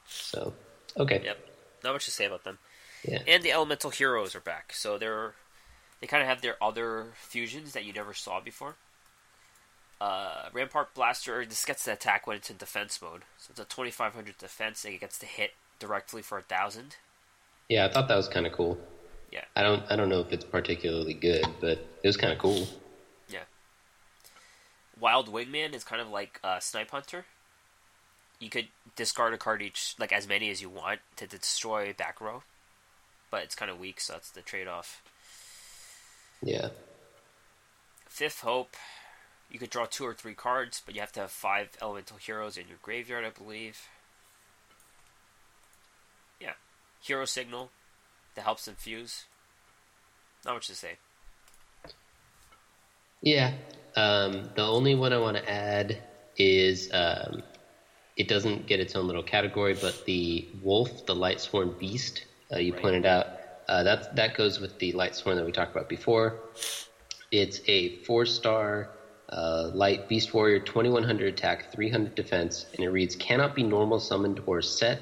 So, 0.08 0.54
okay. 0.98 1.22
Yep. 1.24 1.38
Not 1.84 1.94
much 1.94 2.06
to 2.06 2.12
say 2.12 2.26
about 2.26 2.44
them. 2.44 2.60
Yeah. 3.04 3.20
And 3.28 3.44
the 3.44 3.52
elemental 3.52 3.90
heroes 3.90 4.36
are 4.36 4.40
back. 4.40 4.74
So 4.74 4.98
they're 4.98 5.34
they 6.00 6.08
kind 6.08 6.22
of 6.22 6.30
have 6.30 6.42
their 6.42 6.62
other 6.62 7.08
fusions 7.16 7.74
that 7.74 7.86
you 7.86 7.94
never 7.94 8.14
saw 8.14 8.40
before. 8.40 8.76
Uh, 10.00 10.50
Rampart 10.52 10.96
Blaster 10.96 11.46
just 11.46 11.68
gets 11.68 11.84
to 11.84 11.94
attack 11.94 12.26
when 12.26 12.38
it's 12.38 12.50
in 12.50 12.58
defense 12.58 13.00
mode. 13.02 13.22
So 13.38 13.52
it's 13.52 13.60
a 13.60 13.66
2500 13.66 14.38
defense 14.38 14.84
and 14.84 14.96
it 14.96 15.00
gets 15.00 15.20
to 15.20 15.28
hit 15.28 15.52
directly 15.78 16.24
for 16.24 16.40
a 16.40 16.42
thousand. 16.42 16.96
Yeah, 17.70 17.86
I 17.86 17.94
thought 17.94 18.08
that 18.08 18.16
was 18.16 18.28
kind 18.28 18.48
of 18.48 18.54
cool. 18.54 18.80
Yeah. 19.32 19.46
I 19.56 19.62
don't 19.62 19.84
I 19.90 19.96
don't 19.96 20.10
know 20.10 20.20
if 20.20 20.32
it's 20.32 20.44
particularly 20.44 21.14
good, 21.14 21.46
but 21.60 21.78
it 22.04 22.08
was 22.08 22.18
kind 22.18 22.34
of 22.34 22.40
cool. 22.40 22.68
Wild 25.02 25.34
Wingman 25.34 25.74
is 25.74 25.84
kind 25.84 26.02
of 26.02 26.10
like 26.10 26.40
uh, 26.44 26.60
Snipe 26.60 26.92
Hunter. 26.92 27.26
You 28.40 28.50
could 28.50 28.68
discard 28.96 29.34
a 29.34 29.38
card 29.38 29.62
each, 29.62 29.96
like 30.00 30.14
as 30.14 30.28
many 30.28 30.50
as 30.52 30.62
you 30.62 30.70
want 30.70 31.00
to 31.16 31.28
destroy 31.28 31.92
back 31.92 32.22
row, 32.22 32.44
but 33.32 33.44
it's 33.44 33.56
kind 33.56 33.72
of 33.72 33.80
weak, 33.80 34.00
so 34.00 34.14
that's 34.14 34.30
the 34.30 34.42
trade 34.42 34.68
off. 34.68 35.02
Yeah. 36.42 36.70
Fifth 38.08 38.42
Hope, 38.42 38.76
you 39.50 39.58
could 39.58 39.70
draw 39.72 39.86
two 39.86 40.06
or 40.06 40.14
three 40.14 40.36
cards, 40.36 40.82
but 40.86 40.94
you 40.94 41.02
have 41.02 41.12
to 41.14 41.22
have 41.22 41.32
five 41.32 41.70
elemental 41.82 42.18
heroes 42.18 42.56
in 42.56 42.68
your 42.68 42.78
graveyard, 42.82 43.26
I 43.26 43.32
believe. 43.32 43.88
Yeah. 46.40 46.54
Hero 47.02 47.26
Signal, 47.26 47.72
that 48.36 48.44
helps 48.44 48.68
infuse. 48.68 49.26
Not 50.46 50.56
much 50.56 50.68
to 50.68 50.76
say. 50.76 50.98
Yeah. 53.22 53.54
Um, 53.96 54.50
the 54.56 54.64
only 54.64 54.96
one 54.96 55.14
I 55.14 55.18
want 55.18 55.38
to 55.38 55.50
add 55.50 56.00
is 56.38 56.88
um, 56.94 57.42
it 58.16 58.28
doesn't 58.28 58.66
get 58.68 58.80
its 58.80 58.96
own 58.96 59.08
little 59.08 59.24
category, 59.24 59.74
but 59.74 59.96
the 60.06 60.48
wolf, 60.54 61.06
the 61.06 61.16
light 61.16 61.40
sworn 61.40 61.72
beast, 61.80 62.26
uh, 62.54 62.60
you 62.60 62.74
Right. 62.74 62.82
pointed 62.82 63.06
out, 63.06 63.28
uh, 63.68 63.84
that 63.84 64.08
that 64.16 64.34
goes 64.34 64.60
with 64.60 64.78
the 64.80 64.92
light 64.94 65.16
sworn 65.16 65.38
that 65.38 65.46
we 65.46 65.52
talked 65.52 65.76
about 65.76 65.88
before. 65.90 66.36
It's 67.32 67.60
a 67.68 67.90
four 68.06 68.26
star 68.26 68.90
uh, 69.30 69.70
light 69.74 70.08
beast 70.08 70.34
warrior, 70.34 70.60
2100 70.60 71.28
attack, 71.28 71.66
300 71.72 72.16
defense, 72.16 72.66
and 72.74 72.86
it 72.86 72.90
reads 72.90 73.16
cannot 73.16 73.56
be 73.56 73.64
normal 73.64 74.00
summoned 74.00 74.40
or 74.46 74.62
set, 74.62 75.00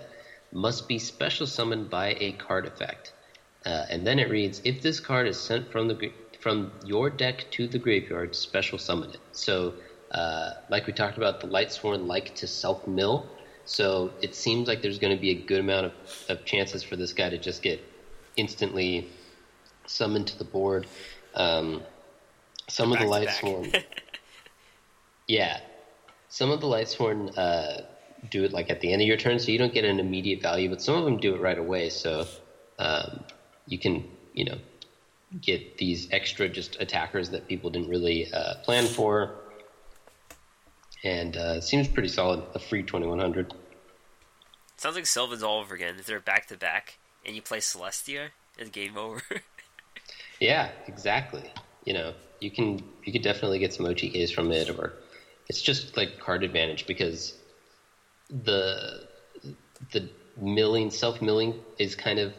must 0.52 0.88
be 0.88 0.99
special 0.99 1.48
summoned 1.48 1.90
by 1.90 2.16
a 2.20 2.34
card 2.34 2.66
effect. 2.66 3.14
Uh, 3.66 3.84
and 3.90 4.06
then 4.06 4.20
it 4.20 4.30
reads, 4.30 4.61
if 4.64 4.82
this 4.82 4.99
card 4.99 5.28
is 5.28 5.38
sent 5.40 5.72
from 5.72 5.88
the 5.88 5.95
from 6.40 6.72
your 6.86 7.10
deck 7.10 7.45
to 7.52 7.68
the 7.68 7.78
graveyard, 7.78 8.36
special 8.36 8.78
summon 8.78 9.11
it. 9.11 9.20
So, 9.32 9.74
uh, 10.11 10.52
like 10.70 10.88
we 10.88 10.94
talked 10.94 11.18
about, 11.18 11.41
the 11.41 11.48
Lightsworn 11.48 12.07
like 12.07 12.36
to 12.36 12.48
self 12.48 12.88
mill. 12.88 13.28
So 13.66 14.11
it 14.22 14.34
seems 14.34 14.68
like 14.68 14.82
there's 14.82 14.98
going 14.98 15.16
to 15.16 15.22
be 15.22 15.30
a 15.32 15.41
good 15.41 15.60
amount 15.60 15.88
of, 15.88 15.94
of 16.30 16.45
chances 16.45 16.82
for 16.82 16.95
this 16.95 17.14
guy 17.14 17.30
to 17.30 17.38
just 17.38 17.61
get 17.61 17.84
instantly 18.36 19.07
summoned 19.86 20.28
to 20.28 20.38
the 20.38 20.45
board. 20.45 20.88
Um, 21.36 21.84
some 22.68 22.91
of 22.91 22.99
the 22.99 23.06
Back. 23.06 23.28
Lightsworn, 23.28 23.84
yeah, 25.28 25.60
some 26.30 26.52
of 26.52 26.61
the 26.61 26.68
Lightsworn 26.68 27.38
uh, 27.38 27.82
do 28.30 28.44
it 28.44 28.53
like 28.53 28.70
at 28.70 28.82
the 28.82 28.94
end 28.94 29.02
of 29.02 29.07
your 29.07 29.18
turn, 29.18 29.40
so 29.40 29.52
you 29.52 29.57
don't 29.57 29.74
get 29.74 29.86
an 29.86 29.99
immediate 29.99 30.41
value. 30.41 30.70
But 30.70 30.82
some 30.82 30.95
of 30.95 31.06
them 31.06 31.18
do 31.18 31.36
it 31.36 31.41
right 31.41 31.57
away, 31.57 31.90
so 31.90 32.28
um, 32.78 33.24
you 33.68 33.78
can, 33.78 34.10
you 34.34 34.45
know, 34.45 34.57
get 35.42 35.78
these 35.78 36.08
extra 36.12 36.50
just 36.50 36.80
attackers 36.82 37.30
that 37.32 37.48
people 37.48 37.70
didn't 37.70 37.90
really 37.90 38.32
uh, 38.34 38.56
plan 38.64 38.86
for. 38.86 39.36
And 41.04 41.38
uh, 41.38 41.62
seems 41.62 41.88
pretty 41.88 42.10
solid. 42.10 42.44
A 42.56 42.60
free 42.60 42.84
twenty 42.84 43.08
one 43.08 43.20
hundred. 43.20 43.54
Sounds 44.78 44.96
like 44.96 45.06
Sylvan's 45.06 45.44
all 45.44 45.60
over 45.60 45.76
again. 45.76 45.96
If 45.98 46.06
they're 46.06 46.20
back 46.20 46.48
to 46.48 46.58
back 46.58 47.00
and 47.26 47.36
you 47.36 47.42
play 47.42 47.60
Celestia, 47.60 48.30
it's 48.58 48.70
game 48.70 48.98
over. 48.98 49.22
Yeah, 50.40 50.70
exactly. 50.88 51.44
You 51.86 51.94
know, 51.94 52.14
you 52.40 52.52
can 52.52 52.82
you 53.04 53.12
could 53.12 53.24
definitely 53.24 53.60
get 53.60 53.74
some 53.74 53.86
OTKs 53.86 54.34
from 54.34 54.52
it, 54.52 54.70
or 54.70 54.94
it's 55.50 55.62
just 55.62 55.98
like 55.98 56.20
card 56.20 56.44
advantage 56.44 56.88
because 56.88 57.36
the 58.30 59.08
the 59.92 60.10
milling 60.40 60.92
self 60.92 61.22
milling 61.22 61.56
is 61.78 61.96
kind 61.96 62.20
of 62.20 62.34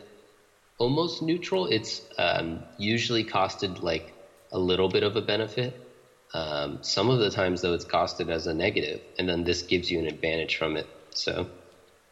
almost 0.80 1.22
neutral. 1.22 1.66
It's 1.66 2.00
um, 2.18 2.64
usually 2.78 3.22
costed 3.22 3.82
like 3.82 4.12
a 4.50 4.58
little 4.58 4.88
bit 4.88 5.04
of 5.04 5.14
a 5.14 5.20
benefit. 5.20 5.86
Um, 6.34 6.78
some 6.82 7.10
of 7.10 7.20
the 7.20 7.30
times 7.30 7.60
though, 7.60 7.74
it's 7.74 7.84
costed 7.84 8.30
as 8.30 8.48
a 8.48 8.54
negative, 8.54 9.00
and 9.18 9.28
then 9.28 9.44
this 9.44 9.62
gives 9.62 9.90
you 9.90 10.00
an 10.00 10.06
advantage 10.06 10.56
from 10.56 10.76
it. 10.76 10.88
So 11.10 11.48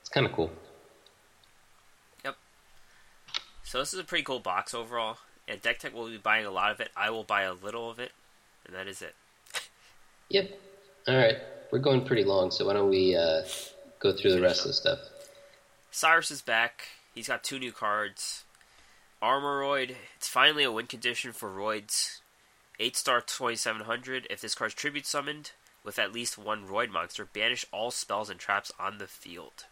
it's 0.01 0.11
kind 0.11 0.27
of 0.27 0.32
cool. 0.32 0.53
Yep. 2.24 2.36
So 3.65 3.78
this 3.78 3.93
is 3.93 3.99
a 3.99 4.05
pretty 4.05 4.24
cool 4.24 4.40
box 4.40 4.74
overall. 4.74 5.16
And 5.49 5.62
DeckTech 5.62 5.95
will 5.95 6.09
be 6.09 6.19
buying 6.19 6.45
a 6.45 6.51
lot 6.51 6.73
of 6.73 6.81
it. 6.81 6.90
I 6.95 7.09
will 7.09 7.24
buy 7.24 7.43
a 7.43 7.55
little 7.55 7.90
of 7.90 7.99
it, 7.99 8.12
and 8.66 8.77
that 8.77 8.86
is 8.86 9.03
it. 9.03 9.16
Yep. 10.31 10.61
All 11.09 11.16
right, 11.16 11.39
we're 11.73 11.78
going 11.78 12.05
pretty 12.05 12.23
long, 12.23 12.51
so 12.51 12.66
why 12.66 12.74
don't 12.74 12.90
we 12.90 13.16
uh, 13.16 13.40
go 13.99 14.15
through 14.15 14.32
the 14.32 14.43
rest 14.43 14.61
of 14.61 14.66
the 14.66 14.73
stuff? 14.74 14.99
Syrus 15.90 16.31
is 16.31 16.43
back. 16.43 16.89
He's 17.15 17.28
got 17.28 17.43
two 17.43 17.59
new 17.59 17.73
cards. 17.73 18.45
Armoroid. 19.23 19.97
It's 20.16 20.28
finally 20.28 20.65
a 20.65 20.73
win 20.73 20.86
condition 20.86 21.32
for 21.32 21.51
Roids. 21.51 22.20
8 22.81 22.97
star 22.97 23.20
2700. 23.20 24.27
If 24.31 24.40
this 24.40 24.55
card's 24.55 24.74
tribute 24.74 25.07
summoned 25.07 25.51
with 25.85 25.99
at 25.99 26.12
least 26.12 26.39
one 26.39 26.66
Roid 26.66 26.90
monster, 26.90 27.24
banish 27.24 27.65
all 27.73 27.90
spells 27.90 28.31
and 28.31 28.39
traps 28.39 28.70
on 28.78 28.99
the 28.99 29.07
field. 29.07 29.65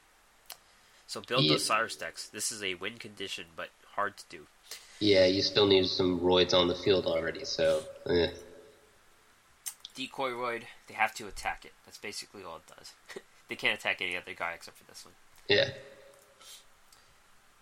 So 1.07 1.21
build 1.21 1.45
Yeah. 1.45 1.53
those 1.53 1.65
Syrus 1.65 1.97
decks. 1.97 2.27
This 2.29 2.51
is 2.51 2.63
a 2.65 2.75
win 2.75 2.99
condition, 2.99 3.47
but 3.55 3.69
hard 3.95 4.17
to 4.19 4.25
do. 4.29 4.47
Yeah, 4.99 5.27
you 5.27 5.43
still 5.43 5.67
need 5.67 5.87
some 5.87 6.21
roids 6.21 6.53
on 6.55 6.69
the 6.69 6.75
field 6.75 7.07
already, 7.07 7.45
so 7.45 7.85
eh. 8.09 8.31
Decoy 9.95 10.31
Roid, 10.31 10.63
they 10.89 10.95
have 10.95 11.15
to 11.15 11.27
attack 11.29 11.65
it. 11.65 11.73
That's 11.85 11.99
basically 11.99 12.43
all 12.43 12.57
it 12.57 12.75
does. 12.77 12.93
they 13.49 13.55
can't 13.57 13.79
attack 13.79 14.01
any 14.03 14.17
other 14.17 14.35
guy 14.35 14.53
except 14.53 14.79
for 14.79 14.85
this 14.85 15.05
one. 15.05 15.15
yeah. 15.49 15.69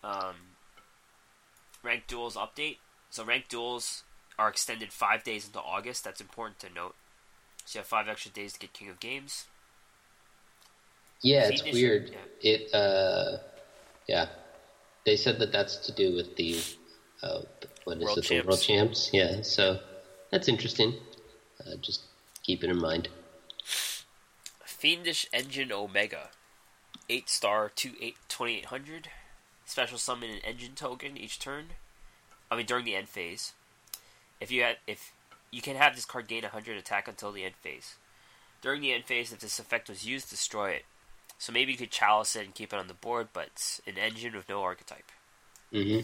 um, 0.02 0.34
ranked 1.84 2.08
duels 2.08 2.36
update. 2.36 2.78
So 3.10 3.24
ranked 3.24 3.50
duels 3.50 4.02
are 4.38 4.48
extended 4.48 4.92
five 4.92 5.22
days 5.22 5.46
into 5.46 5.60
August. 5.60 6.02
That's 6.04 6.20
important 6.20 6.58
to 6.60 6.72
note. 6.72 6.94
So 7.64 7.78
you 7.78 7.80
have 7.80 7.86
five 7.86 8.08
extra 8.08 8.30
days 8.32 8.54
to 8.54 8.58
get 8.58 8.72
King 8.72 8.88
of 8.88 8.98
Games. 9.00 9.46
Yeah, 11.20 11.48
it's 11.48 11.62
weird. 11.62 12.10
yeah. 12.40 12.52
It, 12.52 12.74
uh, 12.74 13.38
yeah. 14.06 14.26
They 15.06 15.16
said 15.16 15.38
that 15.38 15.52
that's 15.52 15.76
to 15.86 15.92
do 15.92 16.14
with 16.14 16.36
the, 16.36 16.58
uh, 17.22 17.42
what 17.84 17.98
is 17.98 18.04
World 18.04 18.18
it, 18.18 18.28
the 18.28 18.40
world 18.42 18.60
champs? 18.60 19.10
Yeah, 19.12 19.42
so 19.42 19.78
that's 20.30 20.48
interesting. 20.48 20.94
Uh, 21.60 21.76
just 21.80 22.02
keep 22.42 22.64
it 22.64 22.70
in 22.70 22.78
mind. 22.78 23.08
Fiendish 24.64 25.26
Engine 25.32 25.72
Omega, 25.72 26.30
eight 27.08 27.30
star 27.30 27.70
two 27.74 27.92
eight 28.02 28.16
twenty 28.28 28.58
eight 28.58 28.66
hundred. 28.66 29.08
Special 29.66 29.98
summon 29.98 30.30
an 30.30 30.40
engine 30.44 30.74
token 30.74 31.16
each 31.16 31.38
turn. 31.38 31.66
I 32.50 32.56
mean 32.56 32.66
during 32.66 32.84
the 32.84 32.96
end 32.96 33.08
phase. 33.08 33.52
If 34.40 34.50
you 34.50 34.62
had 34.62 34.76
if 34.86 35.12
you 35.50 35.62
can 35.62 35.76
have 35.76 35.94
this 35.94 36.04
card 36.04 36.28
gain 36.28 36.42
hundred 36.42 36.76
attack 36.76 37.08
until 37.08 37.32
the 37.32 37.44
end 37.44 37.56
phase. 37.56 37.96
During 38.60 38.80
the 38.80 38.92
end 38.92 39.04
phase, 39.04 39.32
if 39.32 39.40
this 39.40 39.58
effect 39.58 39.88
was 39.88 40.06
used, 40.06 40.30
destroy 40.30 40.70
it. 40.70 40.84
So 41.38 41.52
maybe 41.52 41.72
you 41.72 41.78
could 41.78 41.90
chalice 41.90 42.34
it 42.34 42.44
and 42.44 42.54
keep 42.54 42.72
it 42.72 42.78
on 42.78 42.88
the 42.88 42.94
board, 42.94 43.28
but 43.32 43.48
it's 43.48 43.80
an 43.86 43.98
engine 43.98 44.34
with 44.34 44.48
no 44.48 44.62
archetype. 44.62 45.10
hmm 45.70 46.00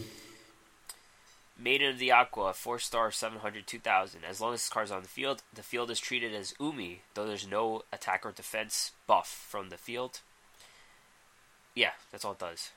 Maiden 1.57 1.89
of 1.89 1.99
the 1.99 2.11
Aqua, 2.11 2.53
4 2.53 2.79
star, 2.79 3.11
700, 3.11 3.67
2000. 3.67 4.21
As 4.27 4.41
long 4.41 4.53
as 4.53 4.61
this 4.61 4.69
card's 4.69 4.91
on 4.91 5.03
the 5.03 5.07
field, 5.07 5.43
the 5.53 5.61
field 5.61 5.91
is 5.91 5.99
treated 5.99 6.33
as 6.33 6.55
Umi, 6.59 7.01
though 7.13 7.27
there's 7.27 7.47
no 7.47 7.83
attack 7.91 8.25
or 8.25 8.31
defense 8.31 8.91
buff 9.05 9.27
from 9.27 9.69
the 9.69 9.77
field. 9.77 10.21
Yeah, 11.75 11.91
that's 12.11 12.25
all 12.25 12.31
it 12.31 12.39
does. 12.39 12.71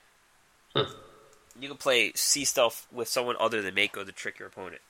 Huh. 0.75 0.85
You 1.57 1.69
can 1.69 1.77
play 1.77 2.11
Sea 2.15 2.43
Stealth 2.43 2.85
with 2.91 3.07
someone 3.07 3.37
other 3.39 3.61
than 3.61 3.75
Mako 3.75 4.03
to 4.03 4.11
trick 4.11 4.39
your 4.39 4.49
opponent. 4.49 4.81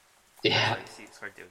Yeah, 0.44 0.70
That's 0.70 0.80
what 0.80 0.80
you 0.90 0.94
see 0.96 1.06
this 1.06 1.18
card 1.20 1.32
do. 1.38 1.44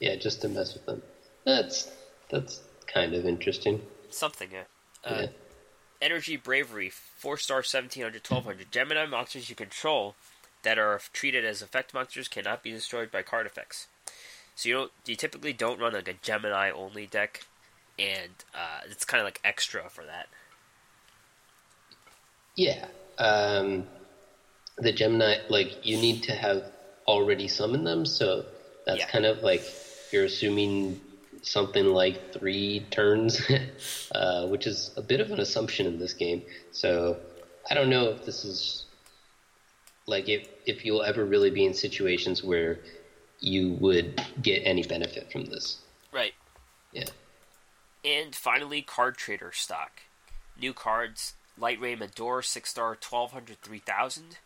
yeah, 0.00 0.16
just 0.16 0.40
to 0.40 0.48
mess 0.48 0.72
with 0.72 0.86
them. 0.86 1.02
That's 1.44 1.90
that's 2.30 2.62
kind 2.86 3.12
of 3.12 3.26
interesting. 3.26 3.82
Something, 4.08 4.48
yeah. 4.52 4.62
Uh, 5.04 5.18
Yeah. 5.20 5.26
Energy 6.00 6.36
Bravery, 6.38 6.88
4 6.88 7.36
star, 7.36 7.58
1700, 7.58 8.22
1200. 8.26 8.72
Gemini 8.72 9.04
monsters 9.04 9.50
you 9.50 9.54
control 9.56 10.14
that 10.62 10.78
are 10.78 11.00
treated 11.12 11.44
as 11.44 11.60
effect 11.60 11.92
monsters 11.92 12.26
cannot 12.26 12.62
be 12.62 12.70
destroyed 12.70 13.10
by 13.10 13.20
card 13.20 13.44
effects. 13.44 13.88
So 14.54 14.70
you 14.70 14.74
don't, 14.74 14.92
you 15.04 15.16
typically 15.16 15.52
don't 15.52 15.78
run 15.78 15.92
like 15.92 16.08
a 16.08 16.14
Gemini 16.14 16.70
only 16.70 17.06
deck, 17.06 17.44
and 17.98 18.32
uh, 18.54 18.80
it's 18.90 19.04
kind 19.04 19.20
of 19.20 19.26
like 19.26 19.40
extra 19.44 19.90
for 19.90 20.04
that. 20.06 20.28
Yeah. 22.54 22.86
Um, 23.18 23.86
the 24.78 24.92
Gemini, 24.92 25.38
like, 25.48 25.84
you 25.86 25.96
need 25.96 26.24
to 26.24 26.32
have 26.32 26.70
already 27.08 27.48
summoned 27.48 27.86
them, 27.86 28.04
so 28.04 28.44
that's 28.84 29.00
Yeah. 29.00 29.08
kind 29.08 29.24
of 29.26 29.42
like 29.42 29.62
you're 30.12 30.24
assuming 30.24 31.00
something 31.42 31.86
like 31.86 32.32
three 32.32 32.80
turns, 32.90 33.40
uh, 34.14 34.46
which 34.48 34.66
is 34.66 34.90
a 34.96 35.02
bit 35.02 35.20
of 35.20 35.30
an 35.30 35.40
assumption 35.40 35.86
in 35.86 35.98
this 35.98 36.12
game. 36.12 36.42
So 36.72 37.18
I 37.70 37.74
don't 37.74 37.88
know 37.90 38.10
if 38.10 38.24
this 38.24 38.44
is 38.44 38.84
like 40.06 40.28
if 40.28 40.48
if 40.66 40.84
you'll 40.84 41.02
ever 41.02 41.24
really 41.24 41.50
be 41.50 41.64
in 41.64 41.74
situations 41.74 42.42
where 42.42 42.78
you 43.40 43.72
would 43.80 44.20
get 44.42 44.62
any 44.64 44.82
benefit 44.82 45.30
from 45.30 45.46
this. 45.46 45.78
Right. 46.12 46.34
Yeah. 46.92 47.04
And 48.04 48.34
finally, 48.34 48.82
Card 48.82 49.16
Trader 49.16 49.52
stock. 49.52 50.00
New 50.58 50.72
cards 50.72 51.34
Light 51.58 51.80
Ray 51.80 51.96
Madoor, 51.96 52.44
6 52.44 52.68
star, 52.68 52.88
1200, 52.88 53.60
3000. 53.60 54.38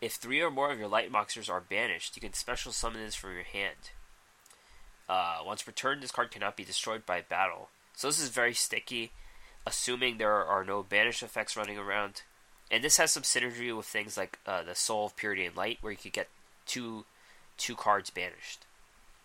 If 0.00 0.14
three 0.14 0.40
or 0.40 0.50
more 0.50 0.70
of 0.70 0.78
your 0.78 0.88
light 0.88 1.10
monsters 1.10 1.48
are 1.48 1.60
banished, 1.60 2.16
you 2.16 2.20
can 2.20 2.32
special 2.32 2.72
summon 2.72 3.04
this 3.04 3.14
from 3.14 3.34
your 3.34 3.44
hand. 3.44 3.90
Uh, 5.08 5.38
once 5.44 5.66
returned, 5.66 6.02
this 6.02 6.10
card 6.10 6.30
cannot 6.30 6.56
be 6.56 6.64
destroyed 6.64 7.06
by 7.06 7.20
battle. 7.20 7.68
So 7.94 8.08
this 8.08 8.20
is 8.20 8.28
very 8.30 8.54
sticky, 8.54 9.12
assuming 9.66 10.18
there 10.18 10.44
are 10.44 10.64
no 10.64 10.82
banish 10.82 11.22
effects 11.22 11.56
running 11.56 11.78
around. 11.78 12.22
And 12.70 12.82
this 12.82 12.96
has 12.96 13.10
some 13.10 13.22
synergy 13.22 13.74
with 13.76 13.86
things 13.86 14.16
like 14.16 14.38
uh, 14.46 14.62
the 14.62 14.74
Soul 14.74 15.06
of 15.06 15.16
Purity 15.16 15.44
and 15.44 15.56
Light, 15.56 15.78
where 15.82 15.92
you 15.92 15.98
could 15.98 16.12
get 16.12 16.28
two 16.66 17.04
two 17.58 17.76
cards 17.76 18.10
banished. 18.10 18.64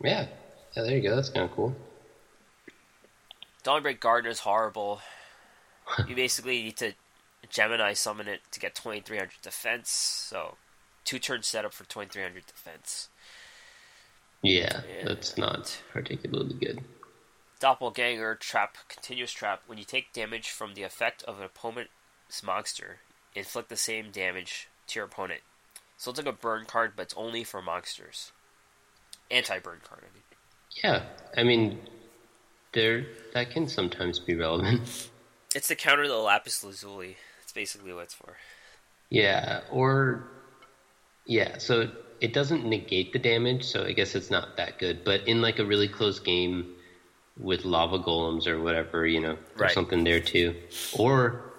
Yeah. 0.04 0.28
Yeah, 0.76 0.84
there 0.84 0.96
you 0.98 1.02
go. 1.02 1.16
That's 1.16 1.30
kind 1.30 1.50
of 1.50 1.56
cool. 1.56 1.76
Dawnbreak 3.64 4.00
Gardener 4.00 4.30
is 4.30 4.40
horrible. 4.40 5.02
you 6.08 6.16
basically 6.16 6.62
need 6.64 6.78
to 6.78 6.94
Gemini 7.50 7.94
summon 7.94 8.28
it 8.28 8.42
to 8.52 8.60
get 8.60 8.76
2300 8.76 9.42
defense. 9.42 9.90
So, 9.90 10.58
two 11.04 11.20
turn 11.20 11.44
setup 11.44 11.74
for 11.74 11.84
2300 11.86 12.46
defense. 12.46 13.10
Yeah, 14.42 14.82
Yeah. 14.88 15.06
that's 15.06 15.38
not 15.38 15.82
particularly 15.92 16.54
good. 16.54 16.84
Doppelganger 17.60 18.36
Trap, 18.36 18.78
Continuous 18.88 19.32
Trap. 19.32 19.64
When 19.66 19.78
you 19.80 19.84
take 19.84 20.14
damage 20.14 20.50
from 20.50 20.76
the 20.76 20.84
effect 20.84 21.24
of 21.24 21.40
an 21.40 21.46
opponent's 21.46 22.44
monster, 22.44 23.00
inflict 23.34 23.70
the 23.70 23.78
same 23.78 24.12
damage 24.12 24.68
to 24.88 25.00
your 25.00 25.06
opponent. 25.06 25.42
So 25.98 26.12
it's 26.12 26.20
like 26.20 26.28
a 26.28 26.32
burn 26.32 26.66
card, 26.66 26.94
but 26.96 27.04
it's 27.04 27.14
only 27.16 27.44
for 27.44 27.62
monsters. 27.62 28.32
Anti 29.32 29.58
burn 29.60 29.82
card, 29.84 30.04
I 30.04 30.14
mean. 30.14 30.24
Yeah, 30.84 31.04
I 31.36 31.44
mean, 31.44 31.82
there 32.74 33.08
that 33.34 33.50
can 33.50 33.68
sometimes 33.68 34.20
be 34.20 34.36
relevant. 34.36 35.10
It's 35.56 35.68
the 35.68 35.76
counter 35.76 36.08
the 36.08 36.16
Lapis 36.18 36.64
Lazuli. 36.64 37.18
Basically 37.58 37.92
what 37.92 38.04
it's 38.04 38.14
for. 38.14 38.38
yeah, 39.10 39.62
or 39.72 40.28
Yeah, 41.26 41.58
so 41.58 41.90
it 42.22 42.32
doesn't 42.32 42.64
negate 42.68 43.14
the 43.14 43.18
damage, 43.20 43.64
so 43.64 43.84
I 43.84 43.94
guess 43.94 44.14
it's 44.14 44.30
not 44.30 44.58
that 44.58 44.78
good. 44.78 45.04
But 45.04 45.28
in 45.28 45.42
like 45.42 45.58
a 45.58 45.66
really 45.66 45.88
close 45.88 46.20
game 46.20 46.76
with 47.36 47.66
lava 47.66 47.98
golems 47.98 48.46
or 48.46 48.62
whatever, 48.62 49.08
you 49.08 49.20
know, 49.22 49.38
there's 49.56 49.60
Right. 49.60 49.72
something 49.72 50.04
there 50.04 50.20
too. 50.20 50.56
Or 50.94 51.52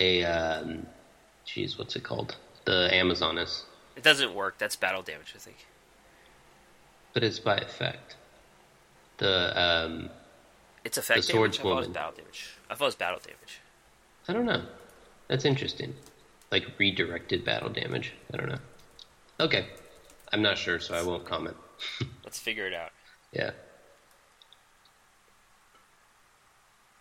a, 0.00 0.24
um, 0.24 0.84
geez, 1.44 1.78
what's 1.78 1.94
it 1.94 2.02
called? 2.02 2.34
The 2.64 2.88
Amazoness. 2.92 3.62
It 3.94 4.02
doesn't 4.02 4.34
work. 4.34 4.58
That's 4.58 4.74
battle 4.74 5.02
damage, 5.02 5.32
I 5.36 5.38
think. 5.38 5.64
But 7.12 7.22
it's 7.22 7.38
by 7.38 7.58
effect. 7.58 8.16
The, 9.18 9.56
um, 9.56 10.10
It's 10.82 10.98
effect 10.98 11.24
The 11.28 11.32
damage. 11.34 11.60
I 11.60 11.62
thought 11.62 11.70
it 11.70 11.74
was 11.76 11.88
battle 11.88 12.12
damage. 12.16 12.48
I 12.68 12.74
thought 12.74 12.84
it 12.84 12.88
was 12.88 12.96
battle 12.96 13.20
damage. 13.20 13.60
I 14.26 14.32
don't 14.32 14.44
know. 14.46 14.66
That's 15.28 15.44
interesting. 15.44 15.94
Like 16.50 16.66
redirected 16.78 17.44
battle 17.44 17.68
damage. 17.68 18.12
I 18.32 18.36
don't 18.36 18.48
know. 18.48 18.58
Okay. 19.40 19.66
I'm 20.32 20.42
not 20.42 20.58
sure, 20.58 20.78
so 20.80 20.94
I 20.94 21.02
won't 21.02 21.24
comment. 21.24 21.56
Let's 22.24 22.38
figure 22.38 22.66
it 22.66 22.74
out. 22.74 22.90
yeah. 23.32 23.50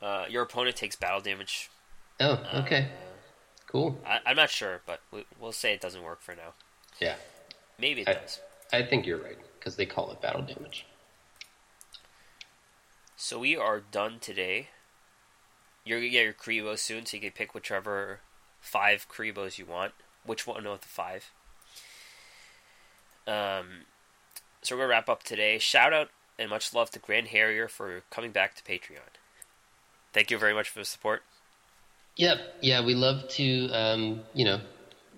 Uh, 0.02 0.26
your 0.30 0.44
opponent 0.44 0.76
takes 0.76 0.96
battle 0.96 1.20
damage. 1.22 1.72
Oh, 2.20 2.40
okay. 2.54 2.90
Cool. 3.68 4.00
I, 4.06 4.20
I'm 4.26 4.36
not 4.36 4.50
sure, 4.52 4.82
but 4.86 5.00
we, 5.12 5.26
we'll 5.40 5.52
say 5.52 5.74
it 5.74 5.82
doesn't 5.82 6.04
work 6.04 6.22
for 6.22 6.36
now. 6.36 6.54
Yeah. 7.02 7.16
Maybe 7.80 8.02
it 8.02 8.10
I- 8.10 8.14
does. 8.14 8.40
I 8.74 8.82
think 8.84 9.06
you're 9.06 9.22
right, 9.22 9.38
because 9.60 9.76
they 9.76 9.86
call 9.86 10.12
it 10.12 10.22
battle 10.22 10.42
damage. 10.42 10.86
So 13.16 13.40
we 13.40 13.56
are 13.56 13.80
done 13.80 14.18
today. 14.20 14.70
You're 15.86 16.00
gonna 16.00 16.10
get 16.10 16.24
your 16.24 16.34
Kuriboh 16.34 16.78
soon, 16.78 17.06
so 17.06 17.16
you 17.16 17.22
can 17.22 17.32
pick 17.32 17.54
whichever 17.54 18.20
five 18.60 19.08
Kuribohs 19.08 19.58
you 19.58 19.66
want. 19.66 19.94
Which 20.26 20.46
one 20.48 20.66
of 20.66 20.82
the 20.82 20.88
five? 20.88 21.32
Um, 23.28 23.86
so 24.62 24.76
we're 24.76 24.82
gonna 24.82 24.90
wrap 24.90 25.08
up 25.10 25.24
today. 25.24 25.60
Shout 25.60 25.94
out 25.94 26.10
and 26.38 26.50
much 26.50 26.74
love 26.74 26.90
to 26.92 27.00
Grand 27.00 27.28
Harrier 27.28 27.68
for 27.68 28.02
coming 28.10 28.32
back 28.32 28.56
to 28.56 28.64
Patreon. 28.64 29.16
Thank 30.12 30.32
you 30.32 30.38
very 30.38 30.54
much 30.54 30.70
for 30.70 30.80
the 30.80 30.86
support. 30.86 31.24
Yep. 32.16 32.40
Yeah, 32.62 32.84
we 32.84 32.96
love 32.96 33.28
to, 33.30 33.70
um, 33.70 34.22
you 34.34 34.46
know, 34.46 34.62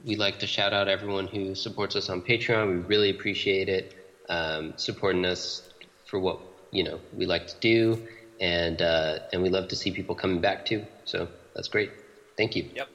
we 0.06 0.16
like 0.16 0.40
to 0.40 0.48
shout 0.48 0.74
out 0.74 0.88
everyone 0.88 1.28
who 1.28 1.56
supports 1.56 1.96
us 1.96 2.10
on 2.10 2.22
Patreon. 2.22 2.68
We 2.70 2.76
really 2.76 3.10
appreciate 3.10 3.70
it, 3.70 3.94
um, 4.30 4.74
supporting 4.78 5.26
us 5.26 5.70
for 6.06 6.20
what 6.20 6.40
you 6.72 6.84
know 6.84 7.00
we 7.14 7.26
like 7.26 7.48
to 7.48 7.56
do, 7.60 8.08
and 8.40 8.82
uh, 8.82 9.20
and 9.32 9.42
we 9.42 9.50
love 9.50 9.68
to 9.70 9.76
see 9.76 9.92
people 9.92 10.16
coming 10.16 10.42
back 10.42 10.66
too. 10.66 10.86
So 11.06 11.28
that's 11.56 11.68
great. 11.68 11.92
Thank 12.38 12.56
you. 12.56 12.70
Yep. 12.76 12.90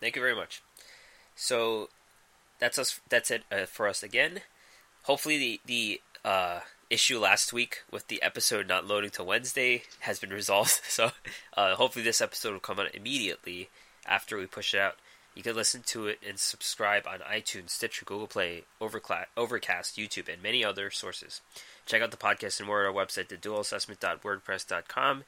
Thank 0.00 0.16
you 0.16 0.22
very 0.22 0.34
much. 0.34 0.62
So 1.36 1.88
that's 2.58 2.78
us. 2.78 3.00
That's 3.08 3.30
it 3.30 3.42
uh, 3.50 3.66
for 3.66 3.88
us 3.88 4.02
again. 4.02 4.40
Hopefully 5.04 5.38
the 5.38 5.60
the 5.66 6.00
uh, 6.24 6.60
issue 6.90 7.18
last 7.18 7.52
week 7.52 7.82
with 7.90 8.08
the 8.08 8.20
episode 8.22 8.68
not 8.68 8.86
loading 8.86 9.10
till 9.10 9.26
Wednesday 9.26 9.84
has 10.00 10.18
been 10.18 10.30
resolved. 10.30 10.80
So 10.90 11.12
uh, 11.56 11.76
hopefully 11.76 12.04
this 12.04 12.20
episode 12.20 12.52
will 12.52 12.60
come 12.60 12.80
out 12.80 12.94
immediately 12.94 13.70
after 14.06 14.36
we 14.36 14.46
push 14.46 14.74
it 14.74 14.80
out. 14.80 14.96
You 15.34 15.42
can 15.42 15.54
listen 15.54 15.82
to 15.86 16.06
it 16.06 16.18
and 16.26 16.38
subscribe 16.38 17.06
on 17.06 17.20
iTunes, 17.20 17.70
Stitcher, 17.70 18.04
Google 18.04 18.26
Play, 18.26 18.64
Overcast, 18.80 19.96
YouTube, 19.96 20.32
and 20.32 20.42
many 20.42 20.64
other 20.64 20.90
sources. 20.90 21.40
Check 21.86 22.02
out 22.02 22.10
the 22.10 22.16
podcast 22.16 22.58
and 22.58 22.66
more 22.66 22.80
at 22.80 22.86
our 22.86 22.92
website, 22.92 23.28
theduelassessment.wordpress.com. 23.28 25.24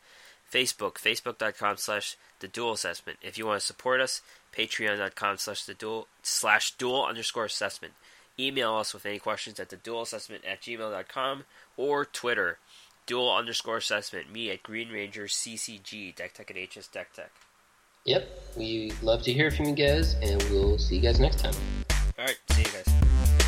Facebook, 0.53 0.95
facebook.com 0.95 1.77
slash 1.79 2.17
the 2.41 2.49
duel 2.49 2.73
assessment. 2.73 3.19
If 3.23 3.39
you 3.39 3.47
want 3.47 3.61
to 3.61 3.67
support 3.67 4.01
us, 4.01 4.21
patreon.com 4.55 5.39
slash 5.39 5.65
the 5.65 5.75
dual 5.75 6.09
slash 6.23 6.73
duel 6.73 7.07
underscore 7.07 7.47
assessment. 7.47 7.95
Email 8.39 8.75
us 8.75 8.93
with 8.93 9.07
any 9.07 9.19
questions 9.19 9.61
at 9.61 9.71
the 9.71 9.77
dual 9.77 10.03
at 10.03 10.61
gmail.com 10.61 11.45
or 11.77 12.05
Twitter, 12.05 12.59
duel 13.07 13.35
underscore 13.35 13.79
assessment, 13.79 14.33
me 14.33 14.51
at 14.51 14.63
Green 14.63 14.91
Ranger 14.91 15.23
and 15.23 16.69
HS 16.69 16.89
Deck 16.89 17.13
Tech. 17.13 17.31
Yep. 18.05 18.57
We 18.57 18.93
love 19.01 19.23
to 19.23 19.33
hear 19.33 19.51
from 19.51 19.67
you 19.67 19.75
guys, 19.75 20.15
and 20.23 20.43
we'll 20.51 20.79
see 20.79 20.97
you 20.97 21.03
guys 21.03 21.21
next 21.21 21.39
time. 21.39 21.55
Alright, 22.19 22.39
see 22.51 22.63
you 22.63 22.69
guys. 22.69 23.42